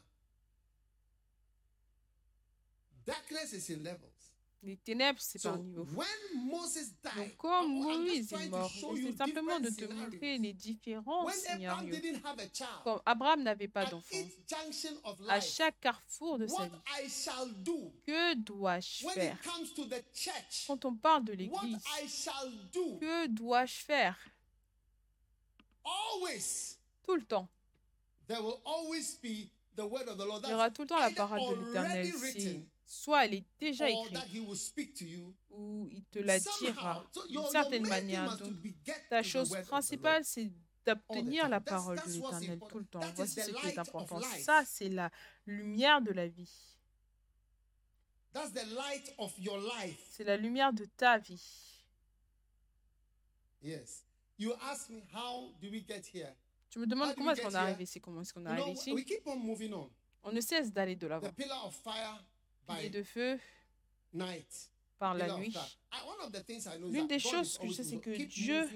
Darkness 3.05 3.53
is 3.53 3.69
in 3.73 3.83
levels. 3.83 4.18
Les 4.61 4.75
ténèbres, 4.77 5.21
c'est 5.21 5.41
par 5.41 5.57
niveau. 5.57 5.85
Donc, 5.85 7.37
quand 7.37 7.67
Moïse 7.67 8.33
est 8.33 8.49
mort, 8.49 8.69
c'est 8.71 9.15
simplement 9.15 9.59
de 9.59 9.69
te 9.69 9.85
montrer 9.85 10.37
les 10.37 10.53
différents 10.53 11.27
scénarios. 11.29 11.95
Comme 12.83 13.01
Abraham 13.05 13.43
n'avait 13.43 13.69
pas 13.69 13.85
d'enfant, 13.85 14.17
à 15.29 15.39
chaque 15.39 15.79
carrefour 15.79 16.39
de 16.39 16.47
sa 16.47 16.65
vie, 16.65 16.71
que 18.05 18.35
dois-je 18.35 19.07
faire? 19.07 19.37
Quand 20.67 20.85
on 20.85 20.95
parle 20.95 21.23
de 21.23 21.33
l'Église, 21.33 21.83
que 22.99 23.27
dois-je 23.27 23.79
faire? 23.79 24.17
Tout 27.03 27.15
le 27.15 27.23
temps. 27.23 27.49
there 28.29 28.43
will 28.43 28.61
always 28.63 29.15
be 29.15 29.49
the 29.75 29.85
word 29.85 30.07
of 30.07 30.17
the 30.17 30.25
Lord. 30.25 30.43
Il 30.45 30.51
y 30.51 30.53
aura 30.53 30.69
tout 30.69 30.83
le 30.83 30.87
temps 30.87 30.99
la 30.99 31.09
parole 31.09 31.39
de 31.41 31.65
l'Éternel. 31.65 32.13
Soit 32.89 33.25
elle 33.25 33.35
est 33.35 33.45
déjà 33.59 33.87
écrite, 33.87 34.13
that 34.13 34.25
He 34.33 34.39
will 34.39 34.57
speak 34.57 34.95
to 34.95 35.05
you 35.05 35.35
ou 35.51 35.87
il 35.91 36.03
te 36.05 36.19
la 36.19 36.39
So 36.39 36.49
d'une 37.27 37.45
certaine 37.45 37.87
manière. 37.87 38.35
Donc, 38.37 38.53
ta 39.09 39.21
chose 39.21 39.55
principale, 39.67 40.25
c'est 40.25 40.51
d'obtenir 40.85 41.47
la 41.47 41.61
parole 41.61 41.99
de 41.99 42.11
l'Éternel 42.11 42.59
tout 42.67 42.79
le 42.79 42.85
temps. 42.85 42.99
Voici 43.15 43.35
the 43.35 43.41
ce 43.41 43.51
qui 43.51 43.65
light 43.65 43.77
est 43.77 43.79
of 43.79 43.87
important. 43.89 44.21
Ça, 44.41 44.63
c'est 44.65 44.89
la 44.89 45.11
lumière 45.45 46.01
de 46.01 46.11
la 46.11 46.27
vie. 46.27 46.51
C'est 50.09 50.23
la 50.23 50.37
lumière 50.37 50.73
de 50.73 50.85
ta 50.85 51.19
vie. 51.19 51.85
Yes. 53.61 54.03
You 54.37 54.53
ask 54.61 54.89
me, 54.89 55.01
how 55.13 55.53
do 55.61 55.69
we 55.69 55.85
get 55.85 56.03
here? 56.13 56.33
Tu 56.69 56.79
me 56.79 56.87
demandes 56.87 57.13
comment 57.13 57.31
we 57.31 57.37
est-ce 57.37 57.41
qu'on 57.41 57.51
est 57.51 57.55
arrivé 57.55 57.83
ici, 57.83 57.99
comment 57.99 58.21
est-ce 58.21 58.33
qu'on 58.33 58.45
est 58.45 58.49
arrivé 58.49 58.71
ici? 58.71 58.93
on 59.25 59.35
moving 59.35 59.73
on. 59.73 59.91
On 60.23 60.31
ne 60.31 60.41
cesse 60.41 60.71
d'aller 60.71 60.95
de 60.95 61.07
l'avant. 61.07 61.29
Pilier 62.75 62.89
de 62.89 63.03
feu 63.03 63.39
night. 64.13 64.71
par 64.97 65.13
la 65.13 65.37
nuit. 65.37 65.55
L'une 66.89 67.07
des 67.07 67.19
choses 67.19 67.57
que 67.57 67.67
je 67.67 67.73
sais, 67.73 67.83
c'est 67.83 67.99
que 67.99 68.11
Dieu 68.23 68.67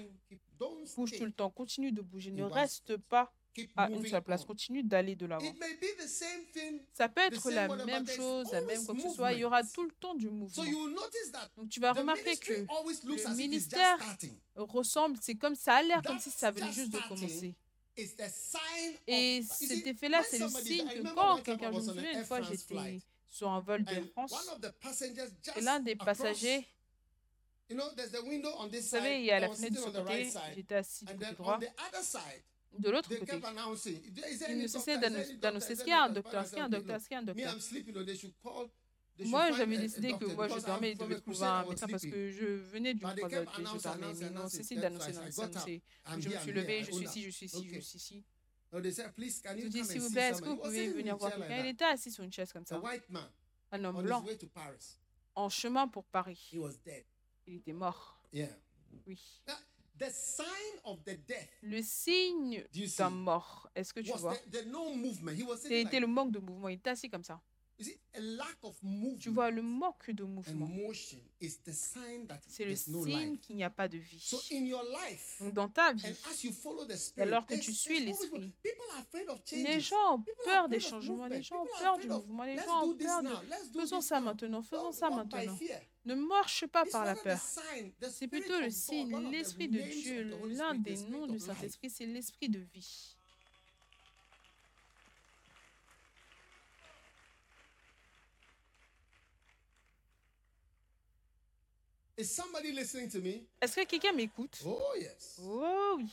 Bouge 0.96 1.12
tout 1.18 1.24
le 1.24 1.32
temps, 1.32 1.50
continue 1.50 1.92
de 1.92 2.00
bouger, 2.00 2.30
ne 2.30 2.44
reste 2.44 2.96
pas 2.96 3.32
à 3.76 3.88
une 3.88 4.04
seule 4.06 4.22
place, 4.22 4.42
on. 4.42 4.46
continue 4.46 4.82
d'aller 4.82 5.14
de 5.14 5.26
l'avant. 5.26 5.54
Ça 6.92 7.08
peut 7.08 7.20
être 7.20 7.50
la 7.50 7.68
même 7.84 8.06
chose, 8.08 8.50
la 8.52 8.60
même 8.62 8.84
quoi 8.84 8.94
que 8.94 9.02
ce 9.02 9.10
soit, 9.10 9.32
il 9.32 9.40
y 9.40 9.44
aura 9.44 9.62
tout 9.62 9.84
le 9.84 9.92
temps 9.92 10.14
du 10.14 10.28
mouvement. 10.28 10.64
Donc 11.56 11.68
tu 11.68 11.80
vas 11.80 11.92
remarquer 11.92 12.36
que 12.36 12.52
le 12.52 13.36
ministère 13.36 13.98
ressemble, 14.56 15.18
c'est 15.20 15.36
comme 15.36 15.54
ça 15.54 15.76
a 15.76 15.82
l'air 15.82 16.02
comme 16.02 16.18
si 16.18 16.30
ça 16.30 16.50
venait 16.50 16.66
just 16.66 16.78
juste 16.78 16.92
de 16.92 17.08
commencer. 17.08 17.54
Et 19.06 19.42
cet 19.42 19.86
effet-là, 19.86 20.22
c'est 20.28 20.38
le 20.38 20.48
signe 20.48 20.88
que 20.88 21.14
quand 21.14 21.42
quelqu'un, 21.42 21.70
je 21.72 21.76
me 21.76 21.82
souviens, 21.82 22.18
une 22.18 22.24
fois 22.24 22.42
j'étais 22.42 23.00
sur 23.34 23.50
un 23.50 23.58
vol 23.60 23.84
and 23.88 24.06
France 24.12 24.32
et 25.56 25.60
l'un 25.60 25.80
des 25.80 25.96
passagers, 25.96 26.64
vous 27.68 27.80
savez, 28.80 29.18
il 29.20 29.24
y 29.26 29.30
a 29.32 29.40
la 29.40 29.48
fenêtre 29.50 29.74
de 29.74 29.80
ce 29.80 29.98
côté, 29.98 30.24
side, 30.30 30.40
j'étais 30.54 30.74
assis 30.76 31.04
du 31.04 31.14
côté 31.14 31.32
droit. 31.34 31.58
De 32.78 32.90
l'autre 32.90 33.08
côté, 33.08 33.24
kept 33.26 33.44
announcing, 33.44 33.96
is 34.04 34.12
there, 34.12 34.30
is 34.32 34.38
there 34.38 34.50
il 34.50 34.54
any 34.54 34.62
ne 34.62 34.66
doctor? 34.66 34.80
cessait 34.80 34.94
Is 34.94 35.00
there 35.00 35.00
d'annon- 35.00 35.16
any 35.16 35.24
doctor? 35.26 35.40
d'annoncer 35.40 35.72
est-ce 35.72 35.78
there 35.78 35.84
qu'il 35.84 35.90
y 35.90 35.94
a 35.94 36.02
un 36.04 36.08
docteur, 36.10 36.42
est-ce 36.42 36.50
qu'il 36.50 36.58
y 36.58 36.60
a 36.60 36.64
un 36.64 36.68
docteur, 36.68 36.96
est-ce 36.96 37.04
qu'il 37.08 37.12
y 37.12 37.16
a 37.16 37.20
un 37.20 37.22
docteur. 37.22 37.54
Moi, 39.26 39.52
j'avais 39.52 39.78
décidé 39.78 40.12
que 40.12 40.24
moi, 40.26 40.48
je 40.48 40.58
dormais, 40.66 40.90
I'm 40.90 40.92
il 40.92 40.96
from 40.96 41.08
devait 41.08 41.18
a 41.18 41.20
trouver 41.20 41.46
un 41.46 41.64
médecin 41.68 41.86
parce 41.88 42.02
que 42.02 42.30
je 42.30 42.44
venais 42.46 42.94
they 42.94 43.00
croisade 43.16 43.48
et 43.58 43.64
je 43.64 43.78
dormais. 43.82 44.14
Mais 44.20 44.30
non, 44.30 44.42
That's 44.42 44.58
d'annoncer, 44.76 45.12
d'annoncer, 45.12 45.12
d'annoncer. 45.36 45.82
Je 46.18 46.28
me 46.28 46.38
suis 46.38 46.52
I 46.52 46.84
je 46.84 46.90
suis 46.92 47.04
ici, 47.04 47.22
je 47.22 47.30
suis 47.30 47.46
ici, 47.46 47.68
je 47.72 47.80
suis 47.80 47.96
ici. 47.98 48.24
No, 48.74 48.80
they 48.80 48.90
said, 48.90 49.14
please, 49.14 49.40
can 49.40 49.54
Je 49.56 49.62
you 49.62 49.68
dis, 49.68 49.78
come 49.82 49.88
s'il 49.88 50.00
vous 50.00 50.10
plaît, 50.10 50.30
est-ce 50.30 50.42
que 50.42 50.48
vous 50.48 50.56
was 50.56 50.64
pouvez 50.64 50.88
venir 50.88 51.16
voir 51.16 51.30
quelqu'un? 51.32 51.58
Il 51.60 51.66
était 51.66 51.84
assis 51.84 52.10
sur 52.10 52.24
une 52.24 52.32
chaise 52.32 52.52
comme 52.52 52.66
ça, 52.66 52.80
un 53.70 53.84
homme 53.84 54.02
blanc, 54.02 54.24
en 55.36 55.48
chemin 55.48 55.86
pour 55.86 56.04
Paris. 56.06 56.50
Il 57.46 57.54
était 57.56 57.72
mort, 57.72 58.20
Yeah. 58.32 58.48
oui. 59.06 59.20
Now, 59.46 59.54
the 59.96 60.10
sign 60.10 60.46
of 60.82 61.04
the 61.04 61.16
death 61.24 61.48
Le 61.62 61.80
signe 61.82 62.66
d'un 62.98 63.10
mort, 63.10 63.70
est-ce 63.76 63.94
que 63.94 64.00
tu 64.00 64.10
vois? 64.12 64.34
C'était 65.56 66.00
le 66.00 66.06
manque 66.08 66.32
de 66.32 66.40
mouvement. 66.40 66.68
Il 66.68 66.74
était 66.74 66.90
assis 66.90 67.08
comme 67.08 67.22
ça. 67.22 67.40
You 67.78 67.84
see, 67.84 67.98
a 68.14 68.20
lack 68.20 68.56
of 68.62 68.76
movement 68.82 69.18
Tu 69.18 69.30
vois, 69.30 69.50
le 69.50 69.62
manque 69.62 70.10
de 70.10 70.24
mouvement, 70.24 70.66
motion 70.66 71.18
is 71.40 71.58
the 71.64 71.72
sign 71.72 72.26
that 72.26 72.40
c'est 72.48 72.64
le 72.64 72.76
signe 72.76 73.38
qu'il 73.38 73.56
n'y 73.56 73.64
a 73.64 73.70
pas 73.70 73.88
de 73.88 73.98
vie. 73.98 74.20
So 74.20 74.38
in 74.52 74.64
your 74.64 74.82
life, 74.84 75.36
Donc, 75.40 75.54
dans 75.54 75.68
ta 75.68 75.92
vie, 75.92 76.06
and 76.06 76.30
as 76.30 76.44
you 76.44 76.52
follow 76.52 76.84
the 76.84 76.96
spirit, 76.96 77.28
alors 77.28 77.46
que 77.46 77.54
tu 77.54 77.72
suis 77.72 78.00
l'esprit, 78.00 78.52
people 78.62 78.84
are 78.92 79.00
afraid 79.00 79.28
of 79.28 79.40
les 79.52 79.80
gens 79.80 80.16
ont 80.16 80.24
peur 80.44 80.68
des 80.68 80.80
changements, 80.80 81.26
les 81.26 81.42
gens 81.42 81.62
ont 81.62 81.78
peur 81.78 81.98
du 81.98 82.08
mouvement, 82.08 82.44
les 82.44 82.56
Let's 82.56 82.64
gens 82.66 82.86
do 82.86 82.92
ont 82.92 82.96
peur 82.96 83.22
de... 83.22 83.28
now. 83.28 83.42
Let's 83.50 83.70
do 83.70 83.80
Faisons 83.80 84.00
ça 84.00 84.20
now. 84.20 84.26
maintenant, 84.26 84.62
faisons 84.62 84.92
ça 84.92 85.10
maintenant. 85.10 85.56
Ne 86.04 86.14
marche 86.14 86.66
pas 86.66 86.84
par 86.84 87.04
la 87.04 87.16
peur. 87.16 87.38
C'est 88.10 88.28
plutôt 88.28 88.60
le 88.60 88.70
signe, 88.70 89.30
l'esprit 89.30 89.68
de 89.68 89.80
Dieu, 89.80 90.30
l'un 90.48 90.74
des 90.74 90.96
noms 91.08 91.26
du. 91.26 91.38
Saint-Esprit, 91.38 91.90
c'est 91.90 92.06
l'esprit 92.06 92.48
de 92.48 92.60
vie. 92.60 93.13
Is 102.16 102.30
somebody 102.34 102.72
listening 102.72 103.08
to 103.10 103.20
me? 103.20 103.46
Est-ce 103.60 103.74
que 103.74 103.84
quelqu'un 103.86 104.12
m'écoute? 104.12 104.62
Oh, 104.64 104.94
yes. 104.96 105.40
Oh 105.42 105.94
oui. 105.96 106.10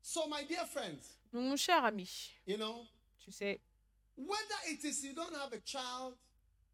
So, 0.00 0.26
my 0.28 0.44
dear 0.44 0.66
friends, 0.66 1.16
Donc, 1.32 1.42
mon 1.44 1.56
cher 1.56 1.84
ami, 1.84 2.08
you 2.46 2.56
know, 2.56 2.84
tu 3.18 3.32
sais 3.32 3.60
whether 4.16 4.70
it 4.70 4.84
is 4.84 5.02
you 5.04 5.14
don't 5.14 5.34
have 5.34 5.52
a 5.54 5.60
child, 5.64 6.14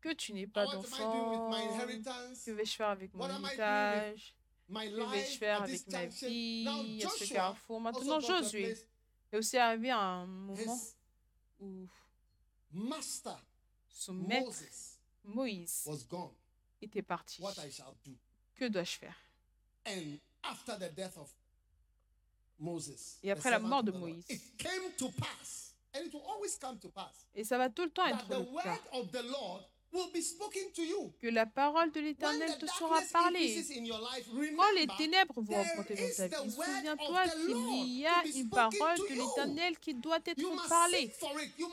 que 0.00 0.12
tu 0.12 0.32
n'es 0.32 0.46
pas 0.46 0.66
what 0.66 0.74
am 0.74 0.80
I 0.80 0.98
doing 0.98 1.30
with 1.30 1.38
my 1.38 1.64
d'enfant, 1.66 1.74
inheritance, 1.74 2.44
que 2.44 2.50
vais-je 2.50 2.76
faire 2.76 2.88
avec 2.88 3.14
mon 3.14 3.28
héritage, 3.28 4.34
my 4.68 4.90
que 4.90 5.10
vais-je 5.12 5.38
faire 5.38 5.62
avec 5.62 5.88
ma 5.88 6.06
vie 6.06 6.64
Now, 6.64 7.06
à 7.06 7.10
ce 7.10 7.32
carrefour. 7.32 7.80
Maintenant, 7.80 8.20
Josué 8.20 8.76
est 9.32 9.36
aussi 9.38 9.56
arrivé 9.56 9.90
à 9.90 10.00
un 10.00 10.26
moment 10.26 10.80
où 11.60 11.86
master, 12.72 13.40
son 13.88 14.14
maître, 14.14 14.46
Moses, 14.46 14.97
Moïse, 15.28 15.82
was 15.86 16.04
gone. 16.08 16.32
était 16.80 17.02
parti. 17.02 17.40
What 17.42 17.54
I 17.58 17.70
shall 17.70 17.94
do. 18.04 18.12
Que 18.56 18.68
dois-je 18.68 18.98
faire? 18.98 19.16
And 19.86 20.18
after 20.42 20.76
the 20.78 20.90
death 20.94 21.16
of 21.16 21.32
Moses, 22.58 23.18
Et 23.22 23.30
après 23.30 23.50
la 23.50 23.58
mort 23.58 23.82
de 23.84 23.92
Moïse. 23.92 24.24
it 24.28 24.40
came 24.58 24.92
to 24.96 25.08
pass, 25.10 25.74
and 25.94 26.06
it 26.06 26.12
will 26.12 26.24
always 26.26 26.56
come 26.56 26.78
to 26.78 26.88
pass, 26.88 27.26
Et 27.34 27.44
ça 27.44 27.56
va 27.58 27.68
tout 27.70 27.84
le 27.84 27.90
temps 27.90 28.06
être 28.06 28.26
the 28.26 28.38
le 28.38 28.62
cas. 28.62 28.78
Que 29.90 31.28
la 31.28 31.46
parole 31.46 31.90
de 31.92 32.00
l'Éternel 32.00 32.58
te 32.58 32.66
sera 32.66 33.00
parlée. 33.10 33.64
Quand 34.56 34.72
les 34.74 34.86
ténèbres 34.98 35.40
vont 35.40 35.60
augmenter 35.60 35.94
dans 35.94 36.16
ta 36.16 36.28
vie, 36.28 36.50
souviens-toi 36.50 37.28
qu'il 37.28 37.98
y 37.98 38.06
a 38.06 38.24
une 38.26 38.50
parole 38.50 38.98
de 38.98 39.14
l'Éternel 39.14 39.78
qui 39.78 39.94
doit 39.94 40.18
être 40.26 40.68
parlée. 40.68 41.10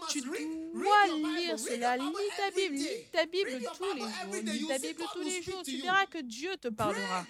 Tu 0.09 0.21
dois 0.21 1.07
lire 1.07 1.59
cela, 1.59 1.97
lis 1.97 2.13
ta 2.37 2.51
Bible, 2.51 2.75
lis 2.75 3.09
ta 3.11 3.25
Bible 3.25 3.61
tous 3.77 3.93
les 3.93 4.01
jours, 4.01 4.43
lis 4.43 4.67
ta 4.67 4.77
Bible 4.79 5.03
tous 5.11 5.21
les 5.21 5.41
jours, 5.41 5.63
tu 5.63 5.77
verras 5.77 6.05
que 6.05 6.19
Dieu 6.19 6.55
te 6.57 6.69
parlera. 6.69 7.25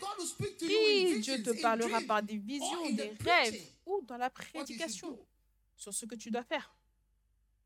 Prie, 0.59 1.19
Dieu 1.19 1.41
te 1.41 1.61
parlera 1.61 2.01
par 2.01 2.21
des 2.21 2.37
visions, 2.37 2.89
des 2.91 3.11
rêves 3.21 3.61
ou 3.85 4.01
dans 4.03 4.17
la 4.17 4.29
prédication 4.29 5.17
sur 5.75 5.93
ce 5.93 6.05
que 6.05 6.15
tu 6.15 6.29
dois 6.31 6.43
faire. 6.43 6.75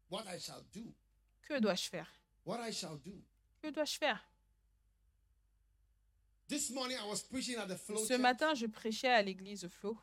what 0.09 0.23
I 0.27 0.39
shall 0.39 0.63
do, 0.73 0.81
Que 1.47 1.59
dois-je 1.59 1.89
faire? 1.89 2.07
What 2.49 2.59
I 2.59 2.71
shall 2.71 2.97
do. 2.97 3.13
Que 3.61 3.69
dois-je 3.69 3.97
faire? 3.99 4.19
This 6.47 6.71
morning 6.71 6.97
I 6.97 7.07
was 7.07 7.21
preaching 7.21 7.57
at 7.59 7.67
the 7.67 7.77
flow. 7.77 8.03
Ce 8.03 8.13
matin, 8.17 8.55
je 8.55 8.65
prêchais 8.65 9.07
à 9.07 9.21
l'église 9.21 9.67
Flo. 9.67 9.95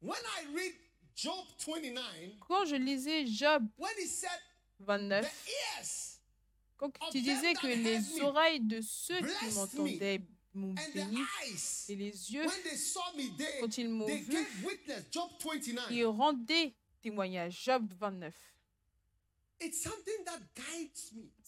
When 0.00 0.20
I 0.38 0.54
read 0.54 0.74
Job 1.16 1.44
29, 1.66 2.36
Quand 2.46 2.64
je 2.66 2.76
lisais 2.76 3.26
Job 3.26 3.66
when 3.76 3.90
he 3.98 4.06
said, 4.06 4.30
29, 4.78 5.24
the 5.24 5.50
ears 5.80 6.20
quand 6.76 6.92
tu 7.10 7.20
disais 7.20 7.54
que 7.54 7.66
les 7.66 8.20
oreilles 8.20 8.60
de 8.60 8.80
ceux 8.80 9.16
qui 9.16 9.46
me, 9.46 9.54
m'entendaient 9.54 10.20
m'ont 10.54 10.74
béni 10.94 11.18
et 11.88 11.96
les 11.96 12.32
yeux, 12.32 12.46
when 12.46 12.62
they 12.62 12.76
saw 12.76 13.00
me, 13.16 13.36
they, 13.36 13.60
quand 13.60 13.76
ils 13.78 13.88
m'ont 13.88 14.06
they 14.06 14.18
vu, 14.18 14.32
gave 14.32 14.64
witness. 14.64 15.04
Job 15.10 15.28
29. 15.42 15.90
ils 15.90 16.04
rendaient 16.06 16.72
témoignage. 17.02 17.64
Job 17.64 17.92
29. 17.98 18.32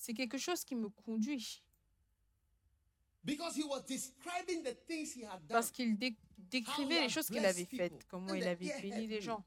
C'est 0.01 0.15
quelque 0.15 0.39
chose 0.39 0.65
qui 0.65 0.75
me 0.75 0.89
conduit. 0.89 1.63
Parce 5.47 5.71
qu'il 5.71 5.99
dé- 5.99 6.17
décrivait 6.39 7.03
les 7.03 7.09
choses 7.11 7.27
qu'il 7.27 7.45
avait 7.45 7.67
faites, 7.67 8.07
comment 8.09 8.33
il 8.33 8.45
avait 8.45 8.81
béni 8.81 9.07
les 9.07 9.21
gens. 9.21 9.45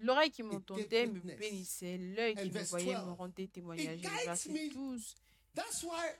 L'oreille 0.00 0.32
qui 0.32 0.42
m'entendait 0.42 1.06
me 1.06 1.20
bénissait, 1.20 1.96
l'œil 1.98 2.34
qui 2.34 2.50
me 2.50 2.64
voyait 2.64 2.94
me 2.96 3.04
12, 3.04 3.16
rendait 3.16 3.46
témoignage. 3.46 4.00
Verset 4.00 4.50
me 4.50 4.68
12. 4.72 5.14
That's 5.54 5.84
why 5.84 6.16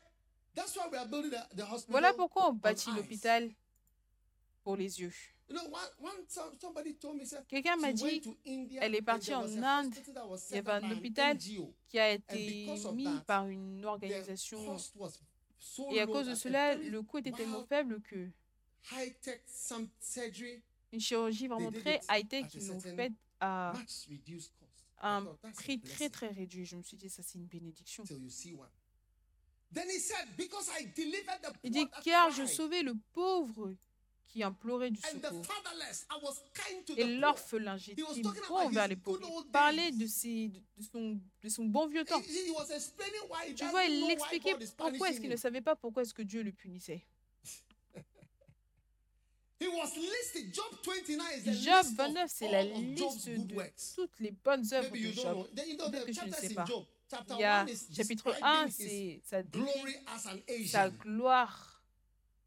that's 0.54 0.76
why 0.76 0.88
we 0.92 0.96
are 0.96 1.08
building 1.08 1.32
the, 1.32 1.56
the 1.56 1.62
hospital. 1.62 1.90
Voilà 1.90 2.12
pourquoi 2.14 2.50
on 2.50 2.52
bâtit 2.52 2.92
l'hôpital 2.92 3.50
pour 4.62 4.76
les 4.76 5.00
yeux. 5.00 5.12
Quelqu'un 7.48 7.76
m'a 7.76 7.92
dit 7.92 8.22
elle 8.80 8.94
est 8.94 9.02
partie 9.02 9.34
en 9.34 9.44
Inde, 9.44 9.94
il 10.50 10.54
y 10.54 10.58
avait 10.58 10.72
un 10.72 10.90
hôpital 10.90 11.36
qui 11.36 11.98
a 11.98 12.12
été 12.12 12.66
mis 12.94 13.20
par 13.26 13.46
une 13.46 13.84
organisation. 13.84 14.76
Et 15.92 16.00
à 16.00 16.06
cause 16.06 16.26
de 16.26 16.34
cela, 16.34 16.76
le 16.76 17.02
coût 17.02 17.18
était 17.18 17.32
tellement 17.32 17.64
faible 17.66 18.00
que 18.02 18.28
une 20.92 21.00
chirurgie 21.00 21.48
vraiment 21.48 21.72
très 21.72 22.00
high-tech, 22.08 22.44
at 22.44 22.46
a 22.46 22.58
ils 22.58 22.66
l'ont 22.68 22.80
faite 22.80 23.12
à 23.40 23.72
un 25.02 25.24
prix 25.54 25.80
très 25.80 26.08
très 26.08 26.28
réduit. 26.28 26.64
Je 26.64 26.76
me 26.76 26.82
suis 26.82 26.96
dit, 26.96 27.08
ça 27.08 27.22
c'est 27.22 27.38
une 27.38 27.46
bénédiction. 27.46 28.04
till 28.04 28.22
you 28.22 28.30
see 28.30 28.52
one. 28.52 28.68
Then 29.72 29.88
he 29.88 29.98
said, 29.98 30.28
because 30.36 30.70
I 30.78 30.86
delivered 30.94 31.40
the 31.42 31.52
Il 31.64 31.72
poor 31.72 31.84
dit, 31.84 31.90
car 32.04 32.30
je 32.30 32.46
sauvais 32.46 32.82
le 32.82 32.94
pauvre 33.12 33.74
qui 34.34 34.42
implorait 34.42 34.90
du 34.90 35.00
secours. 35.00 35.42
Et 36.96 37.04
l'orphelin, 37.04 37.76
j'étais 37.76 38.02
envers 38.50 38.86
his 38.86 38.88
les 38.88 38.96
pauvres. 38.96 39.20
Il 39.46 39.50
parlait 39.52 39.92
de, 39.92 40.06
ses, 40.08 40.48
de, 40.48 40.82
son, 40.82 41.20
de 41.40 41.48
son 41.48 41.66
bon 41.66 41.86
vieux 41.86 42.04
temps. 42.04 42.20
He, 42.20 42.48
he 42.48 42.50
was 42.50 42.68
explaining 42.74 43.20
why 43.30 43.52
he 43.52 43.54
Tu 43.54 43.64
vois, 43.66 43.84
il 43.84 44.10
expliquait 44.10 44.56
pourquoi 44.76 45.10
est-ce 45.10 45.20
qu'il 45.20 45.30
ne 45.30 45.36
savait 45.36 45.60
pas 45.60 45.76
pourquoi 45.76 46.02
est-ce 46.02 46.12
que 46.12 46.22
Dieu 46.22 46.42
le 46.42 46.50
punissait. 46.50 47.06
Job 49.60 50.64
29 50.84 51.36
is 51.36 51.44
the 51.44 51.52
Job 51.52 51.84
list 51.84 51.90
of 51.90 51.96
29, 51.96 52.30
c'est 52.34 52.50
la 52.50 52.64
liste 52.64 53.28
de 53.28 53.36
toutes 53.94 54.18
les 54.18 54.32
bonnes 54.32 54.66
œuvres 54.72 54.90
de 54.90 55.12
Job. 55.12 55.46
Peut-être 55.54 56.06
que 56.06 56.10
tu 56.10 56.26
ne 56.26 56.34
sais 56.34 56.54
pas. 56.54 56.64
Il 57.30 57.38
y 57.38 57.44
a 57.44 57.60
1 57.60 57.66
is 57.68 57.86
chapitre 57.94 58.36
1, 58.42 58.66
describing 58.66 58.68
his 58.68 58.72
c'est 58.72 59.20
ça 59.24 59.42
décrit 59.44 60.66
sa 60.66 60.90
gloire. 60.90 61.73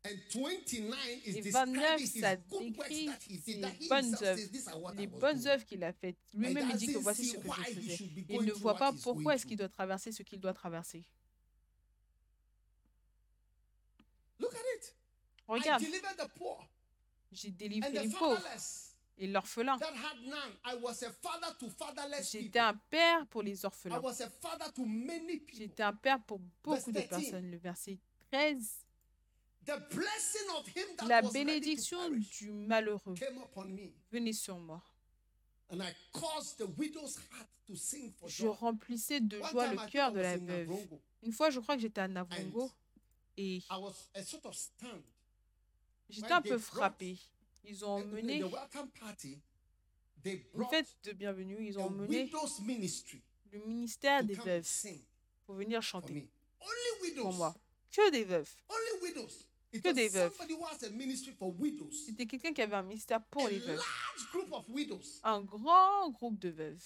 And 0.07 0.17
29 0.31 0.95
is 1.25 1.37
Et 1.37 1.41
describing 1.41 1.75
29, 1.75 1.99
his 2.01 2.19
ça 2.19 2.35
décrit 2.35 3.09
ses 3.43 3.61
bonnes 3.89 4.15
œuvres, 4.21 4.93
les 4.95 5.07
bonnes 5.07 5.47
œuvres 5.47 5.65
qu'il 5.65 5.83
a 5.83 5.91
faites. 5.91 6.17
Lui-même, 6.33 6.69
il 6.71 6.77
dit 6.77 6.93
que 6.93 6.97
voici 6.99 7.25
ce 7.25 7.37
que 7.37 7.47
je 7.47 7.73
faisais. 7.73 8.09
Il 8.29 8.41
ne 8.43 8.53
voit 8.53 8.75
pas 8.75 8.93
pourquoi 9.03 9.35
est-ce 9.35 9.45
qu'il 9.45 9.57
doit 9.57 9.69
traverser 9.69 10.11
ce 10.11 10.23
qu'il 10.23 10.39
doit 10.39 10.53
traverser. 10.53 11.03
Regarde, 15.47 15.83
j'ai 17.31 17.51
délivré 17.51 17.91
les 17.91 18.09
pauvres 18.09 18.41
et 19.17 19.27
l'orphelin. 19.27 19.77
J'étais 22.31 22.59
un 22.59 22.73
père 22.89 23.25
pour 23.27 23.41
les 23.41 23.65
orphelins. 23.65 24.01
J'étais 25.53 25.83
un 25.83 25.93
père 25.93 26.23
pour 26.23 26.39
beaucoup 26.63 26.91
de 26.91 26.99
13. 26.99 27.09
personnes. 27.09 27.51
Le 27.51 27.57
verset 27.57 27.99
13. 28.31 28.57
The 28.59 28.69
blessing 28.69 28.85
of 28.85 28.85
him 28.85 29.55
that 29.55 29.56
La 31.07 31.21
bénédiction 31.21 32.09
du 32.09 32.51
malheureux 32.51 33.15
venait 34.11 34.33
sur 34.33 34.57
moi. 34.57 34.81
and 35.69 35.81
I 35.81 35.93
caused 36.13 36.57
the 36.57 36.67
widow's 36.77 37.17
heart 37.31 37.47
to 37.67 37.75
sing 37.75 38.13
for 38.17 38.29
Je 38.29 38.47
remplissais 38.47 39.19
de 39.19 39.41
joie 39.51 39.67
le 39.67 39.77
cœur 39.89 40.11
de 40.11 40.19
la 40.19 40.37
veuve. 40.37 40.69
Une 41.23 41.31
fois, 41.31 41.49
je 41.49 41.59
crois 41.59 41.75
que 41.75 41.81
j'étais 41.81 42.01
à 42.01 42.07
Navrongo 42.07 42.71
et 43.35 43.61
j'étais 46.09 46.31
un 46.31 46.41
peu 46.41 46.57
frappée. 46.57 47.17
Ils 47.65 47.83
ont 47.83 47.95
emmené 47.95 48.41
une 48.41 48.49
fête 50.69 50.95
de 51.03 51.11
bienvenue. 51.11 51.57
Ils 51.59 51.77
ont 51.77 51.85
emmené 51.85 52.31
le 53.51 53.59
ministère 53.65 54.23
des 54.23 54.35
veuves 54.35 54.67
pour 55.45 55.55
venir 55.55 55.81
chanter 55.81 56.13
me. 56.13 56.21
Only 56.59 57.01
widows. 57.01 57.23
pour 57.23 57.33
moi. 57.33 57.55
Que 57.91 58.09
des 58.11 58.23
veuves. 58.23 58.53
Que 59.71 59.91
des 59.91 60.09
veuves. 60.09 60.33
C'était 62.05 62.25
quelqu'un 62.25 62.53
qui 62.53 62.61
avait 62.61 62.75
un 62.75 62.83
ministère 62.83 63.23
pour 63.25 63.47
les 63.47 63.59
veuves. 63.59 63.77
large 63.77 64.31
group 64.31 64.51
of 64.53 64.69
widows. 64.69 65.19
Un 65.23 65.41
grand 65.41 66.09
groupe 66.11 66.39
de 66.39 66.49
veuves. 66.49 66.83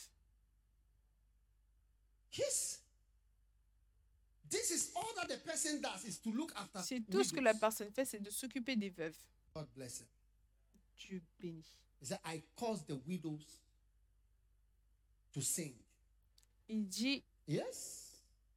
C'est 6.83 6.99
tout 7.09 7.23
ce 7.23 7.33
que 7.33 7.39
la 7.39 7.53
personne 7.53 7.91
fait, 7.91 8.05
c'est 8.05 8.19
de 8.19 8.29
s'occuper 8.29 8.75
des 8.75 8.89
veuves. 8.89 9.17
God 9.53 9.67
bless 9.75 10.01
him. 10.01 10.07
Dieu 10.97 11.21
bénit. 11.39 11.65
Il 16.67 16.87
dit 16.87 17.23
Yes. 17.47 18.10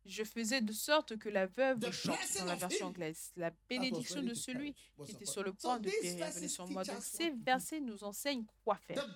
Je 0.06 0.22
faisais 0.22 0.60
de 0.60 0.72
sorte 0.72 1.16
que 1.16 1.30
la 1.30 1.46
veuve 1.46 1.80
The 1.80 1.90
chante 1.90 2.18
dans 2.38 2.44
la 2.44 2.54
of 2.54 2.60
version 2.60 2.86
anglaise. 2.88 3.32
La 3.36 3.48
was 3.48 3.54
bénédiction 3.68 4.22
de 4.22 4.34
celui 4.34 4.74
qui 5.04 5.12
était 5.12 5.24
sur 5.24 5.42
le 5.42 5.52
point 5.54 5.78
de 5.78 5.88
périr 5.88 6.30
venait 6.30 6.48
sur 6.48 6.68
moi. 6.68 6.84
Donc 6.84 6.96
ces 7.00 7.30
versets 7.30 7.80
nous 7.80 8.04
enseignent 8.04 8.44
quoi 8.64 8.76
faire? 8.76 9.06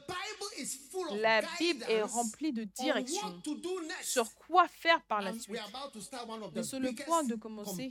La 1.17 1.43
Bible 1.59 1.85
est 1.89 2.03
remplie 2.03 2.53
de 2.53 2.63
on 2.63 2.83
direction 2.83 3.27
what 3.29 3.41
to 3.45 3.55
do 3.57 3.81
next. 3.83 4.05
sur 4.05 4.35
quoi 4.37 4.67
faire 4.67 5.03
par 5.03 5.21
la 5.21 5.33
suite? 5.39 5.61
Nous 6.55 6.63
the 6.63 6.63
sommes 6.63 6.83
le 6.83 6.93
point 6.95 7.25
de 7.25 7.35
commencer 7.35 7.91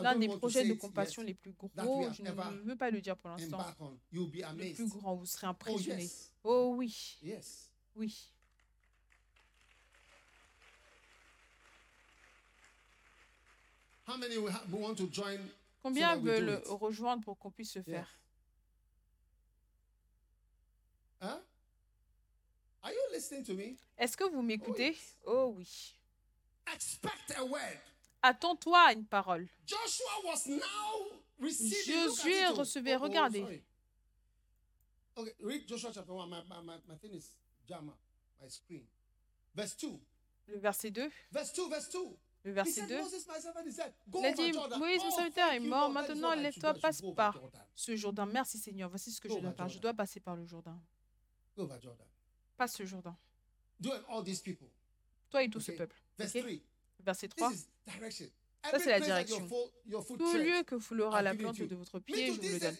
l'un 0.00 0.16
des 0.16 0.28
projets 0.28 0.66
de 0.66 0.74
compassion 0.74 1.22
les 1.22 1.34
plus 1.34 1.52
gros. 1.52 1.70
Je 1.76 2.22
ne 2.22 2.62
veux 2.62 2.76
pas 2.76 2.90
le 2.90 3.00
dire 3.00 3.16
pour 3.16 3.30
l'instant. 3.30 3.64
Le 4.12 4.74
plus 4.74 4.86
grand, 4.88 5.16
vous 5.16 5.26
serez 5.26 5.46
Oh 5.46 5.50
impressionné. 5.50 6.02
yes. 6.02 6.32
Oh 6.44 6.74
oui, 6.76 7.18
oui. 7.96 8.32
How 14.06 14.16
many 14.16 14.38
will 14.38 14.50
ha- 14.52 14.64
who 14.70 14.76
want 14.78 14.96
to 14.98 15.06
join? 15.06 15.38
Combien 15.82 16.08
that 16.16 16.18
we 16.22 16.30
do 16.30 16.46
veulent 16.46 16.62
it. 16.62 16.68
rejoindre 16.80 17.24
pour 17.24 17.38
qu'on 17.38 17.50
puisse 17.50 17.72
se 17.72 17.78
Yes. 17.78 17.86
faire? 17.86 18.08
Huh? 21.22 21.38
Are 22.82 22.92
you 22.92 23.00
listening 23.12 23.44
to 23.44 23.54
me? 23.54 23.76
Est-ce 23.98 24.16
que 24.16 24.24
vous 24.24 24.42
m'écoutez? 24.42 24.92
Yes. 24.92 25.16
Oh 25.26 25.54
oui. 25.56 25.94
Expect 26.72 27.34
a 27.36 27.44
word. 27.44 27.78
Attends-toi 28.22 28.78
à 28.88 28.92
une 28.92 29.04
parole. 29.06 29.48
Joshua 29.66 30.24
was 30.24 30.46
now 30.46 31.10
receiving. 31.38 32.04
Look 32.04 32.18
at 32.18 32.24
Josué 32.24 32.40
it, 32.42 32.46
oh. 32.50 32.54
recevait, 32.56 32.94
Oh, 32.96 32.98
oh, 33.00 33.04
regardez. 33.04 33.40
sorry. 33.40 33.62
Okay, 35.16 35.32
read 35.42 35.66
Joshua 35.68 35.90
chapter 35.92 36.12
1. 36.12 36.28
My, 36.28 36.42
my, 36.48 36.60
my, 36.62 36.76
my 36.88 36.94
thing 36.96 37.12
is 37.14 37.30
my 37.68 38.48
screen. 38.48 38.84
Verse 39.54 39.74
2. 39.76 39.98
Le 40.48 40.58
verset 40.58 40.90
2. 40.90 41.10
Verse 41.32 41.52
2, 41.52 41.68
verse 41.68 41.88
2. 41.90 42.16
Le 42.42 42.52
verset 42.52 42.72
said, 42.72 42.88
2. 42.88 42.96
Moses, 43.02 43.26
my 43.28 43.40
servant, 43.40 43.60
he 43.66 43.72
said, 43.72 43.92
Go 44.08 44.20
Il 44.22 44.26
a 44.26 44.32
dit. 44.32 44.52
Moïse, 44.78 45.02
mon 45.04 45.10
serviteur 45.10 45.52
est 45.52 45.60
mort. 45.60 45.90
Maintenant, 45.90 46.34
lève-toi, 46.34 46.74
passe 46.74 47.02
par 47.14 47.38
ce 47.74 47.96
Jourdain. 47.96 48.26
Merci 48.26 48.58
Seigneur. 48.58 48.88
Voici 48.88 49.12
ce 49.12 49.20
que 49.20 49.28
je 49.28 49.38
dois 49.38 49.52
faire. 49.52 49.68
Je 49.68 49.78
dois 49.78 49.92
passer 49.94 50.20
par 50.20 50.36
le 50.36 50.44
Jourdain. 50.46 50.78
Passe 52.56 52.76
ce 52.76 52.84
Jourdain. 52.86 53.16
Toi 55.30 55.44
et 55.44 55.50
tout 55.50 55.60
ce 55.60 55.72
peuple. 55.72 55.96
Verse 56.18 56.34
Ok. 56.34 56.40
3. 56.42 56.58
Verset 57.00 57.28
3. 57.28 57.50
This 57.50 57.60
is 57.60 57.66
direction. 57.98 58.26
Ça, 58.70 58.78
c'est 58.78 58.90
la 58.90 59.00
direction. 59.00 59.48
Tout 60.18 60.34
lieu 60.36 60.62
que 60.64 60.78
foulera 60.78 61.22
la 61.22 61.34
plante 61.34 61.58
de 61.60 61.74
votre 61.74 61.98
pied, 61.98 62.26
je 62.26 62.32
vous 62.32 62.42
le 62.42 62.58
donne. 62.58 62.76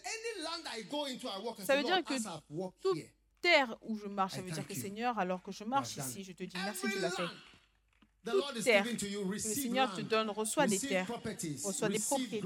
Ça 1.65 1.77
veut 1.77 1.82
dire 1.85 2.05
que 2.05 2.15
as 2.15 2.16
I've 2.19 2.41
walked 2.51 2.81
tout- 2.82 2.95
here, 2.97 3.09
Terre 3.41 3.78
où 3.81 3.97
je 3.97 4.07
marche, 4.07 4.35
ça 4.35 4.43
veut 4.43 4.51
dire 4.51 4.66
que. 4.66 4.74
Seigneur, 4.74 5.19
alors 5.19 5.43
que 5.43 5.51
je 5.53 5.65
marche 5.65 5.97
ici, 5.97 6.23
je 6.24 6.32
te 6.32 6.45
dis 6.45 6.57
merci, 6.57 6.87
tu 6.91 6.99
l'as 6.99 7.11
fait. 7.11 7.23
Land 8.24 8.30
the 8.30 8.30
Toute 8.30 8.40
Lord 8.40 8.56
is 8.56 8.64
terre 8.64 8.82
giving 8.82 8.97
to 8.98 9.06
you, 9.06 9.24
Le 9.24 9.38
Seigneur 9.38 9.94
te 9.94 10.02
donne, 10.02 10.30
reçois 10.30 10.66
des 10.66 10.78
terres, 10.78 11.06
reçois 11.09 11.88
des 11.88 11.98
propriétés, 11.98 12.40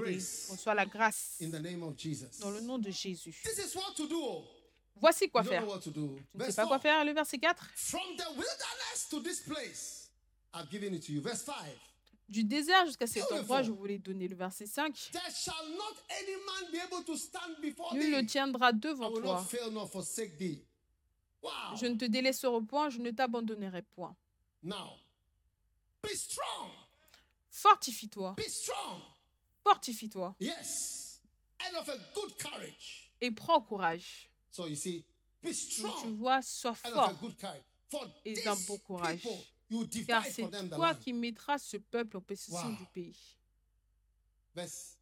reçois 0.51 0.74
la 0.74 0.86
grâce 0.86 1.36
in 1.42 1.51
the 1.51 1.60
name 1.60 1.82
of 1.82 1.94
Jesus. 1.98 2.38
dans 2.40 2.51
le 2.51 2.60
nom 2.60 2.78
de 2.78 2.90
Jésus. 2.90 3.34
This 3.44 3.59
is 3.59 3.76
what 3.76 3.94
to 3.96 4.06
do. 4.06 4.44
Voici 4.96 5.28
quoi 5.28 5.42
faire. 5.42 5.64
Tu 5.80 5.90
ne 5.90 6.44
sais 6.44 6.52
pas 6.52 6.66
quoi 6.66 6.78
4. 6.78 6.82
faire. 6.82 7.05
Le 7.05 7.12
verset 7.12 7.38
4. 7.38 7.70
From 7.74 8.16
the 8.16 8.28
wilderness 8.30 9.09
to 9.10 9.20
this 9.20 9.40
place, 9.40 10.10
I've 10.55 10.70
given 10.70 10.94
it 10.94 11.05
to 11.06 11.12
you. 11.12 11.20
Verse 11.20 11.42
5. 11.42 11.55
Du 12.28 12.44
désert 12.44 12.86
jusqu'à 12.86 13.06
cet 13.06 13.30
endroit, 13.32 13.62
je 13.62 13.70
vous 13.70 13.84
l'ai 13.84 13.98
donné. 13.98 14.28
Le 14.28 14.36
verset 14.36 14.66
5. 14.66 15.10
There 15.12 15.20
shall 15.34 15.68
not 15.76 15.96
any 16.09 16.36
man 16.46 16.70
be 16.72 16.78
able 16.80 17.05
to 17.05 17.16
stand 17.16 17.60
before 17.60 17.94
Nul 17.94 18.10
ne 18.10 18.22
tiendra 18.22 18.72
devant 18.72 19.12
toi. 19.12 19.44
Je 21.76 21.86
ne 21.86 21.96
te 21.96 22.05
délaisserai 22.06 22.62
point, 22.62 22.88
je 22.88 22.98
ne 23.01 23.10
t'abandonnerai 23.10 23.82
point. 23.82 24.16
Now. 24.62 24.96
Fortifie-toi, 27.51 28.35
Be 28.36 28.43
strong. 28.48 29.01
fortifie-toi 29.62 30.35
Yes. 30.40 31.20
And 31.60 31.76
of 31.76 31.89
a 31.89 31.97
good 32.14 32.36
courage. 32.39 33.10
et 33.20 33.31
prends 33.31 33.60
courage. 33.62 34.28
So 34.51 34.66
you 34.66 34.76
see, 34.76 35.05
be 35.43 35.48
Donc, 35.48 35.55
tu 35.55 35.55
strong 35.55 36.16
vois, 36.16 36.43
sois 36.43 36.76
and 36.85 36.93
of 36.93 36.98
a 36.98 37.09
fort 37.09 37.20
good 37.20 37.36
courage. 37.39 37.62
For 37.90 38.06
et 38.24 38.35
d'un 38.43 38.56
bon 38.66 38.78
courage. 38.78 39.22
people 39.22 40.05
car 40.06 40.24
c'est 40.24 40.43
for 40.43 40.51
them 40.51 40.68
the 40.68 40.74
toi 40.74 40.94
qui 40.94 41.12
mettras 41.12 41.59
ce 41.59 41.76
peuple 41.78 42.16
en 42.16 42.20
possession 42.20 42.70
Wow. 42.70 42.76
du 42.76 42.86
pays. 42.86 43.16
Verse 44.55 44.97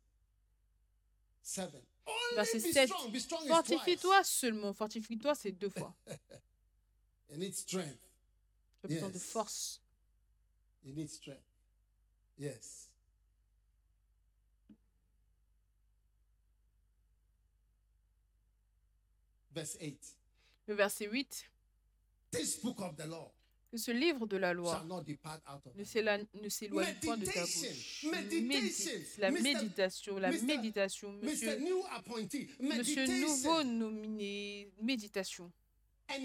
7. 1.43 1.71
Only 2.07 2.35
Verset 2.37 2.59
be 2.59 2.73
7. 2.73 2.89
strong. 2.89 3.11
Be 3.13 3.19
strong 3.19 3.45
is 3.45 3.49
Fortifie-toi 3.49 4.25
seulement, 4.25 4.73
fortifie-toi, 4.75 5.35
c'est 5.35 5.53
deux 5.53 5.71
fois. 5.71 5.95
Tu 6.07 7.35
as 7.35 8.89
besoin 8.89 9.09
de 9.09 9.15
Yes. 9.15 9.23
force. 9.25 9.82
You 10.83 10.95
need 10.95 11.11
strength. 11.11 11.43
Yes. 12.37 12.89
Verse 19.55 19.77
8. 19.81 19.99
Le 20.69 20.75
verset 20.75 21.07
8, 21.09 21.51
This 22.31 22.57
book 22.63 22.81
of 22.81 22.97
the 22.97 23.07
law 23.07 23.31
que 23.71 23.79
ce 23.79 23.91
livre 23.91 24.27
de 24.27 24.37
la 24.37 24.53
loi 24.53 24.85
ne 25.75 25.83
s'éloigne 25.85 26.27
point 27.01 27.17
de 27.17 27.25
ta 27.25 27.41
bouche. 27.41 28.05
Médite- 28.05 29.17
La 29.19 29.31
Mr. 29.31 29.41
méditation, 29.43 30.19
la 30.19 30.31
méditation, 30.31 31.13
monsieur, 31.23 31.59
New 31.59 31.83
appointee. 31.91 32.51
monsieur 32.61 33.07
nouveau 33.07 33.63
nominé, 33.65 34.71
méditation 34.83 35.51
et 36.11 36.17
of 36.17 36.19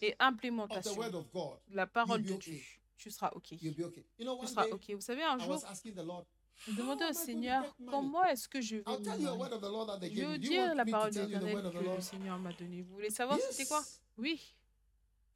the 0.00 0.14
implémentation 0.18 0.96
word 0.96 1.14
of 1.14 1.30
God. 1.32 1.58
de 1.68 1.76
la 1.76 1.86
parole 1.86 2.22
de 2.24 2.32
Dieu. 2.34 2.60
Tu 2.96 3.10
seras 3.10 3.30
OK. 3.34 3.52
You'll 3.60 3.74
be 3.74 3.84
okay. 3.84 4.04
You 4.18 4.24
know, 4.24 4.38
Tu 4.40 4.46
seras 4.46 4.66
OK. 4.68 4.90
Vous 4.90 5.00
savez, 5.00 5.22
un 5.22 5.38
jour, 5.38 5.62
am 5.64 6.90
au 6.90 7.12
Seigneur, 7.12 7.76
comment 7.86 8.24
est-ce 8.24 8.48
que 8.48 8.60
je 8.60 8.76
vais 8.76 8.82
Je 8.86 10.20
you 10.20 10.38
dire 10.38 10.74
la 10.74 10.84
parole 10.84 11.08
of 11.08 11.14
the 11.14 11.30
que 11.30 11.96
le? 11.96 12.00
Seigneur 12.00 12.38
m'a 12.38 12.52
donnée. 12.52 12.82
Vous 12.82 12.94
voulez 12.94 13.10
savoir 13.10 13.38
c'était 13.50 13.66
quoi? 13.66 13.84
Oui. 14.16 14.54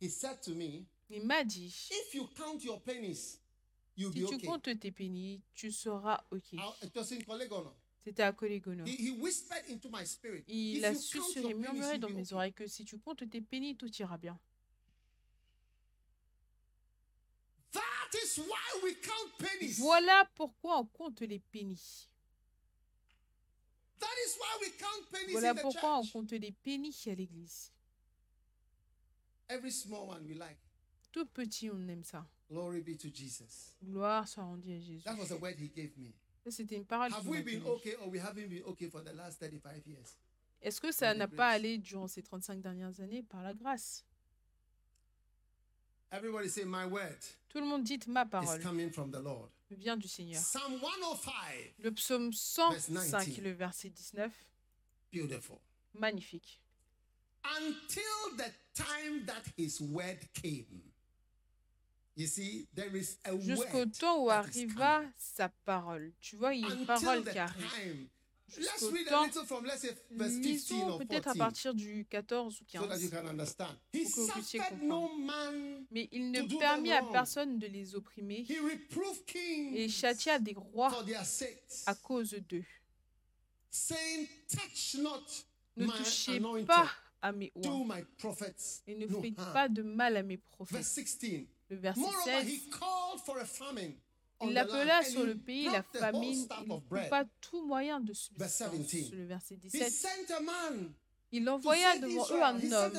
He 0.01 0.09
said 0.09 0.41
to 0.41 0.55
me, 0.55 0.87
Il 1.11 1.27
m'a 1.27 1.45
dit, 1.45 1.67
if 1.91 2.15
you 2.15 2.27
count 2.37 2.65
your 2.65 2.81
pennies, 2.81 3.39
you'll 3.97 4.13
si 4.13 4.23
be 4.23 4.29
tu 4.29 4.35
okay. 4.37 4.47
comptes 4.47 4.79
tes 4.79 4.91
pénis, 4.91 5.41
tu 5.53 5.71
seras 5.71 6.25
OK. 6.31 6.57
C'était 8.03 8.23
à 8.23 8.33
Colégono. 8.33 8.85
He, 8.87 8.97
he 8.97 9.11
whispered 9.21 9.69
into 9.69 9.91
my 9.91 10.07
spirit. 10.07 10.45
Il 10.49 10.85
a 10.85 10.95
susurré, 10.95 11.43
pennies, 11.43 11.55
murmuré 11.55 11.99
dans 11.99 12.09
mes 12.09 12.33
oreilles 12.33 12.55
que 12.55 12.67
si 12.67 12.85
tu 12.85 12.99
comptes 12.99 13.29
tes 13.29 13.43
pénis, 13.43 13.77
tout 13.77 13.91
ira 13.99 14.17
bien. 14.17 14.39
That 17.73 17.81
is 17.81 17.81
why 17.81 17.83
we 17.83 17.83
count 17.83 17.83
pennies. 17.83 17.91
Voilà 19.79 20.29
pourquoi 20.35 20.79
on 20.79 20.87
compte 20.87 21.21
les 21.21 21.39
pénis. 21.39 22.09
That 23.99 24.07
is 24.27 24.37
why 24.39 24.59
we 24.63 24.73
count 24.79 25.11
pennies 25.11 25.33
Voilà 25.33 25.51
in 25.51 25.55
the 25.55 25.61
pourquoi 25.61 25.99
on 25.99 26.07
compte 26.07 26.33
les 26.33 26.53
pénis 26.53 27.07
à 27.07 27.15
l'église. 27.15 27.71
Every 29.49 29.71
small 29.71 30.09
one 30.09 30.25
we 30.27 30.37
like. 30.37 30.59
Tout 31.13 31.27
petit, 31.27 31.71
on 31.71 31.89
aime 31.89 32.05
ça. 32.05 32.27
Glory 32.49 32.81
be 32.81 32.97
to 32.97 33.09
Jesus. 33.13 33.77
Gloire 33.83 34.27
soit 34.27 34.45
rendue 34.45 34.73
à 34.73 34.81
Jésus. 34.81 35.03
That 35.05 35.17
was 35.17 35.33
a 35.33 35.37
word 35.37 35.57
he 35.59 35.69
gave 35.69 35.97
me. 35.99 36.13
Ça, 36.45 36.51
C'était 36.51 36.77
une 36.77 36.87
parole 36.87 37.13
Have 37.13 37.21
qu'il 37.23 37.31
we 37.31 37.39
m'a 37.39 37.45
been 37.45 37.61
donnée. 37.61 37.71
okay 37.77 37.97
or 37.97 38.09
we 38.09 38.19
haven't 38.19 38.49
been 38.49 38.63
okay 38.65 38.89
for 38.89 39.03
the 39.03 39.13
last 39.13 39.39
35 39.41 39.87
years? 39.87 40.17
Est-ce 40.63 40.81
que 40.81 40.93
ça 40.93 41.15
n'a 41.15 41.29
pas 41.29 41.49
allé 41.49 41.79
durant 41.79 42.07
ces 42.09 42.23
35 42.23 42.61
dernières 42.61 43.01
années 43.01 43.23
par 43.23 43.43
la 43.43 43.55
grâce? 43.55 44.05
Everybody 46.13 46.49
say, 46.49 46.65
My 46.65 46.87
word 46.87 47.19
Tout 47.49 47.61
le 47.61 47.67
monde 47.67 47.85
dit 47.85 48.01
ma 48.09 48.25
parole 48.25 48.61
coming 48.61 48.91
from 48.91 49.11
the 49.11 49.21
Lord. 49.21 49.49
vient 49.71 49.97
du 49.97 50.09
Seigneur. 50.09 50.41
Psalm 50.41 50.81
105. 50.81 51.33
Le 51.79 51.91
psaume 51.93 52.31
Verse 52.31 52.89
105, 52.89 53.25
19. 53.27 53.45
le 53.45 53.53
verset 53.53 53.91
19, 53.91 54.33
Beautiful. 55.13 55.59
magnifique. 55.95 56.61
Until 57.45 58.37
the 58.37 58.53
time 58.75 59.25
that 59.27 59.43
his 59.57 59.81
word 59.81 60.19
came. 60.35 60.67
You 62.17 62.27
see, 62.27 62.67
there 62.75 62.95
is 62.95 63.17
a 63.25 63.37
Jusqu'au 63.39 63.79
word 63.79 63.93
temps 63.99 64.19
où 64.19 64.31
arriva 64.31 65.05
sa 65.17 65.49
parole. 65.65 66.13
Tu 66.21 66.37
vois, 66.37 66.55
il 66.55 66.63
y 66.67 66.71
a 66.71 66.75
une 66.75 66.85
parole 66.87 67.25
qui 67.25 67.39
arrive. 67.39 68.09
Let's 68.57 68.81
Jusqu'au 68.81 68.91
read 68.91 69.07
a 69.07 69.11
temps- 69.11 69.27
little 69.27 69.45
from, 69.47 69.65
let's 69.65 69.81
say, 69.83 69.95
verse 70.11 70.33
15 70.33 70.43
Lisons 70.45 70.89
or 70.91 70.99
peut-être 70.99 71.29
à 71.29 71.35
14. 71.35 71.39
partir 71.39 71.75
du 71.75 72.05
14 72.11 72.61
ou 72.61 72.65
so 72.67 72.87
that 72.87 72.97
you 72.99 73.09
15. 73.09 73.11
can 73.11 73.27
understand. 73.29 73.77
He 73.93 74.03
Pour 74.03 74.13
que 74.15 74.21
vous 74.21 74.33
puissiez 74.33 74.61
suffered 74.61 74.83
no 74.83 75.01
comprendre. 75.09 75.25
man. 75.27 75.87
Mais 75.91 76.09
il 76.13 76.31
ne 76.31 76.59
permit 76.59 76.93
à 76.93 77.03
personne 77.05 77.59
de 77.59 77.67
les 77.67 77.95
opprimer 77.95 78.45
He 78.49 78.59
reproved 78.59 79.37
et 79.37 79.89
châtia 79.89 80.39
des 80.39 80.55
rois 80.55 80.91
for 80.91 81.05
their 81.05 81.25
sakes, 81.25 81.83
à 81.87 81.95
cause 81.95 82.33
d'eux. 82.49 82.65
saying, 83.71 84.27
Touch 84.49 84.97
not 85.01 85.25
Ne 85.77 85.87
my 85.87 85.93
touchez 85.93 86.37
anointed, 86.37 86.67
pas 86.67 86.91
à 87.23 87.33
mes 87.33 87.53
do 87.55 87.69
oies 87.71 87.85
my 87.97 88.03
prophets 88.19 88.83
et 88.87 88.95
ne 88.97 89.07
no 89.07 89.21
faites 89.23 89.39
harm. 89.39 89.53
pas 89.53 89.69
de 89.69 89.83
mal 89.83 90.17
à 90.17 90.23
mes 90.23 90.37
Verse 90.37 90.49
prophètes. 90.51 90.85
16. 90.85 91.47
Le 91.71 91.77
verset 91.77 92.01
Moreover, 92.01 92.41
16. 92.43 92.49
he 92.49 92.69
called 92.71 93.21
for 93.25 93.39
a 93.39 93.45
famine. 93.45 93.95
Il 94.43 94.51
the 94.51 94.55
land, 94.55 94.61
appela 94.63 94.99
and 95.01 95.03
sur 95.05 95.25
le 95.25 95.37
pays 95.37 95.67
la 95.67 95.83
famine, 95.83 96.47
il 96.63 96.69
coupa 96.69 97.25
tout 97.41 97.67
moyen 97.67 98.01
de 98.01 98.13
subsistance. 98.15 98.71
17. 98.73 99.13
Le 99.13 99.27
verset 99.27 99.55
He 99.57 99.69
17. 99.69 99.91
sent 99.91 100.33
a 100.33 100.41
man 100.41 100.93
Il 101.33 101.49
envoya 101.49 101.99
devant 101.99 102.27
eux 102.31 102.43
un 102.43 102.73
homme. 102.73 102.93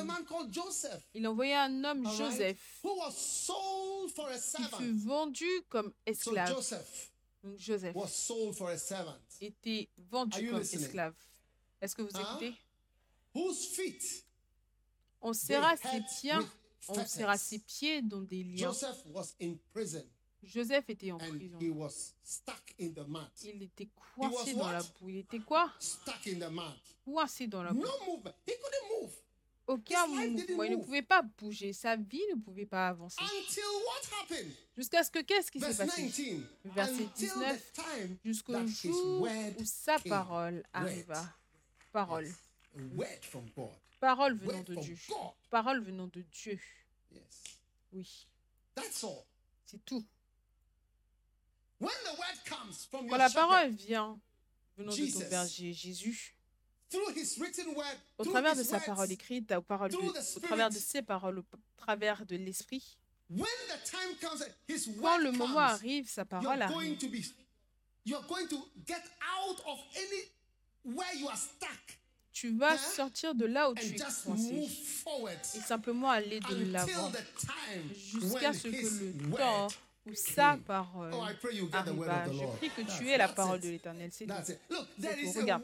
Il 1.14 1.26
envoya 1.26 1.64
un 1.64 1.84
homme, 1.84 2.08
Joseph, 2.16 2.80
qui 4.56 4.62
fut 4.76 4.92
vendu 4.92 5.48
comme 5.68 5.92
esclave. 6.06 6.54
Joseph 6.54 7.12
Donc 7.42 7.58
Joseph 7.58 7.96
était 9.40 9.88
vendu 9.98 10.50
comme 10.50 10.60
esclave. 10.60 11.14
Est-ce 11.80 11.96
que 11.96 12.02
vous 12.02 12.16
écoutez? 12.16 12.54
On 15.20 15.32
serra 15.32 15.76
ses 15.76 16.00
pieds, 16.20 16.32
on 16.88 17.04
serra 17.04 17.36
ses 17.36 17.58
pieds 17.58 18.02
dans 18.02 18.22
des 18.22 18.44
liens. 18.44 18.72
Joseph 20.42 20.88
était 20.88 21.12
en 21.12 21.16
and 21.16 21.36
prison. 21.36 21.58
he 21.60 21.70
was 21.70 22.14
stuck 22.22 22.74
in 22.80 22.90
the 22.90 23.06
mud. 23.06 23.28
Il 23.44 23.62
était 23.62 23.88
coincé 24.14 24.54
dans 24.54 24.70
la 24.70 24.78
what? 24.78 24.86
boue. 25.00 25.08
Il 25.08 25.18
était 25.18 25.38
quoi? 25.38 25.72
Stuck 25.78 26.26
in 26.26 26.40
the 26.40 26.50
mud. 26.50 26.74
Coincé 27.04 27.46
dans 27.46 27.62
la 27.62 27.72
boue. 27.72 27.80
No. 27.80 28.22
He 28.46 28.52
couldn't 28.58 29.00
move 29.00 29.12
Aucun 29.66 30.06
mouvement. 30.08 30.64
Il 30.64 30.72
ne 30.72 30.76
pouvait 30.76 31.02
pas 31.02 31.22
bouger. 31.22 31.72
Sa 31.72 31.96
vie 31.96 32.22
ne 32.34 32.40
pouvait 32.40 32.66
pas 32.66 32.88
avancer. 32.88 33.22
Jusqu'à 34.76 35.04
ce 35.04 35.10
que 35.10 35.20
qu'est-ce 35.20 35.50
qui 35.50 35.60
s'est 35.60 35.76
passé? 35.76 36.02
19. 36.02 36.46
Verset 36.64 37.04
until 37.04 37.26
19, 37.28 37.56
the 37.56 37.72
time 37.72 38.16
Jusqu'au 38.24 38.66
jour 38.66 39.22
où 39.22 39.64
sa 39.64 39.98
parole 40.00 40.64
arriva. 40.72 41.32
Parole. 41.92 42.28
Parole 44.00 44.34
venant 44.36 44.62
de 44.62 44.74
Dieu. 44.74 44.96
Parole 45.50 45.82
venant 45.82 46.08
de 46.08 46.22
Dieu. 46.22 46.58
Oui, 47.92 48.26
c'est 49.66 49.84
tout. 49.84 50.02
When 50.02 50.02
the 50.02 50.02
word 50.02 50.08
comes 51.24 51.71
from 51.71 51.71
Quand 52.90 53.16
la 53.16 53.30
parole 53.30 53.70
vient 53.70 54.18
venant 54.76 54.92
de 54.92 54.96
ton 54.96 55.04
Jesus. 55.04 55.24
berger 55.28 55.72
Jésus, 55.72 56.34
through 56.90 57.10
his 57.16 57.38
written 57.38 57.68
word, 57.74 57.84
au 58.18 58.24
through 58.24 58.32
travers 58.32 58.56
de 58.56 58.62
sa 58.62 58.80
parole 58.80 59.10
écrite, 59.10 59.52
au, 59.52 59.62
parole 59.62 59.90
de- 59.90 59.96
au 59.96 60.40
travers 60.40 60.68
de 60.70 60.74
Spirit. 60.74 60.86
ses 60.90 61.02
paroles, 61.02 61.38
au 61.38 61.44
travers 61.76 62.24
de 62.26 62.36
l'esprit, 62.36 62.98
when 63.30 63.46
the 63.68 63.82
time 63.84 64.16
comes, 64.20 64.42
his 64.68 64.88
quand 65.00 65.18
le 65.18 65.32
moment 65.32 65.58
arrive, 65.58 66.08
sa 66.08 66.22
you're 66.22 66.28
parole 66.28 66.58
going 66.68 66.92
arrive. 66.92 66.98
to 66.98 67.08
be, 67.08 67.22
you're 68.04 68.22
going 68.28 68.46
to 68.48 68.56
get 68.86 69.02
out 69.38 69.60
of 69.66 69.78
any 69.96 70.94
where 70.94 71.14
you 71.16 71.28
are 71.28 71.36
stuck 71.38 71.98
Tu 72.32 72.56
vas 72.56 72.78
sortir 72.78 73.34
de 73.34 73.44
là 73.44 73.70
où 73.70 73.74
tu 73.74 73.84
and 73.84 73.94
es 73.94 74.24
coincé 74.24 74.68
et 75.54 75.60
simplement 75.60 76.10
aller 76.10 76.40
de 76.40 76.46
until 76.46 76.72
l'avant 76.72 77.12
jusqu'à 77.94 78.52
ce 78.54 78.68
que 78.68 79.12
le 79.28 79.36
temps 79.36 79.68
sa 80.14 80.52
came. 80.52 80.62
parole 80.62 81.10
Oh, 81.12 81.26
the 81.42 81.90
word 81.92 82.08
arriva. 82.10 82.32
Je 82.32 82.56
prie 82.56 82.70
que 82.70 82.82
tu 82.82 83.08
aies 83.08 83.18
la 83.18 83.28
parole 83.28 83.60
de 83.60 83.68
l'Éternel. 83.68 84.10
C'est 84.12 84.26
tout. 84.26 84.76
Regarde. 85.36 85.62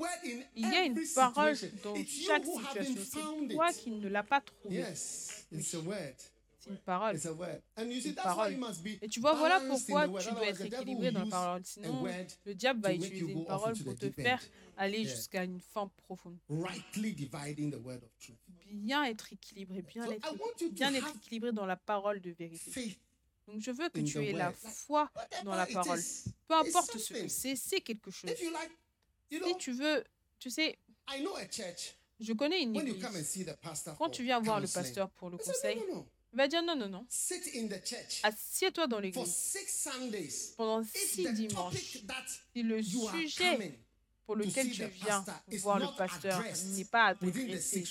Il 0.55 0.69
y 0.69 0.77
a 0.77 0.85
une 0.85 1.01
parole 1.15 1.57
dans 1.85 1.95
chaque 1.95 2.45
situation. 2.45 2.95
C'est 3.05 3.55
toi 3.55 3.73
qui 3.73 3.91
ne 3.91 4.09
l'as 4.09 4.23
pas 4.23 4.41
trouvé. 4.41 4.77
Yes, 4.77 5.47
it's 5.53 5.75
a 5.75 5.81
word. 5.81 6.15
C'est 6.61 6.71
une 6.71 6.79
parole. 6.79 7.17
Une 7.17 8.15
parole. 8.15 8.57
Et 9.01 9.09
tu 9.09 9.21
vois, 9.21 9.35
voilà 9.35 9.61
pourquoi 9.61 10.09
tu 10.21 10.31
dois 10.31 10.47
être 10.47 10.65
équilibré 10.65 11.11
dans 11.11 11.25
la 11.25 11.31
parole. 11.31 11.63
Sinon, 11.65 12.05
le 12.45 12.55
diable 12.55 12.81
va 12.81 12.93
utiliser 12.93 13.33
une 13.33 13.45
parole 13.45 13.77
pour 13.77 13.97
te 13.97 14.11
faire 14.11 14.43
aller 14.77 15.05
jusqu'à 15.05 15.45
une 15.45 15.61
fin 15.61 15.91
profonde. 16.07 16.39
Bien 18.71 19.05
être 19.05 19.33
équilibré, 19.33 19.83
bien 19.83 20.11
être, 20.11 20.35
bien 20.73 20.95
être 20.95 21.17
équilibré 21.17 21.53
dans 21.53 21.67
la 21.67 21.77
parole 21.77 22.21
de 22.21 22.31
vérité. 22.31 22.97
Donc 23.49 23.61
je 23.61 23.71
veux 23.71 23.89
que 23.89 24.01
tu 24.01 24.19
aies 24.25 24.33
la 24.33 24.53
foi 24.53 25.11
dans 25.43 25.55
la 25.55 25.67
parole. 25.67 26.01
Peu 26.47 26.55
importe 26.55 26.99
ce 26.99 27.15
que 27.15 27.29
c'est, 27.29 27.57
c'est 27.57 27.81
quelque 27.81 28.11
chose. 28.11 28.31
Si 29.31 29.57
tu 29.59 29.73
veux, 29.73 30.05
tu 30.39 30.51
sais, 30.51 30.79
je 32.21 32.33
connais 32.35 32.63
une 32.63 32.77
église. 32.77 33.03
Quand 33.97 34.11
tu 34.11 34.23
viens 34.23 34.41
voir 34.41 34.61
le 34.61 34.69
pasteur 34.69 35.09
pour 35.11 35.31
le 35.31 35.39
conseil, 35.39 35.83
il 36.31 36.37
va 36.37 36.47
dire 36.47 36.63
non, 36.63 36.77
non, 36.77 36.91
non. 36.91 37.07
Assieds-toi 38.23 38.87
dans 38.87 39.01
l'église 39.01 39.57
pendant 40.59 40.85
six 40.85 41.27
dimanches. 41.33 41.75
Si 42.55 42.63
le 42.63 42.83
sujet 42.83 43.81
pour 44.29 44.37
lequel 44.37 44.71
tu 44.71 44.85
viens 44.85 45.25
voir 45.63 45.79
le 45.79 45.87
pasteur 45.97 46.43
n'est 46.77 46.85
pas 46.85 47.07
adressé 47.07 47.83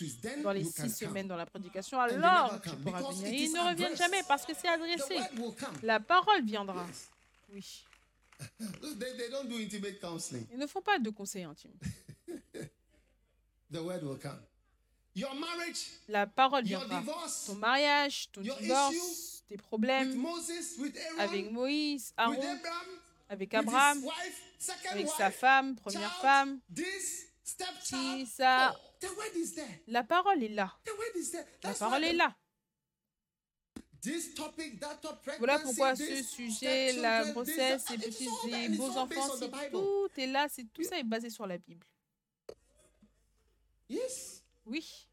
dans 0.43 0.51
les 0.51 0.63
six 0.63 0.91
semaines 0.91 1.27
dans 1.27 1.35
la 1.35 1.47
prédication, 1.47 1.99
alors 1.99 2.61
tu 2.61 2.69
pourras 2.75 3.01
venir. 3.11 3.33
it 3.33 3.39
Ils 3.39 3.53
ne 3.53 3.69
reviennent 3.71 3.97
jamais 3.97 4.21
parce 4.27 4.45
que 4.45 4.53
c'est 4.53 4.67
The 4.67 4.67
adressé. 4.67 5.15
word 5.15 5.39
will 5.39 5.55
come. 5.55 5.73
La 5.81 5.99
parole 5.99 6.45
viendra. 6.45 6.85
Oui. 7.51 7.83
Ils 8.59 10.57
ne 10.59 10.67
font 10.67 10.81
pas 10.81 10.99
de. 10.99 11.09
Your 15.15 15.33
marriage, 15.33 15.87
La 16.07 16.27
parole 16.27 16.67
your 16.67 16.81
viendra. 16.81 16.99
divorce 16.99 17.45
Ton 17.47 17.55
mariage, 17.55 18.29
ton 18.31 18.41
divorce, 18.41 19.43
tes 19.47 19.55
with 19.55 19.61
problèmes 19.63 20.23
avec 21.17 21.51
Moïse, 21.51 22.13
Aaron, 22.15 22.33
Abraham, 22.33 22.59
avec 23.29 23.53
Abraham, 23.53 24.03
avec 24.91 25.07
sa 25.09 25.31
femme, 25.31 25.75
première 25.75 26.13
femme. 26.21 26.59
Si, 27.83 28.25
ça. 28.25 28.75
Oh. 28.75 29.07
La 29.87 30.03
parole 30.03 30.43
est 30.43 30.49
là. 30.49 30.75
La 31.63 31.73
parole 31.73 32.03
est 32.03 32.13
là. 32.13 32.35
Voilà 35.37 35.59
pourquoi 35.59 35.95
ce 35.95 36.23
sujet, 36.23 36.93
la 36.93 37.31
grossesse, 37.31 37.89
les 37.89 37.97
petits 37.97 38.25
it's 38.25 38.77
beaux 38.77 38.97
enfants, 38.97 39.39
tout 39.71 40.09
est 40.17 40.27
là, 40.27 40.47
c'est 40.49 40.65
tout 40.71 40.83
ça 40.83 40.97
est 40.99 41.03
basé 41.03 41.29
sur 41.29 41.45
la 41.47 41.57
Bible. 41.57 41.85
Yes. 43.89 44.43
Oui, 44.65 45.07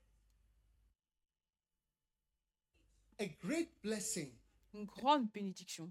A 3.20 3.27
great 3.27 3.70
blessing. 3.82 4.32
une 4.74 4.85
grande 4.86 5.31
bénédiction. 5.31 5.91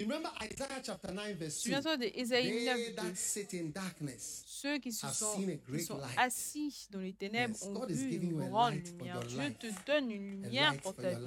Souviens-toi 0.00 1.96
de 1.96 2.04
Ésaïe 2.14 2.64
9, 2.64 2.76
They 2.76 2.94
that 2.94 3.02
2. 3.02 3.14
sit 3.16 3.54
in 3.54 3.64
darkness. 3.72 4.44
Ceux 4.46 4.78
qui 4.78 4.92
se 4.92 5.08
sont, 5.08 5.36
qui 5.36 5.90
assis 6.16 6.86
dans 6.90 7.00
les 7.00 7.12
ténèbres 7.12 7.56
Yes, 7.56 7.64
ont 7.64 7.72
God 7.72 7.90
vu 7.90 8.14
une 8.14 8.48
grande 8.48 8.74
lumière. 8.74 9.20
Dieu 9.20 9.54
te 9.58 9.66
donne 9.86 10.10
une 10.12 10.30
lumière 10.30 10.76
pour 10.82 10.94
ta 10.94 11.10
vie. 11.10 11.26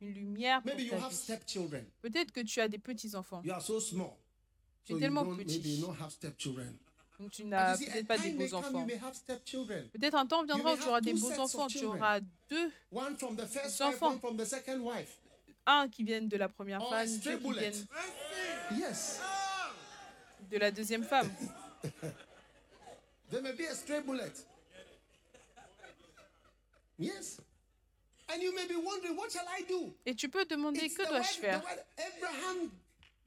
Une 0.00 0.14
lumière 0.14 0.62
pour 0.62 0.70
Maybe 0.72 0.86
you 0.86 0.90
ta 0.90 1.06
have 1.06 1.12
vie. 1.12 1.84
Peut-être 2.00 2.30
que 2.30 2.40
tu 2.42 2.60
as 2.60 2.68
des 2.68 2.78
petits-enfants. 2.78 3.42
Tu 4.84 4.94
es 4.94 4.98
tellement 5.00 5.24
petit. 5.36 5.84
Donc 7.18 7.30
tu 7.30 7.44
n'as 7.44 7.76
peut-être 7.76 8.06
pas 8.06 8.18
des 8.18 8.30
beaux 8.30 8.54
enfants. 8.54 8.86
Peut-être 8.86 10.14
un 10.14 10.26
temps 10.26 10.44
viendra 10.44 10.74
où 10.74 10.76
tu 10.76 10.88
auras 10.88 11.00
des 11.00 11.14
beaux 11.14 11.32
enfants. 11.40 11.66
Tu 11.66 11.84
auras 11.84 12.20
deux, 12.48 12.70
enfants. 13.80 14.20
Un 15.66 15.88
qui 15.88 16.04
viennent 16.04 16.28
de 16.28 16.36
la 16.36 16.48
première 16.48 16.80
a 16.82 16.88
femme, 16.90 17.18
deux 17.18 17.38
qui 17.38 17.52
viennent 17.52 17.86
Yes. 18.78 19.20
de 20.50 20.58
la 20.58 20.70
deuxième 20.70 21.04
femme. 21.04 21.30
There 23.30 23.42
may 23.42 23.52
be 23.52 23.62
a 23.70 23.74
stray 23.74 24.00
bullet. 24.02 24.32
Yes. 26.98 27.38
And 28.28 28.40
you 28.42 28.52
may 28.54 28.66
be 28.66 28.76
wondering, 28.76 29.16
what 29.16 29.30
shall 29.30 29.46
I 29.48 29.64
do? 29.68 29.94
Et 30.06 30.14
tu 30.14 30.28
peux 30.28 30.44
demander 30.44 30.80
It's 30.84 30.96
que 30.96 31.06
dois-je 31.08 31.38
faire? 31.38 31.62
Abraham 31.98 32.70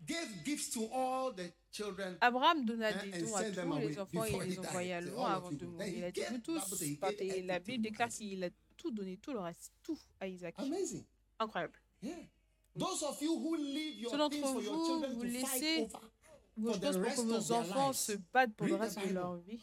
gave 0.05 0.43
gifts 0.43 0.71
to 0.71 0.87
all 0.93 1.31
the 1.33 1.51
children. 1.71 2.17
Abraham 2.21 2.65
donna 2.65 2.89
and- 2.89 3.11
des 3.11 3.21
dons 3.21 3.35
à 3.35 3.43
tous 3.43 3.77
les 3.79 3.99
enfants 3.99 4.23
et 4.25 4.45
les 4.47 4.59
envoya 4.59 5.01
loin 5.01 5.33
avant 5.33 5.51
de 5.51 5.65
mourir. 5.65 5.87
Il 5.97 6.03
a 6.03 6.11
dit 6.11 6.21
vous 6.31 6.37
tous, 6.39 6.83
gave 7.01 7.41
La 7.45 7.59
Bible 7.59 7.83
déclare 7.83 8.09
qu'il 8.09 8.43
a 8.43 8.49
tout 8.77 8.91
donné, 8.91 9.17
tout 9.17 9.33
le 9.33 9.39
reste, 9.39 9.71
tout 9.83 9.97
à 10.19 10.27
Isaac. 10.27 10.55
Amazing. 10.57 11.03
Incroyable. 11.39 11.73
Yeah. 12.05 12.13
Those 12.77 13.03
of 13.03 13.21
you 13.21 13.33
who 13.39 13.55
leave 13.55 13.95
your 13.99 14.11
Ceux 14.11 14.17
d'entre 14.17 14.35
things 14.35 14.51
for 14.51 14.61
your 14.61 14.75
vous, 14.75 14.85
children 14.85 15.13
vous 15.13 15.23
laissez 15.23 15.79
over 15.79 15.99
Vos 16.57 16.73
choses 16.73 16.97
pour 17.15 17.15
que 17.15 17.21
vos 17.21 17.51
enfants 17.51 17.93
se 17.93 18.13
battent 18.33 18.55
pour 18.55 18.67
le 18.67 18.75
reste 18.75 18.99
de 18.99 19.13
leur 19.13 19.35
vie. 19.37 19.59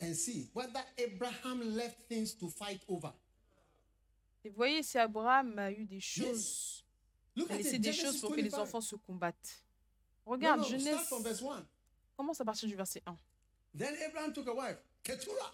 and 0.00 0.14
see 0.14 0.48
whether 0.54 0.80
Abraham 0.98 1.60
left 1.74 2.06
things 2.08 2.34
to 2.36 2.48
fight 2.48 2.82
over. 2.88 3.12
Et 4.44 4.50
voyez 4.50 4.82
si 4.82 4.98
Abraham 4.98 5.58
a 5.58 5.72
eu 5.72 5.84
des 5.86 6.00
choses, 6.00 6.84
a 7.50 7.56
laissé 7.56 7.78
des 7.78 7.92
choses 7.92 8.20
pour 8.20 8.30
que 8.30 8.36
les 8.36 8.48
25. 8.48 8.60
enfants 8.62 8.80
se 8.80 8.96
combattent. 8.96 9.62
Regarde, 10.24 10.64
Genèse 10.64 11.00
from 11.08 11.22
verse 11.22 11.42
1. 11.42 11.66
commence 12.16 12.40
à 12.40 12.44
partir 12.44 12.68
du 12.68 12.76
verset 12.76 13.02
1. 13.06 13.16
Then 13.76 13.94
Abraham 14.06 14.32
took 14.32 14.46
a 14.48 14.54
wife, 14.54 14.78
Keturah. 15.02 15.52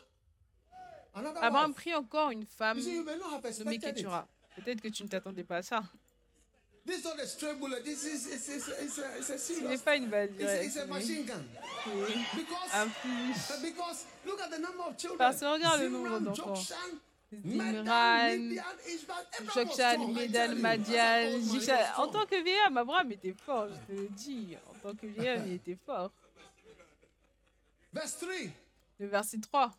Another 1.14 1.42
Abraham 1.42 1.70
wife. 1.70 1.76
prit 1.76 1.94
encore 1.94 2.30
une 2.30 2.44
femme 2.46 2.78
nommée 2.78 3.44
expected 3.44 3.72
it. 3.72 3.94
Ketura. 3.96 4.28
Peut-être 4.56 4.80
que 4.80 4.88
tu 4.88 5.02
ne 5.02 5.08
t'attendais 5.08 5.44
pas 5.44 5.58
à 5.58 5.62
ça. 5.62 5.82
This 6.84 6.98
is 6.98 7.04
not 7.04 7.20
a 7.20 7.26
stray 7.26 7.54
bullet. 7.54 7.84
This 7.84 8.04
is 8.04 8.26
it's, 8.26 8.48
it's, 8.48 8.68
it's, 8.68 8.98
a, 8.98 9.16
it's 9.16 9.30
a 9.30 9.38
Ce 9.38 9.52
n'est 9.52 9.58
serious. 9.60 9.82
pas 9.82 9.96
une 9.96 10.08
balle 10.08 10.30
It's, 10.30 10.38
directe, 10.38 10.64
it's 10.66 10.76
a 10.76 10.86
mais 10.86 10.94
machine 10.94 11.24
gun. 11.24 11.44
Because, 12.34 12.74
un 12.74 12.88
fusil. 12.90 13.62
because 13.62 14.04
look 14.26 14.40
at 14.40 14.50
the 14.50 14.58
number 14.58 14.82
of 14.88 14.96
children. 14.96 15.18
Parce 15.18 15.38
que 15.40 15.44
regarde 15.46 15.80
le 15.80 15.88
nombre 15.90 16.08
Zimran, 16.08 16.20
d'enfants. 16.20 16.54
Zimran, 17.32 17.84
Jokshan, 19.54 20.12
Medan. 20.12 20.54
Madian, 20.56 20.98
As 20.98 21.34
an 21.34 21.34
old 21.34 21.42
man, 21.42 21.44
he 21.44 21.58
Jisha. 21.58 21.76
was 21.78 21.98
En 21.98 22.08
tant 22.10 22.26
que 22.26 22.42
vieillard, 22.42 22.76
Abraham 22.76 23.12
était 23.12 23.32
fort, 23.32 23.68
je 23.68 23.94
te 23.94 24.00
le 24.00 24.08
dis. 24.08 24.56
En 24.68 24.74
tant 24.82 24.94
que 24.96 25.06
vieillard, 25.06 25.46
il 25.46 25.52
était 25.54 25.78
fort. 25.86 26.10
Verse 27.92 28.16
3. 28.18 28.28
Le 28.98 29.06
verset 29.06 29.38
3. 29.40 29.70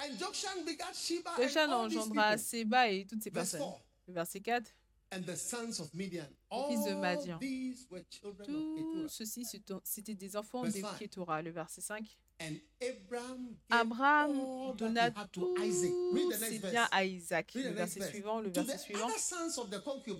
And 0.00 0.18
Jokshan 0.18 1.70
engendra. 1.72 2.36
Séba 2.36 2.88
et 2.88 3.04
toutes 3.06 3.22
ces 3.22 3.30
personnes. 3.30 3.60
4. 3.60 3.80
Le 4.08 4.14
verset 4.14 4.40
4. 4.40 4.70
And 5.10 5.22
the 5.22 5.36
sons 5.36 5.80
of 5.80 5.92
Midian. 5.94 6.26
fils 6.50 6.84
de 6.84 6.90
All 6.90 7.00
Madian. 7.00 7.38
these 7.40 7.86
were 7.90 8.02
children 8.10 8.46
of 8.50 8.76
Tout 8.76 9.08
ceci, 9.08 9.46
c'était 9.84 10.14
des 10.14 10.36
enfants 10.36 10.64
de. 10.64 10.98
Ketura. 10.98 11.40
Le 11.40 11.50
verset 11.50 11.80
5. 11.80 12.04
And 12.40 12.54
Abraham 12.80 13.56
Abraham 13.68 14.76
donna 14.76 15.08
he 15.08 15.12
had 15.16 15.32
to 15.32 15.54
Isaac. 15.58 15.90
Read 16.12 16.22
tous 16.22 16.30
the 16.30 16.40
next 16.40 16.48
ses 16.48 16.58
biens 16.70 16.88
à 16.92 17.04
Isaac. 17.04 17.54
Le 17.54 17.70
verset 17.70 17.98
verse. 17.98 18.10
suivant, 18.12 18.40
le 18.40 18.50
verset 18.50 18.78
suivant. 18.78 19.08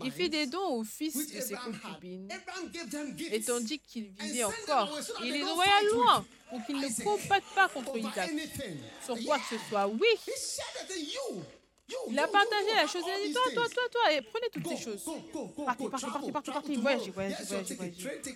Il 0.03 0.11
fit 0.11 0.29
des 0.29 0.47
dons 0.47 0.79
aux 0.79 0.85
fils 0.85 1.15
de 1.33 1.41
ses 1.41 1.55
concubines. 1.55 2.29
Et 3.31 3.41
tandis 3.41 3.79
qu'il 3.79 4.09
vivait 4.09 4.45
encore, 4.45 4.99
il 5.23 5.33
les 5.33 5.45
envoya 5.45 5.83
loin 5.93 6.27
pour 6.49 6.65
qu'ils 6.65 6.81
ne 6.81 7.05
combattent 7.05 7.55
pas 7.55 7.69
contre 7.69 7.97
Isaac 7.97 8.31
sur 9.05 9.17
quoi 9.25 9.39
que 9.39 9.57
ce 9.57 9.59
soit. 9.69 9.87
Oui, 9.87 10.09
Il 12.11 12.19
a 12.19 12.29
partagé 12.29 12.75
la 12.75 12.87
chose. 12.87 13.03
Il 13.07 13.11
a 13.11 13.27
dit 13.27 13.33
Toi, 13.33 13.43
toi, 13.55 13.69
toi, 13.69 13.83
toi, 13.91 14.13
et 14.13 14.23
prenez 14.23 14.47
toutes 14.53 14.69
ces 14.69 14.77
choses. 14.77 15.05
Partez, 15.65 15.89
partez, 15.89 16.07
partez, 16.11 16.33
partez, 16.33 16.53
partez. 16.53 16.77
Voyagez, 16.77 17.11
voyagez, 17.11 17.45
voyagez. 17.45 17.77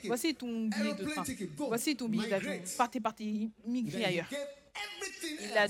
Voici 0.04 0.34
ton 0.34 0.66
billet 0.68 0.94
de 0.94 1.04
train. 1.04 1.24
Voici 1.68 1.96
ton 1.96 2.08
billet 2.08 2.28
d'avion. 2.28 2.62
Partez, 2.76 3.00
partez, 3.00 3.50
migrez 3.66 4.04
ailleurs. 4.04 4.30
Il 5.40 5.56
a 5.58 5.68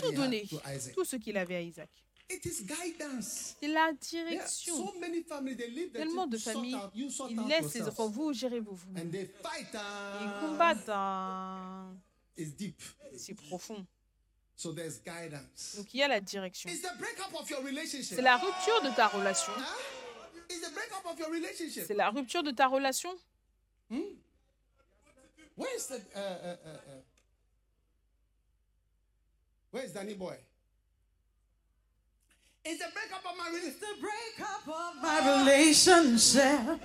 tout 0.00 0.12
donné, 0.12 0.46
tout 0.94 1.04
ce 1.04 1.16
qu'il 1.16 1.36
avait 1.36 1.56
à 1.56 1.62
Isaac. 1.62 1.90
It 2.28 2.44
is 2.44 2.64
guidance. 2.64 3.54
C'est 3.60 3.68
la 3.68 3.92
direction. 3.92 4.92
Tellement 5.92 6.26
de 6.26 6.36
familles, 6.38 6.76
ils 6.94 7.06
laissent 7.46 7.60
yourselves. 7.62 7.88
enfants, 7.88 8.08
vous 8.08 8.32
gérez-vous. 8.32 8.74
vous. 8.74 8.94
Fight. 8.96 9.68
Ils 10.22 10.40
combattent. 10.40 10.88
hein. 10.88 11.96
C'est 13.16 13.34
profond. 13.34 13.86
So 14.56 14.72
there's 14.72 14.98
guidance. 14.98 15.74
Donc 15.76 15.92
il 15.92 16.00
y 16.00 16.02
a 16.02 16.08
la 16.08 16.20
direction. 16.20 16.70
It's 16.70 16.80
the 16.80 16.96
breakup 16.98 17.38
of 17.38 17.48
your 17.50 17.62
relationship. 17.62 18.16
C'est 18.16 18.22
la 18.22 18.36
rupture 18.38 18.80
de 18.82 18.90
ta 18.96 19.08
relation. 19.08 19.52
Huh? 19.54 19.62
It's 20.48 20.66
the 20.66 20.72
breakup 20.72 21.04
of 21.04 21.18
your 21.18 21.30
relationship. 21.30 21.84
C'est 21.86 21.94
la 21.94 22.08
rupture 22.08 22.42
de 22.42 22.52
ta 22.52 22.66
relation. 22.68 23.10
Where 25.56 25.74
is 25.76 25.86
the 25.86 25.96
uh, 26.14 26.18
uh, 26.18 26.22
uh, 26.22 26.68
uh, 26.68 27.02
Where 29.70 29.84
is 29.84 29.92
Danny 29.92 30.14
boy? 30.14 30.36
It's 32.64 32.78
the 32.78 32.90
breakup 32.92 33.24
of 33.30 33.36
my 33.38 33.48
relationship. 33.48 33.80
the 33.80 34.00
breakup 34.00 34.68
of 34.68 35.02
my 35.02 35.38
relationship. 35.38 36.80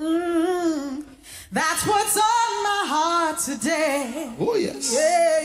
Mm, 0.00 1.04
that's 1.52 1.86
what's 1.86 2.16
on 2.16 2.62
my 2.62 2.84
heart 2.88 3.38
today. 3.38 4.32
Oh 4.40 4.54
yes. 4.56 4.94
Yeah. 4.94 5.42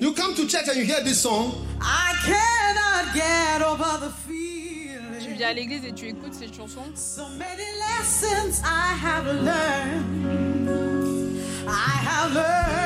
You 0.00 0.14
come 0.14 0.34
to 0.34 0.46
church 0.48 0.66
and 0.68 0.78
you 0.78 0.84
hear 0.84 1.02
this 1.02 1.20
song. 1.20 1.66
I 1.78 2.14
cannot 2.24 3.14
get 3.14 3.60
over 3.60 4.06
the 4.06 4.10
feeling. 4.10 5.12
Tu 5.12 5.20
feeling. 5.20 5.36
viens 5.36 5.48
à 5.48 5.52
l'église 5.52 5.84
et 5.84 5.92
tu 5.92 6.06
écoutes 6.06 6.32
cette 6.32 6.56
chanson. 6.56 6.80
So 6.94 7.28
many 7.36 7.66
lessons 7.86 8.62
I 8.64 8.94
have 8.98 9.26
learned. 9.26 10.48
I 11.68 11.98
have 12.08 12.32
learned 12.32 12.77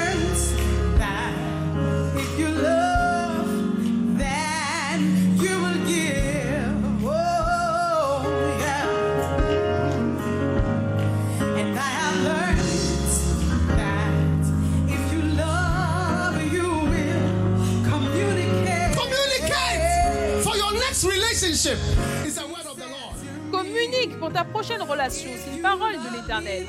ta 24.43 24.49
prochaine 24.49 24.83
relation. 24.83 25.31
C'est 25.45 25.57
une 25.57 25.63
parole 25.63 25.93
de 25.93 26.17
l'Éternel. 26.17 26.67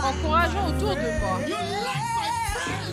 Encourageant 0.00 0.68
autour 0.68 0.94
de 0.94 1.20
moi. 1.20 1.40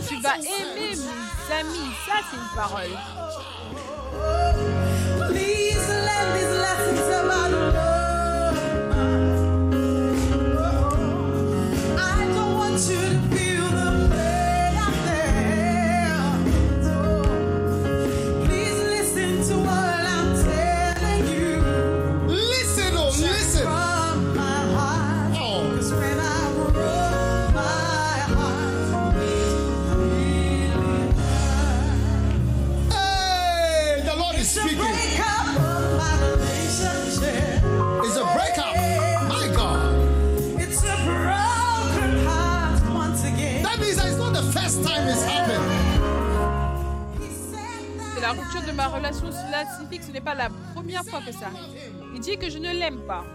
Tu 0.07 0.19
vas 0.21 0.37
aimer 0.37 0.75
mes 0.75 1.53
amis. 1.53 1.91
Ça, 2.05 2.13
c'est 2.29 2.37
une 2.37 2.55
parole. 2.55 3.94
première 50.95 51.11
fois 51.11 51.21
que 51.21 51.37
ça 51.37 51.47
arrive. 51.47 51.93
Il 52.13 52.19
dit 52.19 52.37
que 52.37 52.49
je 52.49 52.57
ne 52.57 52.71
l'aime 52.71 53.01
pas. 53.05 53.25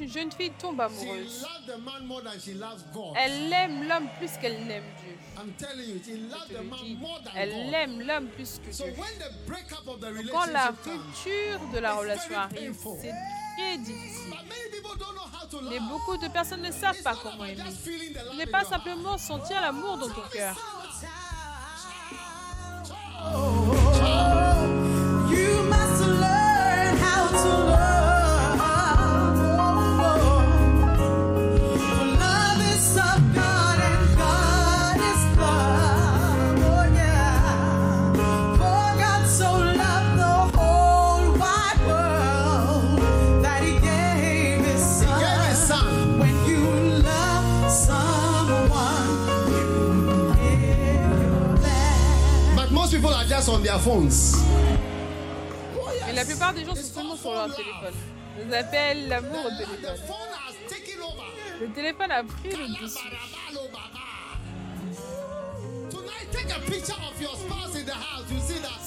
une 0.00 0.10
jeune 0.10 0.32
fille 0.32 0.52
tombe 0.58 0.80
amoureuse, 0.80 1.46
elle 3.16 3.52
aime 3.52 3.88
l'homme 3.88 4.08
plus 4.18 4.30
qu'elle 4.40 4.66
n'aime 4.66 4.84
Dieu. 5.02 5.16
Elle 7.34 7.74
aime 7.74 8.00
l'homme 8.02 8.28
plus 8.28 8.60
que 8.64 8.70
Dieu. 8.70 8.94
Quand 10.30 10.46
la 10.46 10.68
rupture 10.68 11.60
de 11.72 11.78
la 11.78 11.94
relation 11.94 12.36
arrive, 12.36 12.74
c'est 13.00 13.12
très 13.56 13.78
difficile. 13.78 14.34
Mais 15.70 15.80
beaucoup 15.80 16.16
de 16.16 16.28
personnes 16.28 16.62
ne 16.62 16.70
savent 16.70 17.02
pas 17.02 17.14
comment 17.22 17.44
aimer. 17.44 17.62
Ce 17.84 18.36
n'est 18.36 18.46
pas 18.46 18.64
simplement 18.64 19.18
sentir 19.18 19.60
l'amour 19.60 19.96
dans 19.98 20.10
ton 20.10 20.28
cœur. 20.32 20.56
their 53.68 53.78
phones. 53.78 54.10
Et 56.08 56.12
la 56.14 56.24
plupart 56.24 56.54
des 56.54 56.64
gens 56.64 56.74
sont 56.74 56.94
seulement 56.94 57.16
sur 57.16 57.32
leur 57.32 57.54
téléphone. 57.54 57.92
On 58.40 58.52
appelle 58.52 59.08
l'amour 59.08 59.44
au 59.44 59.50
téléphone. 59.50 59.92
Le 61.60 61.68
téléphone 61.68 62.10
a 62.10 62.24
pris 62.24 62.50
le 62.50 62.82
dessus. 62.82 63.10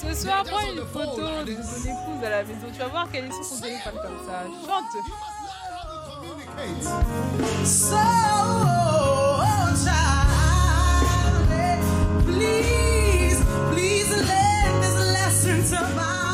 Ce 0.02 0.14
soir, 0.14 0.44
prends 0.44 0.72
une 0.72 0.84
photo 0.86 1.44
de 1.44 1.54
ton 1.54 1.78
épouse 1.84 2.24
à 2.24 2.30
la 2.30 2.42
maison. 2.42 2.66
Tu 2.72 2.78
vas 2.80 2.88
voir 2.88 3.10
qu'elle 3.10 3.26
est 3.26 3.32
sur 3.32 3.44
son 3.44 3.60
téléphone 3.60 3.94
comme 4.02 4.18
ça. 4.26 4.42
Chante. 4.66 4.96
Oh, 7.94 8.62
please, 12.26 13.38
please 13.70 14.41
presence 15.52 15.72
of 15.74 16.31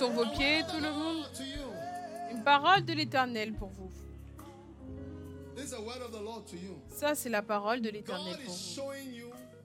sur 0.00 0.10
vos 0.10 0.30
pieds, 0.30 0.62
tout 0.62 0.80
le 0.80 0.90
monde. 0.90 1.26
Une 2.30 2.42
parole 2.42 2.86
de 2.86 2.94
l'Éternel 2.94 3.52
pour 3.52 3.68
vous. 3.68 3.90
Ça, 6.88 7.14
c'est 7.14 7.28
la 7.28 7.42
parole 7.42 7.82
de 7.82 7.90
l'Éternel 7.90 8.38
pour 8.46 8.54
vous. 8.54 8.92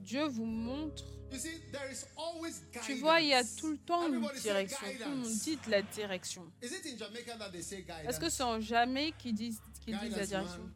Dieu 0.00 0.26
vous 0.26 0.44
montre. 0.44 1.04
Tu 2.84 2.94
vois, 2.96 3.22
il 3.22 3.28
y 3.28 3.34
a 3.34 3.42
tout 3.42 3.70
le 3.70 3.78
temps 3.78 4.06
une 4.08 4.28
direction. 4.42 4.86
Tout 5.02 5.08
le 5.08 5.16
monde 5.16 5.26
dit 5.26 5.58
la 5.68 5.80
direction. 5.82 6.52
Est-ce 6.60 8.20
que 8.20 8.28
c'est 8.28 8.42
en 8.42 8.60
Jamaïque 8.60 9.16
qu'ils 9.16 9.34
disent, 9.34 9.60
qu'ils 9.80 9.98
disent 9.98 10.16
la 10.16 10.26
direction? 10.26 10.70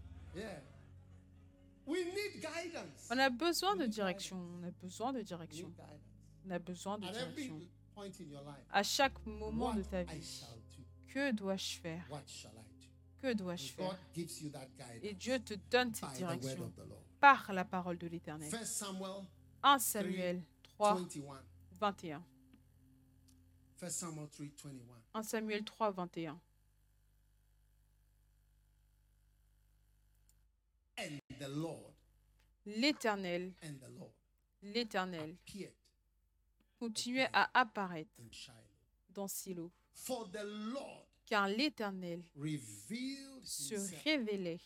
On 3.11 3.19
a 3.19 3.28
besoin 3.28 3.77
de 3.77 3.85
direction. 3.85 4.39
On 4.59 4.66
a 4.66 4.70
besoin 4.70 5.12
de 5.12 5.20
direction. 5.20 5.70
On 6.47 6.51
a 6.51 6.59
besoin 6.59 6.99
de 6.99 7.09
direction 7.09 7.61
à 8.70 8.82
chaque 8.82 9.24
moment 9.27 9.74
de 9.74 9.82
ta 9.82 10.02
vie, 10.02 10.43
que 11.09 11.32
dois-je 11.32 11.78
faire? 11.81 12.09
Que 13.18 13.35
dois-je 13.35 13.72
faire? 13.72 13.98
Et 15.02 15.14
Dieu 15.14 15.39
te 15.40 15.55
donne 15.70 15.94
cette 15.94 16.12
direction 16.12 16.72
par 17.20 17.52
la 17.52 17.64
parole 17.64 17.98
de 17.98 18.06
l'Éternel. 18.06 18.51
1 19.62 19.78
Samuel 19.78 20.43
3, 20.62 21.01
21. 21.72 22.24
1 25.14 25.22
Samuel 25.22 25.64
3, 25.64 25.90
21. 25.90 26.40
L'Éternel, 32.66 33.55
l'Éternel 34.62 35.36
continuait 36.85 37.28
à 37.35 37.51
apparaître 37.52 38.11
dans 39.11 39.28
Silo, 39.28 39.70
car 41.27 41.47
l'Éternel 41.47 42.23
se 43.44 43.74
révélait 44.05 44.59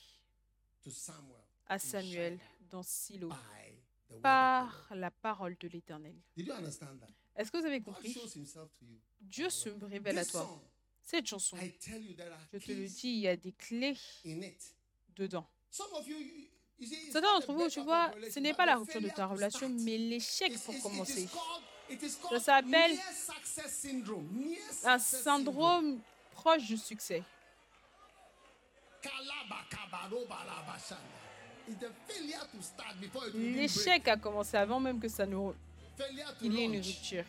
to 0.83 0.91
Samuel 0.91 1.41
à 1.67 1.79
Samuel 1.79 2.39
dans 2.71 2.83
Silo 2.85 3.29
by 3.29 3.35
the 3.35 3.37
word 3.41 3.43
of 3.43 4.09
the 4.09 4.13
Lord. 4.13 4.23
par 4.23 4.87
la 4.95 5.11
parole 5.11 5.57
de 5.59 5.69
l'Éternel. 5.69 6.15
Did 6.37 6.47
you 6.47 6.53
understand 6.55 6.99
that? 7.01 7.09
Est-ce 7.37 7.51
que 7.51 7.59
vous 7.59 7.67
avez 7.67 7.81
God 7.81 7.95
compris? 7.95 8.17
Dieu 9.21 9.51
se 9.51 9.71
révèle 9.71 10.19
à 10.19 10.25
toi. 10.25 10.63
Cette 11.03 11.27
chanson, 11.27 11.57
I 11.59 11.73
tell 11.79 12.01
you, 12.03 12.15
there 12.15 12.33
are 12.33 12.39
je 12.53 12.59
te 12.59 12.73
le 12.73 12.87
dis, 12.87 13.09
il 13.09 13.19
y 13.21 13.29
a 13.29 13.37
des 13.37 13.53
clés 13.53 13.97
dedans. 15.17 15.47
Some 15.71 15.93
of 15.95 16.07
you, 16.07 16.17
you- 16.17 16.49
you 16.79 16.87
see, 16.87 16.95
it's 16.95 17.13
Certains 17.13 17.21
not 17.33 17.41
d'entre 17.41 17.53
the 17.53 17.57
vous, 17.57 17.69
tu 17.69 17.81
of 17.81 17.85
vois, 17.87 18.13
ce 18.31 18.39
n'est 18.41 18.53
but 18.53 18.57
pas 18.57 18.67
la 18.67 18.77
the 18.77 18.79
rupture 18.79 19.01
de 19.03 19.09
ta 19.09 19.27
relation, 19.27 19.69
mais 19.69 19.99
l'échec 19.99 20.57
pour 20.65 20.81
commencer. 20.81 21.29
Ça 22.31 22.41
s'appelle 22.41 22.97
Un 24.85 24.99
syndrome. 24.99 26.01
proche 26.33 26.67
du 26.67 26.77
succès. 26.77 27.23
Kalabakabarobalabashanda. 29.03 31.01
It's 31.67 31.79
the 31.79 31.91
failure 32.07 32.47
to 32.53 32.63
start 32.63 33.01
before 33.01 33.27
it 33.27 33.35
will 33.35 33.41
even 33.41 33.53
break. 33.55 33.63
L'échec 33.63 34.09
a 34.09 34.17
commencé 34.17 34.57
avant 34.57 34.81
même 34.81 35.01
que 35.01 35.09
ça 35.09 35.27
to 35.27 35.55
qu'il 36.39 36.53
y 36.53 36.61
ait 36.61 36.65
une 36.65 36.77
rupture. 36.77 37.25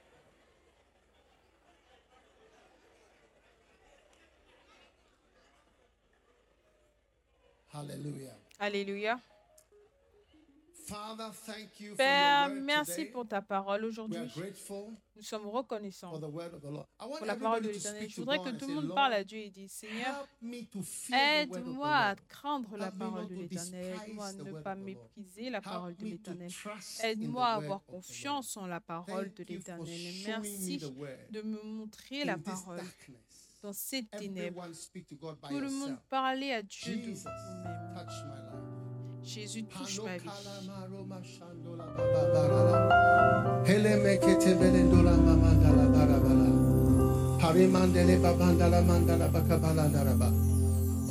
Hallelujah. 7.74 8.38
Alléluia. 8.60 9.20
Father, 9.60 9.82
thank 10.32 10.48
you 10.48 10.54
for 10.56 10.75
Père, 11.98 12.50
merci 12.50 13.06
pour 13.06 13.28
ta 13.28 13.42
parole 13.42 13.86
aujourd'hui. 13.86 14.20
Nous 15.16 15.22
sommes 15.22 15.48
reconnaissants 15.48 16.20
pour 16.20 17.26
la 17.26 17.36
parole 17.36 17.64
de 17.64 17.70
l'Éternel. 17.70 18.10
Je 18.10 18.16
voudrais 18.18 18.40
que 18.40 18.50
tout 18.50 18.68
le 18.68 18.74
monde 18.76 18.94
parle 18.94 19.14
à 19.14 19.24
Dieu 19.24 19.40
et 19.40 19.50
dise 19.50 19.72
Seigneur, 19.72 20.28
aide-moi 21.14 21.90
à 21.90 22.16
craindre 22.16 22.78
la 22.78 22.92
parole 22.92 23.28
de 23.28 23.36
l'Éternel. 23.36 23.96
Aide-moi 24.06 24.26
à 24.26 24.34
ne 24.34 24.52
pas 24.62 24.76
mépriser 24.76 25.50
la 25.50 25.62
parole 25.62 25.96
de 25.96 26.06
l'Éternel. 26.06 26.52
Aide-moi 27.04 27.46
à 27.46 27.54
avoir 27.56 27.84
confiance 27.86 28.58
en 28.58 28.68
la 28.68 28.82
parole 28.82 29.34
de 29.34 29.44
l'Éternel. 29.44 30.00
Merci 30.28 30.80
de 31.32 31.42
me 31.42 31.64
montrer 31.64 32.26
la 32.26 32.38
parole 32.38 32.82
dans 33.64 33.74
ces 33.74 34.04
ténèbres. 34.04 34.68
Tout 35.50 35.60
le 35.60 35.70
monde 35.72 35.98
parler 36.10 36.52
à 36.52 36.62
Dieu 36.62 36.96
de 36.98 37.02
Jesus, 37.02 37.24
vous-même. 37.24 38.55
Touch 39.26 39.38
my 39.38 39.42
life. 39.42 39.56
Jésus 39.56 39.66
touche 39.66 40.00
ma 40.04 40.18
vie. 40.18 40.30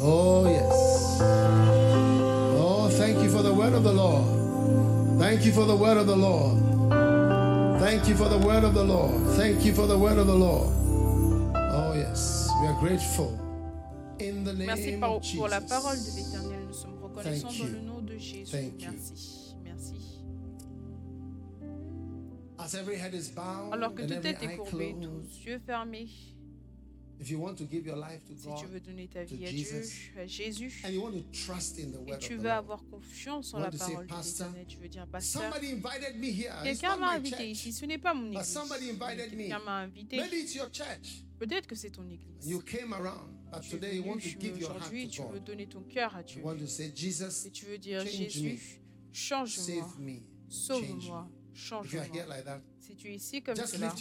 Oh, 0.01 0.47
yes. 0.47 1.21
Oh, 2.59 2.89
thank 2.91 3.23
you 3.23 3.29
for 3.31 3.43
the 3.43 3.53
word 3.53 3.73
of 3.75 3.83
the 3.85 3.93
Lord. 3.93 4.25
Thank 5.21 5.45
you 5.45 5.53
for 5.53 5.67
the 5.67 5.77
word 5.77 5.97
of 5.97 6.07
the 6.07 6.17
Lord. 6.17 6.59
Thank 7.81 8.09
you 8.09 8.15
for 8.17 8.29
the 8.29 8.39
word 8.39 8.65
of 8.65 8.75
the 8.75 8.85
Lord. 8.85 9.15
Thank 9.37 9.65
you 9.65 9.73
for 9.73 9.87
the 9.87 9.97
word 9.99 10.19
of 10.19 10.27
the 10.27 10.35
Lord. 10.35 10.69
Oh, 11.55 11.95
yes. 11.95 12.49
We 12.61 12.69
are 12.69 12.79
grateful. 12.81 13.39
In 14.19 14.45
the 14.45 14.53
Merci 14.55 14.91
name 14.93 15.01
par- 15.01 15.11
of 15.17 15.23
pour 15.37 15.49
la 15.49 15.61
parole 15.61 15.97
de 15.97 16.05
Jesus. 16.05 16.33
l'Éternel. 16.33 16.61
Nous 16.69 16.73
sommes 16.75 16.99
reconnaissants 17.03 17.49
Thank 17.49 17.59
dans 17.59 17.65
you. 17.67 17.73
le 17.73 17.81
nom 17.81 17.94
de 18.15 18.19
Jésus. 18.19 18.53
Thank 18.53 18.83
you. 18.83 18.91
Merci. 18.93 19.55
Merci. 19.65 19.95
As 22.59 22.75
every 22.75 22.97
head 22.97 23.15
is 23.15 23.31
bowed 23.31 23.73
Alors 23.73 23.95
que 23.95 24.03
toute 24.03 24.21
tête 24.21 24.43
est 24.43 24.57
courbée, 24.57 24.95
tous 25.01 25.45
yeux 25.45 25.61
fermés, 25.67 26.09
if 27.21 27.31
you 27.31 27.39
want 27.41 27.55
to 27.57 27.65
give 27.65 27.87
your 27.87 27.97
life 27.97 28.25
to 28.27 28.35
si 28.37 28.47
God 28.49 28.59
tu 28.59 28.67
veux 28.67 28.81
donner 28.81 29.09
ta 29.09 29.25
vie 29.25 29.45
à 29.47 29.51
Dieu, 29.51 29.59
Jesus, 29.59 30.11
à 30.17 30.27
Jésus, 30.27 30.83
and 30.85 30.91
you 30.91 31.03
want 31.03 31.13
to 31.13 31.23
trust 31.47 31.79
in 31.79 31.91
the 31.93 31.95
et 32.07 32.11
word 32.13 32.19
tu 32.21 32.35
of 32.35 32.39
the 32.41 32.43
veux 32.43 32.51
avoir 32.51 32.85
confiance 32.91 33.55
en 33.55 33.59
la 33.61 33.71
parole 33.71 34.07
de 34.07 34.13
l'Éternel, 34.15 34.67
tu 34.67 34.77
veux 34.79 34.89
dire, 34.89 35.07
pasteur, 35.07 35.43
somebody 35.43 35.73
invited 35.73 36.17
me 36.17 36.27
here. 36.31 36.53
It's 36.65 36.81
quelqu'un 36.81 36.97
m'a 36.97 37.13
invité 37.13 37.51
ici, 37.51 37.73
ce 37.73 37.85
n'est 37.87 37.99
pas 37.99 38.15
mon 38.15 38.31
But 38.31 38.39
église. 38.39 38.47
somebody 38.53 38.91
invited 38.91 39.33
me. 39.33 39.39
Quelqu'un 39.49 39.59
m'a 39.65 39.79
invité, 39.79 40.17
Maybe 40.17 40.35
it's 40.35 40.55
your 40.55 40.71
church. 40.73 41.25
peut-être 41.39 41.67
que 41.67 41.75
c'est 41.75 41.91
ton 41.91 42.09
église. 42.09 42.47
You 42.47 42.61
came 42.61 42.93
around, 42.93 43.31
but 43.53 43.61
Tu 43.63 43.67
es 43.69 43.71
today 43.79 43.97
you 43.97 44.03
venu, 44.03 44.11
want 44.15 44.19
to 44.21 44.29
tu- 44.29 44.39
give 44.41 44.59
your 44.59 44.71
heart 44.71 44.81
aujourd'hui, 44.83 45.07
to 45.09 45.13
tu 45.13 45.33
veux 45.33 45.41
donner 45.41 45.67
ton 45.67 45.83
cœur 45.83 46.15
à 46.17 46.23
Dieu. 46.23 46.41
You 46.41 46.47
want 46.47 46.59
to 46.59 46.67
say, 46.67 46.93
Jesus, 46.95 47.47
Et 47.47 47.51
tu 47.51 47.67
veux 47.67 47.79
dire, 47.79 48.01
change 48.03 48.11
Jésus, 48.13 48.81
change-moi, 49.13 49.65
save 49.67 50.01
me, 50.01 50.13
change 50.51 50.89
sauve-moi, 50.89 51.29
change-moi. 51.55 52.03
Si 52.95 53.01
tu 53.03 53.09
es 53.09 53.15
ici 53.17 53.43
comme 53.43 53.57
just 53.57 53.75
cela, 53.75 53.93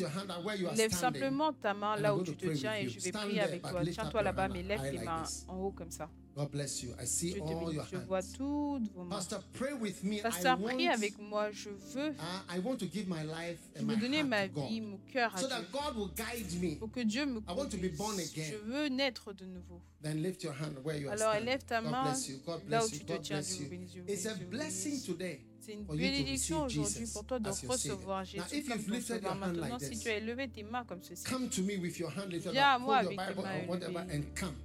lève 0.76 0.94
simplement 0.94 1.52
ta 1.53 1.74
main 1.74 1.95
là 1.98 2.15
où 2.15 2.22
tu 2.22 2.36
te 2.36 2.45
tiens 2.53 2.76
et 2.76 2.88
je 2.88 2.99
vais 2.99 3.11
prier 3.11 3.40
avec 3.41 3.61
toi. 3.61 3.82
Tiens-toi 3.84 4.22
là-bas, 4.22 4.48
mais 4.49 4.61
lève 4.61 4.82
tes 4.82 4.99
mains 4.99 5.24
en 5.48 5.57
haut 5.57 5.72
comme 5.72 5.90
ça. 5.91 6.10
God 6.36 6.49
bless 6.49 6.82
you. 6.82 6.91
I 6.99 7.06
see 7.06 7.34
Je 7.36 7.41
all 7.41 7.74
your 7.74 7.86
Je 7.91 7.98
vois 7.98 8.24
toutes 8.24 8.91
vos 8.95 9.03
mains. 9.03 9.18
Pastor, 9.18 9.44
pray 9.53 9.74
with 9.74 10.03
me. 10.03 10.20
Pasteur, 10.20 10.57
prie 10.60 10.88
avec 10.88 11.20
moi. 11.20 11.52
Je 11.52 11.70
veux, 11.70 12.10
uh, 12.10 12.56
I 12.56 12.60
want 12.60 12.78
to 12.78 12.88
give 12.91 13.07
my 13.07 13.24
life 13.24 13.60
je 13.76 13.82
and 13.82 13.86
my 13.86 13.94
veux 13.95 14.02
donner 14.02 14.24
ma 14.24 14.48
vie, 14.48 14.82
mon 14.82 14.98
cœur 15.11 15.32
à 15.36 15.38
So 15.40 15.48
Dieu. 15.48 15.56
that 15.57 15.72
God 15.72 15.95
will 15.95 16.10
guide 16.15 16.60
me. 16.60 16.76
Pour 16.78 16.90
que 16.91 17.02
Dieu 17.02 17.28
me 17.28 17.40
I 17.48 17.53
want 17.56 17.70
to 17.70 17.78
be 17.78 17.90
born 17.95 18.15
conduise. 18.15 18.32
again. 18.34 18.49
Je 18.52 18.57
veux 18.57 18.88
naître 18.88 19.32
de 19.34 19.45
nouveau. 19.45 19.80
Then 20.02 20.24
lift 20.24 20.44
your 20.44 20.53
hand 20.53 20.76
where 20.84 20.98
you 20.99 21.07
are 21.10 21.14
Alors 21.22 21.36
élève 21.36 21.64
ta 21.65 21.82
God 21.82 21.91
main 21.91 22.03
bless 22.03 22.28
you. 22.28 22.38
God 22.45 22.61
là 22.68 22.84
où 22.84 22.88
bless 22.88 22.94
you. 22.94 22.99
tu 22.99 23.06
te 23.06 23.18
tiens. 23.22 23.38
bless 23.38 23.56
Dieu 23.57 23.64
vous 23.65 23.70
bénisse, 23.70 23.95
It's 24.07 24.26
a 24.26 24.34
blessing 24.49 25.02
today 25.06 25.45
C'est 25.65 25.73
une 25.73 25.84
bénédiction 25.84 26.64
aujourd'hui 26.65 27.06
pour 27.14 27.26
toi 27.26 27.40
de 27.40 27.49
recevoir 27.49 28.26
Jésus 28.26 28.64
comme 28.68 28.84
ton 28.84 29.02
sauveur. 29.02 29.35
Maintenant, 29.35 29.80
si 29.80 29.98
tu 29.98 30.10
as 30.10 30.18
élevé 30.18 30.49
tes 30.49 30.64
mains 30.64 30.84
comme 30.84 31.02
ceci, 31.02 31.23
come 31.23 31.48
to 31.48 31.61
me 31.61 31.77
with 31.77 31.98
your 31.99 32.10
hand 32.10 32.30
lifted 32.31 32.52
Viens 32.52 32.73
à 32.73 32.80
moi 32.80 32.98
avec 32.98 33.18
tes 33.18 33.26
Bible 33.27 33.41
mains 33.41 33.77
élevées. 33.77 34.15
and 34.18 34.23
come. 34.35 34.56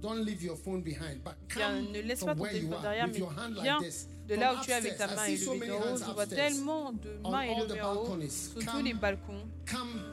Don't 0.00 0.24
leave 0.24 0.42
your 0.44 0.56
phone 0.56 0.82
behind, 0.82 1.22
but 1.24 1.32
Viens, 1.56 1.82
come 1.82 1.92
ne 1.92 2.00
laisse 2.02 2.20
pas 2.24 2.34
ton 2.34 2.42
where 2.42 2.52
you 2.52 2.68
téléphone 2.68 2.82
derrière, 2.82 3.06
with 3.06 3.14
mais 3.14 3.18
your 3.20 3.30
hand 3.32 3.54
viens 3.54 3.78
like 3.80 3.88
this. 3.90 4.08
De 4.28 4.34
là 4.36 4.54
où 4.54 4.64
tu 4.64 4.70
es 4.70 4.74
avec 4.74 4.96
ta 4.96 5.06
main 5.08 5.26
élevée 5.26 5.66
d'en 5.68 5.74
haut. 5.76 5.96
Je 5.98 6.12
vois 6.12 6.26
tellement 6.26 6.92
de 6.92 7.30
mains 7.30 7.42
élevées 7.42 7.80
en 7.82 7.94
haut 7.94 8.06
sur 8.28 8.54
tous 8.60 8.66
Come, 8.66 8.84
les 8.84 8.94
balcons. 8.94 9.46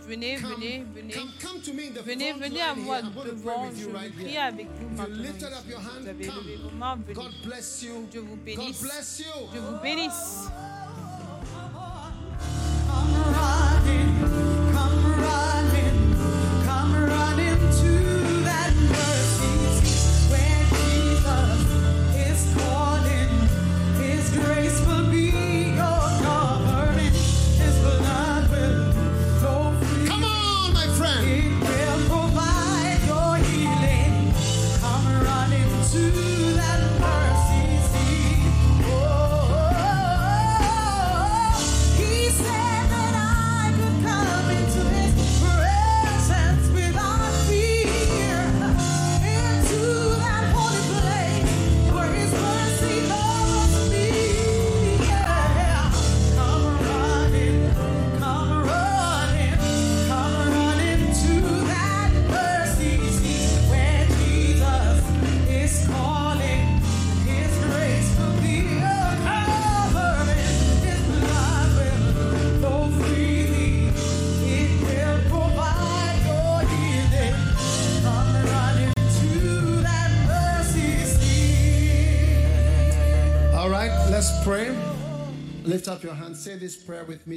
Venez, 0.08 0.36
venez, 0.38 0.84
venez. 0.94 1.14
Venez, 2.06 2.34
venez 2.34 2.62
à 2.62 2.76
moi 2.76 3.02
devant. 3.02 3.70
Je 3.74 3.86
vais 3.88 3.92
right 3.94 4.14
prier 4.14 4.32
here. 4.32 4.42
avec 4.44 4.68
vous 4.68 4.90
maintenant. 4.96 5.24
Vous 6.02 6.08
avez 6.08 6.26
come. 6.28 6.36
élevé 6.48 6.56
vos 6.64 6.70
mains, 6.72 6.96
venez. 6.96 7.14
God 7.14 7.32
bless 7.46 7.84
you. 7.84 8.08
Dieu 8.12 8.22
vous 8.22 8.36
God 8.36 8.46
bénisse. 8.46 8.82
bless 8.82 9.20
you. 9.20 9.50
Dieu 9.52 9.62
vous 9.62 9.82
bénisse. 9.82 10.48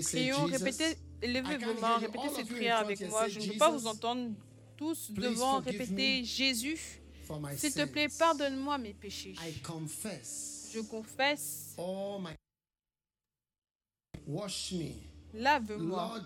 Prions, 0.02 0.44
répétez, 0.44 0.96
levez 1.22 1.58
vos 1.58 1.80
mains, 1.80 1.98
répétez 1.98 2.28
cette 2.36 2.48
prière 2.48 2.78
avec 2.78 3.00
moi. 3.08 3.28
Je 3.28 3.40
ne 3.40 3.46
peux 3.46 3.58
pas 3.58 3.70
vous 3.70 3.86
entendre 3.86 4.30
tous 4.76 5.10
devant 5.10 5.60
répéter 5.60 6.24
Jésus, 6.24 6.78
s'il 7.56 7.72
te 7.72 7.84
plaît, 7.84 8.08
pardonne-moi 8.18 8.78
mes 8.78 8.94
péchés. 8.94 9.34
I 9.46 9.60
confess 9.62 10.70
Je 10.72 10.80
confesse, 10.80 11.76
lave-moi, 15.34 16.20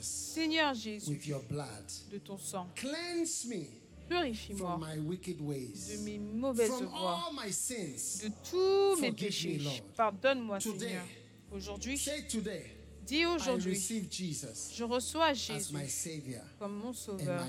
Seigneur 0.00 0.74
Jésus, 0.74 1.10
with 1.10 1.26
your 1.26 1.42
blood. 1.48 1.66
de 2.10 2.18
ton 2.18 2.38
sang. 2.38 2.66
Purifie-moi 4.08 4.78
de 4.98 6.04
mes 6.04 6.18
mauvaises 6.18 6.68
from 6.68 6.86
voies, 6.86 7.24
all 7.26 7.32
my 7.34 7.52
sins. 7.52 8.22
de 8.24 8.30
tous 8.50 9.00
mes 9.00 9.12
péchés. 9.12 9.60
Pardonne-moi, 9.96 10.60
Seigneur. 10.60 11.04
Aujourd'hui, 11.54 12.00
dis 13.04 13.26
aujourd'hui, 13.26 13.74
je 14.74 14.84
reçois 14.84 15.34
Jésus 15.34 15.74
comme 16.58 16.76
mon 16.76 16.92
sauveur 16.92 17.46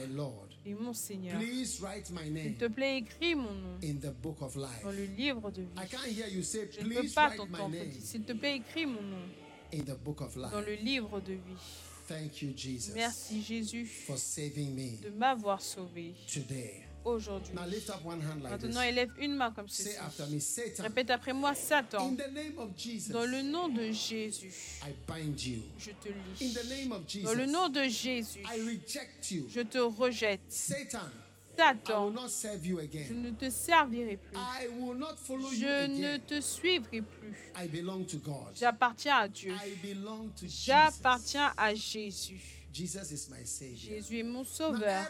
et 0.66 0.74
mon 0.74 0.94
Seigneur. 0.94 1.40
S'il 1.42 2.56
te 2.58 2.68
plaît, 2.68 2.98
écris 2.98 3.36
mon 3.36 3.54
nom 3.54 3.78
in 3.84 3.96
the 3.96 4.14
book 4.22 4.42
of 4.42 4.56
life. 4.56 4.84
dans 4.84 4.92
le 4.92 5.06
livre 5.06 5.52
de 5.52 5.62
I 5.62 5.66
vie. 5.66 5.90
can't 5.90 6.08
hear 6.08 6.28
you 6.28 6.44
say, 6.44 6.70
Je 6.72 6.86
ne 6.86 7.02
peux 7.02 7.10
pas 7.10 7.32
t'entendre. 7.32 7.76
S'il 8.00 8.24
te 8.24 8.34
plaît, 8.34 8.58
écris 8.58 8.86
mon 8.86 9.02
nom 9.02 9.26
in 9.74 9.84
the 9.84 9.98
book 10.04 10.22
of 10.22 10.36
dans 10.36 10.62
le 10.62 10.76
livre 10.76 11.22
de 11.22 11.34
vie. 11.34 11.40
Thank 12.08 12.42
you, 12.42 12.52
Jesus, 12.56 12.92
Merci 12.94 13.42
Jésus 13.42 13.86
for 13.86 14.18
saving 14.18 14.76
me 14.76 15.02
de 15.02 15.10
m'avoir 15.10 15.62
sauvé 15.62 16.14
today. 16.28 16.84
Aujourd'hui. 17.06 17.54
Maintenant, 17.54 18.82
élève 18.82 19.12
une 19.20 19.36
main 19.36 19.52
comme 19.52 19.68
ceci. 19.68 19.96
Répète 20.80 21.10
après 21.10 21.34
moi, 21.34 21.54
Satan. 21.56 22.12
Dans 23.10 23.26
le 23.26 23.42
nom 23.42 23.70
de 23.70 23.92
Jésus, 23.92 24.52
je 25.78 25.92
te 25.92 26.08
lis. 26.40 27.24
Dans 27.24 27.34
le 27.34 27.46
nom 27.46 27.70
de 27.70 27.84
Jésus, 27.84 28.44
je 29.50 29.62
te 29.62 29.78
rejette. 29.78 30.42
Satan, 30.50 31.00
I 31.56 31.74
will 31.74 31.78
Satan, 31.86 32.14
not 32.14 32.30
serve 32.30 32.66
you 32.66 32.80
je 32.82 33.14
ne 33.14 33.30
te 33.32 33.50
servirai 33.50 34.18
plus. 34.18 34.36
I 34.38 34.68
will 34.80 34.96
not 34.96 35.18
follow 35.18 35.52
you 35.52 35.60
Je 35.60 35.88
ne 35.88 36.18
te 36.18 36.42
suivrai 36.42 37.02
plus. 37.02 37.36
I 37.56 37.68
belong 37.68 38.06
to 38.06 38.18
God. 38.18 38.56
J'appartiens 38.56 39.18
à 39.18 39.28
Dieu. 39.28 39.54
I 39.54 39.76
belong 39.84 40.30
to 40.36 40.46
Jesus. 40.48 40.66
J'appartiens 40.66 41.54
à 41.56 41.76
Jésus. 41.76 42.63
Jesus 42.74 43.12
is 43.12 43.30
my 43.30 43.46
Savior. 43.46 43.94
Jésus 43.96 44.20
est 44.20 44.24
mon 44.24 44.44
sauveur. 44.44 45.04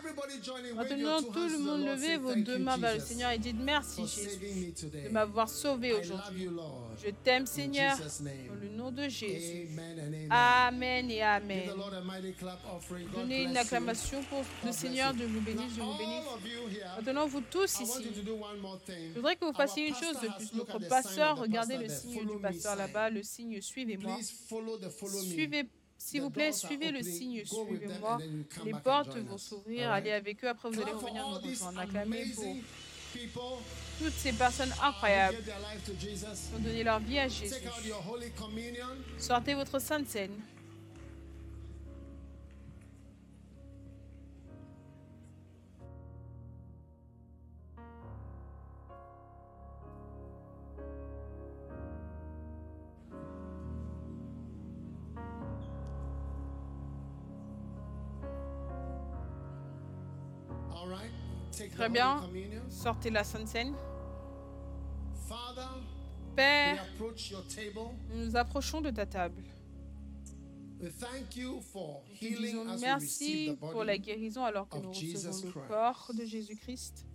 Maintenant, 0.76 1.22
tout 1.22 1.48
le 1.48 1.60
monde, 1.60 1.86
levez 1.86 2.18
vos 2.18 2.36
deux 2.36 2.58
mains 2.60 2.76
vers 2.76 2.96
le 2.96 3.00
Seigneur 3.00 3.32
et 3.32 3.38
dites 3.38 3.56
merci 3.58 4.06
Jésus 4.06 4.74
de 4.84 5.10
m'avoir 5.10 5.48
sauvé 5.48 5.94
aujourd'hui. 5.94 6.50
Je 7.02 7.12
t'aime 7.24 7.46
Seigneur 7.46 7.98
dans 7.98 8.56
le 8.62 8.70
nom 8.70 8.92
de 8.92 9.08
Jésus. 9.08 9.70
Amen 10.30 11.10
et 11.10 11.22
Amen. 11.22 11.70
Donnez 13.14 13.44
une 13.44 13.56
acclamation 13.56 14.22
pour 14.24 14.44
le 14.66 14.72
Seigneur. 14.74 15.14
Dieu 15.14 15.28
vous 15.28 15.40
Now, 15.40 15.68
Dieu 15.68 15.84
vous 15.84 15.98
bénisse. 15.98 16.26
Maintenant, 17.06 17.28
vous 17.28 17.42
tous 17.42 17.80
ici, 17.80 18.04
je 18.14 19.16
voudrais 19.16 19.36
que 19.38 19.46
vous 19.46 19.54
fassiez 19.54 19.88
une 19.88 19.96
chose 19.96 20.20
de 20.22 20.28
plus. 20.38 20.54
Notre 20.54 20.80
pasteur, 20.80 21.38
regardez 21.38 21.78
le 21.78 21.88
signe 21.88 22.26
du 22.26 22.40
pasteur 22.42 22.76
là-bas, 22.76 23.10
le 23.10 23.24
signe 23.24 23.62
suivez-moi. 23.62 24.18
Suivez, 24.22 25.66
s'il 26.04 26.22
vous 26.22 26.30
plaît, 26.30 26.52
suivez 26.52 26.92
le 26.92 27.02
signe 27.02 27.44
suivez-moi. 27.46 28.20
Les 28.66 28.74
portes 28.74 29.18
vont 29.18 29.38
s'ouvrir, 29.38 29.90
allez 29.92 30.12
avec 30.12 30.44
eux, 30.44 30.50
après 30.50 30.70
vous 30.70 30.82
allez 30.82 30.92
revenir 30.92 31.26
nous 31.28 31.36
rejoindre. 31.36 31.80
Acclamez 31.80 32.26
pour 33.34 33.62
toutes 34.00 34.14
ces 34.14 34.34
personnes 34.34 34.74
incroyables 34.84 35.38
qui 35.86 36.56
ont 36.56 36.60
donné 36.60 36.84
leur 36.84 37.00
vie 37.00 37.20
à 37.20 37.28
Jésus. 37.28 37.56
Sortez 39.18 39.54
votre 39.54 39.80
sainte 39.80 40.10
scène. 40.10 40.38
Très 61.54 61.90
bien. 61.90 62.30
Sortez 62.70 63.10
la 63.10 63.24
sainte 63.24 63.54
we 63.54 63.74
Père, 66.36 66.88
nous 68.10 68.26
nous 68.26 68.36
approchons 68.36 68.82
de 68.82 68.90
ta 68.90 69.06
table. 69.06 69.44
Nous 70.82 70.90
disons 72.20 72.66
merci 72.82 73.56
pour 73.60 73.84
la 73.84 73.98
guérison 73.98 74.44
alors 74.44 74.68
que 74.68 74.78
nous 74.78 74.92
recevons 74.92 75.46
le 75.46 75.68
corps 75.68 76.12
de 76.18 76.26
Jésus-Christ, 76.26 77.06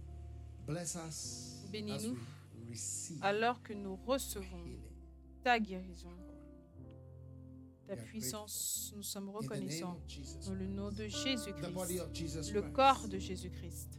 Bénis-nous. 1.73 2.17
alors 3.21 3.61
que 3.63 3.73
nous 3.73 3.97
recevons 4.07 4.65
ta 5.43 5.59
guérison, 5.59 6.13
ta 7.89 7.97
puissance. 7.97 8.93
Nous 8.95 9.03
sommes 9.03 9.31
reconnaissants 9.31 9.99
dans 10.47 10.55
le 10.55 10.67
nom 10.69 10.91
de 10.93 11.09
Jésus-Christ, 11.09 12.53
le 12.53 12.63
corps 12.71 13.09
de 13.09 13.19
Jésus-Christ. 13.19 13.99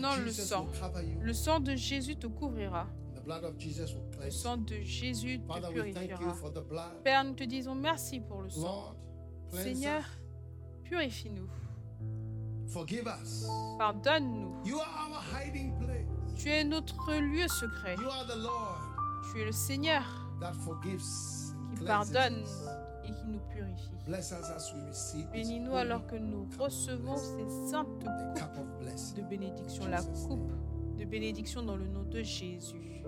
Le 0.00 0.30
sang. 0.30 0.66
Le 1.20 1.32
sang 1.32 1.60
de 1.60 1.74
Jésus 1.74 2.16
te 2.16 2.26
couvrira. 2.26 2.86
Le 3.26 4.30
sang 4.30 4.56
de 4.56 4.74
Jésus 4.80 5.40
te 5.40 5.72
purifiera. 5.72 6.34
Père, 7.04 7.24
nous 7.24 7.34
te 7.34 7.44
disons 7.44 7.74
merci 7.74 8.20
pour 8.20 8.42
le 8.42 8.50
sang. 8.50 8.96
Seigneur, 9.50 10.00
us. 10.00 10.84
purifie-nous. 10.84 11.48
Pardonne-nous. 13.78 14.62
Tu 16.36 16.48
es 16.48 16.64
notre 16.64 17.14
lieu 17.14 17.48
secret. 17.48 17.96
Tu 19.32 19.40
es 19.40 19.44
le 19.44 19.52
Seigneur 19.52 20.02
qui 21.76 21.84
pardonne. 21.84 22.44
Et 23.10 23.12
qui 23.12 23.26
nous 23.26 23.40
purifie. 23.50 23.90
Bless 24.06 24.32
us 24.32 24.50
as 24.50 24.72
we 24.74 24.82
receive 24.88 25.26
this 25.32 25.48
Bénis-nous 25.48 25.74
alors 25.74 26.06
que 26.06 26.16
nous 26.16 26.48
recevons 26.58 27.16
ces 27.16 27.70
saintes 27.70 27.86
coupes 28.56 29.16
de 29.16 29.22
bénédiction, 29.22 29.86
la 29.88 30.02
coupe 30.02 30.52
de 30.98 31.04
bénédiction 31.04 31.62
dans 31.62 31.76
le 31.76 31.86
nom 31.86 32.02
de 32.04 32.22
Jésus. 32.22 33.04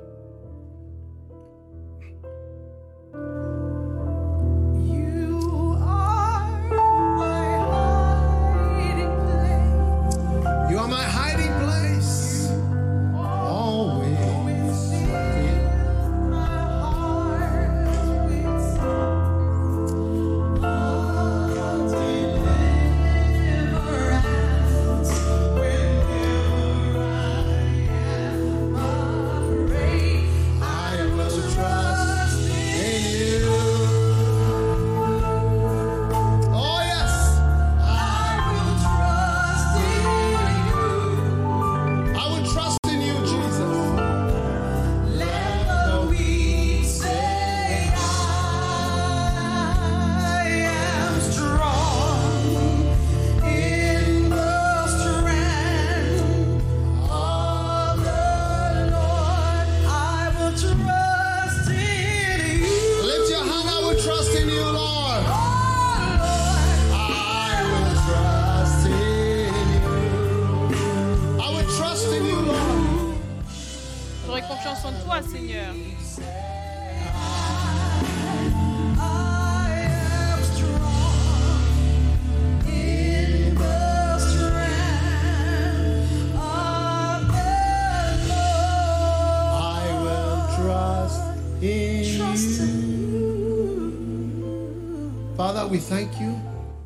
We 95.72 95.78
thank 95.78 96.20
you. 96.20 96.38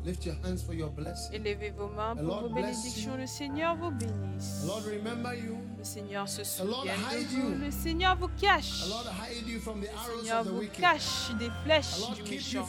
Lift 0.05 0.25
your 0.25 0.35
hands 0.41 0.63
for 0.63 0.73
your 0.73 0.89
blessing. 0.89 1.33
Élevez 1.33 1.71
vos 1.71 1.89
mains 1.89 2.15
pour 2.15 2.23
Lord 2.23 2.43
vos 2.43 2.55
bénédictions. 2.55 3.17
Le 3.17 3.27
Seigneur 3.27 3.75
vous 3.75 3.91
bénisse. 3.91 4.61
The 4.63 4.67
Lord 4.67 4.83
remember 4.85 5.35
you. 5.35 5.57
Le 5.77 5.83
Seigneur 5.83 6.29
se 6.29 6.45
souvient 6.45 6.93
de 6.93 7.35
vous. 7.35 7.65
Le 7.65 7.71
Seigneur 7.71 8.15
vous 8.15 8.29
cache. 8.39 8.85
The 8.85 8.89
Lord 8.89 9.07
hide 9.07 9.47
you 9.49 9.59
from 9.59 9.81
the 9.81 9.87
Le 9.87 10.21
Seigneur 10.21 10.39
of 10.39 10.47
the 10.47 10.49
vous 10.51 10.59
wicked. 10.59 10.79
cache 10.79 11.31
des 11.37 11.49
flèches 11.65 11.99
Lord 11.99 12.13
du 12.13 12.23
méchant. 12.31 12.67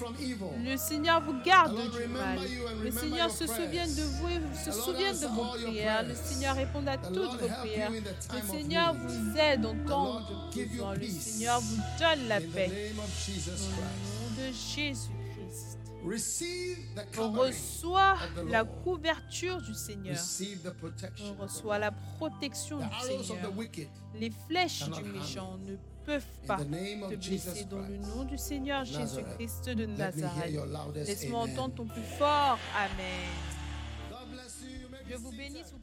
Le 0.64 0.76
Seigneur 0.76 1.20
vous 1.20 1.34
garde 1.44 1.76
Lord 1.76 1.90
du 1.90 2.08
mal. 2.08 2.38
Le 2.82 2.90
Seigneur 2.90 3.30
se 3.30 3.46
souvient 3.46 3.86
de 3.86 4.02
vous 4.02 4.28
et 4.28 4.64
se 4.64 4.72
souvient 4.72 5.12
de 5.12 5.26
vos 5.28 5.44
prières. 5.54 6.02
Le. 6.02 6.14
Seigneur 6.16 6.56
répond 6.56 6.84
à 6.88 6.98
toutes 6.98 7.40
vos 7.40 7.48
prières. 7.60 7.92
Le 7.92 8.52
Seigneur 8.52 8.94
vous 8.94 9.38
aide 9.38 9.64
en 9.64 9.76
temps 9.86 10.20
de 10.50 10.64
besoin. 10.64 10.94
Le. 10.94 11.06
Seigneur 11.06 11.60
vous 11.60 11.76
donne 12.00 12.26
la 12.26 12.40
paix. 12.40 12.90
Au 12.92 12.96
nom 12.96 13.06
de 14.36 14.52
Jésus-Christ. 14.52 15.10
On 17.18 17.32
reçoit 17.32 18.16
la 18.48 18.64
couverture 18.64 19.60
du 19.60 19.74
Seigneur. 19.74 20.16
On 21.22 21.42
reçoit 21.42 21.78
la 21.78 21.90
protection 21.90 22.78
du 22.78 22.84
Seigneur. 23.00 23.52
Les 24.14 24.30
flèches 24.48 24.88
du 24.90 25.02
méchant 25.04 25.58
ne 25.58 25.76
peuvent 26.04 26.24
pas 26.46 26.56
te 26.56 27.14
blesser 27.16 27.64
dans 27.64 27.80
le 27.80 27.96
nom 27.98 28.24
du 28.24 28.38
Seigneur. 28.38 28.84
Jésus-Christ 28.84 29.70
de 29.70 29.86
Nazareth. 29.86 30.54
Laisse-moi 30.94 31.40
entendre 31.40 31.74
ton 31.74 31.86
plus 31.86 32.02
fort 32.18 32.58
Amen. 32.76 33.28
Je 35.10 35.16
vous 35.16 35.30
bénisse. 35.32 35.74